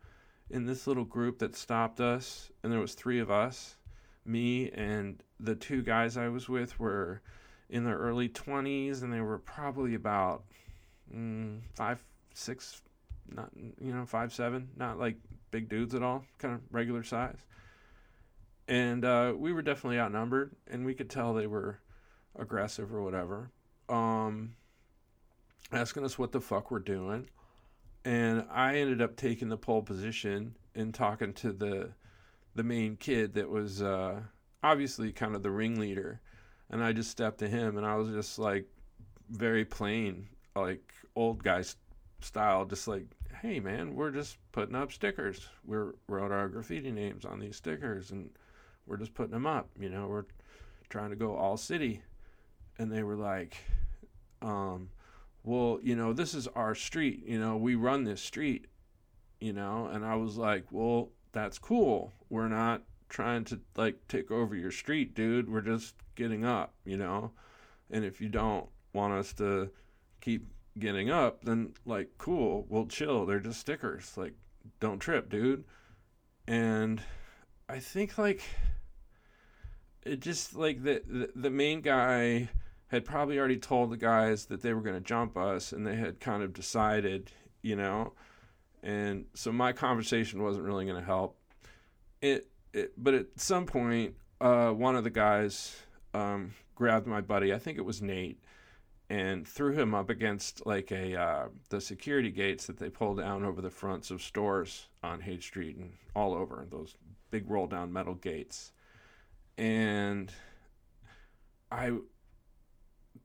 in 0.50 0.66
this 0.66 0.88
little 0.88 1.06
group 1.06 1.40
that 1.40 1.56
stopped 1.56 2.00
us, 2.00 2.52
and 2.64 2.72
there 2.72 2.80
was 2.80 2.94
three 2.94 3.20
of 3.20 3.30
us. 3.30 3.78
Me 4.26 4.70
and 4.72 5.24
the 5.40 5.56
two 5.56 5.82
guys 5.82 6.18
I 6.18 6.28
was 6.28 6.50
with 6.50 6.80
were 6.80 7.22
in 7.70 7.84
their 7.84 7.98
early 7.98 8.30
20s, 8.30 9.04
and 9.04 9.14
they 9.14 9.22
were 9.22 9.38
probably 9.38 9.96
about 9.96 10.44
mm, 11.16 11.60
five, 11.76 12.04
six, 12.34 12.82
not 13.30 13.50
you 13.56 13.94
know 13.94 14.06
five, 14.06 14.34
seven, 14.34 14.70
not 14.76 15.00
like 15.00 15.18
big 15.52 15.70
dudes 15.70 15.96
at 15.96 16.04
all, 16.04 16.24
kind 16.40 16.56
of 16.56 16.62
regular 16.72 17.04
size. 17.04 17.46
And 18.68 19.04
uh, 19.06 19.34
we 19.36 19.54
were 19.54 19.62
definitely 19.62 20.00
outnumbered, 20.00 20.56
and 20.68 20.86
we 20.86 20.94
could 20.94 21.10
tell 21.10 21.34
they 21.34 21.48
were 21.48 21.80
aggressive 22.38 22.94
or 22.94 23.04
whatever. 23.04 23.50
Um, 23.90 24.56
asking 25.72 26.06
us 26.06 26.18
what 26.18 26.32
the 26.32 26.42
fuck 26.42 26.72
we're 26.72 26.80
doing 26.80 27.28
and 28.06 28.46
I 28.52 28.78
ended 28.78 29.02
up 29.02 29.16
taking 29.16 29.50
the 29.50 29.58
pole 29.58 29.82
position 29.82 30.56
and 30.76 30.94
talking 30.94 31.34
to 31.34 31.52
the 31.52 31.90
the 32.56 32.64
main 32.64 32.98
kid 32.98 33.34
that 33.36 33.50
was 33.50 33.82
uh, 33.82 34.20
obviously 34.64 35.12
kind 35.12 35.36
of 35.36 35.44
the 35.44 35.52
ringleader, 35.52 36.20
and 36.70 36.84
I 36.84 36.92
just 36.92 37.10
stepped 37.10 37.40
to 37.40 37.48
him 37.48 37.78
and 37.78 37.86
I 37.86 37.96
was 37.96 38.10
just 38.10 38.40
like 38.40 38.66
very 39.30 39.64
plain, 39.64 40.28
like 40.56 40.94
old 41.16 41.44
guy 41.44 41.64
style, 42.20 42.66
just 42.66 42.88
like, 42.88 43.06
hey 43.42 43.60
man, 43.60 43.96
we're 43.96 44.12
just 44.12 44.38
putting 44.52 44.76
up 44.76 44.92
stickers. 44.92 45.48
We 45.66 45.78
wrote 46.08 46.32
our 46.32 46.50
graffiti 46.50 46.92
names 46.92 47.26
on 47.26 47.40
these 47.40 47.56
stickers 47.56 48.12
and 48.12 48.30
we're 48.86 48.98
just 48.98 49.14
putting 49.14 49.32
them 49.32 49.48
up. 49.48 49.70
You 49.80 49.90
know, 49.90 50.08
we're 50.08 50.26
trying 50.90 51.12
to 51.12 51.16
go 51.16 51.36
all 51.36 51.58
city, 51.58 52.02
and 52.78 52.92
they 52.92 53.04
were 53.04 53.16
like, 53.16 53.58
um, 54.42 54.90
well, 55.44 55.80
you 55.82 55.96
know, 55.96 56.14
this 56.14 56.34
is 56.34 56.48
our 56.48 56.76
street. 56.76 57.24
You 57.26 57.40
know, 57.40 57.58
we 57.58 57.76
run 57.76 58.04
this 58.04 58.22
street, 58.22 58.68
you 59.40 59.54
know, 59.54 59.88
and 59.92 60.06
I 60.06 60.16
was 60.16 60.38
like, 60.38 60.66
well, 60.72 61.10
that's 61.32 61.58
cool. 61.58 62.12
We're 62.30 62.48
not 62.48 62.84
trying 63.10 63.44
to 63.46 63.60
like 63.76 64.08
take 64.08 64.32
over 64.32 64.56
your 64.56 64.72
street, 64.72 65.16
dude. 65.16 65.52
We're 65.52 65.62
just 65.62 65.96
getting 66.16 66.46
up, 66.46 66.74
you 66.86 66.98
know. 66.98 67.32
And 67.90 68.06
if 68.06 68.22
you 68.22 68.30
don't 68.30 68.68
want 68.94 69.14
us 69.14 69.34
to 69.34 69.70
keep 70.22 70.48
getting 70.80 71.10
up, 71.10 71.44
then 71.44 71.74
like 71.86 72.10
cool, 72.18 72.66
we'll 72.70 72.88
chill. 72.88 73.26
They're 73.26 73.40
just 73.40 73.60
stickers. 73.60 74.14
Like 74.16 74.34
don't 74.80 75.00
trip, 75.00 75.30
dude. 75.30 75.64
And 76.48 77.02
I 77.68 77.80
think 77.80 78.18
like 78.18 78.42
it 80.04 80.20
just 80.20 80.56
like 80.56 80.84
the 80.84 81.02
the, 81.06 81.30
the 81.36 81.50
main 81.50 81.82
guy 81.82 82.50
had 82.92 83.06
probably 83.06 83.40
already 83.40 83.58
told 83.58 83.90
the 83.90 83.98
guys 83.98 84.46
that 84.48 84.62
they 84.62 84.74
were 84.74 84.82
going 84.82 84.96
to 84.96 85.02
jump 85.02 85.38
us 85.38 85.72
and 85.72 85.88
they 85.88 85.96
had 85.96 86.20
kind 86.20 86.44
of 86.44 86.52
decided, 86.52 87.32
you 87.62 87.78
know. 87.78 88.12
And 88.84 89.26
so 89.34 89.50
my 89.54 89.72
conversation 89.72 90.44
wasn't 90.44 90.66
really 90.66 90.86
going 90.86 91.00
to 91.00 91.06
help. 91.06 91.38
It, 92.22 92.50
it, 92.74 92.92
but 92.98 93.14
at 93.14 93.28
some 93.38 93.66
point, 93.66 94.16
uh, 94.42 94.72
one 94.72 94.98
of 94.98 95.06
the 95.06 95.10
guys 95.10 95.74
um, 96.14 96.54
grabbed 96.76 97.08
my 97.08 97.22
buddy, 97.22 97.54
I 97.54 97.60
think 97.60 97.78
it 97.78 97.86
was 97.86 98.02
Nate, 98.02 98.44
and 99.10 99.48
threw 99.48 99.72
him 99.72 99.96
up 99.96 100.10
against 100.10 100.66
like 100.66 100.92
a 100.92 101.18
uh, 101.18 101.48
the 101.70 101.80
security 101.80 102.30
gates 102.30 102.66
that 102.66 102.78
they 102.78 102.90
pull 102.90 103.16
down 103.16 103.46
over 103.46 103.62
the 103.62 103.70
fronts 103.70 104.12
of 104.12 104.22
stores 104.22 104.88
on 105.02 105.22
Haight 105.22 105.44
Street 105.44 105.78
and 105.78 105.94
all 106.14 106.34
over 106.34 106.66
those 106.70 106.96
big 107.30 107.50
roll 107.50 107.68
down 107.68 107.94
metal 107.94 108.16
gates. 108.16 108.74
And 109.58 110.30
I 111.72 111.92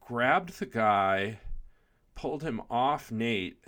grabbed 0.07 0.57
the 0.57 0.65
guy, 0.65 1.37
pulled 2.15 2.41
him 2.41 2.61
off 2.69 3.11
Nate, 3.11 3.61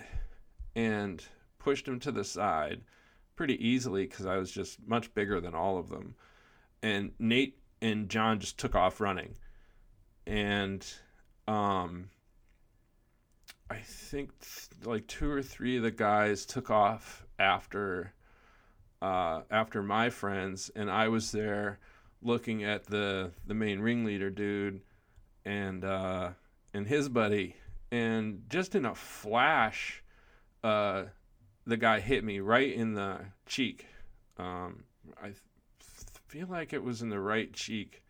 and 0.74 1.22
pushed 1.58 1.86
him 1.86 2.00
to 2.00 2.14
the 2.14 2.24
side 2.24 2.80
pretty 3.36 3.56
easily 3.68 4.06
because 4.06 4.26
I 4.26 4.38
was 4.38 4.50
just 4.50 4.80
much 4.88 5.14
bigger 5.14 5.42
than 5.42 5.54
all 5.54 5.78
of 5.78 5.90
them. 5.90 6.16
And 6.82 7.12
Nate 7.20 7.60
and 7.82 8.08
John 8.08 8.40
just 8.40 8.58
took 8.58 8.74
off 8.74 9.02
running. 9.02 9.36
And 10.26 10.86
um, 11.46 12.10
I 13.70 13.80
think 13.80 14.32
th- 14.40 14.88
like 14.88 15.08
two 15.08 15.30
or 15.30 15.44
three 15.44 15.76
of 15.76 15.84
the 15.84 15.92
guys 15.92 16.46
took 16.46 16.70
off 16.70 17.26
after 17.38 18.14
uh, 19.02 19.42
after 19.52 19.84
my 19.84 20.10
friends, 20.10 20.72
and 20.74 20.90
I 20.90 21.10
was 21.10 21.34
there 21.34 21.80
looking 22.22 22.64
at 22.64 22.86
the 22.86 23.32
the 23.46 23.54
main 23.54 23.80
ringleader 23.80 24.30
dude 24.30 24.82
and 25.50 25.84
uh, 25.84 26.30
and 26.76 26.88
his 26.88 27.10
buddy, 27.10 27.56
and 27.92 28.44
just 28.50 28.76
in 28.76 28.86
a 28.86 28.94
flash, 28.94 30.04
uh, 30.64 31.06
the 31.66 31.76
guy 31.76 32.00
hit 32.00 32.24
me 32.24 32.40
right 32.40 32.72
in 32.72 32.94
the 32.94 33.18
cheek. 33.48 33.88
Um, 34.38 34.84
I 35.20 35.26
th- 35.26 35.38
feel 36.28 36.48
like 36.48 36.72
it 36.72 36.84
was 36.84 37.02
in 37.02 37.10
the 37.10 37.20
right 37.20 37.52
cheek, 37.52 38.04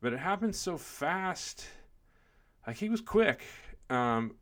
but 0.00 0.14
it 0.14 0.18
happened 0.18 0.56
so 0.56 0.78
fast. 0.78 1.66
Like 2.66 2.78
he 2.78 2.88
was 2.88 3.02
quick. 3.02 3.42
Um, 3.90 4.36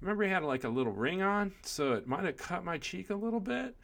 remember 0.00 0.24
he 0.24 0.30
had 0.30 0.42
like 0.42 0.64
a 0.64 0.68
little 0.68 0.92
ring 0.92 1.22
on, 1.22 1.52
so 1.62 1.92
it 1.92 2.08
might 2.08 2.24
have 2.24 2.36
cut 2.36 2.64
my 2.64 2.78
cheek 2.78 3.10
a 3.10 3.14
little 3.14 3.40
bit, 3.40 3.76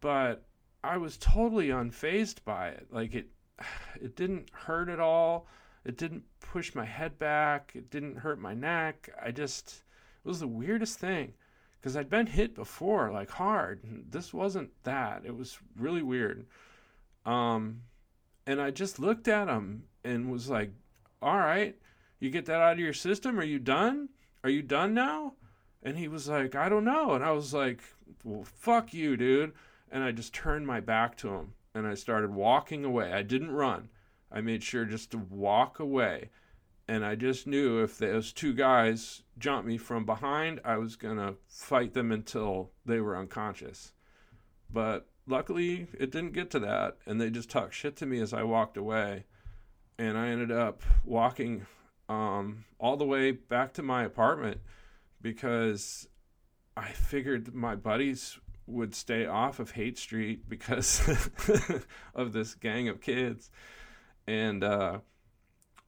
but 0.00 0.46
I 0.82 0.96
was 0.96 1.18
totally 1.18 1.68
unfazed 1.68 2.44
by 2.46 2.68
it. 2.68 2.86
Like 2.90 3.14
it, 3.14 3.26
it 4.00 4.16
didn't 4.16 4.48
hurt 4.54 4.88
at 4.88 5.00
all. 5.00 5.48
It 5.86 5.96
didn't 5.96 6.24
push 6.40 6.74
my 6.74 6.84
head 6.84 7.16
back. 7.16 7.70
It 7.76 7.90
didn't 7.90 8.16
hurt 8.16 8.40
my 8.40 8.54
neck. 8.54 9.08
I 9.22 9.30
just, 9.30 9.84
it 10.24 10.28
was 10.28 10.40
the 10.40 10.48
weirdest 10.48 10.98
thing 10.98 11.34
because 11.80 11.96
I'd 11.96 12.10
been 12.10 12.26
hit 12.26 12.56
before, 12.56 13.12
like 13.12 13.30
hard. 13.30 13.82
This 14.10 14.34
wasn't 14.34 14.70
that. 14.82 15.22
It 15.24 15.36
was 15.36 15.60
really 15.78 16.02
weird. 16.02 16.44
Um, 17.24 17.82
and 18.48 18.60
I 18.60 18.72
just 18.72 18.98
looked 18.98 19.28
at 19.28 19.46
him 19.46 19.84
and 20.02 20.28
was 20.28 20.50
like, 20.50 20.72
all 21.22 21.38
right, 21.38 21.76
you 22.18 22.30
get 22.30 22.46
that 22.46 22.60
out 22.60 22.72
of 22.72 22.78
your 22.80 22.92
system? 22.92 23.38
Are 23.38 23.44
you 23.44 23.60
done? 23.60 24.08
Are 24.42 24.50
you 24.50 24.62
done 24.62 24.92
now? 24.92 25.34
And 25.84 25.96
he 25.96 26.08
was 26.08 26.28
like, 26.28 26.56
I 26.56 26.68
don't 26.68 26.84
know. 26.84 27.12
And 27.12 27.24
I 27.24 27.30
was 27.30 27.54
like, 27.54 27.80
well, 28.24 28.42
fuck 28.42 28.92
you, 28.92 29.16
dude. 29.16 29.52
And 29.92 30.02
I 30.02 30.10
just 30.10 30.34
turned 30.34 30.66
my 30.66 30.80
back 30.80 31.16
to 31.18 31.28
him 31.28 31.52
and 31.76 31.86
I 31.86 31.94
started 31.94 32.34
walking 32.34 32.84
away. 32.84 33.12
I 33.12 33.22
didn't 33.22 33.52
run. 33.52 33.88
I 34.36 34.42
made 34.42 34.62
sure 34.62 34.84
just 34.84 35.12
to 35.12 35.18
walk 35.18 35.80
away. 35.80 36.28
And 36.86 37.06
I 37.06 37.14
just 37.14 37.46
knew 37.46 37.82
if 37.82 37.96
those 37.96 38.34
two 38.34 38.52
guys 38.52 39.22
jumped 39.38 39.66
me 39.66 39.78
from 39.78 40.04
behind, 40.04 40.60
I 40.62 40.76
was 40.76 40.94
going 40.94 41.16
to 41.16 41.36
fight 41.48 41.94
them 41.94 42.12
until 42.12 42.70
they 42.84 43.00
were 43.00 43.16
unconscious. 43.16 43.92
But 44.70 45.08
luckily, 45.26 45.86
it 45.98 46.10
didn't 46.10 46.34
get 46.34 46.50
to 46.50 46.58
that. 46.58 46.98
And 47.06 47.18
they 47.18 47.30
just 47.30 47.48
talked 47.48 47.72
shit 47.72 47.96
to 47.96 48.06
me 48.06 48.20
as 48.20 48.34
I 48.34 48.42
walked 48.42 48.76
away. 48.76 49.24
And 49.98 50.18
I 50.18 50.28
ended 50.28 50.52
up 50.52 50.82
walking 51.02 51.64
um, 52.10 52.66
all 52.78 52.98
the 52.98 53.06
way 53.06 53.30
back 53.30 53.72
to 53.74 53.82
my 53.82 54.04
apartment 54.04 54.60
because 55.22 56.08
I 56.76 56.90
figured 56.90 57.54
my 57.54 57.74
buddies 57.74 58.38
would 58.66 58.94
stay 58.94 59.24
off 59.24 59.60
of 59.60 59.70
Haight 59.70 59.96
Street 59.96 60.46
because 60.46 61.08
of 62.14 62.34
this 62.34 62.54
gang 62.54 62.90
of 62.90 63.00
kids. 63.00 63.50
And 64.26 64.64
uh, 64.64 64.98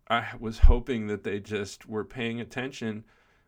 I 0.08 0.26
was 0.38 0.60
hoping 0.60 1.06
that 1.08 1.24
they 1.24 1.40
just 1.40 1.88
were 1.88 2.04
paying 2.04 2.40
attention 2.40 3.04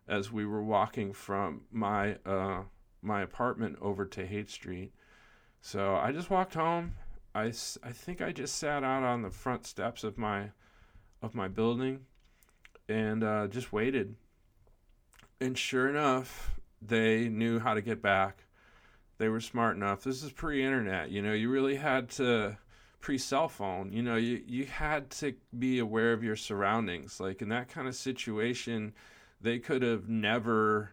as 0.09 0.33
we 0.33 0.45
were 0.45 0.63
walking 0.63 1.13
from 1.13 1.63
my 1.71 2.17
uh, 2.27 2.63
my 3.03 3.23
apartment 3.23 3.79
over 3.81 4.05
to 4.05 4.27
Haight 4.27 4.51
Street. 4.51 4.93
So 5.61 5.97
I 5.97 6.13
just 6.13 6.31
walked 6.31 6.55
home. 6.55 6.95
I, 7.35 7.45
I 7.45 7.93
think 7.93 8.21
I 8.21 8.33
just 8.33 8.57
sat 8.57 8.83
out 8.83 9.03
on 9.03 9.23
the 9.23 9.31
front 9.31 9.67
steps 9.67 10.05
of 10.05 10.19
my 10.19 10.51
of 11.23 11.35
my 11.35 11.49
building 11.49 12.01
and 12.89 13.23
uh, 13.23 13.47
just 13.47 13.73
waited. 13.73 14.17
And 15.41 15.57
sure 15.57 15.89
enough, 15.89 16.59
they 16.83 17.29
knew 17.29 17.59
how 17.59 17.75
to 17.75 17.83
get 17.83 18.03
back. 18.03 18.45
They 19.19 19.29
were 19.29 19.41
smart 19.41 19.77
enough. 19.77 20.03
This 20.03 20.23
is 20.23 20.33
pre-internet, 20.33 21.11
you 21.11 21.23
know. 21.23 21.33
You 21.33 21.51
really 21.51 21.77
had 21.77 22.09
to 22.11 22.59
pre-cell 23.01 23.49
phone. 23.49 23.93
You 23.93 24.03
know, 24.03 24.17
you 24.17 24.43
you 24.47 24.67
had 24.67 25.11
to 25.11 25.35
be 25.59 25.79
aware 25.79 26.13
of 26.13 26.23
your 26.23 26.37
surroundings. 26.37 27.21
Like 27.21 27.43
in 27.43 27.49
that 27.49 27.69
kind 27.69 27.89
of 27.89 27.95
situation, 27.95 28.93
they 29.41 29.59
could 29.59 29.83
have 29.83 30.09
never 30.09 30.93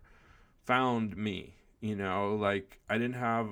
found 0.65 1.17
me. 1.17 1.55
You 1.81 1.95
know, 1.95 2.35
like 2.35 2.79
I 2.89 2.97
didn't 2.97 3.15
have. 3.15 3.49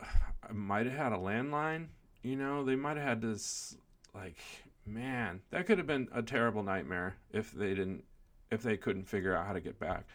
I 0.00 0.52
might 0.52 0.86
have 0.86 0.96
had 0.96 1.12
a 1.12 1.16
landline. 1.16 1.88
You 2.22 2.36
know, 2.36 2.64
they 2.64 2.76
might 2.76 2.96
have 2.96 3.06
had 3.06 3.20
this 3.20 3.76
like 4.14 4.38
man, 4.86 5.42
that 5.50 5.66
could 5.66 5.78
have 5.78 5.86
been 5.86 6.08
a 6.12 6.22
terrible 6.22 6.62
nightmare 6.62 7.16
if 7.32 7.52
they 7.52 7.70
didn't 7.70 8.04
if 8.50 8.62
they 8.62 8.76
couldn't 8.76 9.08
figure 9.08 9.34
out 9.34 9.46
how 9.46 9.52
to 9.52 9.60
get 9.60 9.78
back. 9.78 10.06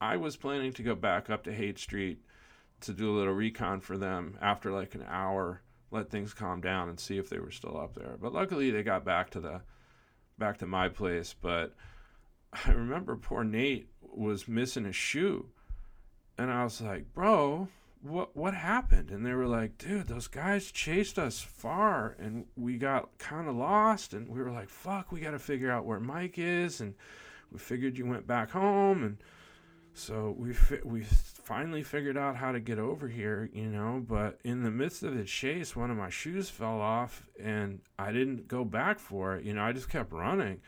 I 0.00 0.16
was 0.16 0.36
planning 0.36 0.72
to 0.74 0.82
go 0.82 0.94
back 0.94 1.30
up 1.30 1.44
to 1.44 1.52
Haight 1.52 1.78
Street 1.78 2.22
to 2.82 2.92
do 2.92 3.10
a 3.10 3.16
little 3.16 3.32
recon 3.32 3.80
for 3.80 3.96
them 3.96 4.36
after 4.40 4.70
like 4.70 4.94
an 4.94 5.04
hour, 5.08 5.62
let 5.90 6.10
things 6.10 6.34
calm 6.34 6.60
down 6.60 6.88
and 6.88 6.98
see 6.98 7.18
if 7.18 7.28
they 7.28 7.38
were 7.38 7.50
still 7.50 7.78
up 7.78 7.94
there. 7.94 8.16
But 8.20 8.32
luckily 8.32 8.70
they 8.70 8.82
got 8.82 9.04
back 9.04 9.30
to 9.30 9.40
the 9.40 9.62
back 10.38 10.58
to 10.58 10.66
my 10.66 10.88
place, 10.88 11.34
but 11.40 11.74
I 12.66 12.72
remember 12.72 13.16
poor 13.16 13.44
Nate 13.44 13.88
was 14.00 14.48
missing 14.48 14.86
a 14.86 14.92
shoe. 14.92 15.46
And 16.38 16.50
I 16.50 16.64
was 16.64 16.80
like, 16.80 17.12
"Bro, 17.12 17.68
what 18.02 18.34
what 18.34 18.54
happened 18.54 19.10
and 19.10 19.26
they 19.26 19.34
were 19.34 19.46
like 19.46 19.76
dude 19.76 20.08
those 20.08 20.26
guys 20.26 20.72
chased 20.72 21.18
us 21.18 21.40
far 21.40 22.16
and 22.18 22.46
we 22.56 22.78
got 22.78 23.18
kind 23.18 23.46
of 23.46 23.54
lost 23.54 24.14
and 24.14 24.28
we 24.28 24.40
were 24.40 24.50
like 24.50 24.70
fuck 24.70 25.12
we 25.12 25.20
got 25.20 25.32
to 25.32 25.38
figure 25.38 25.70
out 25.70 25.84
where 25.84 26.00
mike 26.00 26.38
is 26.38 26.80
and 26.80 26.94
we 27.52 27.58
figured 27.58 27.98
you 27.98 28.06
went 28.06 28.26
back 28.26 28.50
home 28.50 29.02
and 29.02 29.18
so 29.94 30.34
we 30.38 30.52
fi- 30.52 30.80
we 30.84 31.02
finally 31.02 31.82
figured 31.82 32.16
out 32.16 32.36
how 32.36 32.52
to 32.52 32.60
get 32.60 32.78
over 32.78 33.08
here 33.08 33.50
you 33.52 33.66
know 33.66 34.02
but 34.06 34.38
in 34.44 34.62
the 34.62 34.70
midst 34.70 35.02
of 35.02 35.16
the 35.16 35.24
chase 35.24 35.74
one 35.74 35.90
of 35.90 35.96
my 35.96 36.08
shoes 36.08 36.48
fell 36.48 36.80
off 36.80 37.26
and 37.42 37.80
i 37.98 38.12
didn't 38.12 38.46
go 38.46 38.64
back 38.64 38.98
for 38.98 39.36
it 39.36 39.44
you 39.44 39.52
know 39.52 39.62
i 39.62 39.72
just 39.72 39.88
kept 39.88 40.12
running 40.12 40.60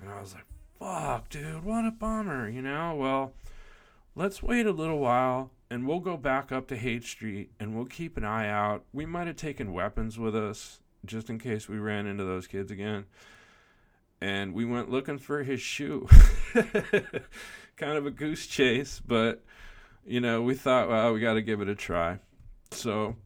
and 0.00 0.10
i 0.10 0.20
was 0.20 0.34
like 0.34 0.46
fuck 0.78 1.28
dude 1.28 1.64
what 1.64 1.84
a 1.84 1.90
bummer 1.90 2.48
you 2.48 2.62
know 2.62 2.94
well 2.94 3.34
let's 4.14 4.42
wait 4.42 4.66
a 4.66 4.72
little 4.72 4.98
while 4.98 5.50
and 5.72 5.88
we'll 5.88 6.00
go 6.00 6.18
back 6.18 6.52
up 6.52 6.68
to 6.68 6.76
Haight 6.76 7.02
Street 7.02 7.50
and 7.58 7.74
we'll 7.74 7.86
keep 7.86 8.18
an 8.18 8.24
eye 8.24 8.46
out. 8.46 8.84
We 8.92 9.06
might 9.06 9.26
have 9.26 9.36
taken 9.36 9.72
weapons 9.72 10.18
with 10.18 10.36
us 10.36 10.80
just 11.06 11.30
in 11.30 11.38
case 11.38 11.66
we 11.66 11.78
ran 11.78 12.06
into 12.06 12.24
those 12.24 12.46
kids 12.46 12.70
again. 12.70 13.06
And 14.20 14.52
we 14.52 14.66
went 14.66 14.90
looking 14.90 15.16
for 15.16 15.42
his 15.42 15.62
shoe. 15.62 16.06
kind 17.82 17.98
of 17.98 18.06
a 18.06 18.10
goose 18.10 18.46
chase, 18.46 19.00
but 19.04 19.44
you 20.04 20.20
know, 20.20 20.42
we 20.42 20.54
thought, 20.54 20.88
well, 20.88 21.12
we 21.12 21.20
got 21.20 21.34
to 21.34 21.42
give 21.42 21.60
it 21.60 21.68
a 21.68 21.74
try. 21.74 22.18
So 22.72 23.16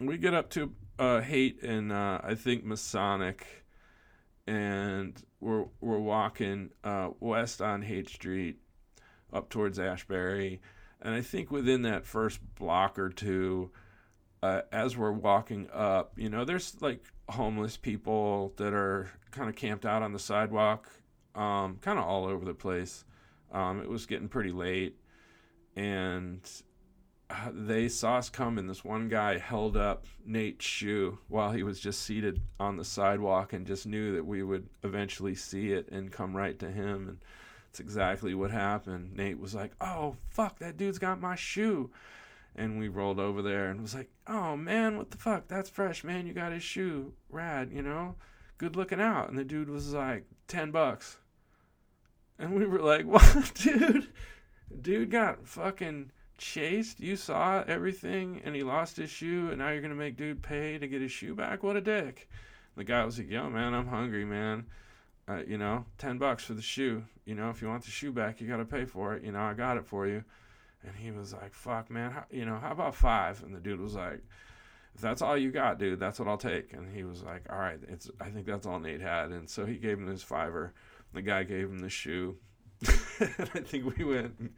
we 0.00 0.18
get 0.18 0.34
up 0.34 0.50
to 0.50 0.72
uh, 0.98 1.20
Haight 1.20 1.62
and 1.62 1.92
uh, 1.92 2.20
I 2.22 2.34
think 2.34 2.64
Masonic, 2.64 3.46
and 4.46 5.20
we're 5.40 5.66
we're 5.80 5.98
walking 5.98 6.70
uh, 6.82 7.10
west 7.20 7.62
on 7.62 7.82
Haight 7.82 8.08
Street 8.08 8.56
up 9.32 9.48
towards 9.48 9.78
Ashbury 9.78 10.60
and 11.04 11.14
I 11.14 11.20
think 11.20 11.50
within 11.50 11.82
that 11.82 12.06
first 12.06 12.40
block 12.54 12.98
or 12.98 13.10
two, 13.10 13.70
uh, 14.42 14.62
as 14.72 14.96
we're 14.96 15.12
walking 15.12 15.68
up, 15.72 16.14
you 16.16 16.30
know, 16.30 16.46
there's 16.46 16.80
like 16.80 17.04
homeless 17.28 17.76
people 17.76 18.54
that 18.56 18.72
are 18.72 19.10
kind 19.30 19.50
of 19.50 19.54
camped 19.54 19.84
out 19.84 20.02
on 20.02 20.14
the 20.14 20.18
sidewalk, 20.18 20.88
um, 21.34 21.78
kind 21.82 21.98
of 21.98 22.06
all 22.06 22.24
over 22.24 22.44
the 22.44 22.54
place. 22.54 23.04
Um, 23.52 23.80
it 23.80 23.88
was 23.88 24.06
getting 24.06 24.28
pretty 24.28 24.52
late, 24.52 24.96
and 25.76 26.40
uh, 27.30 27.50
they 27.52 27.88
saw 27.88 28.16
us 28.16 28.28
coming. 28.28 28.66
This 28.66 28.84
one 28.84 29.08
guy 29.08 29.38
held 29.38 29.76
up 29.76 30.06
Nate's 30.24 30.64
shoe 30.64 31.18
while 31.28 31.52
he 31.52 31.62
was 31.62 31.80
just 31.80 32.02
seated 32.02 32.40
on 32.60 32.76
the 32.76 32.84
sidewalk 32.84 33.52
and 33.52 33.66
just 33.66 33.86
knew 33.86 34.14
that 34.14 34.26
we 34.26 34.42
would 34.42 34.68
eventually 34.82 35.34
see 35.34 35.72
it 35.72 35.88
and 35.90 36.12
come 36.12 36.36
right 36.36 36.58
to 36.58 36.70
him. 36.70 37.08
And 37.08 37.18
that's 37.66 37.80
exactly 37.80 38.34
what 38.34 38.50
happened. 38.50 39.16
Nate 39.16 39.40
was 39.40 39.54
like, 39.54 39.72
"Oh 39.80 40.16
fuck, 40.28 40.58
that 40.58 40.76
dude's 40.76 40.98
got 40.98 41.20
my 41.20 41.34
shoe," 41.34 41.90
and 42.54 42.78
we 42.78 42.88
rolled 42.88 43.18
over 43.18 43.42
there 43.42 43.70
and 43.70 43.80
was 43.80 43.94
like, 43.94 44.10
"Oh 44.26 44.56
man, 44.56 44.96
what 44.98 45.10
the 45.10 45.16
fuck? 45.16 45.48
That's 45.48 45.70
fresh, 45.70 46.04
man. 46.04 46.26
You 46.26 46.34
got 46.34 46.52
his 46.52 46.62
shoe, 46.62 47.14
rad, 47.30 47.72
you 47.72 47.82
know, 47.82 48.16
good 48.58 48.76
looking 48.76 49.00
out." 49.00 49.28
And 49.28 49.38
the 49.38 49.44
dude 49.44 49.70
was 49.70 49.92
like, 49.92 50.24
10 50.48 50.70
bucks." 50.70 51.18
And 52.38 52.54
we 52.54 52.66
were 52.66 52.80
like, 52.80 53.06
what, 53.06 53.52
dude? 53.54 54.08
Dude 54.80 55.10
got 55.10 55.46
fucking 55.46 56.10
chased. 56.38 57.00
You 57.00 57.16
saw 57.16 57.64
everything, 57.66 58.40
and 58.44 58.54
he 58.54 58.62
lost 58.62 58.96
his 58.96 59.10
shoe, 59.10 59.48
and 59.50 59.58
now 59.58 59.70
you're 59.70 59.82
gonna 59.82 59.94
make 59.94 60.16
dude 60.16 60.42
pay 60.42 60.78
to 60.78 60.86
get 60.86 61.00
his 61.00 61.12
shoe 61.12 61.34
back. 61.34 61.62
What 61.62 61.76
a 61.76 61.80
dick! 61.80 62.28
The 62.76 62.84
guy 62.84 63.04
was 63.04 63.18
like, 63.18 63.30
"Yo, 63.30 63.48
man, 63.48 63.74
I'm 63.74 63.86
hungry, 63.86 64.24
man. 64.24 64.66
Uh, 65.28 65.42
you 65.46 65.56
know, 65.58 65.86
ten 65.96 66.18
bucks 66.18 66.44
for 66.44 66.54
the 66.54 66.62
shoe. 66.62 67.04
You 67.24 67.34
know, 67.34 67.50
if 67.50 67.62
you 67.62 67.68
want 67.68 67.84
the 67.84 67.90
shoe 67.90 68.12
back, 68.12 68.40
you 68.40 68.48
gotta 68.48 68.64
pay 68.64 68.84
for 68.84 69.14
it. 69.14 69.22
You 69.22 69.32
know, 69.32 69.40
I 69.40 69.54
got 69.54 69.76
it 69.76 69.86
for 69.86 70.06
you." 70.06 70.24
And 70.82 70.94
he 70.96 71.10
was 71.10 71.32
like, 71.32 71.54
"Fuck, 71.54 71.90
man. 71.90 72.10
How, 72.10 72.24
you 72.30 72.44
know, 72.44 72.56
how 72.56 72.72
about 72.72 72.94
five? 72.94 73.42
And 73.42 73.54
the 73.54 73.60
dude 73.60 73.80
was 73.80 73.94
like, 73.94 74.20
"If 74.94 75.00
that's 75.00 75.22
all 75.22 75.36
you 75.38 75.50
got, 75.50 75.78
dude, 75.78 76.00
that's 76.00 76.18
what 76.18 76.28
I'll 76.28 76.36
take." 76.36 76.72
And 76.72 76.94
he 76.94 77.04
was 77.04 77.22
like, 77.22 77.44
"All 77.50 77.58
right, 77.58 77.78
it's. 77.88 78.10
I 78.20 78.30
think 78.30 78.46
that's 78.46 78.66
all 78.66 78.80
Nate 78.80 79.00
had." 79.00 79.30
And 79.30 79.48
so 79.48 79.64
he 79.64 79.76
gave 79.76 79.98
him 79.98 80.08
his 80.08 80.22
fiver. 80.22 80.74
The 81.14 81.22
guy 81.22 81.44
gave 81.44 81.70
him 81.70 81.78
the 81.78 81.88
shoe. 81.88 82.36
and 82.86 82.98
I 83.54 83.60
think 83.60 83.96
we 83.96 84.04
went 84.04 84.34
and 84.38 84.50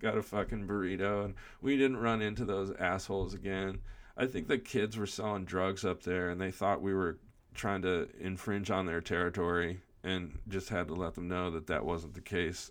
got 0.00 0.16
a 0.16 0.22
fucking 0.22 0.66
burrito, 0.66 1.24
and 1.24 1.34
we 1.60 1.76
didn't 1.76 1.96
run 1.98 2.22
into 2.22 2.44
those 2.44 2.70
assholes 2.78 3.34
again. 3.34 3.80
I 4.16 4.26
think 4.26 4.46
the 4.46 4.58
kids 4.58 4.96
were 4.96 5.06
selling 5.06 5.44
drugs 5.44 5.84
up 5.84 6.02
there, 6.02 6.30
and 6.30 6.40
they 6.40 6.50
thought 6.50 6.80
we 6.80 6.94
were 6.94 7.18
trying 7.54 7.82
to 7.82 8.08
infringe 8.20 8.70
on 8.70 8.86
their 8.86 9.00
territory, 9.00 9.80
and 10.04 10.38
just 10.48 10.68
had 10.68 10.88
to 10.88 10.94
let 10.94 11.14
them 11.14 11.28
know 11.28 11.50
that 11.50 11.66
that 11.66 11.84
wasn't 11.84 12.14
the 12.14 12.20
case. 12.20 12.70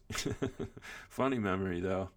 Funny 1.10 1.40
memory 1.40 1.82
though. 1.82 2.10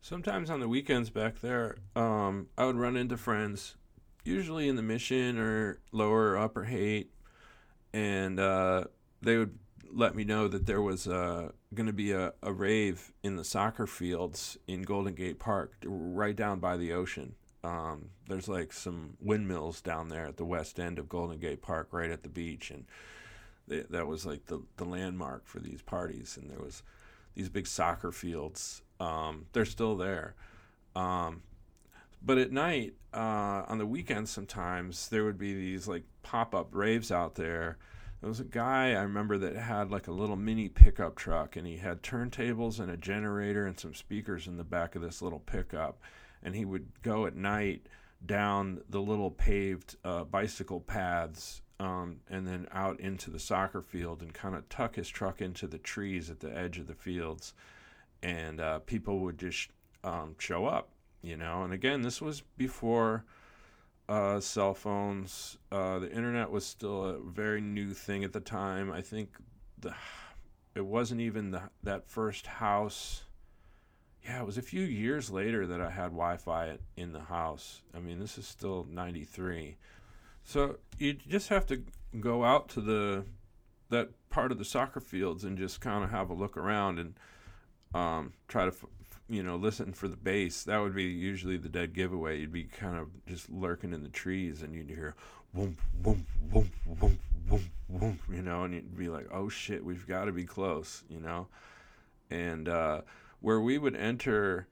Sometimes 0.00 0.48
on 0.48 0.60
the 0.60 0.68
weekends 0.68 1.10
back 1.10 1.40
there, 1.40 1.76
um, 1.96 2.46
I 2.56 2.64
would 2.64 2.76
run 2.76 2.96
into 2.96 3.16
friends, 3.16 3.74
usually 4.24 4.68
in 4.68 4.76
the 4.76 4.82
Mission 4.82 5.38
or 5.38 5.80
Lower 5.90 6.30
or 6.30 6.38
Upper 6.38 6.64
Haight, 6.64 7.10
and 7.92 8.38
uh, 8.38 8.84
they 9.20 9.38
would 9.38 9.58
let 9.92 10.14
me 10.14 10.24
know 10.24 10.48
that 10.48 10.66
there 10.66 10.82
was 10.82 11.06
uh, 11.06 11.50
going 11.74 11.86
to 11.86 11.92
be 11.92 12.12
a, 12.12 12.32
a 12.42 12.52
rave 12.52 13.12
in 13.22 13.36
the 13.36 13.44
soccer 13.44 13.86
fields 13.86 14.58
in 14.66 14.82
Golden 14.82 15.14
Gate 15.14 15.38
Park, 15.38 15.74
right 15.84 16.36
down 16.36 16.58
by 16.58 16.76
the 16.76 16.92
ocean. 16.92 17.34
Um, 17.64 18.10
there's 18.28 18.48
like 18.48 18.72
some 18.72 19.16
windmills 19.20 19.80
down 19.80 20.08
there 20.08 20.26
at 20.26 20.36
the 20.36 20.44
west 20.44 20.78
end 20.78 20.98
of 20.98 21.08
Golden 21.08 21.38
Gate 21.38 21.62
Park, 21.62 21.88
right 21.90 22.10
at 22.10 22.22
the 22.22 22.28
beach, 22.28 22.70
and 22.70 22.84
they, 23.66 23.80
that 23.90 24.06
was 24.06 24.24
like 24.24 24.46
the 24.46 24.62
the 24.76 24.84
landmark 24.84 25.46
for 25.46 25.58
these 25.58 25.82
parties. 25.82 26.38
And 26.40 26.50
there 26.50 26.60
was 26.60 26.82
these 27.34 27.48
big 27.48 27.66
soccer 27.66 28.12
fields. 28.12 28.82
Um, 29.00 29.46
they're 29.52 29.64
still 29.64 29.96
there. 29.96 30.34
Um, 30.94 31.42
but 32.22 32.38
at 32.38 32.52
night, 32.52 32.94
uh, 33.14 33.64
on 33.68 33.78
the 33.78 33.86
weekends, 33.86 34.30
sometimes 34.30 35.08
there 35.08 35.24
would 35.24 35.38
be 35.38 35.54
these 35.54 35.88
like 35.88 36.04
pop 36.22 36.54
up 36.54 36.68
raves 36.72 37.10
out 37.10 37.34
there 37.34 37.78
there 38.20 38.28
was 38.28 38.40
a 38.40 38.44
guy 38.44 38.90
I 38.90 39.02
remember 39.02 39.38
that 39.38 39.56
had 39.56 39.90
like 39.90 40.08
a 40.08 40.12
little 40.12 40.36
mini 40.36 40.68
pickup 40.68 41.14
truck, 41.14 41.56
and 41.56 41.66
he 41.66 41.76
had 41.76 42.02
turntables 42.02 42.80
and 42.80 42.90
a 42.90 42.96
generator 42.96 43.66
and 43.66 43.78
some 43.78 43.94
speakers 43.94 44.46
in 44.46 44.56
the 44.56 44.64
back 44.64 44.96
of 44.96 45.02
this 45.02 45.22
little 45.22 45.38
pickup. 45.38 46.00
And 46.42 46.54
he 46.54 46.64
would 46.64 46.88
go 47.02 47.26
at 47.26 47.36
night 47.36 47.86
down 48.24 48.80
the 48.88 49.00
little 49.00 49.30
paved 49.30 49.96
uh, 50.04 50.24
bicycle 50.24 50.80
paths 50.80 51.62
um, 51.80 52.16
and 52.28 52.46
then 52.46 52.66
out 52.72 52.98
into 52.98 53.30
the 53.30 53.38
soccer 53.38 53.82
field 53.82 54.22
and 54.22 54.34
kind 54.34 54.56
of 54.56 54.68
tuck 54.68 54.96
his 54.96 55.08
truck 55.08 55.40
into 55.40 55.68
the 55.68 55.78
trees 55.78 56.28
at 56.28 56.40
the 56.40 56.56
edge 56.56 56.78
of 56.78 56.88
the 56.88 56.94
fields. 56.94 57.54
And 58.22 58.60
uh, 58.60 58.80
people 58.80 59.20
would 59.20 59.38
just 59.38 59.70
um, 60.02 60.34
show 60.38 60.66
up, 60.66 60.88
you 61.22 61.36
know. 61.36 61.62
And 61.62 61.72
again, 61.72 62.02
this 62.02 62.20
was 62.20 62.42
before 62.56 63.24
uh, 64.08 64.40
cell 64.40 64.74
phones. 64.74 65.58
Uh, 65.70 65.98
the 65.98 66.10
internet 66.10 66.50
was 66.50 66.64
still 66.64 67.04
a 67.04 67.18
very 67.18 67.60
new 67.60 67.92
thing 67.92 68.24
at 68.24 68.32
the 68.32 68.40
time. 68.40 68.90
I 68.90 69.02
think 69.02 69.36
the 69.78 69.94
it 70.74 70.86
wasn't 70.86 71.20
even 71.20 71.50
the, 71.50 71.62
that 71.82 72.08
first 72.08 72.46
house. 72.46 73.24
Yeah, 74.22 74.40
it 74.40 74.46
was 74.46 74.58
a 74.58 74.62
few 74.62 74.82
years 74.82 75.30
later 75.30 75.66
that 75.66 75.80
I 75.80 75.90
had 75.90 76.10
Wi-Fi 76.10 76.78
in 76.96 77.12
the 77.12 77.20
house. 77.20 77.82
I 77.94 77.98
mean, 77.98 78.18
this 78.18 78.38
is 78.38 78.46
still 78.46 78.86
'93, 78.90 79.76
so 80.44 80.78
you 80.98 81.14
just 81.14 81.48
have 81.48 81.66
to 81.66 81.82
go 82.20 82.44
out 82.44 82.68
to 82.70 82.80
the 82.80 83.24
that 83.90 84.10
part 84.30 84.52
of 84.52 84.58
the 84.58 84.64
soccer 84.64 85.00
fields 85.00 85.44
and 85.44 85.56
just 85.56 85.80
kind 85.80 86.04
of 86.04 86.10
have 86.10 86.30
a 86.30 86.34
look 86.34 86.56
around 86.56 86.98
and 86.98 87.14
um, 87.94 88.32
try 88.46 88.64
to 88.64 88.70
f- 88.70 88.84
you 89.28 89.42
know, 89.42 89.56
listen 89.56 89.92
for 89.92 90.08
the 90.08 90.16
bass. 90.16 90.64
That 90.64 90.78
would 90.78 90.94
be 90.94 91.04
usually 91.04 91.58
the 91.58 91.68
dead 91.68 91.92
giveaway. 91.92 92.40
You'd 92.40 92.52
be 92.52 92.64
kind 92.64 92.98
of 92.98 93.08
just 93.26 93.50
lurking 93.50 93.92
in 93.92 94.02
the 94.02 94.08
trees 94.08 94.62
and 94.62 94.74
you'd 94.74 94.88
hear 94.88 95.14
boom, 95.54 95.76
boom, 96.02 96.26
boom, 96.50 96.70
boom, 96.86 97.18
boom, 97.48 97.70
boom, 97.88 98.18
you 98.30 98.42
know, 98.42 98.64
and 98.64 98.74
you'd 98.74 98.96
be 98.96 99.08
like, 99.08 99.26
oh 99.32 99.48
shit, 99.48 99.84
we've 99.84 100.06
got 100.06 100.24
to 100.24 100.32
be 100.32 100.44
close, 100.44 101.04
you 101.08 101.20
know. 101.20 101.48
And 102.30 102.68
uh, 102.68 103.02
where 103.40 103.60
we 103.60 103.78
would 103.78 103.96
enter 103.96 104.66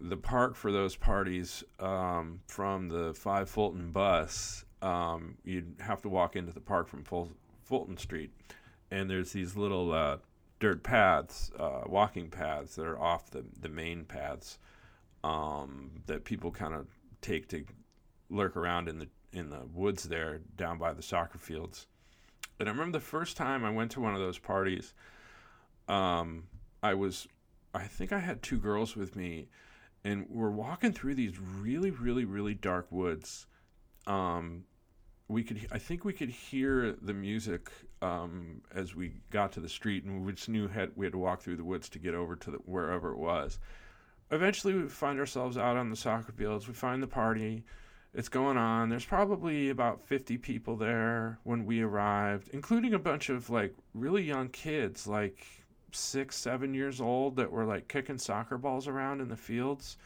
the 0.00 0.16
park 0.16 0.54
for 0.54 0.70
those 0.70 0.96
parties 0.96 1.64
um, 1.80 2.40
from 2.46 2.88
the 2.88 3.14
5 3.14 3.50
Fulton 3.50 3.90
bus, 3.90 4.64
um, 4.82 5.36
you'd 5.44 5.76
have 5.80 6.02
to 6.02 6.08
walk 6.08 6.36
into 6.36 6.52
the 6.52 6.60
park 6.60 6.88
from 6.88 7.02
Ful- 7.04 7.32
Fulton 7.64 7.96
Street. 7.96 8.30
And 8.90 9.10
there's 9.10 9.32
these 9.32 9.56
little 9.56 9.92
uh, 9.92 10.18
dirt 10.60 10.82
paths, 10.82 11.50
uh, 11.58 11.82
walking 11.86 12.30
paths 12.30 12.74
that 12.76 12.86
are 12.86 12.98
off 12.98 13.30
the, 13.30 13.44
the 13.60 13.68
main 13.68 14.04
paths 14.04 14.58
um, 15.24 16.02
that 16.06 16.24
people 16.24 16.50
kind 16.50 16.74
of 16.74 16.86
take 17.20 17.48
to 17.48 17.64
lurk 18.30 18.56
around 18.56 18.88
in 18.88 18.98
the 18.98 19.08
in 19.32 19.50
the 19.50 19.60
woods 19.74 20.04
there 20.04 20.40
down 20.56 20.78
by 20.78 20.92
the 20.92 21.02
soccer 21.02 21.38
fields. 21.38 21.86
And 22.58 22.68
I 22.68 22.72
remember 22.72 22.98
the 22.98 23.04
first 23.04 23.36
time 23.36 23.64
I 23.64 23.70
went 23.70 23.90
to 23.92 24.00
one 24.00 24.14
of 24.14 24.20
those 24.20 24.38
parties, 24.38 24.94
um, 25.86 26.44
I 26.82 26.94
was, 26.94 27.28
I 27.74 27.84
think 27.84 28.12
I 28.12 28.18
had 28.18 28.42
two 28.42 28.58
girls 28.58 28.96
with 28.96 29.14
me, 29.14 29.48
and 30.02 30.26
we're 30.28 30.50
walking 30.50 30.92
through 30.92 31.14
these 31.14 31.38
really, 31.38 31.90
really, 31.90 32.24
really 32.24 32.54
dark 32.54 32.86
woods. 32.90 33.46
Um, 34.06 34.64
we 35.28 35.44
could 35.44 35.66
I 35.70 35.78
think 35.78 36.04
we 36.04 36.14
could 36.14 36.30
hear 36.30 36.96
the 37.02 37.12
music 37.12 37.70
um, 38.02 38.62
as 38.74 38.94
we 38.94 39.12
got 39.30 39.52
to 39.52 39.60
the 39.60 39.68
street, 39.68 40.04
and 40.04 40.24
we 40.24 40.32
just 40.32 40.48
knew 40.48 40.68
had, 40.68 40.92
we 40.96 41.06
had 41.06 41.12
to 41.12 41.18
walk 41.18 41.42
through 41.42 41.56
the 41.56 41.64
woods 41.64 41.88
to 41.90 41.98
get 41.98 42.14
over 42.14 42.36
to 42.36 42.50
the, 42.52 42.58
wherever 42.58 43.12
it 43.12 43.18
was. 43.18 43.58
Eventually, 44.30 44.74
we 44.74 44.88
find 44.88 45.18
ourselves 45.18 45.56
out 45.56 45.76
on 45.76 45.90
the 45.90 45.96
soccer 45.96 46.32
fields. 46.32 46.68
We 46.68 46.74
find 46.74 47.02
the 47.02 47.08
party. 47.08 47.64
It's 48.14 48.28
going 48.28 48.56
on. 48.56 48.88
There's 48.88 49.04
probably 49.04 49.70
about 49.70 50.02
50 50.06 50.38
people 50.38 50.76
there 50.76 51.38
when 51.44 51.64
we 51.66 51.82
arrived, 51.82 52.48
including 52.52 52.94
a 52.94 52.98
bunch 52.98 53.28
of 53.28 53.50
like 53.50 53.74
really 53.94 54.22
young 54.22 54.48
kids, 54.48 55.06
like 55.06 55.44
six, 55.92 56.36
seven 56.36 56.74
years 56.74 57.00
old, 57.00 57.36
that 57.36 57.50
were 57.50 57.64
like 57.64 57.88
kicking 57.88 58.18
soccer 58.18 58.58
balls 58.58 58.88
around 58.88 59.20
in 59.20 59.28
the 59.28 59.36
fields 59.36 59.96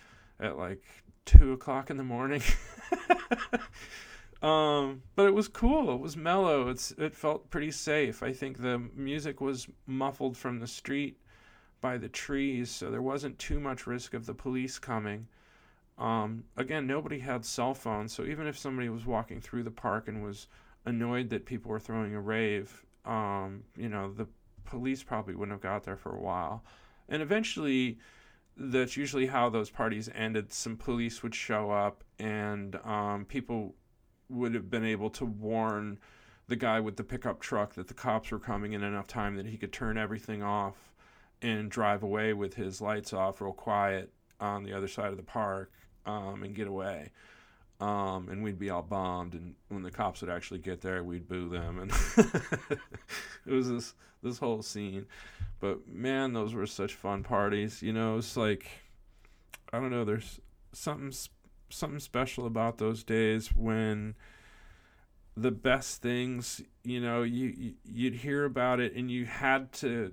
at 0.40 0.58
like 0.58 0.82
two 1.24 1.52
o'clock 1.52 1.90
in 1.90 1.96
the 1.96 2.04
morning. 2.04 2.42
Um, 4.42 5.02
but 5.14 5.26
it 5.26 5.34
was 5.34 5.46
cool. 5.46 5.94
It 5.94 6.00
was 6.00 6.16
mellow. 6.16 6.68
It's 6.68 6.90
it 6.92 7.14
felt 7.14 7.48
pretty 7.50 7.70
safe. 7.70 8.22
I 8.22 8.32
think 8.32 8.60
the 8.60 8.78
music 8.78 9.40
was 9.40 9.68
muffled 9.86 10.36
from 10.36 10.58
the 10.58 10.66
street 10.66 11.16
by 11.80 11.96
the 11.96 12.08
trees, 12.08 12.70
so 12.70 12.90
there 12.90 13.02
wasn't 13.02 13.38
too 13.38 13.60
much 13.60 13.86
risk 13.86 14.14
of 14.14 14.26
the 14.26 14.34
police 14.34 14.78
coming. 14.78 15.28
Um, 15.98 16.44
again, 16.56 16.86
nobody 16.86 17.20
had 17.20 17.44
cell 17.44 17.74
phones, 17.74 18.12
so 18.12 18.24
even 18.24 18.46
if 18.46 18.58
somebody 18.58 18.88
was 18.88 19.06
walking 19.06 19.40
through 19.40 19.62
the 19.62 19.70
park 19.70 20.08
and 20.08 20.24
was 20.24 20.48
annoyed 20.86 21.30
that 21.30 21.46
people 21.46 21.70
were 21.70 21.78
throwing 21.78 22.14
a 22.14 22.20
rave, 22.20 22.84
um, 23.04 23.62
you 23.76 23.88
know, 23.88 24.12
the 24.12 24.26
police 24.64 25.02
probably 25.02 25.34
wouldn't 25.34 25.54
have 25.54 25.60
got 25.60 25.84
there 25.84 25.96
for 25.96 26.14
a 26.14 26.20
while. 26.20 26.64
And 27.08 27.22
eventually, 27.22 27.98
that's 28.56 28.96
usually 28.96 29.26
how 29.26 29.50
those 29.50 29.70
parties 29.70 30.08
ended. 30.14 30.52
Some 30.52 30.76
police 30.76 31.22
would 31.22 31.34
show 31.34 31.70
up, 31.70 32.02
and 32.18 32.76
um, 32.84 33.24
people 33.26 33.74
would 34.32 34.54
have 34.54 34.70
been 34.70 34.84
able 34.84 35.10
to 35.10 35.24
warn 35.24 35.98
the 36.48 36.56
guy 36.56 36.80
with 36.80 36.96
the 36.96 37.04
pickup 37.04 37.40
truck 37.40 37.74
that 37.74 37.88
the 37.88 37.94
cops 37.94 38.30
were 38.30 38.38
coming 38.38 38.72
in 38.72 38.82
enough 38.82 39.06
time 39.06 39.36
that 39.36 39.46
he 39.46 39.56
could 39.56 39.72
turn 39.72 39.96
everything 39.96 40.42
off 40.42 40.92
and 41.40 41.70
drive 41.70 42.02
away 42.02 42.32
with 42.32 42.54
his 42.54 42.80
lights 42.80 43.12
off 43.12 43.40
real 43.40 43.52
quiet 43.52 44.12
on 44.40 44.62
the 44.62 44.72
other 44.72 44.88
side 44.88 45.08
of 45.10 45.16
the 45.16 45.22
park 45.22 45.70
um, 46.06 46.42
and 46.42 46.54
get 46.54 46.66
away. 46.66 47.10
Um, 47.80 48.28
and 48.28 48.42
we'd 48.44 48.60
be 48.60 48.70
all 48.70 48.82
bombed, 48.82 49.34
and 49.34 49.56
when 49.68 49.82
the 49.82 49.90
cops 49.90 50.20
would 50.20 50.30
actually 50.30 50.60
get 50.60 50.82
there, 50.82 51.02
we'd 51.02 51.26
boo 51.26 51.48
them, 51.48 51.80
and 51.80 51.90
it 53.46 53.52
was 53.52 53.68
this 53.68 53.94
this 54.22 54.38
whole 54.38 54.62
scene. 54.62 55.06
But 55.58 55.88
man, 55.88 56.32
those 56.32 56.54
were 56.54 56.66
such 56.66 56.94
fun 56.94 57.24
parties. 57.24 57.82
You 57.82 57.92
know, 57.92 58.18
it's 58.18 58.36
like 58.36 58.68
I 59.72 59.80
don't 59.80 59.90
know. 59.90 60.04
There's 60.04 60.38
something 60.72 61.12
something 61.72 62.00
special 62.00 62.46
about 62.46 62.78
those 62.78 63.02
days 63.02 63.48
when 63.54 64.14
the 65.36 65.50
best 65.50 66.02
things, 66.02 66.60
you 66.84 67.00
know, 67.00 67.22
you 67.22 67.74
you'd 67.84 68.16
hear 68.16 68.44
about 68.44 68.80
it 68.80 68.94
and 68.94 69.10
you 69.10 69.24
had 69.24 69.72
to 69.72 70.12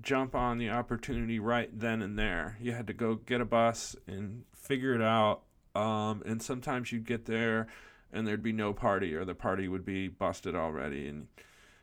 jump 0.00 0.34
on 0.34 0.58
the 0.58 0.70
opportunity 0.70 1.38
right 1.38 1.68
then 1.72 2.02
and 2.02 2.18
there. 2.18 2.56
You 2.60 2.72
had 2.72 2.86
to 2.88 2.92
go 2.92 3.14
get 3.14 3.40
a 3.40 3.44
bus 3.44 3.94
and 4.06 4.44
figure 4.54 4.94
it 4.94 5.02
out. 5.02 5.42
Um, 5.74 6.22
and 6.24 6.42
sometimes 6.42 6.92
you'd 6.92 7.06
get 7.06 7.26
there 7.26 7.66
and 8.12 8.26
there'd 8.26 8.42
be 8.42 8.52
no 8.52 8.72
party 8.72 9.14
or 9.14 9.24
the 9.24 9.34
party 9.34 9.68
would 9.68 9.84
be 9.84 10.08
busted 10.08 10.54
already 10.54 11.08
and 11.08 11.26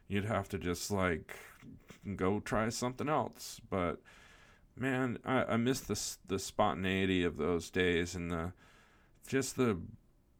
you'd 0.07 0.25
have 0.25 0.49
to 0.49 0.57
just 0.57 0.91
like 0.91 1.35
go 2.15 2.39
try 2.39 2.69
something 2.69 3.09
else. 3.09 3.61
But 3.69 3.99
man, 4.75 5.19
I, 5.25 5.43
I 5.43 5.57
miss 5.57 5.81
the 5.81 5.99
the 6.27 6.39
spontaneity 6.39 7.23
of 7.23 7.37
those 7.37 7.69
days 7.69 8.15
and 8.15 8.31
the 8.31 8.53
just 9.27 9.55
the 9.55 9.77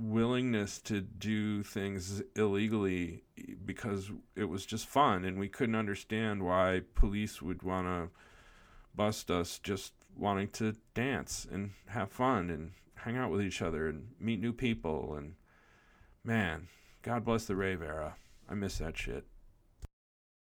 willingness 0.02 0.80
to 0.80 1.02
do 1.02 1.64
things 1.64 2.22
illegally 2.36 3.24
because 3.66 4.12
it 4.36 4.46
was 4.46 4.66
just 4.66 4.88
fun 4.88 5.24
and 5.24 5.40
we 5.40 5.48
couldn't 5.48 5.76
understand 5.76 6.44
why 6.44 6.82
police 6.96 7.42
would 7.42 7.62
want 7.62 7.86
to 7.86 8.10
bust 8.96 9.30
us 9.30 9.60
just 9.60 9.94
wanting 10.18 10.48
to 10.48 10.76
dance 10.94 11.48
and 11.52 11.72
have 11.88 12.12
fun 12.12 12.50
and 12.50 12.72
hang 12.96 13.16
out 13.16 13.32
with 13.32 13.42
each 13.42 13.62
other 13.62 13.88
and 13.88 14.08
meet 14.20 14.42
new 14.42 14.54
people 14.54 15.16
and 15.16 15.36
man 16.24 16.68
god 17.04 17.24
bless 17.24 17.46
the 17.46 17.56
rave 17.56 17.82
era. 17.82 18.16
I 18.50 18.56
miss 18.56 18.80
that 18.80 18.98
shit 18.98 19.26